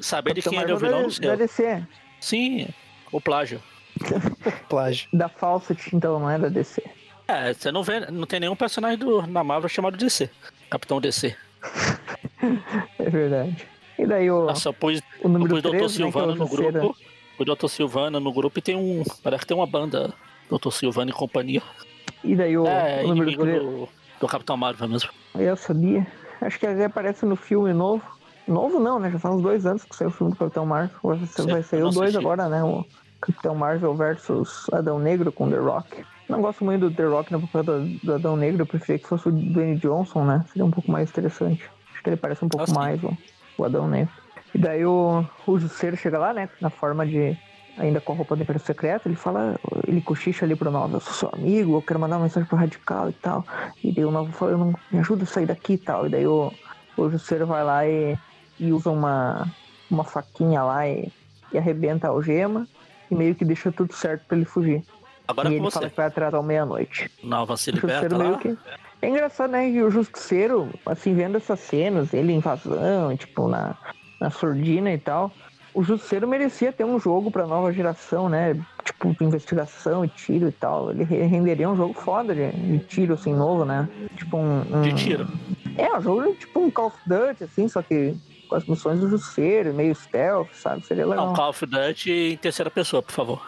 saber 0.00 0.34
de 0.34 0.42
Capitão 0.42 0.52
quem 0.52 0.60
ele 0.62 0.70
é 0.70 0.74
o 0.74 0.78
vilão, 0.78 1.08
da 1.20 1.34
DC. 1.34 1.84
Sim, 2.20 2.68
o 3.10 3.20
plágio. 3.20 3.60
Plágio. 4.70 5.08
Da 5.12 5.28
Fawcett, 5.28 5.94
então, 5.94 6.18
não 6.18 6.30
é 6.30 6.38
da 6.38 6.48
DC. 6.48 6.82
É, 7.28 7.52
você 7.52 7.70
não 7.70 7.82
vê, 7.82 8.00
não 8.10 8.26
tem 8.26 8.40
nenhum 8.40 8.56
personagem 8.56 8.98
do, 8.98 9.26
na 9.26 9.44
Marvel 9.44 9.68
chamado 9.68 9.96
DC. 9.96 10.30
Capitão 10.70 11.00
DC. 11.00 11.36
É 12.98 13.08
verdade. 13.08 13.68
E 13.96 14.04
daí 14.04 14.28
o, 14.28 14.46
Nossa, 14.46 14.70
eu 14.70 14.74
pus, 14.74 14.98
o 14.98 15.02
eu 15.22 15.28
número 15.28 15.54
pus 15.54 15.62
Dr. 15.62 15.68
3, 15.68 15.80
né, 15.80 15.86
é 15.86 15.88
Silvano 15.88 16.34
no 16.34 16.48
grupo. 16.48 16.96
O 17.38 17.44
Dr. 17.44 17.68
Silvano 17.68 18.18
no 18.18 18.32
grupo 18.32 18.58
e 18.58 18.62
tem 18.62 18.74
um. 18.74 19.04
Parece 19.22 19.42
que 19.42 19.46
tem 19.46 19.56
uma 19.56 19.66
banda. 19.66 20.12
Dr. 20.50 20.70
Silvano 20.72 21.12
e 21.12 21.14
companhia. 21.14 21.62
E 22.24 22.34
daí 22.34 22.58
o, 22.58 22.66
é, 22.66 23.04
o 23.04 23.08
número 23.08 23.30
inimigo 23.30 23.42
3. 23.44 23.62
do, 23.62 23.88
do 24.20 24.26
Capitão 24.26 24.56
Marvel 24.56 24.88
mesmo. 24.88 25.10
Eu 25.36 25.56
sabia. 25.56 26.04
Acho 26.40 26.58
que 26.58 26.66
ele 26.66 26.82
aparece 26.82 27.24
no 27.24 27.36
filme 27.36 27.72
novo. 27.72 28.02
Novo 28.46 28.80
não, 28.80 28.98
né? 28.98 29.10
Já 29.10 29.18
faz 29.18 29.34
uns 29.36 29.42
dois 29.42 29.66
anos 29.66 29.84
que 29.84 29.94
saiu 29.94 30.08
o 30.08 30.12
filme 30.12 30.32
do 30.32 30.38
Capitão 30.38 30.66
Marvel. 30.66 30.96
Vai, 31.02 31.18
Sim, 31.26 31.46
vai 31.46 31.62
sair 31.62 31.80
o 31.80 31.84
não 31.84 31.90
2 31.90 32.00
assisti. 32.02 32.18
agora, 32.18 32.48
né? 32.48 32.62
O 32.62 32.84
Capitão 33.20 33.54
Marvel 33.54 33.94
versus 33.94 34.66
Adão 34.72 34.98
Negro 34.98 35.30
com 35.30 35.48
The 35.48 35.58
Rock. 35.58 36.04
Não 36.28 36.40
gosto 36.40 36.64
muito 36.64 36.88
do 36.88 36.96
The 36.96 37.04
Rock 37.04 37.32
no 37.32 37.40
papel 37.46 37.62
do, 37.62 37.98
do 37.98 38.14
Adão 38.14 38.36
Negro. 38.36 38.62
Eu 38.62 38.66
preferia 38.66 38.98
que 38.98 39.08
fosse 39.08 39.28
o 39.28 39.32
Dwayne 39.32 39.76
Johnson, 39.76 40.24
né? 40.24 40.44
Seria 40.48 40.64
um 40.64 40.70
pouco 40.70 40.90
mais 40.90 41.10
interessante. 41.10 41.70
Acho 41.92 42.02
que 42.02 42.10
ele 42.10 42.16
parece 42.16 42.44
um 42.44 42.48
pouco 42.48 42.66
sim. 42.66 42.74
mais 42.74 43.02
o, 43.02 43.16
o 43.58 43.64
Adão 43.64 43.86
Negro. 43.86 44.12
E 44.54 44.58
daí 44.58 44.84
o, 44.84 45.24
o 45.46 45.58
Jusceiro 45.58 45.96
chega 45.96 46.18
lá, 46.18 46.32
né? 46.32 46.48
Na 46.60 46.70
forma 46.70 47.06
de. 47.06 47.36
Ainda 47.78 48.02
com 48.02 48.12
a 48.12 48.16
roupa 48.16 48.36
do 48.36 48.42
Império 48.42 48.60
Secreto, 48.60 49.08
ele 49.08 49.16
fala, 49.16 49.58
ele 49.88 50.02
cochicha 50.02 50.44
ali 50.44 50.54
pro 50.54 50.70
Nova, 50.70 50.96
eu 50.96 51.00
sou 51.00 51.14
seu 51.14 51.30
amigo, 51.32 51.74
eu 51.74 51.80
quero 51.80 51.98
mandar 51.98 52.16
uma 52.16 52.24
mensagem 52.24 52.46
pro 52.46 52.58
Radical 52.58 53.08
e 53.08 53.14
tal. 53.14 53.46
E 53.82 53.90
daí 53.90 54.04
o 54.04 54.10
Nova 54.10 54.30
fala, 54.30 54.50
eu 54.50 54.58
não 54.58 54.74
me 54.90 54.98
ajuda 54.98 55.22
a 55.22 55.26
sair 55.26 55.46
daqui 55.46 55.72
e 55.74 55.78
tal. 55.78 56.06
E 56.06 56.10
daí 56.10 56.26
o, 56.26 56.52
o 56.98 57.46
vai 57.46 57.64
lá 57.64 57.86
e, 57.86 58.14
e 58.62 58.72
usa 58.72 58.90
uma, 58.90 59.46
uma 59.90 60.04
faquinha 60.04 60.62
lá 60.62 60.88
e, 60.88 61.10
e 61.52 61.58
arrebenta 61.58 62.06
a 62.06 62.10
algema 62.10 62.66
e 63.10 63.14
meio 63.14 63.34
que 63.34 63.44
deixa 63.44 63.72
tudo 63.72 63.92
certo 63.92 64.24
pra 64.26 64.36
ele 64.36 64.46
fugir. 64.46 64.82
Agora 65.26 65.48
e 65.48 65.54
é 65.54 65.56
ele 65.58 65.70
fala 65.70 65.86
você. 65.86 65.90
que 65.90 65.96
vai 65.96 66.06
atrás 66.06 66.32
ao 66.34 66.42
meia-noite. 66.42 67.10
Nova 67.22 67.56
se 67.56 67.70
liberta 67.70 68.16
lá. 68.16 68.38
que. 68.38 68.56
É 69.00 69.08
engraçado, 69.08 69.50
né? 69.50 69.70
Que 69.70 69.82
o 69.82 69.90
Justiceiro, 69.90 70.68
assim, 70.86 71.14
vendo 71.14 71.36
essas 71.36 71.58
cenas, 71.60 72.14
ele 72.14 72.32
em 72.32 72.36
invasão, 72.36 73.16
tipo, 73.16 73.48
na, 73.48 73.76
na 74.20 74.30
surdina 74.30 74.92
e 74.92 74.98
tal. 74.98 75.32
O 75.74 75.82
Justiceiro 75.82 76.28
merecia 76.28 76.70
ter 76.72 76.84
um 76.84 77.00
jogo 77.00 77.30
pra 77.30 77.46
nova 77.46 77.72
geração, 77.72 78.28
né? 78.28 78.54
Tipo, 78.84 79.12
de 79.16 79.24
investigação 79.24 80.04
e 80.04 80.08
tiro 80.08 80.48
e 80.48 80.52
tal. 80.52 80.90
Ele 80.90 81.02
re- 81.02 81.22
renderia 81.24 81.68
um 81.68 81.74
jogo 81.76 81.94
foda 81.94 82.34
de, 82.34 82.50
de 82.52 82.78
tiro, 82.80 83.14
assim, 83.14 83.32
novo, 83.34 83.64
né? 83.64 83.88
Tipo 84.16 84.36
um. 84.36 84.60
um- 84.70 84.82
De 84.82 84.92
tiro. 84.92 85.26
É, 85.76 85.96
um 85.96 86.00
jogo 86.00 86.34
tipo 86.34 86.60
um 86.60 86.70
Call 86.70 86.86
of 86.88 86.96
Duty, 87.06 87.44
assim, 87.44 87.66
só 87.68 87.80
que 87.82 88.14
com 88.52 88.56
as 88.58 88.66
missões 88.66 89.00
do 89.00 89.08
Justiceiro, 89.08 89.72
meio 89.72 89.94
stealth, 89.94 90.52
sabe? 90.52 90.84
Seria 90.86 91.06
legal. 91.06 91.28
Não, 91.28 91.34
Call 91.34 91.48
of 91.50 91.64
Duty 91.66 92.12
em 92.34 92.36
terceira 92.36 92.70
pessoa, 92.70 93.02
por 93.02 93.12
favor. 93.12 93.46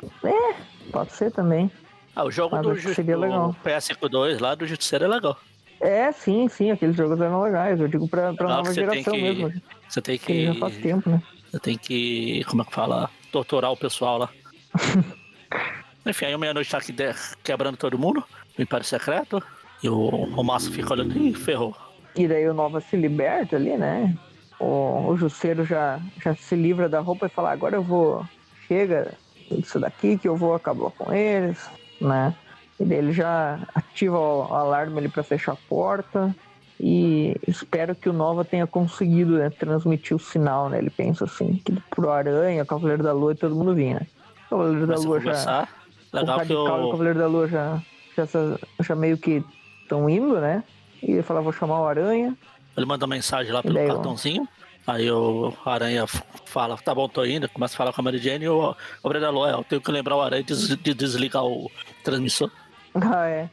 Pode 0.90 1.12
ser 1.12 1.30
também. 1.30 1.70
Ah, 2.16 2.24
o 2.24 2.30
jogo 2.30 2.56
Mas 2.56 2.82
do, 2.82 2.94
seria 2.94 3.14
do 3.16 3.20
legal. 3.20 3.56
PS2 3.64 4.40
lá 4.40 4.54
do 4.54 4.66
Justiceiro 4.66 5.04
é 5.04 5.08
legal. 5.08 5.36
É, 5.80 6.10
sim, 6.12 6.48
sim, 6.48 6.70
aqueles 6.70 6.96
jogos 6.96 7.20
eram 7.20 7.42
legais. 7.42 7.78
Eu 7.78 7.88
digo 7.88 8.08
pra, 8.08 8.32
pra 8.32 8.48
nova 8.48 8.72
geração 8.72 9.12
que- 9.12 9.20
mesmo. 9.22 9.52
Você 9.88 10.00
tem 10.00 10.16
Que 10.18 10.46
já 10.46 10.54
faz 10.54 10.76
tempo, 10.78 11.10
né? 11.10 11.22
Você 11.50 11.58
tem 11.58 11.76
que. 11.76 12.42
Como 12.48 12.62
é 12.62 12.64
que 12.64 12.72
fala? 12.72 13.10
Torturar 13.30 13.72
o 13.72 13.76
pessoal 13.76 14.16
lá. 14.18 14.28
Enfim, 16.06 16.26
aí 16.26 16.34
o 16.34 16.38
meia-noite 16.38 16.70
tá 16.70 16.78
aqui 16.78 16.94
quebrando 17.42 17.76
todo 17.76 17.98
mundo. 17.98 18.24
O 18.58 18.62
Império 18.62 18.84
Secreto. 18.86 19.42
E 19.82 19.88
o, 19.88 19.98
o 20.08 20.42
Massa 20.44 20.70
fica 20.70 20.92
olhando. 20.92 21.16
Ih, 21.18 21.34
ferrou. 21.34 21.76
E 22.16 22.28
daí 22.28 22.48
o 22.48 22.54
Nova 22.54 22.80
se 22.80 22.96
liberta 22.96 23.56
ali, 23.56 23.76
né? 23.76 24.16
O, 24.58 25.08
o 25.10 25.16
Jusceiro 25.16 25.64
já, 25.64 26.00
já 26.22 26.34
se 26.34 26.54
livra 26.54 26.88
da 26.88 27.00
roupa 27.00 27.26
e 27.26 27.30
fala, 27.30 27.50
agora 27.52 27.76
eu 27.76 27.82
vou. 27.82 28.24
Chega 28.66 29.12
isso 29.50 29.78
daqui 29.78 30.16
que 30.16 30.26
eu 30.28 30.36
vou 30.36 30.54
acabar 30.54 30.90
com 30.90 31.12
eles, 31.12 31.68
né? 32.00 32.34
E 32.80 32.84
daí 32.84 32.98
ele 32.98 33.12
já 33.12 33.58
ativa 33.74 34.18
o, 34.18 34.38
o 34.48 34.54
alarme 34.54 34.98
ali 34.98 35.08
pra 35.08 35.22
fechar 35.22 35.52
a 35.52 35.56
porta. 35.68 36.34
E 36.80 37.36
espero 37.46 37.94
que 37.94 38.08
o 38.08 38.12
Nova 38.12 38.44
tenha 38.44 38.66
conseguido 38.66 39.38
né, 39.38 39.48
transmitir 39.50 40.16
o 40.16 40.18
sinal, 40.20 40.68
né? 40.68 40.78
Ele 40.78 40.90
pensa 40.90 41.24
assim, 41.24 41.60
que 41.64 41.72
pro 41.90 42.10
Aranha, 42.10 42.64
Cavaleiro 42.64 43.02
da 43.02 43.12
Lua 43.12 43.32
e 43.32 43.36
todo 43.36 43.54
mundo 43.54 43.74
vinha, 43.74 44.00
né? 44.00 44.06
O 44.46 44.50
Cavaleiro 44.50 44.86
da 44.86 44.96
Lua 44.96 45.20
já. 45.20 45.68
o 46.12 46.16
Legal 46.16 46.34
que 46.34 46.40
Radical 46.40 46.78
e 46.80 46.82
o 46.82 46.86
o. 46.86 46.90
Cavaleiro 46.90 47.18
da 47.18 47.26
Lua 47.26 47.48
já, 47.48 47.82
já, 48.16 48.26
sa- 48.26 48.58
já 48.80 48.94
meio 48.96 49.16
que 49.18 49.44
estão 49.82 50.08
indo, 50.10 50.40
né? 50.40 50.64
E 51.02 51.12
ele 51.12 51.22
fala, 51.22 51.40
vou 51.42 51.52
chamar 51.52 51.80
o 51.80 51.86
Aranha. 51.86 52.34
Ele 52.76 52.86
manda 52.86 53.06
mensagem 53.06 53.52
lá 53.52 53.62
pelo 53.62 53.86
cartãozinho. 53.86 54.48
Aí 54.86 55.10
o 55.10 55.52
Aranha 55.64 56.06
fala, 56.44 56.76
tá 56.76 56.94
bom, 56.94 57.08
tô 57.08 57.24
indo. 57.24 57.48
Começa 57.48 57.74
a 57.74 57.76
falar 57.78 57.92
com 57.92 58.00
a 58.00 58.04
Mary 58.04 58.18
Jane 58.18 58.44
e 58.44 58.48
o 58.48 58.76
Gabriel 59.02 59.26
falou, 59.26 59.48
é, 59.48 59.52
eu 59.52 59.64
tenho 59.64 59.80
que 59.80 59.90
lembrar 59.90 60.16
o 60.16 60.20
Aranha 60.20 60.42
de, 60.42 60.76
de 60.76 60.94
desligar 60.94 61.44
o 61.44 61.70
transmissor. 62.02 62.50
Ah, 62.96 63.26
é. 63.26 63.50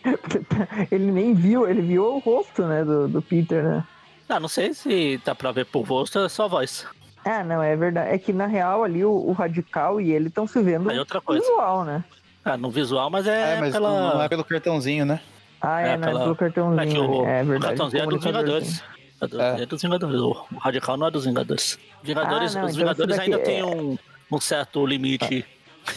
ele 0.90 1.12
nem 1.12 1.34
viu, 1.34 1.68
ele 1.68 1.82
viu 1.82 2.04
o 2.06 2.18
rosto, 2.20 2.62
né, 2.62 2.82
do, 2.82 3.06
do 3.06 3.20
Peter, 3.20 3.62
né? 3.62 3.84
Ah, 4.26 4.40
não 4.40 4.48
sei 4.48 4.72
se 4.72 5.20
dá 5.22 5.34
pra 5.34 5.52
ver 5.52 5.66
por 5.66 5.82
rosto, 5.86 6.18
é 6.20 6.28
só 6.30 6.48
voz. 6.48 6.86
Ah, 7.22 7.44
não, 7.44 7.62
é 7.62 7.76
verdade. 7.76 8.14
É 8.14 8.18
que 8.18 8.32
na 8.32 8.46
real 8.46 8.82
ali 8.82 9.04
o, 9.04 9.10
o 9.10 9.32
Radical 9.32 10.00
e 10.00 10.10
ele 10.10 10.28
estão 10.28 10.46
se 10.46 10.62
vendo 10.62 10.88
Aí 10.88 10.98
outra 10.98 11.20
coisa. 11.20 11.42
visual, 11.44 11.84
né? 11.84 12.02
Ah, 12.42 12.56
no 12.56 12.70
visual, 12.70 13.10
mas 13.10 13.26
é, 13.26 13.56
É, 13.56 13.60
mas 13.60 13.72
pela... 13.72 14.14
não 14.14 14.22
é 14.22 14.28
pelo 14.28 14.42
cartãozinho, 14.44 15.04
né? 15.04 15.20
Ah, 15.60 15.80
é, 15.82 15.92
É, 15.92 15.96
não 15.96 16.04
é 16.04 16.06
pela- 16.12 16.20
pelo 16.24 16.36
cartãozinho. 16.36 16.80
É 16.80 16.86
que 16.86 16.98
o, 16.98 17.26
é 17.26 17.42
o 17.42 17.46
verdade. 17.46 17.60
cartãozinho 17.60 18.02
é 18.02 18.06
dos. 18.06 18.24
Vingadores. 18.24 18.84
É, 19.20 19.58
é. 19.58 19.62
é 19.62 19.66
dos 19.66 19.82
Vingadores. 19.82 20.20
O 20.20 20.32
Radical 20.58 20.96
não 20.96 21.06
é 21.06 21.10
dos 21.10 21.24
Vingadores. 21.24 21.78
Vingadores 22.02 22.54
Ah, 22.56 22.60
não, 22.60 22.66
os 22.68 22.72
então 22.76 22.84
Vingadores 22.84 23.18
ainda 23.18 23.36
daqui 23.38 23.50
tem 23.50 23.60
é- 23.60 23.64
um, 23.64 23.98
um 24.32 24.40
certo 24.40 24.84
limite. 24.86 25.44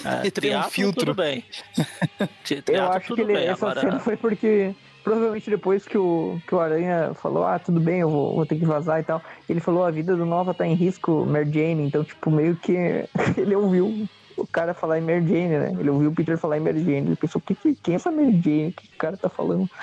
É, 0.05 0.27
E 0.27 0.31
tem 0.31 0.55
um 0.57 0.63
filtro. 0.63 0.99
Tudo 1.05 1.15
bem. 1.15 1.43
Eu 2.67 2.91
acho 2.91 3.15
que 3.15 3.21
ele, 3.21 3.33
bem. 3.33 3.47
essa 3.47 3.65
Agora, 3.65 3.81
cena 3.81 3.99
foi 3.99 4.15
porque. 4.17 4.73
Provavelmente 5.01 5.49
depois 5.49 5.85
que 5.87 5.97
o, 5.97 6.39
que 6.45 6.53
o 6.53 6.59
Aranha 6.59 7.13
falou, 7.15 7.45
ah, 7.45 7.57
tudo 7.57 7.79
bem, 7.79 8.01
eu 8.01 8.09
vou, 8.09 8.35
vou 8.35 8.45
ter 8.45 8.57
que 8.57 8.65
vazar 8.65 8.99
e 8.99 9.03
tal. 9.03 9.21
Ele 9.47 9.61
falou, 9.61 9.85
a 9.85 9.89
vida 9.89 10.13
do 10.15 10.25
Nova 10.25 10.53
tá 10.53 10.67
em 10.67 10.73
risco, 10.75 11.25
Mary 11.25 11.49
Jane. 11.51 11.83
Então, 11.87 12.03
tipo, 12.03 12.29
meio 12.29 12.55
que 12.57 12.73
ele 13.37 13.55
ouviu 13.55 14.07
o 14.41 14.47
cara 14.47 14.73
falar 14.73 14.99
em 14.99 15.01
Mary 15.01 15.27
Jane, 15.27 15.57
né? 15.57 15.75
Ele 15.79 15.89
ouviu 15.89 16.09
o 16.09 16.15
Peter 16.15 16.37
falar 16.37 16.57
em 16.57 16.61
Mary 16.61 16.79
Jane. 16.83 17.07
Ele 17.07 17.15
pensou, 17.15 17.41
que, 17.41 17.55
que, 17.55 17.75
quem 17.75 17.93
é 17.93 17.95
essa 17.95 18.11
Mary 18.11 18.39
Jane? 18.41 18.69
O 18.69 18.73
que 18.73 18.87
o 18.87 18.97
cara 18.97 19.17
tá 19.17 19.29
falando? 19.29 19.69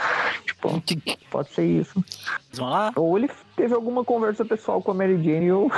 Tipo, 0.47 0.83
pode 1.31 1.51
ser 1.51 1.65
isso. 1.65 2.05
vão 2.55 2.71
lá, 2.71 2.93
Ou 2.97 3.17
ele 3.19 3.31
teve 3.55 3.75
alguma 3.75 4.05
conversa 4.05 4.45
pessoal 4.45 4.83
com 4.83 4.91
a 4.91 4.95
Mary 4.95 5.17
Jane 5.23 5.47
e 5.47 5.53
o. 5.53 5.71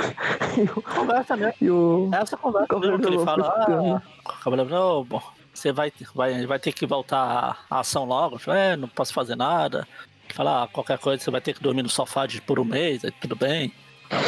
conversa, 0.81 1.35
né? 1.35 1.53
e 1.61 1.69
o 1.69 2.09
Essa 2.13 2.37
conversa 2.37 2.79
mesmo 2.79 2.99
que 2.99 3.07
ele 3.07 3.19
fala, 3.19 3.47
ah, 3.47 4.01
o 4.25 4.43
Cavaleiro, 4.43 4.71
não, 4.71 5.03
bom, 5.03 5.21
você 5.53 5.71
vai, 5.71 5.91
vai, 6.15 6.45
vai 6.45 6.59
ter 6.59 6.71
que 6.71 6.85
voltar 6.85 7.65
à 7.69 7.79
ação 7.79 8.05
logo. 8.05 8.39
Falei, 8.39 8.61
é, 8.61 8.75
não 8.77 8.87
posso 8.87 9.13
fazer 9.13 9.35
nada. 9.35 9.87
Ele 10.25 10.33
fala, 10.33 10.63
ah, 10.63 10.67
qualquer 10.67 10.97
coisa 10.97 11.23
você 11.23 11.31
vai 11.31 11.41
ter 11.41 11.53
que 11.53 11.61
dormir 11.61 11.83
no 11.83 11.89
sofá 11.89 12.25
de, 12.25 12.41
por 12.41 12.59
um 12.59 12.65
mês, 12.65 13.03
aí 13.03 13.11
tudo 13.11 13.35
bem. 13.35 13.73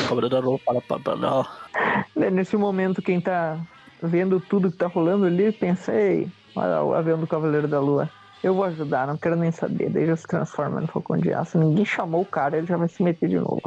O 0.10 0.39
Lua 0.39 0.60
fala, 0.60 1.16
não. 1.18 1.45
Né, 2.16 2.30
Nesse 2.30 2.56
momento, 2.56 3.02
quem 3.02 3.20
tá 3.20 3.60
vendo 4.02 4.39
tudo 4.39 4.72
que 4.72 4.78
tá 4.78 4.88
rolando 4.88 5.26
ali, 5.26 5.52
pensa, 5.52 5.93
ei, 5.93 6.28
olha 6.56 6.84
o 6.84 6.93
avião 6.93 7.20
do 7.20 7.28
Cavaleiro 7.28 7.68
da 7.68 7.80
Lua. 7.80 8.10
Eu 8.43 8.56
vou 8.56 8.64
ajudar, 8.64 9.06
não 9.06 9.18
quero 9.18 9.36
nem 9.36 9.52
saber. 9.52 9.89
Daí 9.89 10.08
já 10.08 10.16
se 10.16 10.26
transforma 10.26 10.82
no 10.82 10.88
Falcão 10.88 11.18
de 11.18 11.32
Aço. 11.32 11.60
Ninguém 11.60 11.86
chamou 11.86 12.22
o 12.22 12.26
cara, 12.26 12.58
ele 12.58 12.66
já 12.66 12.76
vai 12.76 12.88
se 12.88 13.04
meter 13.04 13.30
de 13.30 13.38
novo. 13.38 13.62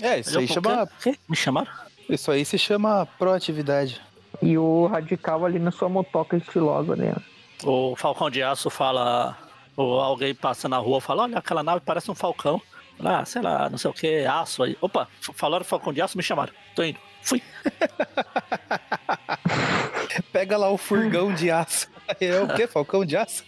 É, 0.00 0.18
isso 0.20 0.38
aí 0.38 0.48
chama. 0.48 0.88
quê? 1.02 1.16
Me 1.28 1.36
chamaram? 1.36 1.70
Isso 2.08 2.30
aí 2.30 2.44
se 2.44 2.58
chama 2.58 3.06
proatividade. 3.18 4.00
E 4.40 4.56
o 4.56 4.86
Radical 4.86 5.44
ali 5.44 5.58
na 5.58 5.70
sua 5.70 5.88
motoca 5.88 6.36
estilosa 6.36 6.94
ali. 6.94 7.06
né? 7.06 7.16
O 7.62 7.94
Falcão 7.96 8.30
de 8.30 8.42
Aço 8.42 8.70
fala. 8.70 9.36
Ou 9.76 10.00
alguém 10.00 10.34
passa 10.34 10.68
na 10.68 10.78
rua 10.78 11.00
fala, 11.00 11.24
olha, 11.24 11.38
aquela 11.38 11.62
nave 11.62 11.82
parece 11.84 12.10
um 12.10 12.14
falcão. 12.14 12.62
Ah, 13.00 13.24
sei 13.24 13.42
lá, 13.42 13.68
não 13.68 13.76
sei 13.76 13.90
o 13.90 13.94
que, 13.94 14.24
aço 14.24 14.62
aí. 14.62 14.76
Opa, 14.80 15.08
falaram 15.34 15.64
Falcão 15.64 15.92
de 15.92 16.00
Aço, 16.00 16.16
me 16.16 16.22
chamaram. 16.22 16.52
Tô 16.76 16.84
indo. 16.84 16.98
Fui. 17.24 17.42
Pega 20.32 20.56
lá 20.56 20.70
o 20.70 20.76
furgão 20.78 21.32
de 21.34 21.50
aço. 21.50 21.88
É 22.20 22.40
o 22.40 22.48
quê? 22.54 22.66
Falcão 22.66 23.04
de 23.04 23.16
aço? 23.16 23.44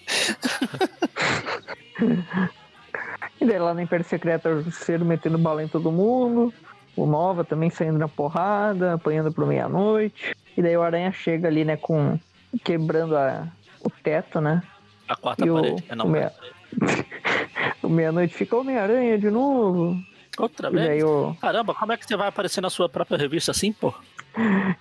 E 3.41 3.45
daí 3.45 3.59
lá 3.59 3.75
na 3.75 3.83
Império 3.83 4.05
Secreta, 4.05 4.49
o 4.49 4.63
Justiceiro 4.63 5.05
metendo 5.05 5.39
bala 5.39 5.63
em 5.63 5.69
todo 5.69 5.93
mundo. 5.93 6.53
O 6.97 7.05
Nova 7.07 7.45
também 7.45 7.69
saindo 7.69 7.99
na 7.99 8.09
porrada, 8.09 8.95
apanhando 8.95 9.31
pro 9.33 9.47
meia-noite. 9.47 10.35
E 10.57 10.63
daí 10.63 10.77
o 10.77 10.83
Aranha 10.83 11.13
chega 11.13 11.49
ali, 11.49 11.65
né, 11.65 11.77
com... 11.77 12.19
Quebrando 12.65 13.17
a, 13.17 13.47
o 13.85 13.91
teto, 13.91 14.41
né? 14.41 14.63
A 15.07 15.15
quarta 15.15 15.45
E 15.45 15.51
o- 15.51 15.55
parede. 15.61 15.85
É, 15.91 15.95
não, 15.95 16.07
o 16.07 16.09
meia- 16.09 16.33
o 17.83 17.89
meia-noite 17.89 18.35
fica 18.35 18.57
Homem-Aranha 18.57 19.19
de 19.19 19.31
novo. 19.31 19.95
Outra 20.39 20.69
E 20.69 20.73
vez? 20.73 21.03
o, 21.05 21.37
Caramba, 21.41 21.75
como 21.75 21.93
é 21.93 21.97
que 21.97 22.07
você 22.07 22.17
vai 22.17 22.29
aparecer 22.29 22.61
na 22.61 22.71
sua 22.71 22.89
própria 22.89 23.17
revista 23.19 23.51
assim, 23.51 23.73
pô? 23.73 23.93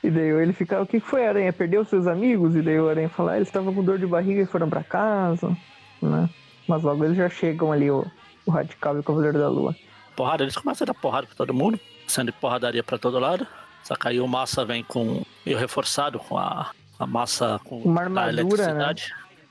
e 0.04 0.10
daí 0.10 0.30
ele 0.42 0.52
fica, 0.54 0.82
o 0.82 0.86
que 0.86 1.00
foi, 1.00 1.26
Aranha? 1.26 1.54
Perdeu 1.54 1.86
seus 1.86 2.08
amigos? 2.08 2.56
E 2.56 2.62
daí 2.62 2.80
o 2.80 2.90
Aranha 2.90 3.10
fala, 3.10 3.32
ah, 3.34 3.36
eles 3.38 3.48
estavam 3.48 3.74
com 3.74 3.84
dor 3.84 3.98
de 3.98 4.06
barriga 4.06 4.42
e 4.42 4.46
foram 4.46 4.70
pra 4.70 4.84
casa, 4.84 5.56
né? 6.02 6.30
Mas 6.68 6.84
logo 6.84 7.06
eles 7.06 7.16
já 7.16 7.30
chegam 7.30 7.72
ali, 7.72 7.90
o, 7.90 8.06
o 8.46 8.52
Radical 8.52 8.98
e 8.98 9.00
o 9.00 9.04
Cavaleiro 9.04 9.38
da 9.40 9.48
Lua. 9.48 9.76
Porrada, 10.16 10.44
eles 10.44 10.56
começam 10.58 10.86
a 10.86 10.88
dar 10.88 10.94
porrada 11.00 11.28
pra 11.28 11.36
todo 11.36 11.54
mundo, 11.54 11.80
sendo 12.08 12.34
porradaria 12.34 12.84
pra 12.84 12.98
todo 12.98 13.20
lado. 13.20 13.46
Só 13.84 13.96
que 13.96 14.08
aí 14.08 14.20
o 14.20 14.28
Massa 14.28 14.66
vem 14.66 14.84
com. 14.84 15.24
meio 15.46 15.58
reforçado 15.58 16.18
com 16.18 16.38
a, 16.38 16.72
a 16.98 17.06
massa 17.06 17.60
com 17.64 17.80
Uma 17.82 18.10
da 18.10 18.24
armadura, 18.24 18.74
né? 18.74 18.96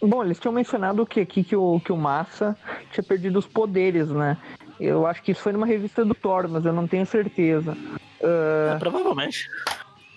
Bom, 0.06 0.22
eles 0.24 0.38
tinham 0.38 0.52
mencionado 0.52 1.04
que 1.06 1.20
aqui 1.20 1.42
que 1.42 1.56
o, 1.56 1.80
que 1.80 1.92
o 1.92 1.96
Massa 1.96 2.56
tinha 2.92 3.02
perdido 3.02 3.38
os 3.38 3.46
poderes, 3.46 4.08
né? 4.10 4.36
Eu 4.78 5.06
acho 5.06 5.22
que 5.22 5.32
isso 5.32 5.40
foi 5.40 5.52
numa 5.52 5.66
revista 5.66 6.04
do 6.04 6.14
Thor, 6.14 6.48
mas 6.48 6.64
eu 6.64 6.72
não 6.72 6.86
tenho 6.86 7.06
certeza. 7.06 7.76
É, 8.20 8.76
provavelmente. 8.78 9.48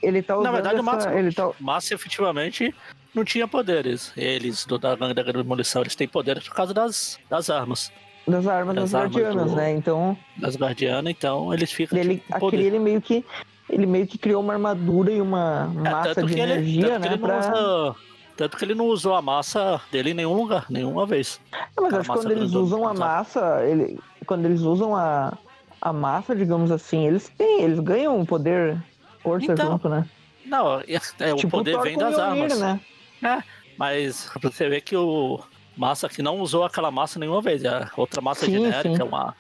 Ele 0.02 0.22
tá 0.22 0.36
usando 0.36 0.46
Na 0.46 0.52
verdade, 0.52 0.76
o 0.76 0.80
essa- 0.82 0.92
Massa, 0.92 1.14
ele 1.14 1.32
tá, 1.34 1.48
o 1.50 1.56
Massa 1.60 1.94
efetivamente 1.94 2.74
não 3.14 3.24
tinha 3.24 3.48
poderes. 3.48 4.12
Eles, 4.18 4.66
do, 4.66 4.78
da 4.78 4.96
gangue 4.96 5.14
da 5.14 5.24
demolição, 5.24 5.82
eles 5.82 5.96
têm 5.96 6.08
poderes 6.08 6.48
por 6.48 6.56
causa 6.56 6.74
das, 6.74 7.20
das 7.30 7.50
armas. 7.50 7.92
das 8.28 8.46
armas 8.48 8.76
Das 8.76 8.92
das 8.92 9.02
armas 9.02 9.16
guardianas, 9.16 9.52
do- 9.52 9.56
né? 9.58 9.72
Então, 9.74 10.18
Das 10.38 10.56
guardianas, 10.58 11.12
então 11.12 11.54
eles 11.54 11.72
ficam 11.72 11.98
ele, 11.98 12.18
tipo, 12.18 12.46
aquele 12.48 12.64
ele 12.66 12.80
meio 12.80 13.02
que 13.02 13.24
ele 13.70 13.86
meio 13.86 14.08
que 14.08 14.18
criou 14.18 14.42
uma 14.42 14.54
armadura 14.54 15.12
e 15.12 15.20
uma 15.22 15.72
É, 15.86 15.90
massa 15.90 16.24
de 16.24 16.34
ele- 16.34 16.42
energia, 16.42 17.00
né? 17.00 17.08
ele 17.08 17.18
não 17.18 17.28
Pra... 17.28 17.40
usa- 17.40 17.96
tanto 18.38 18.56
que 18.58 18.64
ele 18.64 18.76
não 18.76 18.86
usou 18.86 19.16
a 19.16 19.22
massa 19.22 19.82
dele 19.92 20.12
em 20.12 20.14
nenhum 20.14 20.34
lugar, 20.34 20.66
nenhuma 20.70 21.06
vez. 21.06 21.42
É, 21.52 21.82
mas 21.82 21.94
a 21.94 21.98
acho 22.00 22.10
que 22.12 22.16
quando 22.18 22.32
eles 22.32 22.54
usam 22.54 22.88
a 22.88 22.94
massa, 22.94 23.66
ele, 23.66 24.00
quando 24.26 24.46
eles 24.46 24.62
usam 24.62 24.96
a, 24.96 25.38
a 25.82 25.92
massa, 25.92 26.36
digamos 26.36 26.72
assim, 26.72 27.06
eles 27.06 27.30
têm, 27.38 27.62
eles 27.64 27.80
ganham 27.80 28.18
um 28.18 28.26
poder 28.26 28.82
força 29.22 29.52
Então, 29.52 29.72
junto, 29.72 29.90
né? 29.90 30.08
Não, 30.46 30.80
é, 30.80 30.84
é, 31.20 31.34
o 31.34 31.38
tipo 31.38 31.52
poder 31.52 31.74
Thor 31.74 31.84
vem 31.84 31.98
das 31.98 32.18
armas. 32.18 32.60
né? 32.60 32.80
É, 33.24 33.44
mas 33.78 34.30
você 34.42 34.70
vê 34.70 34.80
que 34.80 34.96
o 34.96 35.40
Massa 35.78 36.10
que 36.10 36.24
não 36.24 36.40
usou 36.40 36.64
aquela 36.64 36.90
massa 36.90 37.20
nenhuma 37.20 37.42
vez. 37.42 37.64
É 37.64 37.88
outra 37.96 38.20
massa 38.20 38.46
Sim, 38.46 38.54
genérica, 38.54 38.96
sim. 38.96 39.04
uma, 39.04 39.36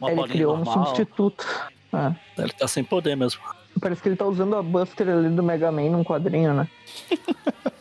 uma 0.00 0.08
ele 0.10 0.16
bolinha 0.16 0.28
criou 0.28 0.54
um 0.54 0.58
normal. 0.58 0.86
substituto. 0.86 1.44
É. 1.92 2.42
Ele 2.42 2.52
tá 2.52 2.68
sem 2.68 2.84
poder 2.84 3.16
mesmo. 3.16 3.40
Parece 3.80 4.00
que 4.00 4.08
ele 4.08 4.16
tá 4.16 4.24
usando 4.24 4.54
a 4.54 4.62
Buster 4.62 5.08
ali 5.08 5.28
do 5.28 5.42
Mega 5.42 5.72
Man 5.72 5.90
num 5.90 6.04
quadrinho, 6.04 6.54
né? 6.54 6.68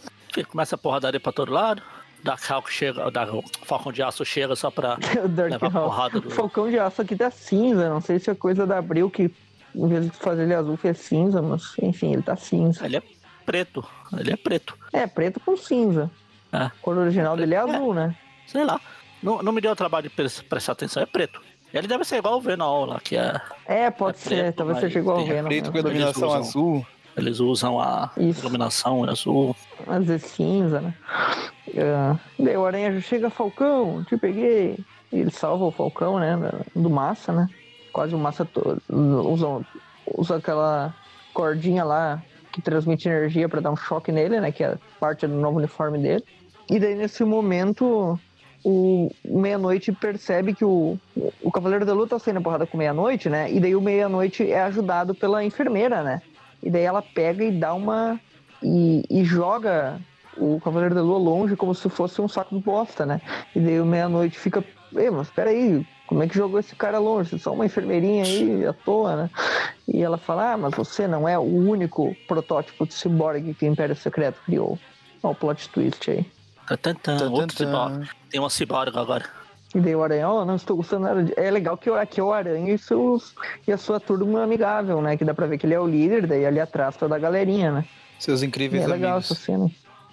Começa 0.50 0.76
a 0.76 0.78
porradaria 0.78 1.20
pra 1.20 1.32
todo 1.32 1.52
lado. 1.52 1.82
Da 2.24 2.38
Cal 2.38 2.62
que 2.64 2.72
chega, 2.72 3.12
da 3.12 3.26
o 3.34 3.44
Falcão 3.66 3.92
de 3.92 4.02
Aço 4.02 4.24
chega 4.24 4.56
só 4.56 4.72
pra 4.72 4.98
o 5.24 5.28
Dark 5.28 5.52
levar 5.52 5.68
Hall. 5.68 5.84
porrada 5.90 6.18
O 6.20 6.22
do. 6.22 6.30
Falcão 6.32 6.70
de 6.70 6.80
Aço 6.80 7.02
aqui 7.02 7.18
tá 7.18 7.30
cinza, 7.30 7.90
não 7.90 8.00
sei 8.00 8.18
se 8.18 8.30
é 8.32 8.36
coisa 8.36 8.66
da 8.66 8.78
Abril 8.78 9.10
que 9.10 9.30
em 9.76 9.88
vez 9.90 10.06
de 10.10 10.12
fazer 10.18 10.44
ele 10.44 10.54
azul 10.54 10.78
fez 10.78 11.00
cinza, 11.00 11.42
mas 11.42 11.74
enfim, 11.82 12.14
ele 12.14 12.22
tá 12.22 12.38
cinza. 12.38 12.86
Ele 12.86 12.96
é 12.96 13.04
preto. 13.46 13.84
Ele 14.18 14.32
é 14.32 14.38
preto. 14.38 14.74
É, 14.94 15.06
preto 15.06 15.40
com 15.42 15.58
cinza. 15.58 16.10
É. 16.54 16.58
A 16.58 16.72
cor 16.82 16.98
original 16.98 17.36
dele 17.36 17.56
é 17.56 17.58
azul, 17.58 17.94
né? 17.94 18.16
Sei 18.48 18.64
lá. 18.64 18.80
Não, 19.22 19.42
não 19.44 19.52
me 19.52 19.60
deu 19.60 19.72
o 19.72 19.76
trabalho 19.76 20.04
de 20.08 20.16
pres- 20.16 20.42
prestar 20.42 20.72
atenção, 20.74 21.04
é 21.04 21.06
preto. 21.06 21.42
Ele 21.74 21.88
deve 21.88 22.06
ser 22.06 22.18
igual 22.18 22.38
o 22.38 22.42
Venom 22.42 22.86
lá, 22.86 23.00
que 23.02 23.18
é. 23.18 23.42
É, 23.66 23.90
pode 23.92 24.18
É 24.18 24.20
ser, 24.22 24.30
preto, 24.44 24.56
talvez 24.58 24.80
seja 24.80 25.00
igual 25.00 25.18
tem 25.18 25.28
Venom. 25.28 25.48
Preto 25.50 25.72
com 25.72 25.78
iluminação 25.80 26.32
azul. 26.34 26.86
Eles 27.16 27.40
usam 27.40 27.80
a 27.80 28.12
Isso. 28.18 28.42
iluminação 28.42 29.04
azul. 29.04 29.56
Às 29.88 30.06
vezes 30.06 30.32
cinza, 30.32 30.82
né? 30.82 30.94
Ah, 31.78 32.18
daí 32.38 32.58
o 32.58 32.66
Aranha 32.66 32.94
já 32.94 33.02
chega, 33.02 33.30
Falcão, 33.30 34.04
te 34.04 34.18
peguei. 34.18 34.78
E 35.12 35.20
ele 35.20 35.32
salva 35.32 35.66
o 35.66 35.72
Falcão, 35.72 36.20
né? 36.20 36.38
Do 36.76 36.90
Massa, 36.90 37.32
né? 37.32 37.48
Quase 37.92 38.16
o 38.16 38.18
Massa 38.18 38.44
todo. 38.46 38.82
Usa, 38.90 39.66
usa 40.18 40.36
aquela 40.38 40.94
cordinha 41.34 41.84
lá 41.84 42.22
que 42.52 42.62
transmite 42.62 43.08
energia 43.08 43.48
pra 43.48 43.62
dar 43.62 43.72
um 43.72 43.76
choque 43.76 44.12
nele, 44.12 44.40
né? 44.40 44.52
Que 44.52 44.64
é 44.64 44.78
parte 45.00 45.28
do 45.28 45.36
novo 45.36 45.58
uniforme 45.58 46.00
dele. 46.00 46.24
E 46.70 46.80
daí 46.80 46.96
nesse 46.96 47.24
momento 47.24 48.20
o 48.64 49.12
Meia-Noite 49.26 49.92
percebe 49.92 50.54
que 50.54 50.64
o, 50.64 50.98
o 51.42 51.52
Cavaleiro 51.52 51.86
da 51.86 51.94
Lua 51.94 52.08
tá 52.08 52.18
saindo 52.18 52.42
porrada 52.42 52.66
com 52.66 52.78
Meia-Noite, 52.78 53.30
né? 53.30 53.52
E 53.52 53.60
daí 53.60 53.76
o 53.76 53.82
Meia-Noite 53.82 54.50
é 54.50 54.64
ajudado 54.64 55.14
pela 55.14 55.44
enfermeira, 55.44 56.02
né? 56.02 56.22
E 56.64 56.70
daí 56.70 56.84
ela 56.84 57.02
pega 57.02 57.44
e 57.44 57.52
dá 57.52 57.74
uma. 57.74 58.20
E, 58.62 59.04
e 59.10 59.26
joga 59.26 60.00
o 60.38 60.60
Cavaleiro 60.62 60.96
da 60.96 61.02
Lua 61.02 61.20
longe 61.20 61.56
como 61.56 61.76
se 61.76 61.90
fosse 61.90 62.22
um 62.22 62.28
saco 62.28 62.56
de 62.56 62.64
bosta, 62.64 63.06
né? 63.06 63.22
E 63.54 63.60
daí 63.60 63.80
o 63.80 63.86
Meia-Noite 63.86 64.40
fica. 64.40 64.64
Ei, 64.96 65.10
mas 65.10 65.30
peraí, 65.30 65.86
como 66.08 66.24
é 66.24 66.28
que 66.28 66.36
jogou 66.36 66.60
esse 66.60 66.76
cara 66.76 67.00
longe? 67.00 67.38
Só 67.38 67.54
uma 67.54 67.66
enfermeirinha 67.66 68.24
aí 68.24 68.66
à 68.66 68.74
toa, 68.74 69.16
né? 69.16 69.30
E 69.88 70.02
ela 70.02 70.18
fala: 70.18 70.54
Ah, 70.54 70.58
mas 70.58 70.74
você 70.74 71.08
não 71.08 71.28
é 71.28 71.38
o 71.38 71.42
único 71.42 72.16
protótipo 72.28 72.88
de 72.88 72.94
ciborgue 72.94 73.54
que 73.54 73.66
o 73.66 73.72
Império 73.72 73.96
Secreto 73.96 74.40
criou. 74.46 74.80
Olha 75.22 75.32
o 75.32 75.36
plot 75.36 75.70
twist 75.70 76.10
aí. 76.10 76.26
Tem 78.30 78.40
uma 78.40 78.50
ciborgue 78.50 78.98
agora. 78.98 79.43
E 79.76 79.80
daí 79.80 79.96
o 79.96 80.04
Aranha, 80.04 80.30
ó, 80.30 80.46
não 80.46 80.56
estou 80.56 80.76
gostando 80.78 81.04
nada 81.06 81.24
de... 81.24 81.34
É 81.36 81.50
legal 81.50 81.76
que 81.76 81.90
o- 81.90 81.96
aqui 81.96 82.20
é 82.20 82.24
o 82.24 82.32
Aranha 82.32 82.74
e, 82.74 82.78
seus, 82.78 83.34
e 83.68 83.72
a 83.72 83.78
sua 83.78 84.00
turma 84.00 84.44
amigável, 84.44 85.02
né? 85.02 85.18
Que 85.18 85.26
dá 85.26 85.34
pra 85.34 85.48
ver 85.48 85.58
que 85.58 85.66
ele 85.66 85.74
é 85.74 85.80
o 85.80 85.88
líder, 85.88 86.28
daí 86.28 86.46
ali 86.46 86.60
atrás 86.60 86.96
toda 86.96 87.16
a 87.16 87.20
galerinha, 87.20 87.72
né? 87.72 87.86
Seus 88.20 88.44
E 88.44 88.46
incríveis 88.46 88.84
é 88.84 88.88
legal 88.88 89.14
amigos. 89.14 89.32
essa 89.32 89.40
cena. 89.42 89.70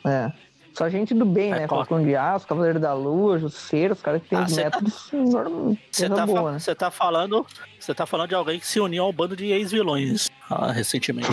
É. 0.06 0.32
Só 0.72 0.88
gente 0.88 1.12
do 1.12 1.26
bem, 1.26 1.52
É, 1.52 1.60
né? 1.60 1.68
claro. 1.68 1.84
Falcão 1.84 2.02
de 2.02 2.16
Aço, 2.16 2.46
Cavaleiro 2.46 2.80
da 2.80 2.94
Lua, 2.94 3.38
Justiceiro, 3.38 3.92
os 3.92 4.00
caras 4.00 4.22
que 4.22 4.28
têm 4.30 4.38
Ah, 4.38 4.46
tá- 4.46 4.54
métodos 4.56 5.08
normais. 5.12 5.78
Você 5.90 6.08
tá, 6.08 6.24
boa, 6.26 6.52
né? 6.52 6.58
tá 6.78 6.90
falando. 6.90 7.46
Você 7.78 7.94
tá 7.94 8.06
falando 8.06 8.28
de 8.30 8.34
alguém 8.34 8.58
que 8.58 8.66
se 8.66 8.80
uniu 8.80 9.02
ao 9.04 9.12
bando 9.12 9.36
de 9.36 9.46
ex-vilões 9.52 10.30
ah, 10.48 10.72
recentemente. 10.72 11.28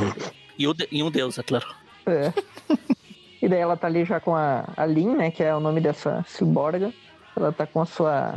e, 0.58 0.68
o 0.68 0.74
de- 0.74 0.88
e 0.92 1.02
um 1.02 1.10
deus, 1.12 1.38
é 1.38 1.44
claro. 1.44 1.68
É. 2.06 2.34
e 3.42 3.48
daí 3.48 3.60
ela 3.60 3.78
tá 3.78 3.88
ali 3.88 4.04
já 4.04 4.20
com 4.20 4.36
a, 4.36 4.66
a 4.76 4.86
Lin, 4.86 5.16
né? 5.16 5.32
Que 5.32 5.44
é 5.44 5.56
o 5.56 5.60
nome 5.62 5.80
dessa 5.80 6.26
ciborga. 6.28 6.92
Ela 7.38 7.52
tá 7.52 7.66
com 7.68 7.82
a 7.82 7.86
sua. 7.86 8.36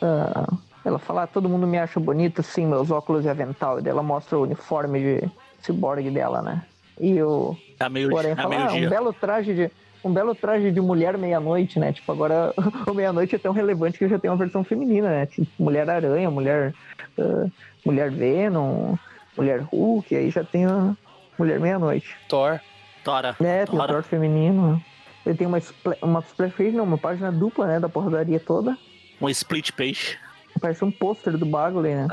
ah, 0.00 0.46
Ela 0.84 0.98
fala, 0.98 1.22
ah, 1.22 1.26
todo 1.26 1.48
mundo 1.48 1.66
me 1.66 1.78
acha 1.78 1.98
bonita, 1.98 2.42
sim, 2.42 2.66
meus 2.66 2.90
óculos 2.90 3.24
e 3.24 3.28
avental. 3.28 3.78
E 3.78 3.82
daí 3.82 3.90
ela 3.90 4.02
mostra 4.02 4.38
o 4.38 4.42
uniforme 4.42 5.00
de 5.00 5.30
ciborgue 5.60 6.10
dela, 6.10 6.42
né? 6.42 6.62
E 7.00 7.20
o, 7.22 7.56
É 7.80 7.88
meio, 7.88 8.12
o 8.12 8.18
Aranha 8.18 8.34
é 8.34 8.36
fala, 8.36 8.48
meio 8.50 8.62
ah, 8.68 8.72
um 8.74 8.88
belo 8.90 9.12
traje 9.12 9.54
de. 9.54 9.70
Um 10.04 10.12
belo 10.12 10.34
traje 10.34 10.70
de 10.70 10.80
mulher 10.82 11.16
meia-noite, 11.16 11.80
né? 11.80 11.90
Tipo, 11.90 12.12
agora 12.12 12.52
o 12.86 12.92
meia-noite 12.92 13.34
é 13.34 13.38
tão 13.38 13.52
relevante 13.54 13.98
que 13.98 14.06
já 14.06 14.18
tem 14.18 14.30
uma 14.30 14.36
versão 14.36 14.62
feminina, 14.62 15.08
né? 15.08 15.24
Tipo, 15.26 15.46
mulher 15.58 15.88
aranha, 15.88 16.30
mulher. 16.30 16.74
ah, 17.18 17.46
mulher 17.84 18.10
Venom, 18.10 18.94
mulher 19.36 19.60
Hulk, 19.62 20.14
aí 20.14 20.30
já 20.30 20.44
tem 20.44 20.66
a 20.66 20.94
mulher 21.38 21.58
meia-noite. 21.58 22.14
Thor. 22.28 22.60
Tora. 23.02 23.34
É, 23.42 23.64
tem 23.64 23.78
o. 23.78 23.86
Thor 23.86 24.02
feminino. 24.02 24.82
Ele 25.24 25.36
tem 25.36 25.46
uma, 25.46 25.58
uma 26.02 26.20
splash 26.20 26.52
page, 26.54 26.72
não, 26.72 26.84
uma 26.84 26.98
página 26.98 27.32
dupla, 27.32 27.66
né? 27.66 27.80
Da 27.80 27.88
porradaria 27.88 28.38
toda. 28.40 28.76
Um 29.20 29.28
split 29.28 29.72
page. 29.72 30.18
Parece 30.60 30.84
um 30.84 30.90
pôster 30.90 31.36
do 31.36 31.46
Bagley, 31.46 31.94
né? 31.94 32.08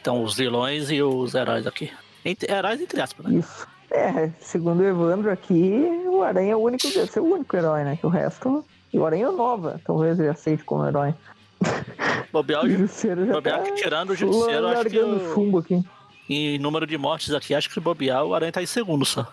Então, 0.00 0.22
os 0.22 0.34
vilões 0.36 0.90
e 0.90 1.02
os 1.02 1.34
heróis 1.34 1.66
aqui. 1.66 1.90
Entre, 2.24 2.50
heróis 2.52 2.80
entre 2.80 3.00
aspas, 3.00 3.26
né? 3.26 3.38
Isso. 3.38 3.66
É, 3.90 4.30
segundo 4.40 4.80
o 4.80 4.84
Evandro 4.84 5.30
aqui, 5.30 5.72
o 6.08 6.22
Aranha 6.22 6.52
é 6.52 6.56
o 6.56 6.60
único, 6.60 6.88
deve 6.88 7.06
ser 7.10 7.20
o 7.20 7.24
único 7.32 7.56
herói, 7.56 7.84
né? 7.84 7.96
Que 7.96 8.06
o 8.06 8.08
resto. 8.08 8.64
E 8.92 8.98
o 8.98 9.04
Aranha 9.06 9.26
é 9.26 9.30
nova, 9.30 9.80
talvez 9.84 10.18
ele 10.18 10.28
aceite 10.28 10.64
como 10.64 10.86
herói. 10.86 11.14
Bobear, 12.32 12.62
O 12.62 12.66
o 12.66 12.70
ju- 12.70 12.78
Justiceiro 12.78 13.26
já 13.26 13.32
bobear 13.34 13.62
tá 13.62 13.72
tirando 13.74 14.10
o 14.10 14.14
Justiceiro, 14.14 14.66
acho 14.68 14.88
que 14.90 14.98
largando 14.98 15.16
o- 15.30 15.34
chumbo 15.34 15.58
aqui. 15.58 15.82
em 16.28 16.58
número 16.58 16.86
de 16.86 16.98
mortes 16.98 17.32
aqui, 17.32 17.54
acho 17.54 17.70
que 17.70 17.78
o 17.78 17.82
bobear, 17.82 18.24
o 18.24 18.34
Aranha 18.34 18.52
tá 18.52 18.62
em 18.62 18.66
segundo 18.66 19.04
só. 19.04 19.26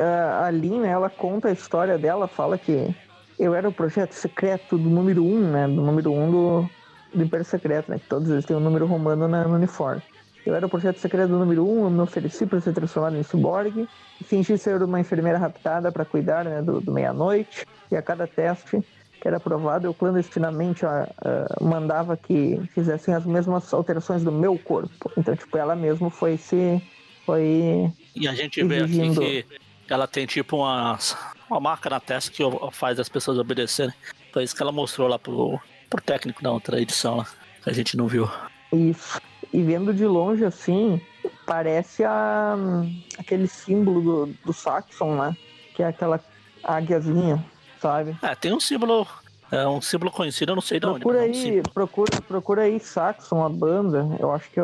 A 0.05 0.51
Lin, 0.51 0.79
né, 0.79 0.89
ela 0.89 1.09
conta 1.09 1.49
a 1.49 1.51
história 1.51 1.97
dela, 1.97 2.27
fala 2.27 2.57
que 2.57 2.93
eu 3.39 3.53
era 3.53 3.67
o 3.67 3.71
projeto 3.71 4.13
secreto 4.13 4.77
do 4.77 4.89
número 4.89 5.23
1, 5.23 5.27
um, 5.27 5.51
né? 5.51 5.67
Do 5.67 5.81
número 5.81 6.11
1 6.11 6.23
um 6.23 6.31
do, 6.31 6.69
do 7.13 7.23
Império 7.23 7.45
Secreto, 7.45 7.91
né? 7.91 7.99
Que 7.99 8.07
todos 8.07 8.29
eles 8.29 8.45
têm 8.45 8.55
um 8.55 8.61
número 8.61 8.85
romano 8.85 9.27
na- 9.27 9.43
no 9.43 9.55
uniforme. 9.55 10.01
Eu 10.45 10.53
era 10.53 10.65
o 10.65 10.69
projeto 10.69 10.99
secreto 10.99 11.29
do 11.29 11.39
número 11.39 11.65
1, 11.67 11.81
um, 11.81 11.83
eu 11.85 11.89
me 11.89 12.01
ofereci 12.01 12.45
para 12.45 12.61
ser 12.61 12.71
transformado 12.73 13.15
em 13.15 13.87
e 14.21 14.23
fingi 14.23 14.57
ser 14.57 14.81
uma 14.83 14.99
enfermeira 14.99 15.39
raptada 15.39 15.91
para 15.91 16.05
cuidar 16.05 16.45
né, 16.45 16.61
do, 16.61 16.79
do 16.79 16.91
meia-noite, 16.91 17.65
e 17.91 17.95
a 17.95 18.01
cada 18.01 18.27
teste 18.27 18.79
que 19.19 19.27
era 19.27 19.37
aprovado, 19.37 19.87
eu 19.87 19.93
clandestinamente 19.93 20.85
ah, 20.85 21.09
ah, 21.19 21.57
mandava 21.59 22.15
que 22.15 22.61
fizessem 22.75 23.11
as 23.11 23.25
mesmas 23.25 23.73
alterações 23.73 24.23
do 24.23 24.31
meu 24.31 24.55
corpo. 24.55 25.11
Então, 25.17 25.35
tipo, 25.35 25.57
ela 25.57 25.75
mesma 25.75 26.11
foi 26.11 26.37
se... 26.37 26.79
foi 27.25 27.91
E 28.15 28.27
a 28.27 28.33
gente 28.35 28.63
vê 28.63 28.83
Exigindo. 28.83 29.21
que 29.21 29.45
ela 29.89 30.07
tem 30.07 30.25
tipo 30.25 30.57
uma, 30.57 30.97
uma 31.49 31.59
marca 31.59 31.89
na 31.89 31.99
testa 31.99 32.31
que 32.31 32.43
faz 32.71 32.99
as 32.99 33.09
pessoas 33.09 33.37
obedecerem. 33.37 33.93
Foi 34.33 34.43
isso 34.43 34.55
que 34.55 34.61
ela 34.61 34.71
mostrou 34.71 35.07
lá 35.07 35.17
pro, 35.17 35.59
pro 35.89 36.01
técnico 36.01 36.43
da 36.43 36.51
outra 36.51 36.81
edição 36.81 37.17
lá, 37.17 37.27
que 37.63 37.69
a 37.69 37.73
gente 37.73 37.95
não 37.95 38.07
viu. 38.07 38.29
Isso. 38.73 39.19
E 39.53 39.61
vendo 39.61 39.93
de 39.93 40.05
longe 40.05 40.43
assim, 40.43 40.99
parece 41.45 42.03
a, 42.03 42.55
aquele 43.17 43.47
símbolo 43.47 44.01
do, 44.01 44.33
do 44.45 44.53
Saxon, 44.53 45.15
né? 45.15 45.37
Que 45.73 45.83
é 45.83 45.87
aquela 45.87 46.19
águiazinha, 46.63 47.43
sabe? 47.81 48.17
É, 48.21 48.35
tem 48.35 48.53
um 48.53 48.59
símbolo, 48.59 49.07
é 49.55 49.67
um 49.67 49.81
símbolo 49.81 50.11
conhecido, 50.11 50.51
eu 50.51 50.55
não 50.55 50.61
sei 50.61 50.79
de 50.79 50.85
onde. 50.85 50.99
Procura 50.99 51.27
mas 51.27 51.37
é 51.37 51.47
um 51.47 51.51
aí, 51.53 51.61
procura, 51.73 52.21
procura 52.21 52.61
aí 52.63 52.79
Saxon, 52.79 53.43
a 53.43 53.49
banda. 53.49 54.07
Eu 54.19 54.31
acho 54.33 54.49
que 54.51 54.59
é, 54.59 54.63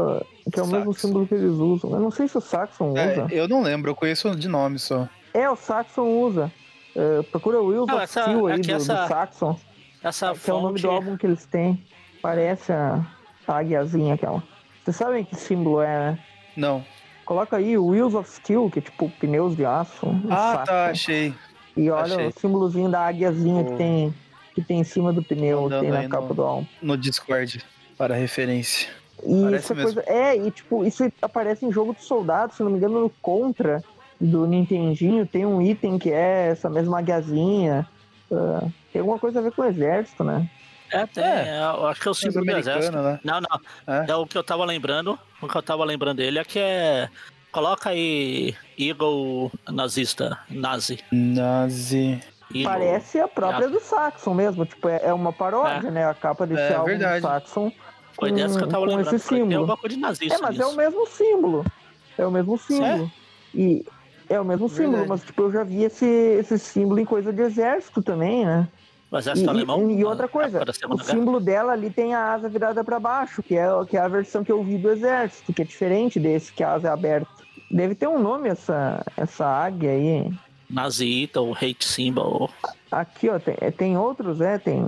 que 0.51 0.59
é 0.59 0.63
o 0.63 0.67
mesmo 0.67 0.93
Saxon. 0.93 1.07
símbolo 1.07 1.27
que 1.27 1.33
eles 1.35 1.51
usam. 1.53 1.91
Eu 1.91 1.99
não 1.99 2.11
sei 2.11 2.27
se 2.27 2.37
o 2.37 2.41
Saxon 2.41 2.95
É, 2.97 3.13
usa. 3.13 3.27
eu 3.33 3.47
não 3.47 3.61
lembro, 3.61 3.91
eu 3.91 3.95
conheço 3.95 4.35
de 4.35 4.47
nome 4.47 4.79
só. 4.79 5.07
É, 5.33 5.49
o 5.49 5.55
Saxon 5.55 6.03
usa. 6.21 6.51
É, 6.95 7.21
procura 7.23 7.61
o 7.61 7.67
Wheels 7.67 7.87
Não, 7.87 7.95
of 7.95 8.03
essa- 8.03 8.21
Steel 8.23 8.47
aí 8.47 8.53
é 8.53 8.57
do, 8.57 8.71
essa- 8.73 8.93
do 9.03 9.07
Saxon, 9.07 9.59
Essa 10.03 10.33
que 10.33 10.49
é 10.49 10.53
o 10.53 10.61
nome 10.61 10.81
do 10.81 10.89
álbum 10.89 11.15
que 11.15 11.25
eles 11.25 11.45
têm. 11.45 11.81
Parece 12.21 12.71
a, 12.73 13.05
a 13.47 13.55
águiazinha 13.57 14.15
aquela. 14.15 14.43
Vocês 14.83 14.95
sabem 14.97 15.23
que 15.23 15.35
símbolo 15.35 15.81
é, 15.81 15.87
né? 16.11 16.19
Não. 16.57 16.83
Coloca 17.23 17.55
aí 17.57 17.77
Wheels 17.77 18.13
of 18.13 18.29
Steel, 18.29 18.69
que 18.69 18.79
é 18.79 18.81
tipo 18.81 19.09
pneus 19.19 19.55
de 19.55 19.63
aço. 19.63 20.07
Ah, 20.29 20.53
saco. 20.53 20.65
tá, 20.65 20.85
achei. 20.87 21.33
E 21.77 21.89
olha 21.89 22.15
achei. 22.15 22.27
o 22.27 22.31
símbolozinho 22.39 22.89
da 22.89 23.05
águiazinha 23.05 23.63
que 23.63 23.75
tem, 23.77 24.13
que 24.62 24.68
tem 24.68 24.80
em 24.80 24.84
cima 24.84 25.12
do 25.12 25.22
pneu, 25.24 25.62
Mandando 25.64 25.82
tem 25.82 25.91
na 25.91 26.07
capa 26.07 26.28
no- 26.30 26.34
do 26.34 26.41
álbum. 26.43 26.68
No 26.82 26.97
Discord, 26.97 27.64
para 27.97 28.16
referência. 28.16 28.89
E 29.24 29.41
Parece 29.43 29.66
essa 29.66 29.76
mesmo. 29.76 29.93
coisa. 29.93 30.09
É, 30.09 30.36
e 30.36 30.49
tipo, 30.51 30.84
isso 30.86 31.12
aparece 31.22 31.66
em 31.66 31.72
jogo 31.72 31.93
de 31.93 32.03
soldado, 32.03 32.53
se 32.53 32.64
não 32.64 32.72
me 32.72 32.78
engano, 32.78 33.01
no 33.01 33.09
Contra 33.22 33.84
do 34.20 34.45
Nintendinho, 34.47 35.26
tem 35.28 35.45
um 35.45 35.62
item 35.62 35.97
que 35.99 36.12
é 36.12 36.47
essa 36.49 36.70
mesma 36.70 36.99
águiazinha. 36.99 37.88
Ah, 38.32 38.68
tem 38.93 38.99
alguma 39.01 39.20
coisa 39.20 39.39
a 39.39 39.41
ver 39.41 39.51
com 39.51 39.62
o 39.62 39.66
exército, 39.66 40.24
né? 40.24 40.49
É, 40.91 41.05
tem, 41.05 41.24
É. 41.24 41.47
é, 41.47 41.59
eu 41.64 41.88
acho 41.88 42.01
que 42.01 42.07
é 42.07 42.12
o 42.12 42.14
símbolo 42.14 42.45
do 42.45 42.51
exército. 42.57 42.97
né? 42.97 43.20
Não, 43.24 43.39
não. 43.41 43.59
É. 43.88 44.12
É 44.12 44.16
o 44.16 44.26
que 44.26 44.38
eu 44.38 44.43
tava 44.43 44.66
lembrando. 44.66 45.18
O 45.41 45.47
que 45.47 45.55
eu 45.57 45.62
tava 45.64 45.86
lembrando 45.86 46.18
dele 46.18 46.39
é 46.39 46.43
que 46.43 46.59
é. 46.59 47.07
Coloca 47.51 47.89
aí 47.89 48.55
Eagle 48.80 49.51
nazista, 49.70 50.38
nazi. 50.49 50.99
Nazi. 51.12 52.22
Parece 52.64 53.20
a 53.20 53.28
própria 53.28 53.70
do 53.70 53.80
Saxon 53.80 54.34
mesmo, 54.34 54.66
tipo, 54.66 54.88
é, 54.89 55.02
é 55.06 55.14
uma 55.14 55.32
paródia, 55.34 55.88
É. 55.88 55.91
né? 55.91 56.06
A 56.06 56.14
capa 56.14 56.45
desse 56.45 56.62
É, 56.62 56.74
álbum 56.76 56.86
verdade. 56.88 57.22
do 57.22 57.28
Saxon. 57.28 57.72
Foi 58.14 58.32
dessa 58.32 58.58
que 58.58 58.64
eu 58.64 58.68
tava 58.68 58.86
com 58.86 58.91
lembrando. 58.95 59.16
esse 59.16 59.30
Tem 59.30 59.39
símbolo. 59.39 59.78
coisa 59.78 59.95
de 59.95 60.02
nazista 60.02 60.36
É, 60.36 60.41
mas 60.41 60.60
é 60.60 60.64
o 60.64 60.66
nisso. 60.68 60.78
mesmo 60.78 61.08
símbolo. 61.08 61.66
É 62.18 62.26
o 62.26 62.32
mesmo 62.32 62.58
símbolo. 62.58 63.12
E 63.56 63.86
é 64.30 64.39
o 64.39 64.45
mesmo 64.45 64.68
símbolo, 64.70 64.91
Verdade. 64.91 65.10
mas 65.10 65.24
tipo, 65.24 65.41
eu 65.43 65.52
já 65.52 65.64
vi 65.64 65.84
esse, 65.84 66.06
esse 66.06 66.60
símbolo 66.60 66.99
em 66.99 67.06
coisa 67.06 67.32
de 67.34 67.41
exército 67.41 68.02
também, 68.04 68.45
né? 68.45 68.68
O 69.10 69.18
exército 69.18 69.47
E, 69.47 69.49
alemão. 69.49 69.89
e- 69.89 69.95
e 69.99 70.06
outra 70.06 70.24
na 70.26 70.28
coisa, 70.32 70.64
o 70.89 70.97
símbolo 70.99 71.39
dela 71.39 71.74
ali 71.74 71.89
tem 71.89 72.14
a 72.14 72.34
asa 72.34 72.47
virada 72.47 72.84
pra 72.84 72.99
baixo, 72.99 73.41
que 73.43 73.58
é, 73.58 73.68
que 73.89 73.97
é 73.97 73.99
a 73.99 74.08
versão 74.08 74.43
que 74.43 74.52
eu 74.52 74.64
vi 74.64 74.78
do 74.78 74.89
exército, 74.89 75.52
que 75.52 75.62
é 75.62 75.66
diferente 75.66 76.20
desse, 76.20 76.52
que 76.54 76.64
a 76.64 76.74
asa 76.74 76.88
é 76.89 76.91
aberta. 76.91 77.28
Deve 77.70 77.95
ter 77.95 78.08
um 78.08 78.20
nome 78.20 78.47
essa, 78.49 79.04
essa 79.18 79.45
águia 79.45 79.91
aí. 79.91 80.32
Nazista, 80.72 81.41
o 81.41 81.53
hate 81.53 81.86
symbol. 81.86 82.49
Aqui, 82.91 83.30
ó, 83.30 83.39
tem, 83.39 83.55
tem 83.72 83.97
outros, 83.97 84.41
é, 84.41 84.57
tem, 84.57 84.88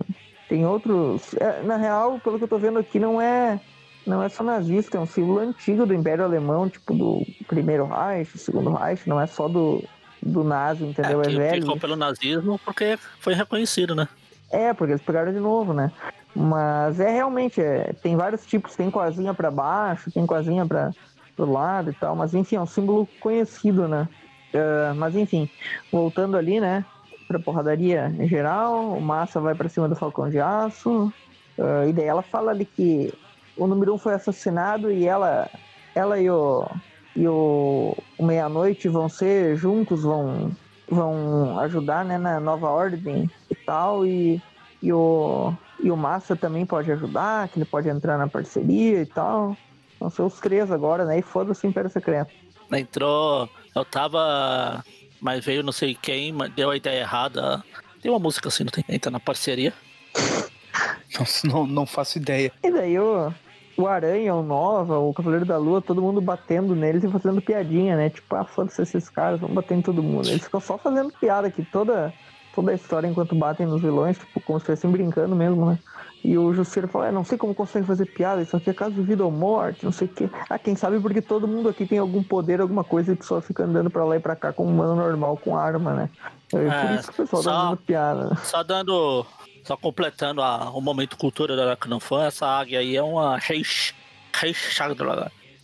tem 0.50 0.66
outros. 0.66 1.34
é, 1.36 1.62
na 1.64 1.78
real, 1.78 2.20
pelo 2.20 2.38
que 2.38 2.44
eu 2.44 2.48
tô 2.48 2.58
vendo 2.58 2.80
aqui, 2.80 3.00
não 3.00 3.22
é, 3.22 3.60
não 4.06 4.22
é 4.22 4.30
só 4.30 4.44
nazista, 4.44 4.98
é 4.98 5.00
um 5.00 5.06
símbolo 5.06 5.40
antigo 5.40 5.86
do 5.86 5.94
Império 5.94 6.24
Alemão, 6.24 6.70
tipo 6.70 6.94
do 6.94 7.26
primeiro 7.48 7.86
Reich, 7.86 8.38
segundo 8.38 8.74
Reich, 8.74 9.08
não 9.08 9.20
é 9.20 9.28
só 9.28 9.48
do, 9.48 9.84
do 10.22 10.44
nazi, 10.44 10.84
entendeu? 10.84 11.22
É, 11.22 11.26
que 11.26 11.36
velho. 11.36 11.62
ficou 11.62 11.80
pelo 11.80 11.96
nazismo 11.96 12.60
porque 12.64 12.98
foi 13.20 13.34
reconhecido, 13.34 13.96
né? 13.96 14.08
É, 14.52 14.74
porque 14.74 14.94
eles 14.94 15.04
pegaram 15.04 15.34
de 15.34 15.40
novo, 15.40 15.74
né? 15.74 15.92
Mas 16.36 17.00
é 17.00 17.12
realmente, 17.12 17.62
é, 17.62 17.94
tem 18.02 18.16
vários 18.16 18.46
tipos, 18.46 18.76
tem 18.76 18.90
com 18.90 19.00
a 19.00 19.06
asinha 19.06 19.34
pra 19.34 19.52
baixo, 19.52 20.12
tem 20.12 20.26
com 20.26 20.34
a 20.34 20.40
asinha 20.40 20.66
pra, 20.66 20.92
pro 21.36 21.52
lado 21.52 21.92
e 21.92 21.94
tal, 21.94 22.16
mas 22.16 22.34
enfim, 22.34 22.56
é 22.56 22.62
um 22.62 22.66
símbolo 22.66 23.08
conhecido, 23.20 23.88
né? 23.88 24.08
Ah, 24.54 24.94
mas 24.96 25.16
enfim, 25.16 25.50
voltando 25.92 26.38
ali, 26.38 26.60
né? 26.60 26.86
Pra 27.28 27.40
porradaria 27.40 28.14
em 28.20 28.28
geral, 28.28 28.92
o 28.92 29.02
Massa 29.02 29.40
vai 29.40 29.56
pra 29.56 29.70
cima 29.70 29.90
do 29.90 29.96
Falcão 29.96 30.30
de 30.30 30.40
Aço, 30.40 31.12
ah, 31.60 31.86
e 31.88 31.94
daí 31.94 32.06
ela 32.06 32.22
fala 32.22 32.52
ali 32.52 32.66
que 32.66 33.14
o 33.58 33.68
número 33.68 33.94
um 33.94 33.98
foi 33.98 34.14
assassinado 34.14 34.92
e 34.92 35.06
ela, 35.06 35.50
ela 35.96 36.20
e 36.20 36.30
o, 36.30 36.68
e 37.16 37.28
o, 37.28 37.96
o 38.18 38.26
Meia-Noite 38.26 38.88
vão 38.88 39.10
ser 39.10 39.56
juntos, 39.56 40.04
vão, 40.04 40.52
vão 40.90 41.60
ajudar 41.60 42.06
né, 42.06 42.18
na 42.18 42.40
nova 42.40 42.70
ordem 42.70 43.30
e 43.50 43.56
tal, 43.56 44.06
e, 44.06 44.42
e, 44.82 44.92
o, 44.92 45.54
e 45.82 45.90
o 45.90 45.98
Massa 45.98 46.36
também 46.36 46.66
pode 46.66 46.92
ajudar, 46.92 47.48
que 47.48 47.60
ele 47.60 47.66
pode 47.66 47.90
entrar 47.90 48.18
na 48.18 48.28
parceria 48.28 49.02
e 49.02 49.06
tal. 49.06 49.56
Vão 50.00 50.10
ser 50.10 50.24
os 50.24 50.40
três 50.40 50.72
agora, 50.72 51.06
né? 51.06 51.20
E 51.20 51.22
foda-se 51.22 51.66
o 51.66 51.70
Império 51.70 51.90
Secreto. 51.90 52.34
Entrou. 52.72 53.48
Eu 53.76 53.86
tava. 53.86 54.84
Mas 55.20 55.44
veio 55.44 55.64
não 55.64 55.72
sei 55.72 55.96
quem, 55.96 56.32
mas 56.34 56.52
deu 56.54 56.70
a 56.70 56.78
ideia 56.78 57.02
errada. 57.02 57.64
Tem 58.02 58.12
uma 58.12 58.20
música 58.20 58.50
assim, 58.50 58.64
não 58.64 58.72
tem? 58.72 58.84
Entra 58.90 59.10
na 59.10 59.20
parceria. 59.20 59.74
Nossa, 61.18 61.48
não, 61.48 61.66
não 61.66 61.86
faço 61.86 62.18
ideia. 62.18 62.52
E 62.62 62.72
daí 62.72 63.00
o, 63.00 63.34
o 63.78 63.88
Aranha, 63.88 64.36
o 64.36 64.44
Nova, 64.44 64.98
o 64.98 65.14
Cavaleiro 65.14 65.46
da 65.46 65.58
Lua, 65.58 65.82
todo 65.82 66.02
mundo 66.02 66.20
batendo 66.20 66.76
neles 66.76 67.04
e 67.04 67.10
fazendo 67.10 67.42
piadinha, 67.42 67.96
né? 67.96 68.10
Tipo, 68.10 68.36
ah, 68.36 68.44
foda-se 68.44 68.82
esses 68.82 69.10
caras, 69.10 69.40
vamos 69.40 69.56
bater 69.56 69.78
em 69.78 69.82
todo 69.82 70.04
mundo. 70.04 70.28
Eles 70.28 70.44
ficam 70.44 70.60
só 70.60 70.78
fazendo 70.78 71.14
piada 71.20 71.48
aqui, 71.48 71.64
toda, 71.64 72.14
toda 72.54 72.72
a 72.72 72.76
história 72.76 73.08
enquanto 73.08 73.36
batem 73.36 73.66
nos 73.66 73.82
vilões, 73.82 74.18
tipo, 74.18 74.42
como 74.42 74.60
se 74.60 74.64
estivessem 74.64 74.92
brincando 74.92 75.36
mesmo, 75.36 75.66
né? 75.66 75.80
E 76.24 76.38
o 76.38 76.54
Justiceiro 76.54 76.88
fala, 76.88 77.08
é, 77.08 77.12
não 77.12 77.26
sei 77.26 77.38
como 77.38 77.54
consegue 77.54 77.86
fazer 77.86 78.06
piada, 78.06 78.42
isso 78.42 78.56
aqui 78.56 78.70
é 78.70 78.74
caso 78.74 78.96
de 78.96 79.02
vida 79.02 79.26
ou 79.26 79.32
morte, 79.32 79.84
não 79.84 79.92
sei 79.92 80.08
o 80.08 80.12
quê. 80.12 80.30
Ah, 80.50 80.58
quem 80.58 80.74
sabe 80.74 80.98
porque 81.00 81.22
todo 81.22 81.48
mundo 81.48 81.68
aqui 81.68 81.86
tem 81.86 81.98
algum 82.00 82.24
poder, 82.24 82.62
alguma 82.62 82.84
coisa 82.84 83.12
e 83.12 83.18
que 83.18 83.26
só 83.26 83.42
fica 83.42 83.64
andando 83.66 83.90
pra 83.90 84.06
lá 84.06 84.16
e 84.16 84.20
pra 84.22 84.34
cá 84.36 84.54
como 84.54 84.70
um 84.70 84.74
humano 84.74 84.96
normal 84.96 85.36
com 85.36 85.58
arma, 85.58 85.94
né? 85.94 86.10
É, 86.54 86.58
por 86.58 86.92
É, 86.92 86.96
isso 86.96 87.12
que 87.12 87.22
o 87.22 87.26
pessoal 87.26 87.44
tá 87.44 87.50
só- 87.50 87.62
fazendo 87.64 87.78
piada, 87.78 88.30
né? 88.30 88.36
Só 88.44 88.64
dando. 88.64 89.26
Só 89.66 89.78
completando 89.78 90.42
a- 90.42 90.70
o 90.72 90.82
momento 90.82 91.18
cultura 91.18 91.56
da 91.56 91.64
Aracnofan, 91.64 92.26
essa 92.26 92.46
águia 92.46 92.80
aí 92.80 92.96
é 92.98 93.04
uma 93.04 93.38
Reish, 93.38 93.94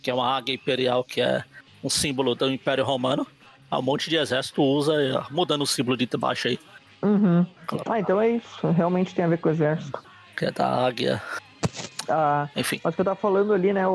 que 0.02 0.10
é 0.10 0.14
uma 0.14 0.26
águia 0.36 0.54
imperial 0.54 1.04
que 1.04 1.20
é 1.20 1.44
um 1.84 1.90
símbolo 1.90 2.34
do 2.34 2.50
Império 2.50 2.84
Romano. 2.84 3.26
Um 3.72 3.82
monte 3.82 4.10
de 4.10 4.16
exército 4.16 4.62
usa, 4.62 4.94
mudando 5.30 5.62
o 5.62 5.66
símbolo 5.66 5.96
de 5.96 6.06
baixo 6.18 6.48
aí. 6.48 6.58
Uhum. 7.02 7.46
Ah, 7.86 8.00
então 8.00 8.20
é 8.20 8.30
isso. 8.30 8.66
Realmente 8.70 9.14
tem 9.14 9.24
a 9.24 9.28
ver 9.28 9.38
com 9.38 9.48
o 9.48 9.52
exército. 9.52 10.02
Que 10.40 10.46
é 10.46 10.50
da 10.50 10.86
águia. 10.86 11.22
Ah, 12.08 12.48
Enfim. 12.56 12.80
mas 12.82 12.94
que 12.94 13.00
eu 13.02 13.04
tava 13.04 13.16
falando 13.16 13.52
ali, 13.52 13.74
né? 13.74 13.86
O, 13.86 13.92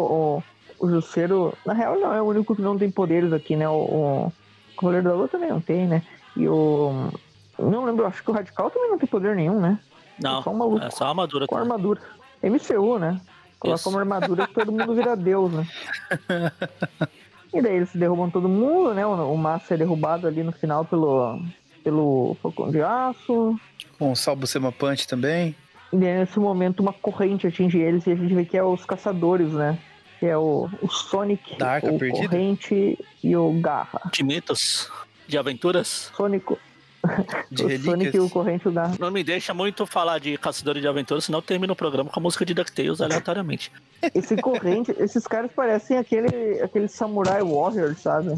o, 0.80 0.86
o 0.86 0.90
Jusceiro, 0.92 1.58
na 1.66 1.74
real, 1.74 2.00
não 2.00 2.14
é 2.14 2.22
o 2.22 2.26
único 2.26 2.56
que 2.56 2.62
não 2.62 2.78
tem 2.78 2.92
poderes 2.92 3.34
aqui, 3.34 3.56
né? 3.56 3.68
O, 3.68 3.74
o 3.74 4.34
Cavaleiro 4.78 5.10
da 5.10 5.16
Lua 5.16 5.28
também 5.28 5.50
não 5.50 5.60
tem, 5.60 5.88
né? 5.88 6.04
E 6.38 6.48
o. 6.48 7.10
Não 7.58 7.84
lembro, 7.84 8.06
acho 8.06 8.22
que 8.24 8.30
o 8.30 8.34
Radical 8.34 8.70
também 8.70 8.92
não 8.92 9.00
tem 9.00 9.08
poder 9.10 9.36
nenhum, 9.36 9.60
né? 9.60 9.80
Não, 10.22 10.40
É 10.40 10.44
só 10.44 10.52
um 10.52 10.58
maluco. 10.58 10.86
é 10.86 10.90
só 10.92 11.06
a 11.06 11.10
armadura. 11.10 11.48
Com 11.48 11.58
armadura. 11.58 12.00
MCU, 12.44 13.00
né? 13.00 13.20
Coloca 13.58 13.80
Isso. 13.80 13.90
uma 13.90 14.00
armadura 14.02 14.46
que 14.48 14.54
todo 14.54 14.72
mundo 14.72 14.94
vira 14.94 15.16
Deus, 15.16 15.52
né? 15.52 15.68
E 17.54 17.62
daí 17.62 17.78
eles 17.78 17.90
derrubam 17.96 18.30
todo 18.30 18.50
mundo, 18.50 18.94
né? 18.94 19.06
O, 19.08 19.34
o 19.34 19.38
Massa 19.38 19.76
é 19.76 19.78
derrubado 19.78 20.28
ali 20.28 20.44
no 20.44 20.52
final 20.52 20.84
pelo, 20.84 21.40
pelo 21.86 22.36
Falcão 22.44 22.70
de 22.70 22.82
Aço. 22.82 23.58
Com 23.98 24.12
o 24.12 24.16
Salvo 24.16 24.46
Sema 24.46 24.74
Punch 24.74 25.08
também. 25.08 25.56
E 25.96 25.98
nesse 25.98 26.40
momento 26.40 26.82
uma 26.82 26.92
corrente 26.94 27.48
atinge 27.48 27.78
eles 27.80 28.06
e 28.06 28.12
a 28.12 28.16
gente 28.16 28.34
vê 28.34 28.44
que 28.46 28.58
é 28.58 28.64
os 28.64 28.84
caçadores, 28.86 29.52
né? 29.54 29.78
Que 30.20 30.26
é 30.28 30.38
o, 30.38 30.70
o 30.82 30.90
Sonic, 30.90 31.58
Da 31.58 31.72
Arca 31.74 31.92
o 31.92 31.98
Perdida? 31.98 32.28
Corrente 32.30 32.98
e 33.24 33.36
o 33.36 33.52
Garra. 33.62 34.02
De 34.12 34.24
mitos, 34.24 34.90
de 35.28 35.38
aventuras. 35.38 36.12
Sonic, 36.16 36.56
De 37.52 37.64
o 37.64 37.68
relíquias. 37.68 37.84
Sonic 37.86 38.18
e 38.18 38.20
o 38.20 38.30
Corrente 38.30 38.66
e 38.66 38.68
o 38.70 38.72
Garra. 38.72 38.96
Não 39.00 39.12
me 39.12 39.24
deixa 39.24 39.54
muito 39.54 39.86
falar 39.86 40.20
de 40.20 40.38
caçadores 40.38 40.82
de 40.82 40.88
aventuras, 40.88 41.26
senão 41.26 41.42
termina 41.42 41.72
o 41.74 41.76
programa 41.76 42.10
com 42.10 42.20
a 42.20 42.24
música 42.24 42.46
de 42.46 42.54
DuckTales 42.54 43.00
aleatoriamente. 43.02 43.72
Esse 44.14 44.36
corrente, 44.38 44.94
esses 45.00 45.26
caras 45.26 45.52
parecem 45.56 45.98
aquele, 45.98 46.62
aquele 46.62 46.88
Samurai 46.88 47.42
Warrior, 47.42 47.96
sabe? 47.96 48.30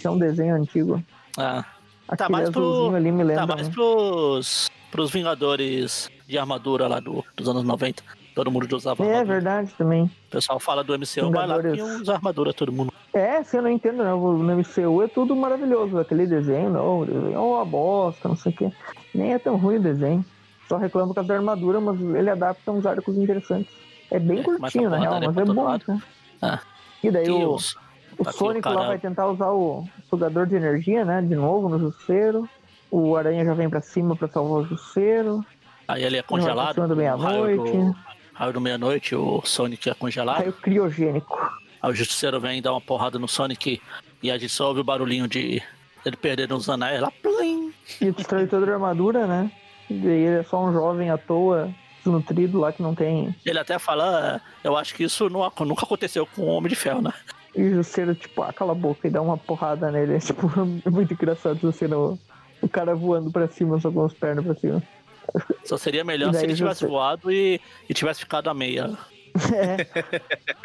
Que 0.00 0.06
é 0.06 0.10
um 0.10 0.18
desenho 0.18 0.54
antigo. 0.54 1.02
Ah, 1.36 1.64
Aquele 2.08 2.28
mais 2.30 2.50
pro- 2.50 2.94
ali 2.94 3.12
me 3.12 3.22
lembra. 3.22 3.46
tá 3.46 3.54
mais 3.54 3.68
né? 3.68 3.74
pros, 3.74 4.70
pros 4.90 5.10
Vingadores 5.10 6.08
de 6.30 6.38
armadura 6.38 6.86
lá 6.86 7.00
do, 7.00 7.24
dos 7.36 7.48
anos 7.48 7.64
90. 7.64 8.02
Todo 8.34 8.50
mundo 8.50 8.72
usava 8.76 9.02
É 9.04 9.08
armadura. 9.08 9.34
verdade 9.34 9.74
também. 9.76 10.04
O 10.04 10.30
pessoal 10.30 10.60
fala 10.60 10.84
do 10.84 10.94
MCU, 10.94 11.00
mas 11.02 11.32
lá 11.32 11.56
Vingadores. 11.58 11.72
tinha 11.74 11.84
uns 11.84 12.08
armadura 12.08 12.54
todo 12.54 12.72
mundo. 12.72 12.92
É, 13.12 13.42
se 13.42 13.56
eu 13.56 13.62
não 13.62 13.68
entendo, 13.68 14.04
né? 14.04 14.14
O- 14.14 14.32
No 14.38 14.52
MCU 14.56 15.02
é 15.02 15.08
tudo 15.08 15.34
maravilhoso. 15.34 15.98
Aquele 15.98 16.26
desenho, 16.26 16.70
não, 16.70 17.00
o 17.00 17.04
desenho 17.06 17.34
é 17.34 17.38
uma 17.38 17.64
bosta, 17.64 18.28
não 18.28 18.36
sei 18.36 18.52
o 18.52 18.56
quê. 18.56 18.72
Nem 19.14 19.32
é 19.34 19.38
tão 19.38 19.56
ruim 19.56 19.76
o 19.76 19.82
desenho. 19.82 20.24
Só 20.68 20.76
reclamo 20.76 21.08
por 21.08 21.16
causa 21.16 21.28
da 21.28 21.34
armadura, 21.34 21.80
mas 21.80 22.00
ele 22.00 22.30
adapta 22.30 22.70
uns 22.70 22.86
arcos 22.86 23.16
interessantes. 23.18 23.72
É 24.10 24.18
bem 24.20 24.38
É, 24.38 24.42
começa 24.44 24.60
curtinho, 24.62 24.88
na 24.90 24.98
real, 24.98 25.20
mas 25.20 25.36
é 25.36 25.44
bom. 25.44 25.68
Né? 25.88 26.02
Ah, 26.40 26.60
E 27.02 27.10
daí 27.10 27.28
o, 27.30 27.38
Deus. 27.38 27.76
o 28.16 28.22
Tá 28.24 28.30
Sonic 28.32 28.68
lá 28.68 28.86
vai 28.86 28.98
tentar 29.00 29.26
usar 29.26 29.50
o 29.50 29.84
sugador 30.08 30.46
de 30.46 30.54
energia, 30.54 31.04
né? 31.04 31.20
De 31.20 31.34
novo 31.34 31.68
no 31.68 31.78
Jusceiro. 31.80 32.48
O 32.92 33.16
Aranha 33.16 33.44
já 33.44 33.54
vem 33.54 33.68
pra 33.68 33.80
cima 33.80 34.14
pra 34.14 34.28
salvar 34.28 34.62
o 34.62 34.66
Jusceiro. 34.66 35.44
Aí 35.92 36.04
ele 36.04 36.16
é 36.18 36.22
congelado. 36.22 36.74
cima 36.74 36.88
do 36.88 36.94
raio 36.94 37.18
meia-noite. 37.18 37.72
do- 37.76 37.96
Raio 38.34 38.52
do 38.54 38.60
meia-noite, 38.60 39.14
o 39.14 39.42
Sonic 39.44 39.90
é 39.90 39.94
congelado. 39.94 40.38
Raio 40.38 40.52
criogênico. 40.54 41.38
Aí 41.82 41.90
o 41.90 41.94
Justiceiro 41.94 42.40
vem 42.40 42.62
dar 42.62 42.72
uma 42.72 42.80
porrada 42.80 43.18
no 43.18 43.28
Sonic 43.28 43.80
e 44.22 44.30
a 44.30 44.38
gente 44.38 44.52
só 44.52 44.68
ouve 44.68 44.80
o 44.80 44.84
barulhinho 44.84 45.28
de 45.28 45.62
ele 46.04 46.16
perdendo 46.16 46.56
os 46.56 46.68
anéis 46.68 47.00
lá. 47.00 47.10
Plim! 47.22 47.72
E 48.00 48.10
destrói 48.10 48.46
toda 48.46 48.70
a 48.70 48.74
armadura, 48.74 49.26
né? 49.26 49.50
E 49.90 49.94
ele 49.94 50.38
é 50.40 50.42
só 50.42 50.64
um 50.64 50.72
jovem 50.72 51.10
à 51.10 51.18
toa, 51.18 51.70
desnutrido 52.02 52.58
lá 52.60 52.72
que 52.72 52.82
não 52.82 52.94
tem. 52.94 53.34
Ele 53.44 53.58
até 53.58 53.78
fala, 53.78 54.40
"É, 54.64 54.68
eu 54.68 54.76
acho 54.76 54.94
que 54.94 55.04
isso 55.04 55.28
não- 55.28 55.50
nunca 55.66 55.84
aconteceu 55.84 56.26
com 56.26 56.42
o 56.42 56.46
Homem 56.46 56.70
de 56.70 56.76
Ferro, 56.76 57.02
né? 57.02 57.12
E 57.54 57.62
o 57.62 57.74
Jusceiro, 57.74 58.14
tipo, 58.14 58.42
ah, 58.42 58.52
cala 58.52 58.72
a 58.72 58.74
boca 58.76 59.06
e 59.08 59.10
dá 59.10 59.20
uma 59.20 59.36
porrada 59.36 59.90
nele. 59.90 60.14
É, 60.16 60.18
tipo, 60.20 60.46
é 60.86 60.90
muito 60.90 61.12
engraçado 61.12 61.56
o 61.56 61.60
Jusceiro, 61.60 62.18
o 62.62 62.68
cara 62.68 62.94
voando 62.94 63.30
pra 63.30 63.48
cima, 63.48 63.78
só 63.80 63.90
com 63.90 64.04
as 64.04 64.14
pernas 64.14 64.44
pra 64.44 64.54
cima. 64.54 64.82
Só 65.64 65.76
seria 65.76 66.02
melhor 66.04 66.32
se 66.34 66.44
ele 66.44 66.54
tivesse 66.54 66.80
você- 66.80 66.86
voado 66.86 67.30
e, 67.30 67.60
e 67.88 67.94
tivesse 67.94 68.20
ficado 68.20 68.48
a 68.50 68.54
meia. 68.54 68.90
É, 69.54 70.20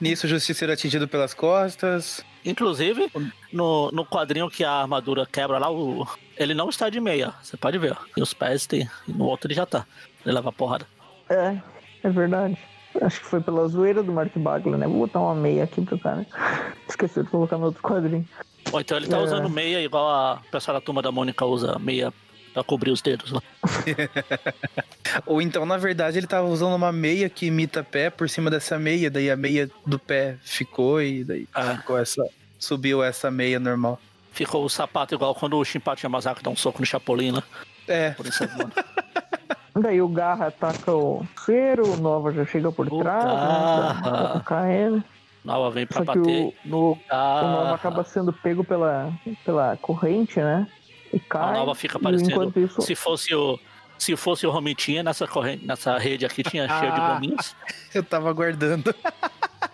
Nisso, 0.00 0.26
o 0.26 0.28
Justiceiro 0.28 0.72
é 0.72 0.74
atingido 0.74 1.08
pelas 1.08 1.32
costas. 1.32 2.22
Inclusive, 2.44 3.10
no, 3.52 3.90
no 3.90 4.04
quadrinho 4.04 4.50
que 4.50 4.62
a 4.62 4.70
armadura 4.82 5.24
quebra 5.26 5.58
lá, 5.58 5.70
o, 5.72 6.06
ele 6.36 6.52
não 6.52 6.68
está 6.68 6.90
de 6.90 7.00
meia. 7.00 7.32
Você 7.42 7.56
pode 7.56 7.78
ver. 7.78 7.96
E 8.16 8.20
os 8.22 8.34
pés 8.34 8.66
tem. 8.66 8.88
e 9.08 9.12
No 9.12 9.24
outro 9.24 9.48
ele 9.48 9.54
já 9.54 9.64
tá. 9.64 9.86
Ele 10.24 10.34
leva 10.34 10.52
porrada. 10.52 10.86
é, 11.30 11.56
é 12.02 12.10
verdade. 12.10 12.58
Acho 13.00 13.20
que 13.20 13.26
foi 13.26 13.40
pela 13.42 13.66
zoeira 13.68 14.02
do 14.02 14.12
Mark 14.12 14.32
Bagley, 14.36 14.76
né? 14.78 14.86
Vou 14.86 15.00
botar 15.00 15.20
uma 15.20 15.34
meia 15.34 15.64
aqui 15.64 15.80
pro 15.82 15.98
cara. 15.98 16.26
Esqueci 16.88 17.22
de 17.22 17.28
colocar 17.30 17.56
no 17.58 17.66
outro 17.66 17.82
quadrinho. 17.82 18.26
Ou 18.72 18.80
então 18.80 18.96
ele 18.98 19.06
tá 19.06 19.16
É. 19.18 19.22
usando 19.22 19.48
meia 19.50 19.80
igual 19.82 20.08
a 20.08 20.42
pessoa 20.50 20.74
da 20.74 20.80
turma 20.80 21.00
da 21.02 21.10
Mônica 21.12 21.44
usa 21.44 21.78
meia 21.78 22.12
pra 22.56 22.64
cobrir 22.64 22.90
os 22.90 23.02
dedos 23.02 23.30
lá. 23.32 23.42
Ou 25.26 25.42
então, 25.42 25.66
na 25.66 25.76
verdade, 25.76 26.16
ele 26.16 26.26
tava 26.26 26.48
usando 26.48 26.74
uma 26.74 26.90
meia 26.90 27.28
que 27.28 27.44
imita 27.46 27.84
pé 27.84 28.08
por 28.08 28.30
cima 28.30 28.50
dessa 28.50 28.78
meia, 28.78 29.10
daí 29.10 29.30
a 29.30 29.36
meia 29.36 29.70
do 29.84 29.98
pé 29.98 30.36
ficou 30.42 31.02
e 31.02 31.22
daí 31.22 31.46
Ah. 31.54 31.76
ficou 31.76 31.98
essa. 31.98 32.26
Subiu 32.58 33.04
essa 33.04 33.30
meia 33.30 33.60
normal. 33.60 34.00
Ficou 34.32 34.64
o 34.64 34.70
sapato 34.70 35.14
igual 35.14 35.34
quando 35.34 35.58
o 35.58 35.64
Shinpachi 35.64 36.06
Yamazaki 36.06 36.42
dá 36.42 36.48
um 36.48 36.56
soco 36.56 36.80
no 36.80 36.86
Chapolin 36.86 37.32
lá. 37.32 37.42
É, 37.86 38.10
Por 38.12 38.24
isso 38.26 38.42
é 38.42 38.46
bom. 38.46 38.70
Daí 39.82 40.00
o 40.00 40.08
Garra 40.08 40.46
ataca 40.46 40.90
o 40.94 41.26
Cero, 41.44 41.92
o 41.92 41.96
Nova 41.98 42.32
já 42.32 42.46
chega 42.46 42.72
por 42.72 42.90
O 42.90 42.98
trás, 43.00 43.22
né? 43.26 44.10
Atacar 44.10 44.70
ele. 44.70 45.02
Nova 45.44 45.70
vem 45.70 45.86
pra 45.86 46.02
Só 46.02 46.12
que 46.12 46.18
bater 46.18 46.42
o- 46.42 46.54
no 46.64 46.92
O 46.92 46.98
Nova 47.12 47.74
acaba 47.74 48.02
sendo 48.02 48.32
pego 48.32 48.64
pela, 48.64 49.12
pela 49.44 49.76
corrente, 49.76 50.40
né? 50.40 50.66
E 51.16 51.22
A 51.24 51.28
cai. 51.28 51.52
Nova 51.54 51.74
fica 51.74 51.98
parecendo. 51.98 52.30
Enquanto 52.30 52.60
isso, 52.60 52.80
Se 52.82 52.94
fosse 52.94 53.34
o. 53.34 53.58
Se 53.98 54.14
fosse 54.14 54.46
o 54.46 54.50
Romitinha, 54.50 55.02
nessa, 55.02 55.26
corrente, 55.26 55.64
nessa 55.64 55.96
rede 55.96 56.26
aqui 56.26 56.42
tinha 56.42 56.68
cheio 56.78 56.92
de 56.92 57.00
Ah. 57.00 57.14
gominhos. 57.14 57.56
eu 57.94 58.04
tava 58.04 58.28
aguardando. 58.28 58.94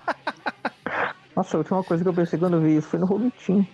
Nossa, 1.34 1.56
a 1.56 1.58
última 1.58 1.82
coisa 1.82 2.02
que 2.04 2.08
eu 2.08 2.14
pensei 2.14 2.38
quando 2.38 2.54
eu 2.54 2.60
vi 2.60 2.76
isso 2.76 2.88
foi 2.88 3.00
no 3.00 3.06
Robitinho. 3.06 3.66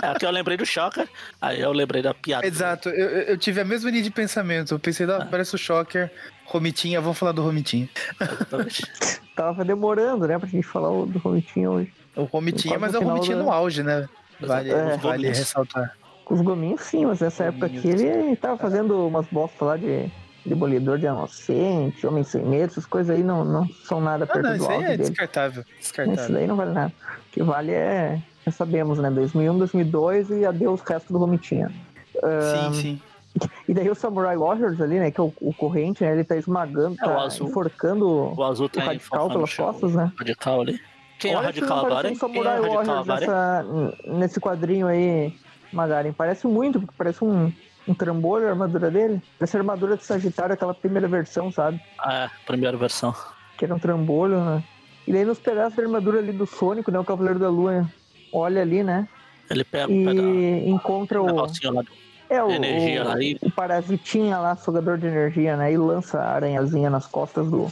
É, 0.00 0.06
aqui 0.06 0.24
eu 0.24 0.30
lembrei 0.30 0.56
do 0.56 0.64
Shocker, 0.64 1.08
aí 1.40 1.60
eu 1.60 1.72
lembrei 1.72 2.00
da 2.00 2.14
piada. 2.14 2.46
Exato, 2.46 2.88
eu, 2.88 3.08
eu- 3.22 3.38
tive 3.38 3.60
a 3.60 3.64
mesma 3.64 3.90
linha 3.90 4.02
de 4.02 4.10
pensamento. 4.10 4.72
Eu 4.72 4.78
pensei, 4.78 5.04
ah, 5.10 5.26
parece 5.28 5.54
o 5.56 5.58
Shocker, 5.58 6.10
Romitinha, 6.46 7.00
vamos 7.00 7.18
falar 7.18 7.32
do 7.32 7.42
Romitinha. 7.42 7.88
Tava 9.34 9.64
demorando, 9.64 10.26
né, 10.28 10.38
pra 10.38 10.48
gente 10.48 10.66
falar 10.66 10.88
do 11.06 11.18
Robitinho 11.18 11.70
hoje. 11.72 11.92
O 12.14 12.24
Romitinha, 12.24 12.78
mas 12.78 12.94
é 12.94 12.98
o 12.98 13.02
Romitinha 13.02 13.36
da- 13.36 13.42
no 13.42 13.50
auge, 13.50 13.82
né? 13.82 14.08
Vale, 14.40 14.70
Exato, 14.70 14.98
vale 14.98 15.28
ressaltar. 15.28 15.96
Com 16.24 16.34
os 16.34 16.40
gominhos 16.40 16.80
sim, 16.82 17.04
mas 17.06 17.20
nessa 17.20 17.44
época 17.44 17.66
aqui 17.66 17.88
ele 17.88 18.36
tava 18.36 18.56
fazendo 18.56 19.06
umas 19.06 19.26
bostas 19.26 19.66
lá 19.68 19.76
de 19.76 20.10
demolidor 20.46 20.98
de 20.98 21.06
inocente, 21.06 22.06
homem 22.06 22.24
sem 22.24 22.44
medo, 22.44 22.70
essas 22.70 22.86
coisas 22.86 23.14
aí 23.16 23.22
não, 23.22 23.44
não 23.44 23.66
são 23.84 24.00
nada 24.00 24.24
Ah, 24.24 24.26
perto 24.26 24.42
não, 24.44 24.50
do 24.56 24.56
isso 24.62 24.70
aí 24.70 24.82
é 24.82 24.86
dele. 24.88 25.02
descartável. 25.08 25.62
Isso 25.62 25.78
Descartável. 25.92 26.34
daí 26.34 26.46
não 26.46 26.56
vale 26.56 26.72
nada. 26.72 26.92
O 27.28 27.30
que 27.32 27.42
vale 27.42 27.72
é, 27.72 28.20
já 28.44 28.52
sabemos, 28.52 28.98
né, 28.98 29.10
2001, 29.10 29.58
2002 29.58 30.30
e 30.30 30.44
adeus 30.46 30.80
o 30.80 30.84
resto 30.84 31.12
do 31.12 31.18
Romitinha. 31.18 31.70
Sim, 32.14 32.74
sim. 32.80 33.00
E 33.66 33.72
daí 33.72 33.88
o 33.88 33.94
Samurai 33.94 34.36
Warriors 34.36 34.78
ali, 34.80 34.98
né, 34.98 35.10
que 35.10 35.18
é 35.18 35.24
o, 35.24 35.32
o 35.40 35.54
corrente, 35.54 36.04
né, 36.04 36.12
ele 36.12 36.22
tá 36.24 36.36
esmagando, 36.36 36.96
É, 37.00 37.06
o 37.06 37.08
tá 37.08 37.22
azul. 37.22 37.48
enforcando 37.48 38.06
O 38.36 38.44
azul 38.44 38.66
o 38.66 38.68
tá 38.68 38.82
radical 38.82 38.96
enfocando 39.26 39.32
pelas 39.34 39.50
o 39.50 39.52
chão. 39.54 39.66
costas, 39.72 39.94
né? 39.94 40.12
Radical 40.18 40.60
ali. 40.60 40.80
Quem 41.18 41.32
é 41.32 41.38
o 41.38 41.40
radical 41.40 41.86
agora, 41.86 42.08
um 42.08 42.10
Quem 42.10 42.12
é 42.12 42.18
Samurai 42.18 42.58
o 42.58 42.62
radical 42.62 42.84
Warriors 42.84 43.08
agora, 43.08 43.24
hein? 43.24 43.96
nessa, 44.04 44.18
nesse 44.18 44.40
quadrinho 44.40 44.86
aí, 44.86 45.34
Magaren. 45.72 46.12
Parece 46.12 46.46
muito, 46.46 46.80
porque 46.80 46.94
parece 46.96 47.24
um, 47.24 47.52
um 47.86 47.94
trambolho 47.94 48.46
a 48.46 48.50
armadura 48.50 48.90
dele. 48.90 49.22
Parece 49.38 49.56
a 49.56 49.60
armadura 49.60 49.96
de 49.96 50.04
Sagitário, 50.04 50.54
aquela 50.54 50.74
primeira 50.74 51.08
versão, 51.08 51.50
sabe? 51.50 51.80
Ah, 51.98 52.24
é, 52.24 52.30
primeira 52.46 52.76
versão. 52.76 53.14
Que 53.56 53.64
era 53.64 53.74
um 53.74 53.78
trambolho, 53.78 54.40
né? 54.44 54.62
E 55.06 55.12
daí 55.12 55.24
nos 55.24 55.38
pedaços 55.38 55.74
da 55.76 55.82
armadura 55.82 56.18
ali 56.18 56.32
do 56.32 56.46
Sônico, 56.46 56.90
né? 56.90 56.98
O 56.98 57.04
Cavaleiro 57.04 57.38
da 57.38 57.48
Lua 57.48 57.86
olha 58.32 58.62
ali, 58.62 58.82
né? 58.82 59.08
Ele 59.50 59.64
pega, 59.64 59.88
pega 59.88 60.22
E 60.22 60.68
encontra 60.68 61.20
o 61.20 61.26
o. 61.26 61.34
lá 61.34 61.82
do 61.82 61.88
É 62.30 62.42
o, 62.42 62.50
energia 62.50 63.02
o, 63.02 63.08
lá 63.08 63.20
e- 63.22 63.36
o 63.42 63.50
parasitinha 63.50 64.38
lá, 64.38 64.56
sugador 64.56 64.96
de 64.96 65.06
energia, 65.06 65.56
né? 65.56 65.72
E 65.72 65.76
lança 65.76 66.18
a 66.20 66.30
aranhazinha 66.34 66.88
nas 66.88 67.06
costas 67.06 67.50
do, 67.50 67.66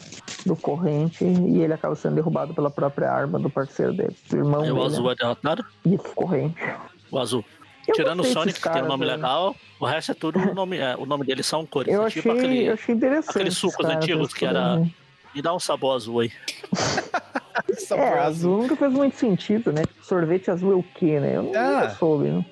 do 0.44 0.54
corrente 0.56 1.24
e 1.24 1.62
ele 1.62 1.72
acaba 1.72 1.94
sendo 1.94 2.16
derrubado 2.16 2.52
pela 2.52 2.68
própria 2.70 3.10
arma 3.10 3.38
do 3.38 3.48
parceiro 3.48 3.94
dele, 3.94 4.14
do 4.28 4.36
irmão 4.36 4.62
Aí 4.62 4.70
o 4.70 4.74
dele. 4.74 4.86
azul 4.86 5.06
né? 5.06 5.12
é 5.12 5.14
derrotado. 5.14 5.64
Isso, 5.86 6.04
corrente. 6.14 6.60
O 7.10 7.18
azul. 7.18 7.44
Eu 7.88 7.94
Tirando 7.94 8.20
o 8.20 8.24
Sonic, 8.24 8.60
que 8.60 8.68
tem 8.70 8.82
um 8.82 8.86
nome 8.86 9.04
né? 9.06 9.16
legal, 9.16 9.56
o 9.80 9.84
resto 9.86 10.12
é 10.12 10.14
tudo 10.14 10.38
o 10.38 10.54
nome, 10.54 10.76
é, 10.78 10.94
o 10.96 11.06
nome 11.06 11.24
deles 11.24 11.46
são 11.46 11.64
cores. 11.66 11.92
Eu 11.92 12.02
É 12.02 12.06
achei, 12.06 12.22
tipo 12.22 12.34
aquele. 12.34 12.64
eu 12.68 12.74
achei 12.74 12.94
interessante. 12.94 13.30
aqueles 13.30 13.54
sucos 13.56 13.76
caras, 13.86 13.96
antigos 13.96 14.34
que 14.34 14.44
era- 14.44 14.60
poderem- 14.70 14.94
Me 15.34 15.42
dá 15.42 15.54
um 15.54 15.60
sabor 15.60 15.94
azul 15.96 16.20
aí. 16.20 16.32
Sabor 17.78 18.04
É, 18.04 18.18
azul. 18.20 18.58
nunca 18.62 18.76
fez 18.76 18.92
muito 18.92 19.16
sentido, 19.16 19.72
né? 19.72 19.82
Sorvete 20.02 20.50
azul 20.50 20.72
é 20.72 20.74
o 20.76 20.82
quê, 20.82 21.20
né? 21.20 21.36
Eu 21.36 21.52
Ah. 21.54 21.72
nunca 21.82 21.90
soube, 21.90 22.28
né? 22.28 22.44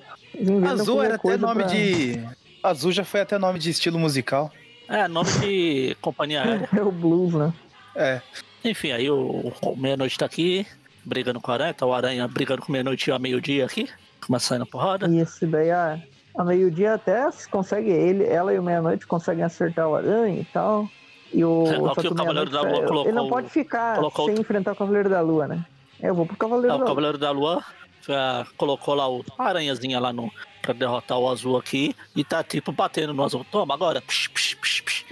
Azul 0.69 1.03
era 1.03 1.15
até 1.15 1.37
nome 1.37 1.63
pra- 1.63 1.71
de. 1.73 2.23
Azul 2.63 2.91
já 2.91 3.03
foi 3.03 3.21
até 3.21 3.37
nome 3.37 3.59
de 3.59 3.69
estilo 3.69 3.99
musical. 3.99 4.51
É, 4.87 5.07
nome 5.07 5.29
de 5.41 5.95
companhia 6.01 6.41
aérea. 6.43 6.69
É 6.77 6.81
o 6.81 6.91
blues, 6.91 7.33
né? 7.33 7.53
É. 7.95 8.21
Enfim, 8.63 8.91
aí 8.91 9.09
o, 9.09 9.51
o 9.61 9.75
Meia-Noite 9.75 10.17
tá 10.17 10.25
aqui, 10.25 10.65
brigando 11.05 11.39
com 11.41 11.51
o 11.51 11.53
Aranha, 11.53 11.73
tá 11.73 11.85
o 11.85 11.93
Aranha 11.93 12.27
brigando 12.27 12.61
com 12.61 12.69
o 12.69 12.71
Meia-Noite 12.71 13.11
a 13.11 13.19
meio-dia 13.19 13.65
aqui, 13.65 13.89
começando 14.25 14.61
a 14.63 14.65
porrada. 14.65 15.07
E 15.07 15.19
esse 15.19 15.45
daí, 15.45 15.71
a, 15.71 15.99
a 16.37 16.43
meio-dia 16.43 16.93
até 16.95 17.29
se 17.31 17.47
consegue, 17.47 17.89
ele, 17.89 18.23
ela 18.25 18.53
e 18.53 18.59
o 18.59 18.63
meia-noite 18.63 19.05
conseguem 19.07 19.43
acertar 19.43 19.87
o 19.87 19.95
aranha 19.95 20.41
e 20.41 20.45
tal. 20.45 20.87
E 21.33 21.43
o, 21.45 21.65
É, 21.67 21.77
o 21.77 21.83
o 21.83 21.91
o 21.91 22.15
Cavaleiro 22.15 22.49
da 22.49 22.61
Lua 22.61 22.83
colocou- 22.85 23.03
Ele 23.05 23.11
não 23.11 23.29
pode 23.29 23.49
ficar 23.49 23.99
sem 24.25 24.39
enfrentar 24.39 24.71
o 24.71 24.75
Cavaleiro 24.75 25.09
da 25.09 25.21
Lua, 25.21 25.47
né? 25.47 25.63
É, 26.01 26.09
Eu 26.09 26.15
vou 26.15 26.25
pro 26.25 26.35
Cavaleiro 26.37 26.67
É, 26.67 26.69
da 26.69 26.75
o 26.75 26.79
Lua. 26.79 26.87
Cavaleiro 26.87 27.17
da 27.17 27.31
Lua 27.31 27.63
é, 28.07 28.45
colocou 28.57 28.95
lá 28.95 29.07
o 29.07 29.23
a 29.37 29.43
aranhazinha 29.43 29.99
lá 29.99 30.11
no, 30.11 30.31
pra 30.63 30.73
derrotar 30.73 31.19
o 31.19 31.29
azul 31.29 31.55
aqui 31.57 31.95
e 32.15 32.23
tá 32.23 32.43
tipo 32.43 32.71
batendo 32.71 33.13
no 33.13 33.23
azul. 33.23 33.45
Toma 33.51 33.73
agora. 33.75 34.01
Psh, 34.01 34.27
psh, 34.29 34.55
psh, 34.55 34.81
psh. 34.81 35.05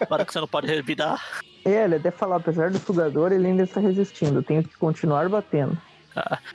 Agora 0.00 0.24
que 0.26 0.32
você 0.32 0.40
não 0.40 0.48
pode 0.48 0.66
revidar. 0.66 1.22
É, 1.64 1.84
ele 1.84 1.94
até 1.96 2.10
falou, 2.10 2.36
apesar 2.36 2.70
do 2.70 2.78
sugador, 2.78 3.32
ele 3.32 3.46
ainda 3.46 3.62
está 3.62 3.80
resistindo. 3.80 4.42
Tenho 4.42 4.62
que 4.62 4.76
continuar 4.76 5.26
batendo. 5.30 5.78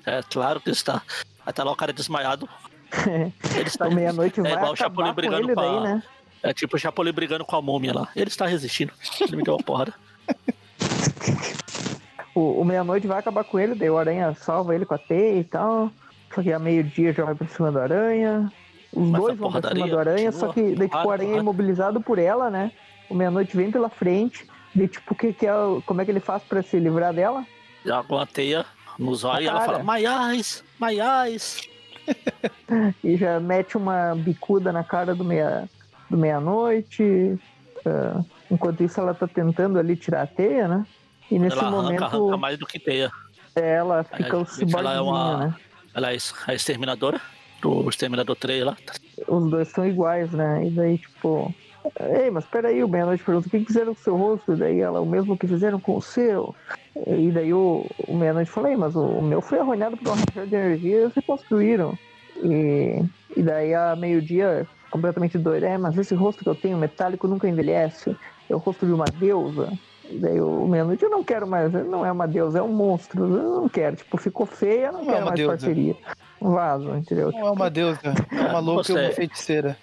É, 0.06 0.18
é 0.20 0.24
claro 0.30 0.62
que 0.62 0.70
está. 0.70 1.02
Até 1.50 1.64
lá 1.64 1.72
o 1.72 1.76
cara 1.76 1.92
desmaiado. 1.92 2.48
Ele 3.10 3.34
está 3.66 3.90
meia-noite 3.90 4.40
é 4.40 4.44
vai 4.44 4.54
igual 4.54 4.74
o 4.74 4.76
Chapolin 4.76 5.10
com 5.10 5.16
brigando 5.16 5.48
com 5.48 5.56
daí, 5.56 5.78
a- 5.78 5.82
né? 5.82 6.04
É 6.44 6.54
tipo 6.54 6.76
o 6.76 6.80
Chapolin 6.80 7.12
brigando 7.12 7.44
com 7.44 7.56
a 7.56 7.62
múmia 7.62 7.94
lá. 7.94 8.08
Ele 8.16 8.28
está 8.30 8.46
resistindo. 8.46 8.94
Ele 9.20 9.36
me 9.38 9.44
deu 9.44 9.56
uma 9.56 9.64
porrada. 9.64 9.94
O, 12.36 12.62
o 12.62 12.64
meia-noite 12.64 13.08
vai 13.08 13.20
acabar 13.20 13.44
com 13.44 13.60
ele, 13.60 13.76
daí 13.76 13.90
o 13.90 13.98
aranha 13.98 14.34
salva 14.36 14.74
ele 14.76 14.86
com 14.86 14.94
a 14.94 14.98
teia 14.98 15.40
e 15.40 15.44
tal. 15.44 15.92
Só 16.34 16.42
que 16.44 16.54
a 16.54 16.60
meio-dia 16.60 17.12
já 17.12 17.26
vai 17.26 17.36
pra 17.36 17.48
cima 17.48 17.72
do 17.72 17.80
aranha. 17.80 18.50
Os 18.94 19.10
Mas 19.10 19.22
dois 19.22 19.38
vão 19.38 19.52
pra 19.52 19.70
cima 19.72 19.88
do 19.88 20.00
aranha, 20.00 20.32
continua. 20.32 20.48
só 20.48 20.54
que 20.54 20.62
daí, 20.76 20.88
tipo, 20.88 20.96
o 20.98 21.12
aranha 21.12 21.14
é 21.14 21.32
porrada. 21.32 21.42
imobilizado 21.42 22.00
por 22.02 22.20
ela, 22.20 22.50
né? 22.50 22.72
O 23.10 23.16
meia-noite 23.16 23.58
vem 23.58 23.72
pela 23.72 23.90
frente. 23.90 24.48
Daí, 24.74 24.88
tipo, 24.88 25.16
que, 25.16 25.34
que 25.34 25.48
é, 25.48 25.52
como 25.86 26.02
é 26.02 26.06
que 26.06 26.12
ele 26.12 26.20
faz 26.20 26.42
pra 26.44 26.62
se 26.62 26.80
livrar 26.80 27.14
dela? 27.14 27.46
Joga 27.84 28.14
uma 28.14 28.26
teia 28.28 28.66
nos 29.00 29.24
olhos 29.24 29.46
e 29.46 29.48
ela 29.48 29.62
fala: 29.62 29.82
Maiais, 29.84 30.64
Maiais. 30.78 31.62
E 33.04 33.16
já 33.18 33.40
mete 33.40 33.78
uma 33.78 34.16
bicuda 34.16 34.72
na 34.72 34.84
cara 34.84 35.14
do 35.16 35.24
meia 35.24 35.70
do 36.10 36.18
meia-noite. 36.18 37.38
Ah, 37.86 38.22
enquanto 38.50 38.84
isso, 38.84 39.00
ela 39.00 39.14
tá 39.14 39.28
tentando 39.28 39.78
ali 39.78 39.96
tirar 39.96 40.24
a 40.24 40.28
teia, 40.28 40.68
né? 40.68 40.86
E 41.30 41.38
nesse 41.38 41.58
Ela 41.58 41.68
arranca, 41.68 41.82
momento, 41.84 42.04
arranca 42.04 42.38
mais 42.38 42.58
do 42.58 42.66
que 42.66 42.80
teia. 42.80 43.12
ela 43.56 44.04
fica 44.04 44.38
o 44.38 44.46
ciborguinho, 44.46 44.80
ela 44.80 44.94
é 44.96 45.02
uma- 45.02 45.38
né? 45.48 45.56
Ela 45.94 46.12
é 46.14 46.18
a 46.48 46.54
exterminadora. 46.54 47.22
Do 47.62 47.90
Exterminador 47.90 48.36
3 48.38 48.64
lá. 48.64 48.78
os 49.28 49.50
dois 49.52 49.68
são 49.68 49.86
iguais, 49.86 50.32
né? 50.32 50.66
E 50.66 50.70
daí, 50.70 50.98
tipo, 50.98 51.54
ei, 52.00 52.30
mas 52.32 52.46
peraí, 52.46 52.84
o 52.84 52.88
Meia-Noite 52.88 53.24
pergunta, 53.24 53.48
o 53.48 53.52
que 53.52 53.66
fizeram 53.66 53.94
com 53.94 54.00
o 54.00 54.04
seu 54.04 54.16
rosto? 54.18 54.54
E 54.54 54.56
daí 54.56 54.80
ela, 54.80 55.02
o 55.02 55.06
mesmo 55.06 55.38
que 55.38 55.48
fizeram 55.48 55.80
com 55.80 55.96
o 55.98 56.02
seu. 56.02 56.54
E 57.08 57.32
daí 57.32 57.54
o, 57.54 57.86
o 58.08 58.16
Meia-Noite 58.16 58.52
falou, 58.52 58.70
ei, 58.70 58.78
mas 58.78 58.96
o, 58.96 59.02
o 59.02 59.22
meu 59.22 59.42
foi 59.42 59.60
arruinado 59.60 59.96
por 59.98 60.08
uma 60.08 60.16
rachada 60.18 60.48
de 60.48 60.56
energia 60.56 60.90
e 60.96 61.00
eles 61.02 61.14
reconstruíram. 61.14 61.98
E, 62.44 63.04
e 63.36 63.44
daí 63.44 63.74
a 63.74 63.96
meio-dia, 63.96 64.66
completamente 64.92 65.38
doida, 65.38 65.68
é, 65.68 65.78
mas 65.78 65.98
esse 65.98 66.16
rosto 66.16 66.44
que 66.44 66.50
eu 66.50 66.56
tenho, 66.56 66.78
metálico, 66.78 67.28
nunca 67.28 67.48
envelhece. 67.48 68.16
É 68.50 68.56
o 68.56 68.60
rosto 68.60 68.86
de 68.86 68.92
uma 68.94 69.06
deusa. 69.06 69.72
E 70.10 70.18
daí 70.18 70.42
o 70.42 70.68
Meia-Noite, 70.68 71.04
eu 71.04 71.10
não 71.10 71.24
quero 71.24 71.46
mais, 71.48 71.72
não 71.72 72.04
é 72.06 72.12
uma 72.12 72.28
deusa, 72.28 72.60
é 72.60 72.64
um 72.64 72.74
monstro. 72.74 73.24
Eu 73.26 73.62
não 73.62 73.70
quero, 73.70 73.96
tipo, 73.96 74.18
ficou 74.18 74.46
feia, 74.46 74.88
eu 74.88 74.94
não, 74.94 75.04
Não 75.04 75.10
é 75.10 75.14
quero 75.14 75.18
uma 75.20 75.26
mais 75.26 75.36
deusa. 75.40 75.52
parceria. 75.54 75.96
Vaso, 76.42 76.96
entendeu? 76.96 77.32
Não 77.32 77.48
é 77.48 77.52
uma 77.52 77.70
deusa, 77.70 78.00
é 78.32 78.42
uma 78.50 78.60
louca 78.60 78.82
e 78.82 78.86
Você- 78.96 79.00
uma 79.06 79.12
feiticeira. 79.12 79.78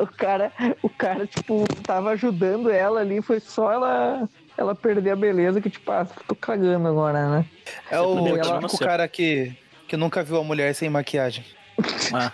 O 0.00 0.06
cara, 0.06 0.52
o 0.82 0.88
cara, 0.88 1.26
tipo, 1.26 1.64
tava 1.84 2.10
ajudando 2.10 2.70
ela 2.70 3.00
ali, 3.00 3.20
foi 3.20 3.38
só 3.40 3.72
ela 3.72 4.28
ela 4.56 4.74
perder 4.74 5.10
a 5.10 5.16
beleza 5.16 5.60
que, 5.60 5.70
tipo, 5.70 5.90
ah, 5.90 6.06
tô 6.26 6.34
cagando 6.34 6.86
agora, 6.86 7.28
né? 7.30 7.44
É 7.90 7.98
o 8.00 8.14
Você 8.14 8.38
ela- 8.38 8.58
típico 8.60 8.78
cara 8.78 9.08
que, 9.08 9.56
que 9.88 9.96
nunca 9.96 10.22
viu 10.22 10.38
a 10.38 10.44
mulher 10.44 10.74
sem 10.74 10.90
maquiagem. 10.90 11.44
Ah, 12.12 12.30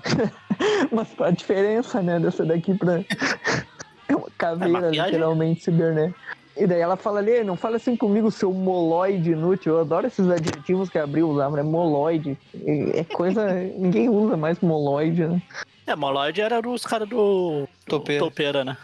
Mas 0.92 1.08
qual 1.14 1.28
a 1.28 1.32
diferença, 1.32 2.02
né, 2.02 2.18
dessa 2.20 2.44
daqui 2.44 2.74
pra. 2.74 3.00
É 4.06 4.14
uma 4.14 4.28
caveira, 4.36 4.72
maquiagem? 4.82 5.04
literalmente, 5.12 5.62
cibernética. 5.64 6.18
E 6.58 6.66
daí 6.66 6.78
ela 6.78 6.94
fala 6.94 7.20
ali, 7.20 7.30
"Ei, 7.30 7.42
não 7.42 7.56
fala 7.56 7.76
assim 7.76 7.96
comigo, 7.96 8.30
seu 8.30 8.52
moloide 8.52 9.32
inútil. 9.32 9.72
Eu 9.72 9.80
adoro 9.80 10.06
esses 10.06 10.28
adjetivos 10.28 10.90
que 10.90 10.98
a 10.98 11.04
Abril 11.04 11.26
usava, 11.30 11.56
né? 11.56 11.62
Moloide. 11.62 12.38
É 12.92 13.02
coisa. 13.02 13.50
Ninguém 13.78 14.10
usa 14.10 14.36
mais 14.36 14.60
moloide, 14.60 15.26
né? 15.26 15.40
É, 15.86 15.94
Moloide 15.94 16.40
era 16.40 16.60
dos 16.62 16.84
caras 16.84 17.08
do 17.08 17.68
Topeira. 17.86 18.24
Topeira, 18.24 18.64
né? 18.64 18.76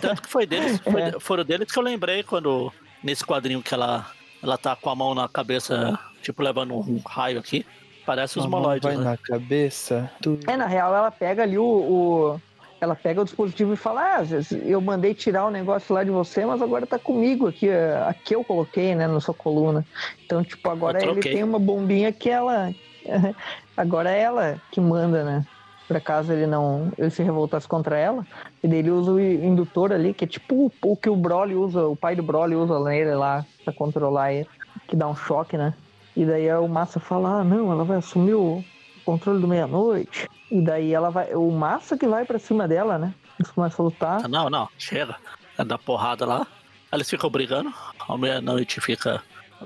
Tanto 0.00 0.22
que 0.22 0.28
foi 0.28 0.46
deles, 0.46 0.80
foi- 0.80 1.00
É. 1.14 1.20
foram 1.20 1.44
deles 1.44 1.70
que 1.70 1.78
eu 1.78 1.82
lembrei 1.82 2.22
quando, 2.22 2.72
nesse 3.02 3.24
quadrinho 3.24 3.62
que 3.62 3.72
ela, 3.72 4.06
ela 4.42 4.58
tá 4.58 4.74
com 4.76 4.90
a 4.90 4.94
mão 4.94 5.14
na 5.14 5.28
cabeça, 5.28 5.98
tipo, 6.22 6.42
levando 6.42 6.74
um 6.74 7.00
raio 7.06 7.38
aqui. 7.38 7.64
Parece 8.04 8.38
os 8.38 8.44
moloides, 8.46 8.82
vai 8.82 8.96
né? 8.96 9.04
na 9.12 9.16
cabeça. 9.16 10.10
do- 10.20 10.38
É, 10.46 10.56
na 10.56 10.66
real, 10.66 10.94
ela 10.94 11.10
pega 11.10 11.42
ali 11.42 11.56
o. 11.56 11.64
o- 11.64 12.40
ela 12.80 12.94
pega 12.94 13.22
o 13.22 13.24
dispositivo 13.24 13.72
e 13.72 13.76
fala: 13.76 14.18
Ah, 14.18 14.22
eu 14.66 14.78
mandei 14.78 15.14
tirar 15.14 15.46
o 15.46 15.50
negócio 15.50 15.94
lá 15.94 16.04
de 16.04 16.10
você, 16.10 16.44
mas 16.44 16.60
agora 16.60 16.84
tá 16.86 16.98
comigo 16.98 17.48
aqui. 17.48 17.66
é, 17.70 17.96
Aqui 18.06 18.34
eu 18.34 18.44
coloquei, 18.44 18.94
né, 18.94 19.06
na 19.06 19.20
sua 19.20 19.32
coluna. 19.32 19.86
Então, 20.26 20.44
tipo, 20.44 20.68
agora 20.68 21.02
ele 21.02 21.20
tem 21.22 21.42
uma 21.42 21.58
bombinha 21.58 22.12
que 22.12 22.28
ela. 22.28 22.74
Agora 23.76 24.10
é 24.10 24.20
ela 24.20 24.60
que 24.70 24.80
manda, 24.80 25.24
né? 25.24 25.44
Por 25.86 25.96
acaso 25.96 26.32
ele 26.32 26.46
não. 26.46 26.90
Ele 26.96 27.10
se 27.10 27.22
revoltasse 27.22 27.68
contra 27.68 27.98
ela. 27.98 28.26
E 28.62 28.68
daí 28.68 28.78
ele 28.78 28.90
usa 28.90 29.12
o 29.12 29.20
indutor 29.20 29.92
ali, 29.92 30.14
que 30.14 30.24
é 30.24 30.26
tipo 30.26 30.54
o, 30.66 30.72
o 30.82 30.96
que 30.96 31.10
o 31.10 31.16
Broly 31.16 31.54
usa, 31.54 31.86
o 31.86 31.94
pai 31.94 32.16
do 32.16 32.22
Broly 32.22 32.54
usa 32.54 32.78
nele 32.80 33.14
lá 33.14 33.44
pra 33.64 33.72
controlar 33.72 34.32
ele. 34.32 34.48
Que 34.88 34.96
dá 34.96 35.06
um 35.06 35.14
choque, 35.16 35.56
né? 35.56 35.74
E 36.16 36.24
daí 36.24 36.50
o 36.54 36.68
Massa 36.68 36.98
fala: 36.98 37.40
Ah, 37.40 37.44
não, 37.44 37.70
ela 37.70 37.84
vai 37.84 37.98
assumir 37.98 38.34
o 38.34 38.64
controle 39.04 39.40
do 39.40 39.48
meia-noite. 39.48 40.28
E 40.50 40.60
daí 40.60 40.92
ela 40.94 41.10
vai. 41.10 41.34
O 41.34 41.50
Massa 41.50 41.98
que 41.98 42.06
vai 42.06 42.24
pra 42.24 42.38
cima 42.38 42.66
dela, 42.66 42.98
né? 42.98 43.14
Eles 43.38 43.50
começam 43.50 43.84
a 43.84 43.88
lutar. 43.88 44.28
Não, 44.28 44.48
não, 44.48 44.68
chega. 44.78 45.16
É 45.58 45.64
da 45.64 45.76
porrada 45.76 46.24
lá. 46.24 46.46
Eles 46.92 47.10
ficam 47.10 47.28
brigando. 47.28 47.72
À 48.08 48.16
meia-noite 48.16 48.80
fica. 48.80 49.20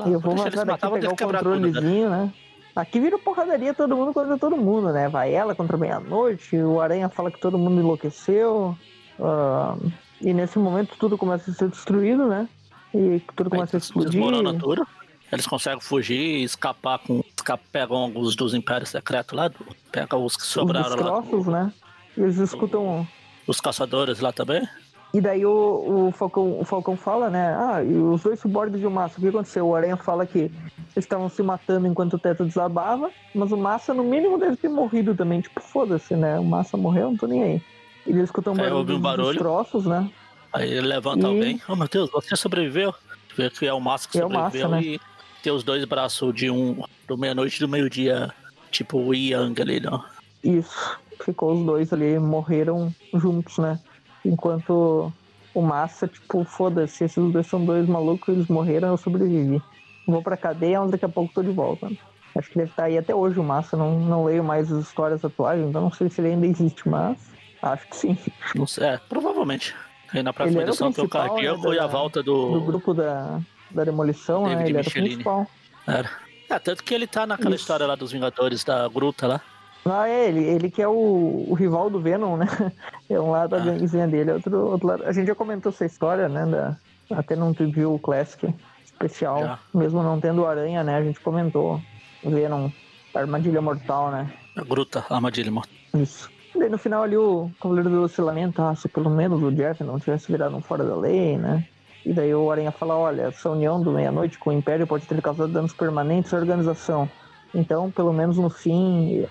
E 0.06 0.12
eu 0.12 0.20
vou 0.20 0.34
Deixa 0.34 0.48
eles 0.48 0.64
matar, 0.64 0.90
pegar 0.90 1.10
o 1.10 1.16
quebrar 1.16 1.42
tudo, 1.42 1.60
né? 1.60 1.66
controlezinho, 1.66 2.10
né? 2.10 2.32
Aqui 2.78 3.00
vira 3.00 3.18
porradaria 3.18 3.74
todo 3.74 3.96
mundo 3.96 4.12
contra 4.14 4.38
todo 4.38 4.56
mundo, 4.56 4.92
né? 4.92 5.08
Vai 5.08 5.34
ela 5.34 5.52
contra 5.52 5.76
a 5.76 5.80
meia-noite, 5.80 6.56
o 6.56 6.80
Aranha 6.80 7.08
fala 7.08 7.28
que 7.28 7.40
todo 7.40 7.58
mundo 7.58 7.80
enlouqueceu. 7.80 8.78
ah, 9.20 9.76
e 10.20 10.32
nesse 10.32 10.60
momento 10.60 10.94
tudo 10.96 11.18
começa 11.18 11.50
a 11.50 11.54
ser 11.54 11.68
destruído, 11.70 12.26
né? 12.28 12.48
E 12.94 13.20
tudo 13.34 13.50
começa 13.50 13.76
a 13.76 13.78
explodir. 13.78 14.12
Desmorona 14.12 14.54
tudo. 14.56 14.86
Eles 15.32 15.44
conseguem 15.46 15.80
fugir 15.80 16.18
e 16.20 16.44
escapar 16.44 17.00
com. 17.00 17.20
Pegam 17.72 17.96
alguns 17.96 18.36
dos 18.36 18.54
Impérios 18.54 18.90
Secretos 18.90 19.36
lá. 19.36 19.48
do- 19.48 19.56
Pega 19.90 20.16
os 20.16 20.36
que 20.36 20.42
Os 20.42 20.48
sobraram 20.48 20.90
lá. 20.96 21.20
destroços, 21.20 21.46
né? 21.46 21.72
Eles 22.16 22.36
escutam 22.38 23.06
Os 23.46 23.60
caçadores 23.60 24.20
lá 24.20 24.32
também. 24.32 24.62
E 25.14 25.20
daí 25.22 25.44
o, 25.46 26.08
o, 26.08 26.12
Falcão, 26.12 26.60
o 26.60 26.64
Falcão 26.64 26.94
fala, 26.96 27.30
né? 27.30 27.54
Ah, 27.56 27.82
e 27.82 27.94
os 27.96 28.22
dois 28.22 28.38
subordes 28.40 28.78
de 28.78 28.86
o 28.86 28.90
Massa, 28.90 29.16
o 29.18 29.20
que 29.22 29.28
aconteceu? 29.28 29.66
O 29.66 29.74
Aranha 29.74 29.96
fala 29.96 30.26
que 30.26 30.38
eles 30.40 30.52
estavam 30.96 31.28
se 31.30 31.42
matando 31.42 31.86
enquanto 31.86 32.14
o 32.14 32.18
teto 32.18 32.44
desabava, 32.44 33.10
mas 33.34 33.50
o 33.50 33.56
Massa, 33.56 33.94
no 33.94 34.04
mínimo, 34.04 34.36
deve 34.38 34.56
ter 34.56 34.68
morrido 34.68 35.14
também. 35.14 35.40
Tipo, 35.40 35.60
foda-se, 35.62 36.14
né? 36.14 36.38
O 36.38 36.44
Massa 36.44 36.76
morreu, 36.76 37.10
não 37.10 37.16
tô 37.16 37.26
nem 37.26 37.42
aí. 37.42 37.62
E 38.06 38.10
eles 38.10 38.24
escutam 38.24 38.52
um 38.52 38.56
barulho 38.56 38.80
um 38.80 38.84
dos 38.84 38.98
barulho. 38.98 39.28
destroços, 39.32 39.86
né? 39.86 40.10
Aí 40.52 40.70
ele 40.70 40.86
levanta 40.86 41.22
E- 41.22 41.26
alguém. 41.26 41.60
Oh 41.68 41.74
meu 41.76 41.88
Deus, 41.88 42.10
você 42.10 42.36
sobreviveu. 42.36 42.94
Vê 43.34 43.48
que 43.48 43.66
é 43.66 43.72
o 43.72 43.80
Massa 43.80 44.08
que 44.08 44.18
É 44.18 44.22
sobreviveu 44.22 44.68
Massa, 44.68 44.68
né? 44.68 44.82
e 44.82 45.00
tem 45.42 45.52
os 45.52 45.62
dois 45.62 45.84
braços 45.86 46.34
de 46.34 46.50
um 46.50 46.82
do 47.06 47.16
meia-noite 47.16 47.56
e 47.56 47.60
do 47.60 47.68
meio-dia. 47.68 48.30
Tipo 48.70 48.98
o 48.98 49.14
Yang 49.14 49.62
ali, 49.62 49.80
não. 49.80 50.04
Isso. 50.44 50.98
Ficou 51.24 51.54
os 51.58 51.64
dois 51.64 51.92
ali, 51.94 52.18
morreram 52.18 52.92
juntos, 53.14 53.56
né? 53.58 53.78
Enquanto 54.24 55.12
o 55.54 55.62
Massa, 55.62 56.06
tipo, 56.06 56.44
foda-se, 56.44 57.04
esses 57.04 57.32
dois 57.32 57.46
são 57.46 57.64
dois 57.64 57.86
malucos, 57.88 58.34
eles 58.34 58.48
morreram, 58.48 58.88
eu 58.88 58.96
sobrevivi. 58.96 59.62
Vou 60.06 60.22
pra 60.22 60.36
cadeia, 60.36 60.80
mas 60.80 60.90
daqui 60.90 61.04
a 61.04 61.08
pouco 61.08 61.32
tô 61.34 61.42
de 61.42 61.50
volta. 61.50 61.90
Acho 62.36 62.50
que 62.50 62.58
deve 62.58 62.70
estar 62.70 62.84
aí 62.84 62.96
até 62.96 63.14
hoje 63.14 63.38
o 63.38 63.44
Massa, 63.44 63.76
não, 63.76 63.98
não 63.98 64.24
leio 64.24 64.44
mais 64.44 64.72
as 64.72 64.86
histórias 64.86 65.24
atuais, 65.24 65.60
então 65.60 65.82
não 65.82 65.92
sei 65.92 66.08
se 66.08 66.20
ele 66.20 66.28
ainda 66.28 66.46
existe, 66.46 66.88
mas 66.88 67.18
acho 67.62 67.88
que 67.88 67.96
sim. 67.96 68.18
Não 68.54 68.66
sei, 68.66 68.86
é, 68.86 69.00
provavelmente. 69.08 69.74
Aí 70.12 70.22
na 70.22 70.32
próxima 70.32 70.62
edição 70.62 70.92
tem 70.92 71.04
o 71.04 71.08
Cardíaco 71.08 71.68
né, 71.70 71.76
e 71.76 71.78
a 71.78 71.86
volta 71.86 72.22
Do 72.22 72.52
do. 72.52 72.60
grupo 72.62 72.94
da, 72.94 73.40
da 73.70 73.84
demolição, 73.84 74.44
né? 74.44 74.56
David 74.56 74.70
Ele 74.70 74.78
era 74.78 74.88
o 74.88 74.92
principal. 74.92 75.46
Era. 75.86 76.10
É, 76.48 76.58
tanto 76.58 76.82
que 76.82 76.94
ele 76.94 77.06
tá 77.06 77.26
naquela 77.26 77.54
Isso. 77.54 77.64
história 77.64 77.86
lá 77.86 77.94
dos 77.94 78.12
Vingadores 78.12 78.64
da 78.64 78.88
Gruta 78.88 79.26
lá. 79.26 79.40
Ah, 79.84 80.08
é, 80.08 80.28
ele, 80.28 80.42
ele 80.44 80.70
que 80.70 80.82
é 80.82 80.88
o, 80.88 81.46
o 81.48 81.54
rival 81.54 81.88
do 81.90 82.00
Venom, 82.00 82.36
né? 82.36 82.46
É 83.08 83.18
um 83.18 83.30
lado 83.30 83.50
da 83.50 83.56
Ah. 83.56 83.60
ganguezinha 83.60 84.06
dele, 84.06 84.32
outro, 84.32 84.66
outro 84.66 84.86
lado. 84.86 85.04
A 85.06 85.12
gente 85.12 85.26
já 85.28 85.34
comentou 85.34 85.70
essa 85.70 85.86
história, 85.86 86.28
né? 86.28 86.44
Da, 86.44 86.76
até 87.16 87.34
num 87.34 87.52
review 87.52 87.98
Classic 88.02 88.54
especial, 88.84 89.40
Já. 89.40 89.58
mesmo 89.74 90.02
não 90.02 90.20
tendo 90.20 90.44
aranha, 90.46 90.84
né? 90.84 90.96
A 90.96 91.02
gente 91.02 91.18
comentou 91.20 91.80
Venom, 92.22 92.68
armadilha 93.14 93.62
mortal, 93.62 94.10
né? 94.10 94.30
A 94.56 94.62
Gruta, 94.62 95.04
a 95.08 95.14
armadilha 95.14 95.50
morta. 95.50 95.70
Isso. 95.94 96.30
Daí 96.54 96.68
no 96.68 96.76
final 96.76 97.02
ali 97.04 97.16
o 97.16 97.50
Cavaleiro 97.62 97.88
do 97.88 98.00
Lúcio 98.02 98.24
lamenta, 98.24 98.68
ah, 98.70 98.74
se 98.74 98.88
pelo 98.88 99.08
menos 99.08 99.42
o 99.42 99.50
Jeff 99.52 99.82
não 99.84 99.98
tivesse 99.98 100.30
virado 100.30 100.54
um 100.56 100.60
fora 100.60 100.84
da 100.84 100.96
lei, 100.96 101.38
né? 101.38 101.64
E 102.04 102.12
daí 102.12 102.34
o 102.34 102.50
Aranha 102.50 102.72
fala, 102.72 102.96
olha, 102.96 103.22
essa 103.22 103.48
união 103.50 103.80
do 103.80 103.92
meia-noite 103.92 104.38
com 104.38 104.50
o 104.50 104.52
Império 104.52 104.86
pode 104.86 105.06
ter 105.06 105.20
causado 105.22 105.52
danos 105.52 105.72
permanentes 105.72 106.34
à 106.34 106.36
organização. 106.36 107.08
Então, 107.54 107.90
pelo 107.90 108.12
menos 108.12 108.36
no 108.36 108.50
fim, 108.50 109.24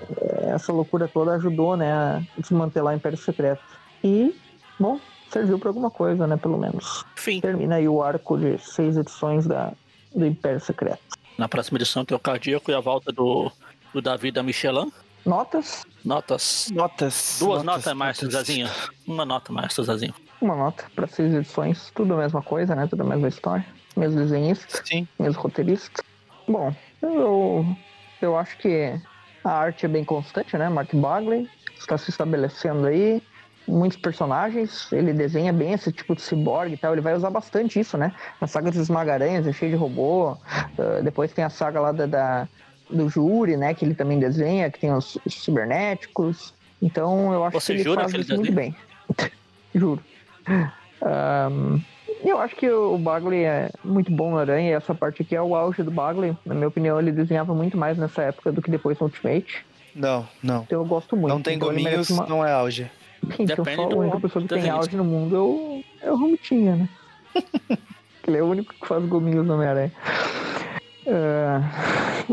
essa 0.50 0.72
loucura 0.72 1.08
toda 1.08 1.34
ajudou, 1.34 1.78
né, 1.78 1.92
a 1.92 2.22
desmantelar 2.38 2.94
o 2.94 2.98
Império 2.98 3.18
Secreto. 3.18 3.62
E, 4.04 4.36
bom, 4.80 5.00
serviu 5.30 5.60
pra 5.60 5.70
alguma 5.70 5.90
coisa, 5.90 6.28
né? 6.28 6.38
Pelo 6.38 6.58
menos. 6.58 7.06
Fim. 7.16 7.42
Termina 7.42 7.76
aí 7.76 7.88
o 7.88 8.02
arco 8.02 8.38
de 8.38 8.58
seis 8.58 8.98
edições 8.98 9.46
da, 9.46 9.74
do 10.16 10.26
Império 10.26 10.60
Secreto. 10.60 11.02
Na 11.38 11.48
próxima 11.48 11.78
edição 11.78 12.04
tem 12.04 12.16
o 12.16 12.20
Cardíaco 12.20 12.72
e 12.72 12.74
a 12.74 12.80
volta 12.80 13.12
do, 13.12 13.52
do 13.94 14.02
Davi 14.02 14.32
da 14.32 14.42
Michelin. 14.42 14.92
Notas? 15.26 15.86
Notas. 16.06 16.70
Notas. 16.72 17.38
Duas 17.40 17.62
notas, 17.64 17.94
mais, 17.94 18.18
Zazinho. 18.18 18.70
Uma 19.06 19.26
nota 19.26 19.52
mais, 19.52 19.74
Zazinho. 19.74 20.14
Uma 20.42 20.56
nota 20.56 20.86
pra 20.96 21.06
seis 21.06 21.34
edições. 21.34 21.92
Tudo 21.94 22.14
a 22.14 22.18
mesma 22.18 22.42
coisa, 22.42 22.74
né? 22.76 22.88
Tudo 22.88 23.02
a 23.02 23.06
mesma 23.06 23.28
história. 23.28 23.66
Mesmo 23.96 24.20
desenhista, 24.20 24.82
Sim. 24.86 25.08
mesmo 25.20 25.42
roteirista. 25.42 26.04
Bom, 26.48 26.74
eu, 27.02 27.66
eu 28.22 28.38
acho 28.38 28.58
que 28.60 29.00
a 29.48 29.54
arte 29.54 29.86
é 29.86 29.90
bem 29.90 30.04
constante, 30.04 30.58
né? 30.58 30.70
Mark 30.70 30.94
Bagley 30.94 31.50
está 31.78 31.98
se 31.98 32.10
estabelecendo 32.10 32.88
aí. 32.88 33.22
Muitos 33.68 33.98
personagens, 33.98 34.92
ele 34.94 35.12
desenha 35.12 35.52
bem 35.52 35.74
esse 35.74 35.92
tipo 35.92 36.16
de 36.16 36.22
ciborgue 36.22 36.76
e 36.76 36.78
tal. 36.78 36.94
Ele 36.94 37.02
vai 37.02 37.14
usar 37.14 37.30
bastante 37.30 37.80
isso, 37.80 37.98
né? 37.98 38.14
Na 38.40 38.48
saga 38.48 38.72
dos 38.72 38.80
Esmagaranhas, 38.80 39.46
é 39.46 39.52
cheio 39.52 39.72
de 39.72 39.78
robô. 39.78 40.32
Uh, 40.32 41.04
depois 41.04 41.34
tem 41.34 41.44
a 41.44 41.50
saga 41.50 41.82
lá 41.82 41.92
da, 41.92 42.06
da, 42.06 42.48
do 42.90 43.10
Júri, 43.10 43.58
né? 43.58 43.74
Que 43.74 43.84
ele 43.84 43.94
também 43.94 44.20
desenha, 44.20 44.72
que 44.72 44.80
tem 44.80 44.94
os, 44.94 45.18
os 45.26 45.44
cibernéticos. 45.44 46.54
Então 46.82 47.34
eu 47.34 47.44
acho 47.44 47.60
Você 47.60 47.76
que 47.76 47.82
ele 47.82 47.96
faz 47.96 48.12
que 48.12 48.18
ele 48.18 48.24
isso 48.24 48.36
muito 48.36 48.54
bem. 48.54 48.76
Juro. 49.76 50.02
Um, 51.02 51.82
eu 52.24 52.40
acho 52.40 52.56
que 52.56 52.70
o 52.70 52.98
Bagley 52.98 53.44
é 53.44 53.70
muito 53.84 54.12
bom 54.12 54.32
no 54.32 54.38
Aranha, 54.38 54.70
e 54.70 54.74
essa 54.74 54.94
parte 54.94 55.22
aqui 55.22 55.36
é 55.36 55.42
o 55.42 55.56
auge 55.56 55.84
do 55.84 55.92
Bagley. 55.92 56.36
Na 56.46 56.56
minha 56.56 56.68
opinião, 56.68 57.00
ele 57.00 57.12
desenhava 57.12 57.54
muito 57.54 57.78
mais 57.78 57.98
nessa 57.98 58.24
época 58.24 58.52
do 58.52 58.62
que 58.62 58.72
depois 58.72 59.00
no 59.00 59.06
Ultimate. 59.06 59.66
Não, 59.96 60.28
não. 60.44 60.64
Então 60.64 60.80
eu 60.80 60.86
gosto 60.86 61.16
muito. 61.16 61.34
Não 61.34 61.42
tem 61.42 61.56
então, 61.56 61.70
gominhos, 61.70 62.10
uma... 62.10 62.26
não 62.28 62.46
é 62.46 62.52
auge. 62.52 62.90
Gente, 63.38 63.52
eu 63.52 63.58
Depende 63.58 63.76
sou 63.76 63.86
a 63.86 63.90
do 63.90 63.98
única 63.98 64.20
pessoa 64.20 64.42
que 64.44 64.50
tem 64.50 64.58
desenhista. 64.60 64.86
auge 64.86 64.98
no 64.98 65.04
mundo 65.04 65.36
é 65.36 65.40
o, 65.40 65.84
é 66.02 66.12
o 66.12 66.16
Romutinha, 66.16 66.76
né? 66.76 66.90
ele 68.28 68.38
é 68.38 68.44
o 68.44 68.46
único 68.46 68.74
que 68.74 68.88
faz 68.88 69.04
gominhos 69.06 69.46
no 69.46 69.56
Homem-Aranha. 69.56 69.92
É, 71.06 71.62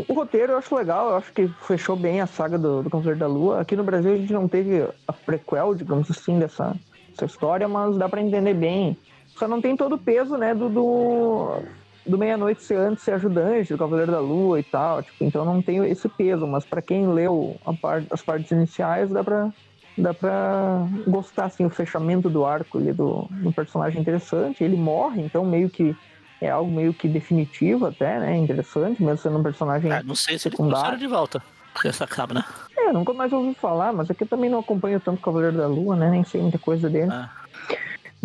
O 0.07 0.13
roteiro 0.13 0.51
eu 0.53 0.57
acho 0.57 0.75
legal, 0.75 1.09
eu 1.09 1.15
acho 1.15 1.31
que 1.31 1.47
fechou 1.65 1.95
bem 1.95 2.19
a 2.19 2.27
saga 2.27 2.57
do, 2.57 2.83
do 2.83 2.89
Cavaleiro 2.89 3.19
da 3.19 3.27
Lua. 3.27 3.61
Aqui 3.61 3.75
no 3.75 3.83
Brasil 3.83 4.13
a 4.13 4.17
gente 4.17 4.33
não 4.33 4.47
teve 4.47 4.85
a 5.07 5.13
prequel, 5.13 5.73
digamos 5.73 6.11
assim, 6.11 6.37
dessa, 6.37 6.75
dessa 7.09 7.25
história, 7.25 7.67
mas 7.67 7.97
dá 7.97 8.09
pra 8.09 8.21
entender 8.21 8.53
bem. 8.53 8.97
Só 9.35 9.47
não 9.47 9.61
tem 9.61 9.75
todo 9.75 9.95
o 9.95 9.97
peso, 9.97 10.37
né, 10.37 10.55
do, 10.55 10.69
do, 10.69 11.61
do 12.05 12.17
Meia-Noite 12.17 12.63
ser 12.63 12.77
antes 12.77 13.03
ser 13.03 13.11
ajudante 13.13 13.73
do 13.73 13.77
Cavaleiro 13.77 14.11
da 14.11 14.19
Lua 14.19 14.59
e 14.59 14.63
tal. 14.63 15.03
Tipo, 15.03 15.23
então 15.25 15.43
não 15.43 15.61
tem 15.61 15.85
esse 15.89 16.07
peso, 16.07 16.47
mas 16.47 16.65
pra 16.65 16.81
quem 16.81 17.07
leu 17.07 17.59
parte, 17.81 18.07
as 18.11 18.21
partes 18.21 18.51
iniciais, 18.51 19.09
dá 19.09 19.23
pra, 19.23 19.51
dá 19.97 20.13
pra 20.13 20.87
gostar, 21.05 21.45
assim, 21.45 21.65
o 21.65 21.69
fechamento 21.69 22.29
do 22.29 22.45
arco 22.45 22.77
ali 22.77 22.93
do, 22.93 23.27
do 23.29 23.51
personagem 23.51 23.99
interessante. 23.99 24.63
Ele 24.63 24.77
morre, 24.77 25.21
então 25.21 25.43
meio 25.43 25.69
que 25.69 25.93
é 26.41 26.49
algo 26.49 26.71
meio 26.71 26.93
que 26.93 27.07
definitivo 27.07 27.87
até, 27.87 28.19
né? 28.19 28.37
Interessante, 28.37 29.03
mesmo 29.03 29.17
sendo 29.17 29.39
um 29.39 29.43
personagem. 29.43 29.91
Ah, 29.91 30.03
não 30.03 30.15
sei 30.15 30.37
se 30.37 30.47
ele 30.47 30.55
Secundário. 30.55 30.81
trouxeram 30.83 30.97
de 30.97 31.07
volta. 31.07 31.43
Porque 31.73 31.89
essa 31.89 32.05
acaba, 32.05 32.33
né? 32.33 32.43
É, 32.77 32.93
nunca 32.93 33.13
mais 33.13 33.33
ouvi 33.33 33.53
falar, 33.55 33.91
mas 33.91 34.09
aqui 34.09 34.23
eu 34.23 34.27
também 34.27 34.49
não 34.49 34.59
acompanho 34.59 34.99
tanto 34.99 35.21
Cavaleiro 35.21 35.57
da 35.57 35.67
Lua, 35.67 35.95
né? 35.95 36.09
Nem 36.09 36.23
sei 36.23 36.41
muita 36.41 36.59
coisa 36.59 36.89
dele. 36.89 37.11
Ah, 37.11 37.29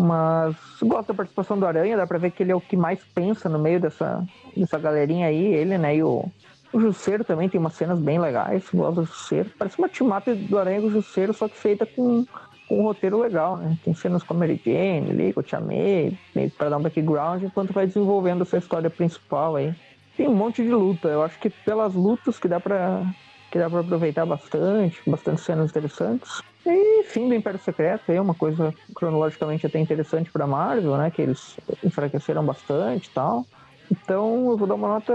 Mas 0.00 0.56
gosto 0.82 1.08
da 1.08 1.14
participação 1.14 1.58
do 1.58 1.66
Aranha, 1.66 1.94
dá 1.94 2.06
pra 2.06 2.16
ver 2.16 2.30
que 2.30 2.42
ele 2.42 2.52
é 2.52 2.54
o 2.54 2.60
que 2.60 2.74
mais 2.74 3.04
pensa 3.14 3.50
no 3.50 3.58
meio 3.58 3.78
dessa, 3.78 4.26
dessa 4.56 4.78
galerinha 4.78 5.26
aí, 5.26 5.44
ele, 5.44 5.76
né? 5.76 5.96
E 5.96 6.02
o, 6.02 6.24
o 6.72 6.80
Jusceiro 6.80 7.22
também 7.22 7.50
tem 7.50 7.60
umas 7.60 7.74
cenas 7.74 7.98
bem 7.98 8.18
legais, 8.18 8.66
gosto 8.72 9.02
do 9.02 9.04
Jusceiro. 9.04 9.50
Parece 9.58 9.78
uma 9.78 9.90
team-up 9.90 10.32
do 10.34 10.58
Aranha 10.58 10.78
e 10.78 10.80
do 10.80 10.90
Jusceiro, 10.90 11.34
só 11.34 11.46
que 11.48 11.58
feita 11.58 11.84
com, 11.84 12.24
com 12.66 12.80
um 12.80 12.82
roteiro 12.84 13.20
legal, 13.20 13.58
né? 13.58 13.76
Tem 13.84 13.92
cenas 13.92 14.22
com 14.22 14.32
a 14.32 14.38
Mary 14.38 14.58
Jane 14.64 15.10
ali, 15.10 15.32
com 15.34 15.40
o 15.40 15.42
Tia 15.42 15.60
meio 15.60 16.16
pra 16.56 16.70
dar 16.70 16.78
um 16.78 16.82
background, 16.82 17.42
enquanto 17.42 17.74
vai 17.74 17.86
desenvolvendo 17.86 18.40
essa 18.40 18.56
história 18.56 18.88
principal 18.88 19.56
aí. 19.56 19.74
Tem 20.16 20.26
um 20.26 20.34
monte 20.34 20.62
de 20.62 20.70
luta, 20.70 21.08
eu 21.08 21.22
acho 21.22 21.38
que 21.38 21.50
pelas 21.50 21.94
lutas 21.94 22.38
que 22.38 22.48
dá 22.48 22.58
pra, 22.58 23.02
que 23.50 23.58
dá 23.58 23.68
pra 23.68 23.80
aproveitar 23.80 24.24
bastante, 24.24 24.98
bastante 25.06 25.42
cenas 25.42 25.68
interessantes. 25.68 26.40
E 26.66 27.04
fim 27.04 27.28
do 27.28 27.34
Império 27.34 27.58
Secreto 27.58 28.10
aí 28.10 28.16
é 28.16 28.20
uma 28.20 28.34
coisa 28.34 28.74
cronologicamente 28.94 29.66
até 29.66 29.78
interessante 29.78 30.30
pra 30.30 30.46
Marvel, 30.46 30.96
né? 30.96 31.10
Que 31.10 31.22
eles 31.22 31.56
enfraqueceram 31.82 32.44
bastante 32.44 33.06
e 33.06 33.10
tal. 33.10 33.46
Então 33.90 34.50
eu 34.50 34.56
vou 34.56 34.66
dar 34.66 34.74
uma 34.74 34.88
nota 34.88 35.12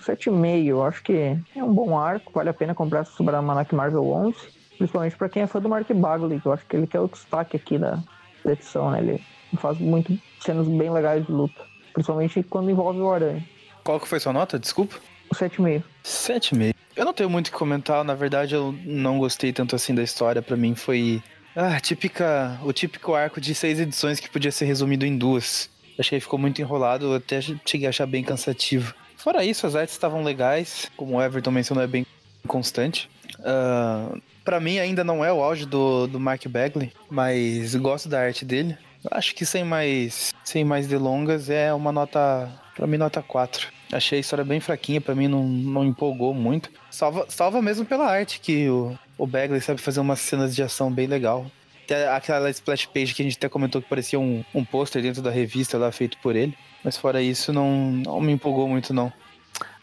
7,5. 0.00 0.66
Eu 0.66 0.82
acho 0.82 1.02
que 1.02 1.38
é 1.56 1.64
um 1.64 1.72
bom 1.72 1.98
arco, 1.98 2.32
vale 2.34 2.50
a 2.50 2.54
pena 2.54 2.74
comprar 2.74 3.02
esse 3.02 3.12
Super 3.12 3.34
Almanac 3.34 3.74
Marvel 3.74 4.06
11. 4.06 4.36
Principalmente 4.76 5.16
pra 5.16 5.28
quem 5.28 5.42
é 5.42 5.46
fã 5.46 5.60
do 5.60 5.68
Mark 5.68 5.90
Bagley, 5.92 6.40
que 6.40 6.46
eu 6.46 6.52
acho 6.52 6.64
que 6.66 6.76
ele 6.76 6.86
que 6.86 6.96
é 6.96 7.00
o 7.00 7.08
destaque 7.08 7.56
aqui 7.56 7.78
da, 7.78 7.98
da 8.44 8.52
edição, 8.52 8.90
né? 8.90 9.00
Ele 9.00 9.24
faz 9.56 9.78
muito 9.78 10.16
cenas 10.40 10.68
bem 10.68 10.90
legais 10.90 11.26
de 11.26 11.32
luta. 11.32 11.66
Principalmente 11.92 12.42
quando 12.44 12.70
envolve 12.70 13.00
o 13.00 13.10
Aranha. 13.10 13.44
Qual 13.82 13.98
que 13.98 14.06
foi 14.06 14.20
sua 14.20 14.32
nota? 14.32 14.58
Desculpa. 14.58 14.96
O 15.30 15.34
7,5. 15.34 15.82
7,5. 16.04 16.74
Eu 16.98 17.04
não 17.04 17.14
tenho 17.14 17.30
muito 17.30 17.46
o 17.48 17.50
que 17.52 17.56
comentar, 17.56 18.04
na 18.04 18.14
verdade 18.14 18.54
eu 18.54 18.74
não 18.84 19.18
gostei 19.18 19.52
tanto 19.52 19.76
assim 19.76 19.94
da 19.94 20.02
história, 20.02 20.42
pra 20.42 20.56
mim 20.56 20.74
foi 20.74 21.22
ah, 21.54 21.78
típica, 21.80 22.58
o 22.64 22.72
típico 22.72 23.14
arco 23.14 23.40
de 23.40 23.54
seis 23.54 23.78
edições 23.78 24.18
que 24.18 24.28
podia 24.28 24.50
ser 24.50 24.64
resumido 24.64 25.06
em 25.06 25.16
duas. 25.16 25.70
Achei 25.96 26.18
que 26.18 26.24
ficou 26.24 26.38
muito 26.38 26.60
enrolado, 26.60 27.14
até 27.14 27.40
cheguei 27.40 27.86
a 27.86 27.90
achar 27.90 28.06
bem 28.06 28.24
cansativo. 28.24 28.94
Fora 29.16 29.44
isso, 29.44 29.66
as 29.66 29.76
artes 29.76 29.94
estavam 29.94 30.22
legais, 30.24 30.90
como 30.96 31.16
o 31.16 31.22
Everton 31.22 31.52
mencionou, 31.52 31.84
é 31.84 31.86
bem 31.86 32.04
constante. 32.46 33.08
Ah, 33.44 34.12
Pra 34.48 34.60
mim 34.60 34.78
ainda 34.78 35.04
não 35.04 35.22
é 35.22 35.30
o 35.30 35.42
auge 35.42 35.66
do, 35.66 36.06
do 36.06 36.18
Mark 36.18 36.42
Bagley, 36.48 36.90
mas 37.10 37.74
gosto 37.74 38.08
da 38.08 38.18
arte 38.18 38.46
dele. 38.46 38.78
Acho 39.10 39.34
que 39.34 39.44
sem 39.44 39.62
mais, 39.62 40.32
sem 40.42 40.64
mais 40.64 40.86
delongas 40.86 41.50
é 41.50 41.70
uma 41.74 41.92
nota, 41.92 42.50
pra 42.74 42.86
mim 42.86 42.96
nota 42.96 43.20
4. 43.20 43.68
Achei 43.92 44.18
a 44.18 44.20
história 44.20 44.44
bem 44.44 44.60
fraquinha, 44.60 45.00
pra 45.00 45.14
mim 45.14 45.28
não, 45.28 45.44
não 45.44 45.84
empolgou 45.84 46.34
muito. 46.34 46.70
Salva, 46.90 47.26
salva 47.28 47.62
mesmo 47.62 47.86
pela 47.86 48.06
arte, 48.06 48.38
que 48.40 48.68
o, 48.68 48.98
o 49.16 49.26
Bagley 49.26 49.60
sabe 49.60 49.80
fazer 49.80 50.00
umas 50.00 50.20
cenas 50.20 50.54
de 50.54 50.62
ação 50.62 50.92
bem 50.92 51.06
legal. 51.06 51.46
Até 51.84 52.06
aquela 52.10 52.50
splash 52.50 52.84
page 52.86 53.14
que 53.14 53.22
a 53.22 53.24
gente 53.24 53.38
até 53.38 53.48
comentou 53.48 53.80
que 53.80 53.88
parecia 53.88 54.20
um, 54.20 54.44
um 54.54 54.62
pôster 54.62 55.00
dentro 55.00 55.22
da 55.22 55.30
revista 55.30 55.78
lá 55.78 55.90
feito 55.90 56.18
por 56.18 56.36
ele. 56.36 56.56
Mas 56.84 56.98
fora 56.98 57.22
isso, 57.22 57.50
não, 57.52 57.70
não 57.90 58.20
me 58.20 58.30
empolgou 58.32 58.68
muito 58.68 58.92
não. 58.92 59.10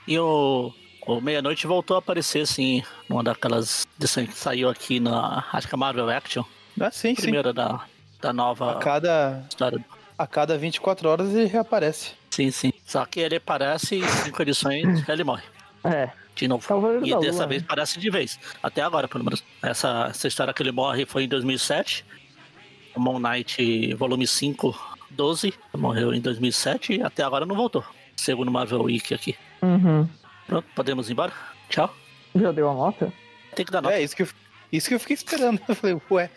E 0.07 0.17
o, 0.19 0.71
o 1.07 1.19
Meia-Noite 1.19 1.65
voltou 1.65 1.95
a 1.95 1.99
aparecer, 1.99 2.41
assim, 2.41 2.83
numa 3.09 3.23
daquelas 3.23 3.87
edições 3.99 4.29
que 4.29 4.37
saiu 4.37 4.69
aqui 4.69 4.99
na. 4.99 5.43
Acho 5.51 5.67
que 5.67 5.73
é 5.73 5.77
Marvel 5.77 6.09
Action. 6.09 6.43
Ah, 6.79 6.91
sim, 6.91 7.15
sim. 7.15 7.23
Primeira 7.23 7.51
da, 7.51 7.83
da 8.21 8.31
nova 8.31 8.73
A 8.73 8.75
cada, 8.75 9.43
história. 9.49 9.83
a 10.15 10.27
cada 10.27 10.55
24 10.57 11.09
horas 11.09 11.33
ele 11.33 11.45
reaparece. 11.47 12.11
Sim, 12.29 12.51
sim. 12.51 12.71
Só 12.85 13.03
que 13.05 13.19
ele 13.19 13.35
aparece 13.37 13.95
em 13.95 14.07
cinco 14.07 14.41
edições 14.41 15.03
ele 15.09 15.23
morre. 15.23 15.43
É, 15.83 16.09
De 16.35 16.47
novo. 16.47 16.65
Cavaleiro 16.67 17.05
E 17.05 17.19
dessa 17.19 17.39
Lua, 17.39 17.47
vez 17.47 17.61
né? 17.63 17.67
parece 17.67 17.99
de 17.99 18.09
vez. 18.09 18.39
Até 18.63 18.81
agora, 18.81 19.07
pelo 19.07 19.23
menos. 19.23 19.43
Essa, 19.61 20.07
essa 20.09 20.27
história 20.27 20.53
que 20.53 20.63
ele 20.63 20.71
morre 20.71 21.05
foi 21.05 21.23
em 21.23 21.27
2007. 21.27 22.05
O 22.95 22.99
Moon 22.99 23.19
Knight, 23.19 23.93
volume 23.95 24.25
5, 24.25 24.97
12. 25.09 25.53
Morreu 25.75 26.13
em 26.13 26.21
2007 26.21 26.93
e 26.93 27.01
até 27.03 27.23
agora 27.23 27.45
não 27.45 27.55
voltou. 27.55 27.83
Segundo 28.15 28.49
Marvel 28.49 28.83
Week 28.83 29.13
aqui. 29.13 29.35
Uhum. 29.61 30.07
Pronto, 30.47 30.65
podemos 30.75 31.09
ir 31.09 31.13
embora? 31.13 31.33
Tchau. 31.69 31.93
Já 32.35 32.51
deu 32.51 32.69
a 32.69 32.73
nota? 32.73 33.11
Tem 33.55 33.65
que 33.65 33.71
dar 33.71 33.81
nota. 33.81 33.95
É, 33.95 34.03
isso 34.03 34.15
que, 34.15 34.21
eu, 34.23 34.27
isso 34.71 34.87
que 34.87 34.95
eu 34.95 34.99
fiquei 34.99 35.15
esperando. 35.15 35.59
Eu 35.67 35.75
falei, 35.75 36.01
ué, 36.11 36.29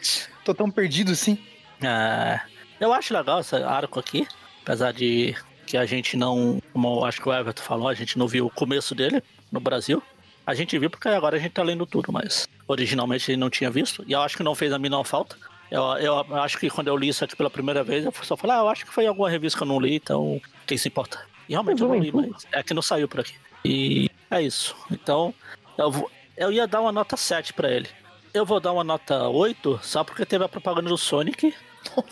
tô 0.45 0.55
tão 0.55 0.70
perdido 0.70 1.12
assim. 1.12 1.39
É, 1.83 2.41
eu 2.81 2.93
acho 2.93 3.15
legal 3.15 3.41
esse 3.41 3.55
arco 3.57 4.01
aqui, 4.01 4.27
apesar 4.62 4.93
de 4.93 5.35
que 5.69 5.77
a 5.77 5.85
gente 5.85 6.16
não, 6.16 6.62
como 6.73 7.05
acho 7.05 7.20
que 7.20 7.28
o 7.28 7.32
Everton 7.32 7.62
falou, 7.62 7.89
a 7.89 7.95
gente 7.95 8.16
não 8.19 8.27
viu 8.27 8.47
o 8.47 8.51
começo 8.51 8.95
dele 8.95 9.23
no 9.53 9.61
Brasil. 9.61 10.03
A 10.47 10.55
gente 10.55 10.78
viu 10.78 10.89
porque 10.89 11.09
agora 11.09 11.36
a 11.36 11.39
gente 11.39 11.53
tá 11.53 11.62
lendo 11.62 11.85
tudo, 11.85 12.11
mas 12.11 12.49
originalmente 12.66 13.31
ele 13.31 13.36
não 13.36 13.51
tinha 13.51 13.70
visto. 13.70 14.03
E 14.09 14.12
eu 14.12 14.20
acho 14.23 14.35
que 14.35 14.43
não 14.43 14.55
fez 14.55 14.73
a 14.73 14.78
menor 14.78 15.05
falta. 15.05 15.36
Eu, 15.70 15.82
eu 15.99 16.36
acho 16.36 16.57
que 16.57 16.70
quando 16.70 16.89
eu 16.89 16.97
li 16.97 17.09
isso 17.11 17.23
aqui 17.23 17.36
pela 17.36 17.51
primeira 17.51 17.85
vez, 17.85 18.03
eu 18.07 18.12
só 18.23 18.35
falei, 18.35 18.57
ah, 18.57 18.61
eu 18.61 18.69
acho 18.70 18.86
que 18.86 18.93
foi 18.93 19.05
em 19.05 19.09
alguma 19.09 19.28
revista 19.28 19.59
que 19.59 19.62
eu 19.62 19.69
não 19.69 19.78
li, 19.78 19.97
então 19.97 20.40
quem 20.66 20.78
se 20.78 20.89
importa? 20.89 21.20
E 21.47 21.53
realmente 21.53 21.82
eu 21.82 21.89
não 21.89 21.99
li, 21.99 22.11
mas 22.11 22.47
é 22.51 22.62
que 22.62 22.73
não 22.73 22.81
saiu 22.81 23.07
por 23.07 23.20
aqui. 23.20 23.35
E 23.62 24.09
é 24.31 24.40
isso. 24.40 24.74
Então, 24.90 25.35
eu, 25.77 25.90
vou- 25.90 26.11
eu 26.35 26.51
ia 26.51 26.66
dar 26.66 26.81
uma 26.81 26.93
nota 26.93 27.15
7 27.19 27.53
pra 27.53 27.70
ele. 27.70 27.89
Eu 28.32 28.47
vou 28.47 28.59
dar 28.59 28.73
uma 28.73 28.85
nota 28.85 29.28
8 29.28 29.78
só 29.82 30.03
porque 30.03 30.24
teve 30.24 30.45
a 30.45 30.49
propaganda 30.49 30.89
do 30.89 30.97
Sonic 30.97 31.55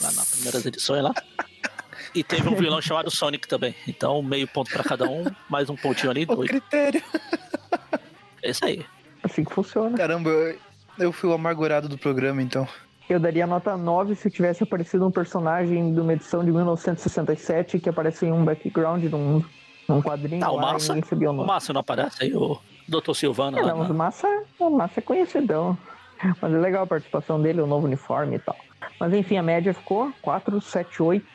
lá 0.02 0.12
nas 0.12 0.30
primeiras 0.32 0.66
edições 0.66 1.02
lá. 1.02 1.14
E 2.16 2.24
teve 2.24 2.48
um 2.48 2.54
vilão 2.54 2.80
chamado 2.80 3.10
Sonic 3.10 3.46
também. 3.46 3.74
Então, 3.86 4.22
meio 4.22 4.48
ponto 4.48 4.70
pra 4.70 4.82
cada 4.82 5.04
um, 5.04 5.24
mais 5.50 5.68
um 5.68 5.76
pontinho 5.76 6.10
ali, 6.10 6.24
O 6.28 6.34
dois. 6.34 6.48
critério. 6.48 7.02
É 8.42 8.50
isso 8.50 8.64
aí. 8.64 8.84
Assim 9.22 9.44
que 9.44 9.52
funciona. 9.52 9.96
Caramba, 9.96 10.30
eu, 10.30 10.58
eu 10.98 11.12
fui 11.12 11.28
o 11.28 11.32
amargurado 11.34 11.88
do 11.88 11.98
programa, 11.98 12.40
então. 12.42 12.66
Eu 13.08 13.20
daria 13.20 13.46
nota 13.46 13.76
9 13.76 14.14
se 14.14 14.30
tivesse 14.30 14.62
aparecido 14.64 15.06
um 15.06 15.10
personagem 15.10 15.92
de 15.92 16.00
uma 16.00 16.12
edição 16.14 16.44
de 16.44 16.50
1967 16.50 17.78
que 17.78 17.88
aparece 17.88 18.26
em 18.26 18.32
um 18.32 18.44
background 18.44 19.04
num, 19.04 19.44
num 19.88 20.00
quadrinho 20.02 20.40
Tá, 20.40 20.50
o 20.50 20.56
lá 20.56 20.72
Massa. 20.72 20.98
sabia 21.02 21.30
o. 21.30 21.34
Márcio 21.46 21.72
não 21.74 21.80
aparece 21.82 22.24
aí, 22.24 22.34
o 22.34 22.58
Dr. 22.88 23.12
Silvano 23.14 23.58
É, 23.58 23.62
lá. 23.62 23.74
não, 23.74 23.82
o 23.82 23.94
Massa, 23.94 24.26
o 24.58 24.70
Massa 24.70 25.00
é 25.00 25.02
conhecidão. 25.02 25.76
Mas 26.40 26.52
é 26.54 26.56
legal 26.58 26.84
a 26.84 26.86
participação 26.86 27.40
dele, 27.40 27.60
o 27.60 27.66
novo 27.66 27.86
uniforme 27.86 28.36
e 28.36 28.38
tal. 28.38 28.56
Mas 28.98 29.12
enfim, 29.12 29.36
a 29.36 29.42
média 29.42 29.72
ficou 29.74 30.12
4, 30.22 30.60
7, 30.60 31.02
8. 31.02 31.26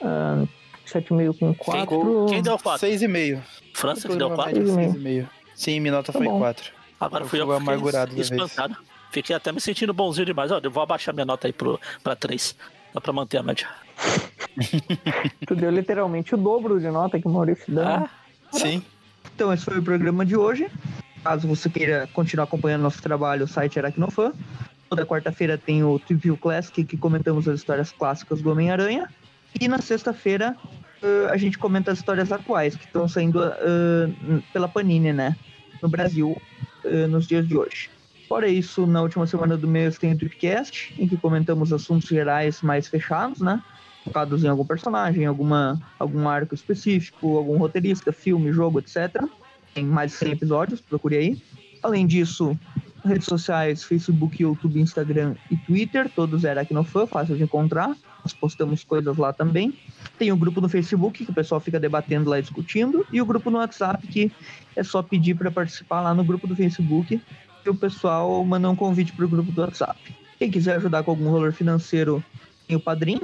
Uh, 0.00 0.48
7,5 0.86 1.38
com 1.38 1.54
4. 1.54 2.26
Quem 2.28 2.42
deu 2.42 2.58
4? 2.58 2.86
6,5. 2.88 3.40
França 3.74 4.08
que 4.08 4.16
deu 4.16 4.30
4? 4.30 4.60
6,5. 4.62 5.28
Sim, 5.54 5.80
minha 5.80 5.92
nota 5.92 6.12
Tá 6.12 6.18
foi 6.18 6.26
bom. 6.28 6.38
4. 6.38 6.72
Agora 7.00 7.24
Eu 7.24 7.28
fui 7.28 7.40
eu 7.40 7.46
que 7.46 7.52
amargurado 7.54 8.14
vez. 8.14 8.30
espantado. 8.30 8.76
Fiquei 9.10 9.34
até 9.36 9.52
me 9.52 9.60
sentindo 9.60 9.92
bonzinho 9.92 10.26
demais. 10.26 10.50
Ó, 10.50 10.60
eu 10.62 10.70
vou 10.70 10.82
abaixar 10.82 11.14
minha 11.14 11.24
nota 11.26 11.46
aí 11.46 11.52
pro, 11.52 11.80
pra 12.02 12.14
3. 12.16 12.56
Só 12.92 13.00
pra 13.00 13.12
manter 13.12 13.38
a 13.38 13.42
média. 13.42 13.66
Tu 15.46 15.54
deu 15.54 15.70
literalmente 15.70 16.34
o 16.34 16.38
dobro 16.38 16.78
de 16.80 16.90
nota 16.90 17.18
que 17.18 17.26
o 17.26 17.30
Maurício 17.30 17.64
deu. 17.72 17.84
né? 17.84 18.08
Ah, 18.08 18.10
Sim. 18.52 18.82
Então, 19.34 19.52
esse 19.52 19.64
foi 19.64 19.78
o 19.78 19.82
programa 19.82 20.24
de 20.26 20.36
hoje. 20.36 20.68
Caso 21.24 21.46
você 21.48 21.70
queira 21.70 22.08
continuar 22.12 22.44
acompanhando 22.44 22.82
nosso 22.82 23.00
trabalho, 23.02 23.44
o 23.44 23.48
site 23.48 23.78
Aracnofan. 23.78 24.32
Toda 24.92 25.06
quarta-feira 25.06 25.56
tem 25.56 25.82
o 25.82 25.98
Trivia 25.98 26.36
Classic, 26.36 26.84
que 26.84 26.98
comentamos 26.98 27.48
as 27.48 27.60
histórias 27.60 27.90
clássicas 27.90 28.42
do 28.42 28.50
Homem-Aranha. 28.50 29.08
E 29.58 29.66
na 29.66 29.78
sexta-feira 29.78 30.54
eh, 31.02 31.28
a 31.30 31.36
gente 31.38 31.56
comenta 31.56 31.90
as 31.90 31.98
histórias 32.00 32.30
atuais, 32.30 32.76
que 32.76 32.84
estão 32.84 33.08
saindo 33.08 33.42
eh, 33.42 34.10
pela 34.52 34.68
Panini, 34.68 35.10
né? 35.10 35.34
No 35.80 35.88
Brasil, 35.88 36.36
eh, 36.84 37.06
nos 37.06 37.26
dias 37.26 37.48
de 37.48 37.56
hoje. 37.56 37.88
Fora 38.28 38.46
isso, 38.46 38.86
na 38.86 39.00
última 39.00 39.26
semana 39.26 39.56
do 39.56 39.66
mês 39.66 39.96
tem 39.96 40.12
o 40.12 40.18
Tripcast, 40.18 40.94
em 40.98 41.08
que 41.08 41.16
comentamos 41.16 41.72
assuntos 41.72 42.10
gerais 42.10 42.60
mais 42.60 42.86
fechados, 42.86 43.40
né? 43.40 43.62
Focados 44.04 44.44
em 44.44 44.48
algum 44.48 44.66
personagem, 44.66 45.24
alguma, 45.24 45.80
algum 45.98 46.28
arco 46.28 46.54
específico, 46.54 47.38
algum 47.38 47.56
roteirista, 47.56 48.12
filme, 48.12 48.52
jogo, 48.52 48.78
etc. 48.78 49.24
Tem 49.74 49.86
mais 49.86 50.10
de 50.10 50.18
100 50.18 50.32
episódios, 50.32 50.82
procure 50.82 51.16
aí. 51.16 51.42
Além 51.82 52.06
disso, 52.06 52.54
redes 53.04 53.26
sociais, 53.26 53.82
Facebook, 53.82 54.42
YouTube, 54.42 54.80
Instagram 54.80 55.34
e 55.50 55.56
Twitter, 55.56 56.10
todos 56.14 56.44
era 56.44 56.60
Aracnofan, 56.60 57.06
fácil 57.06 57.36
de 57.36 57.42
encontrar. 57.42 57.96
Nós 58.22 58.32
postamos 58.32 58.84
coisas 58.84 59.16
lá 59.16 59.32
também. 59.32 59.76
Tem 60.18 60.30
o 60.30 60.36
grupo 60.36 60.60
no 60.60 60.68
Facebook, 60.68 61.24
que 61.24 61.30
o 61.30 61.34
pessoal 61.34 61.60
fica 61.60 61.80
debatendo 61.80 62.30
lá 62.30 62.40
discutindo. 62.40 63.04
E 63.12 63.20
o 63.20 63.26
grupo 63.26 63.50
no 63.50 63.58
WhatsApp, 63.58 64.06
que 64.06 64.30
é 64.76 64.82
só 64.82 65.02
pedir 65.02 65.34
para 65.34 65.50
participar 65.50 66.00
lá 66.00 66.14
no 66.14 66.24
grupo 66.24 66.46
do 66.46 66.54
Facebook. 66.54 67.20
E 67.64 67.70
o 67.70 67.74
pessoal 67.74 68.44
manda 68.44 68.70
um 68.70 68.76
convite 68.76 69.12
para 69.12 69.24
o 69.24 69.28
grupo 69.28 69.50
do 69.50 69.60
WhatsApp. 69.60 69.98
Quem 70.38 70.50
quiser 70.50 70.76
ajudar 70.76 71.02
com 71.02 71.12
algum 71.12 71.30
valor 71.30 71.52
financeiro, 71.52 72.22
tem 72.66 72.76
o 72.76 72.80
Padrim. 72.80 73.20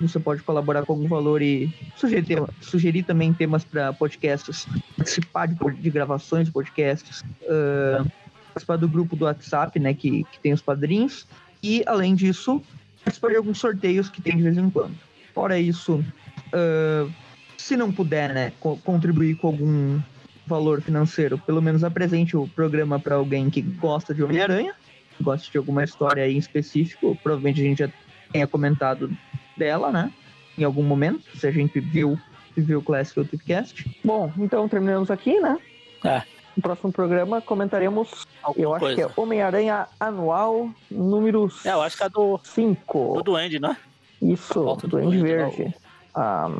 Você 0.00 0.18
pode 0.18 0.42
colaborar 0.42 0.84
com 0.86 0.94
algum 0.94 1.06
valor 1.06 1.42
e 1.42 1.72
sugerir, 1.94 2.42
sugerir 2.60 3.02
também 3.02 3.34
temas 3.34 3.64
para 3.64 3.92
podcasts, 3.92 4.66
participar 4.96 5.46
de, 5.46 5.54
de 5.76 5.90
gravações 5.90 6.46
de 6.46 6.52
podcasts, 6.52 7.22
ah, 7.46 8.04
participar 8.50 8.76
do 8.76 8.88
grupo 8.88 9.16
do 9.16 9.24
WhatsApp, 9.24 9.78
né, 9.78 9.94
que, 9.94 10.24
que 10.24 10.40
tem 10.40 10.52
os 10.52 10.60
padrinhos. 10.60 11.26
E, 11.62 11.82
além 11.86 12.14
disso, 12.14 12.62
participar 13.04 13.30
de 13.30 13.36
alguns 13.36 13.58
sorteios 13.58 14.08
que 14.08 14.20
tem 14.22 14.36
de 14.36 14.42
vez 14.42 14.56
em 14.56 14.70
quando. 14.70 14.94
Fora 15.34 15.58
isso, 15.58 16.04
ah, 16.52 17.08
se 17.56 17.76
não 17.76 17.92
puder, 17.92 18.32
né, 18.34 18.52
co- 18.60 18.76
contribuir 18.78 19.36
com 19.36 19.48
algum 19.48 20.00
valor 20.46 20.80
financeiro, 20.82 21.38
pelo 21.38 21.62
menos 21.62 21.84
apresente 21.84 22.36
o 22.36 22.48
programa 22.48 22.98
para 22.98 23.14
alguém 23.14 23.48
que 23.48 23.60
gosta 23.62 24.12
de 24.14 24.22
Homem-Aranha, 24.22 24.74
gosta 25.20 25.48
de 25.50 25.58
alguma 25.58 25.84
história 25.84 26.24
aí 26.24 26.34
em 26.34 26.38
específico, 26.38 27.16
provavelmente 27.22 27.60
a 27.60 27.64
gente 27.64 27.78
já 27.78 27.90
tenha 28.32 28.46
comentado 28.46 29.10
dela, 29.56 29.92
né, 29.92 30.10
em 30.58 30.64
algum 30.64 30.82
momento, 30.82 31.22
se 31.36 31.46
a 31.46 31.50
gente 31.52 31.78
viu, 31.78 32.18
viu 32.56 32.80
o 32.80 32.82
Classic 32.82 33.18
ou 33.18 33.24
o 33.24 33.28
Tripcast. 33.28 33.88
Bom, 34.02 34.32
então 34.38 34.68
terminamos 34.68 35.10
aqui, 35.10 35.38
né? 35.38 35.56
É. 36.04 36.22
No 36.56 36.62
próximo 36.62 36.92
programa 36.92 37.40
comentaremos, 37.40 38.26
Alguma 38.42 38.64
eu 38.64 38.74
acho 38.74 38.80
coisa. 38.80 38.96
que 38.96 39.02
é 39.02 39.10
Homem-Aranha 39.20 39.86
Anual 39.98 40.68
número 40.90 41.48
É, 41.64 41.70
eu 41.72 41.80
acho 41.82 41.96
que 41.96 42.02
é 42.02 42.08
do, 42.08 42.40
5. 42.42 43.14
do 43.14 43.22
Duende, 43.22 43.58
né? 43.60 43.76
Isso, 44.20 44.62
Duende 44.82 44.88
Duende, 44.88 45.22
Verde. 45.22 45.74
A, 46.14 46.50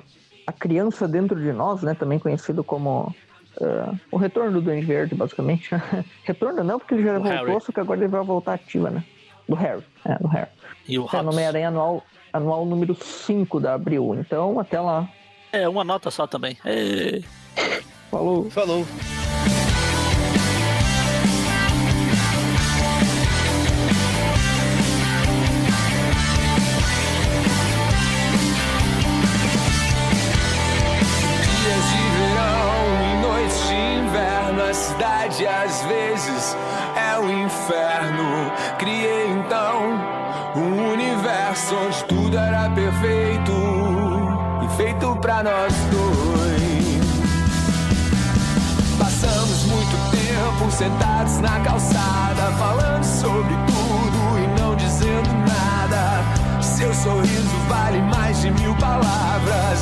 a 0.47 0.53
criança 0.53 1.07
dentro 1.09 1.39
de 1.41 1.53
nós, 1.53 1.83
né? 1.83 1.95
Também 1.95 2.19
conhecido 2.19 2.63
como 2.65 3.15
ah, 3.61 3.93
o 4.11 4.17
retorno 4.17 4.53
do 4.53 4.61
Duende 4.63 4.87
Verde, 4.87 5.15
basicamente. 5.15 5.69
retorno 6.25 6.63
não, 6.65 6.79
porque 6.79 6.95
ele 6.95 7.03
já 7.05 7.19
Do 7.19 7.25
voltou, 7.25 7.47
Harry. 7.49 7.61
só 7.65 7.73
que 7.73 7.81
agora 7.81 8.01
ele 8.01 8.09
vai 8.09 8.23
voltar 8.25 8.55
ativa, 8.55 8.91
né? 8.91 9.05
Do 9.49 9.55
Harry. 9.57 9.83
É, 10.05 10.15
do 10.19 10.29
Harry. 10.29 10.49
E 10.89 10.99
o 10.99 11.07
É. 11.13 11.21
Homem-Aranha 11.21 11.69
Anual, 11.69 12.03
anual 12.33 12.65
número 12.65 12.95
5 12.95 13.59
da 13.61 13.75
Abril. 13.75 14.15
Então, 14.19 14.59
até 14.61 14.81
lá. 14.81 15.09
É, 15.53 15.69
uma 15.69 15.83
nota 15.85 16.11
só 16.11 16.27
também. 16.29 16.57
É, 16.65 17.21
Falou! 18.11 18.49
Falou. 18.51 18.87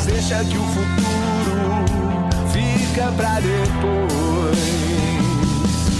Deixa 0.08 0.42
que 0.42 0.56
o 0.56 0.62
futuro 0.62 1.84
fica 2.50 3.12
pra 3.12 3.40
depois. 3.40 4.58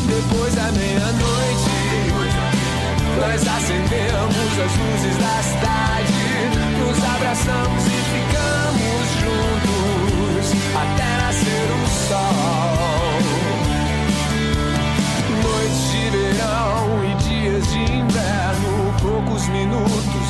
Depois 0.06 0.54
da 0.54 0.72
meia-noite, 0.72 1.70
nós 3.20 3.46
acendemos 3.46 4.58
as 4.64 4.72
luzes 4.78 5.16
da 5.18 5.42
cidade, 5.42 6.12
nos 6.80 6.98
abraçamos 7.04 7.84
e 7.84 7.98
ficamos 8.14 9.06
juntos 9.20 10.46
até 10.74 11.08
nascer 11.22 11.68
o 11.70 11.84
sol. 12.08 13.20
Noites 15.44 15.82
de 15.92 16.04
verão 16.10 16.82
e 17.04 17.14
dias 17.22 17.64
de 17.68 17.80
inverno, 17.92 18.72
poucos 19.02 19.44
minutos, 19.48 20.28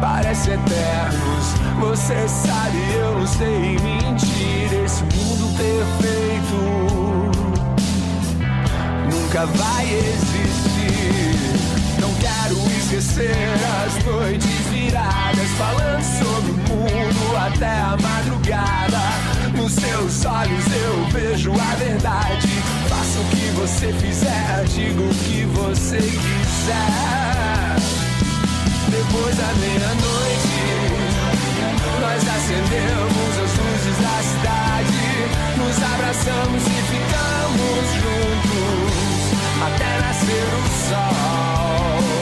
parece 0.00 0.50
eternos. 0.50 1.54
Você 1.78 2.28
sabe, 2.28 2.78
eu 2.94 3.18
não 3.18 3.26
sei 3.26 3.78
mentir. 3.78 4.72
Esse 4.84 5.02
mundo 5.02 5.56
perfeito 5.56 6.56
nunca 9.10 9.46
vai 9.46 9.84
existir. 9.84 10.40
Não 12.00 12.12
quero 12.14 12.56
esquecer 12.78 13.36
as 13.84 14.04
noites 14.04 14.66
viradas, 14.70 15.48
falando 15.58 16.02
sobre 16.02 16.50
o 16.50 16.56
mundo 16.56 17.36
até 17.36 17.78
a 17.80 17.96
madrugada. 18.00 18.98
Nos 19.56 19.72
seus 19.72 20.24
olhos 20.24 20.64
eu 20.72 21.04
vejo 21.12 21.52
a 21.52 21.74
verdade. 21.76 22.48
Faça 22.88 23.20
o 23.20 23.24
que 23.24 23.50
você 23.60 23.92
fizer, 23.92 24.64
diga 24.64 25.02
o 25.02 25.14
que 25.14 25.44
você 25.44 25.98
quiser. 25.98 27.29
Depois 28.90 29.36
da 29.36 29.52
meia-noite, 29.54 30.58
nós 32.00 32.28
acendemos 32.28 33.38
as 33.38 33.52
luzes 33.56 33.96
da 34.02 34.16
cidade, 34.20 35.02
nos 35.56 35.76
abraçamos 35.94 36.62
e 36.66 36.78
ficamos 36.90 37.86
juntos 37.94 39.30
até 39.62 39.90
nascer 40.00 40.48
o 40.54 40.66
sol. 40.88 42.19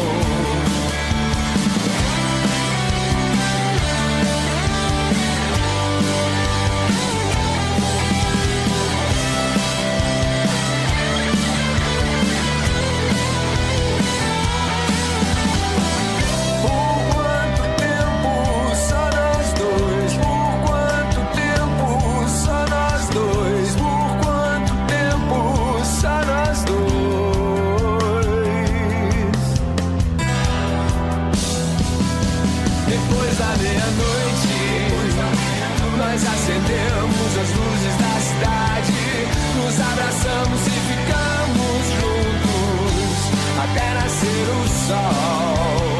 Abraçamos 39.98 40.60
e 40.66 40.70
ficamos 40.70 41.82
juntos 41.98 43.18
até 43.58 43.86
nascer 43.94 44.46
o 44.48 44.68
sol. 44.86 45.98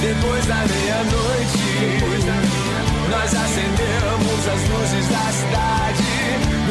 Depois 0.00 0.46
da 0.46 0.54
meia-noite, 0.54 1.66
nós 3.10 3.34
acendemos 3.34 4.48
as 4.48 4.62
luzes 4.70 5.08
da 5.08 5.26
cidade, 5.32 6.04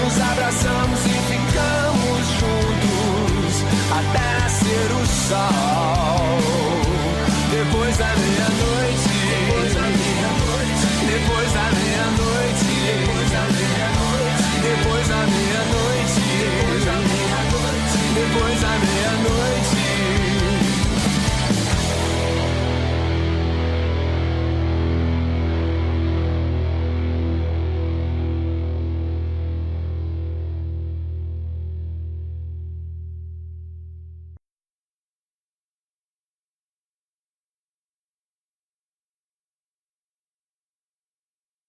nos 0.01 0.15
abraçamos 0.31 0.99
e 1.05 1.15
ficamos 1.31 2.23
juntos 2.39 3.55
até 3.91 4.25
nascer 4.39 4.89
o 4.91 5.05
sol. 5.27 6.39
Depois 7.51 7.97
da 7.97 8.15
meia-noite, 8.15 9.09
depois 9.27 9.73
da 9.73 9.81
meia-noite, 9.81 10.85
depois 11.07 11.51
da 11.51 11.65
meia-noite, 11.71 12.25
depois 14.65 15.07
da 15.07 15.27
meia-noite, 15.27 16.21
depois 18.15 18.61
da 18.61 18.69
meia-noite. 18.79 19.84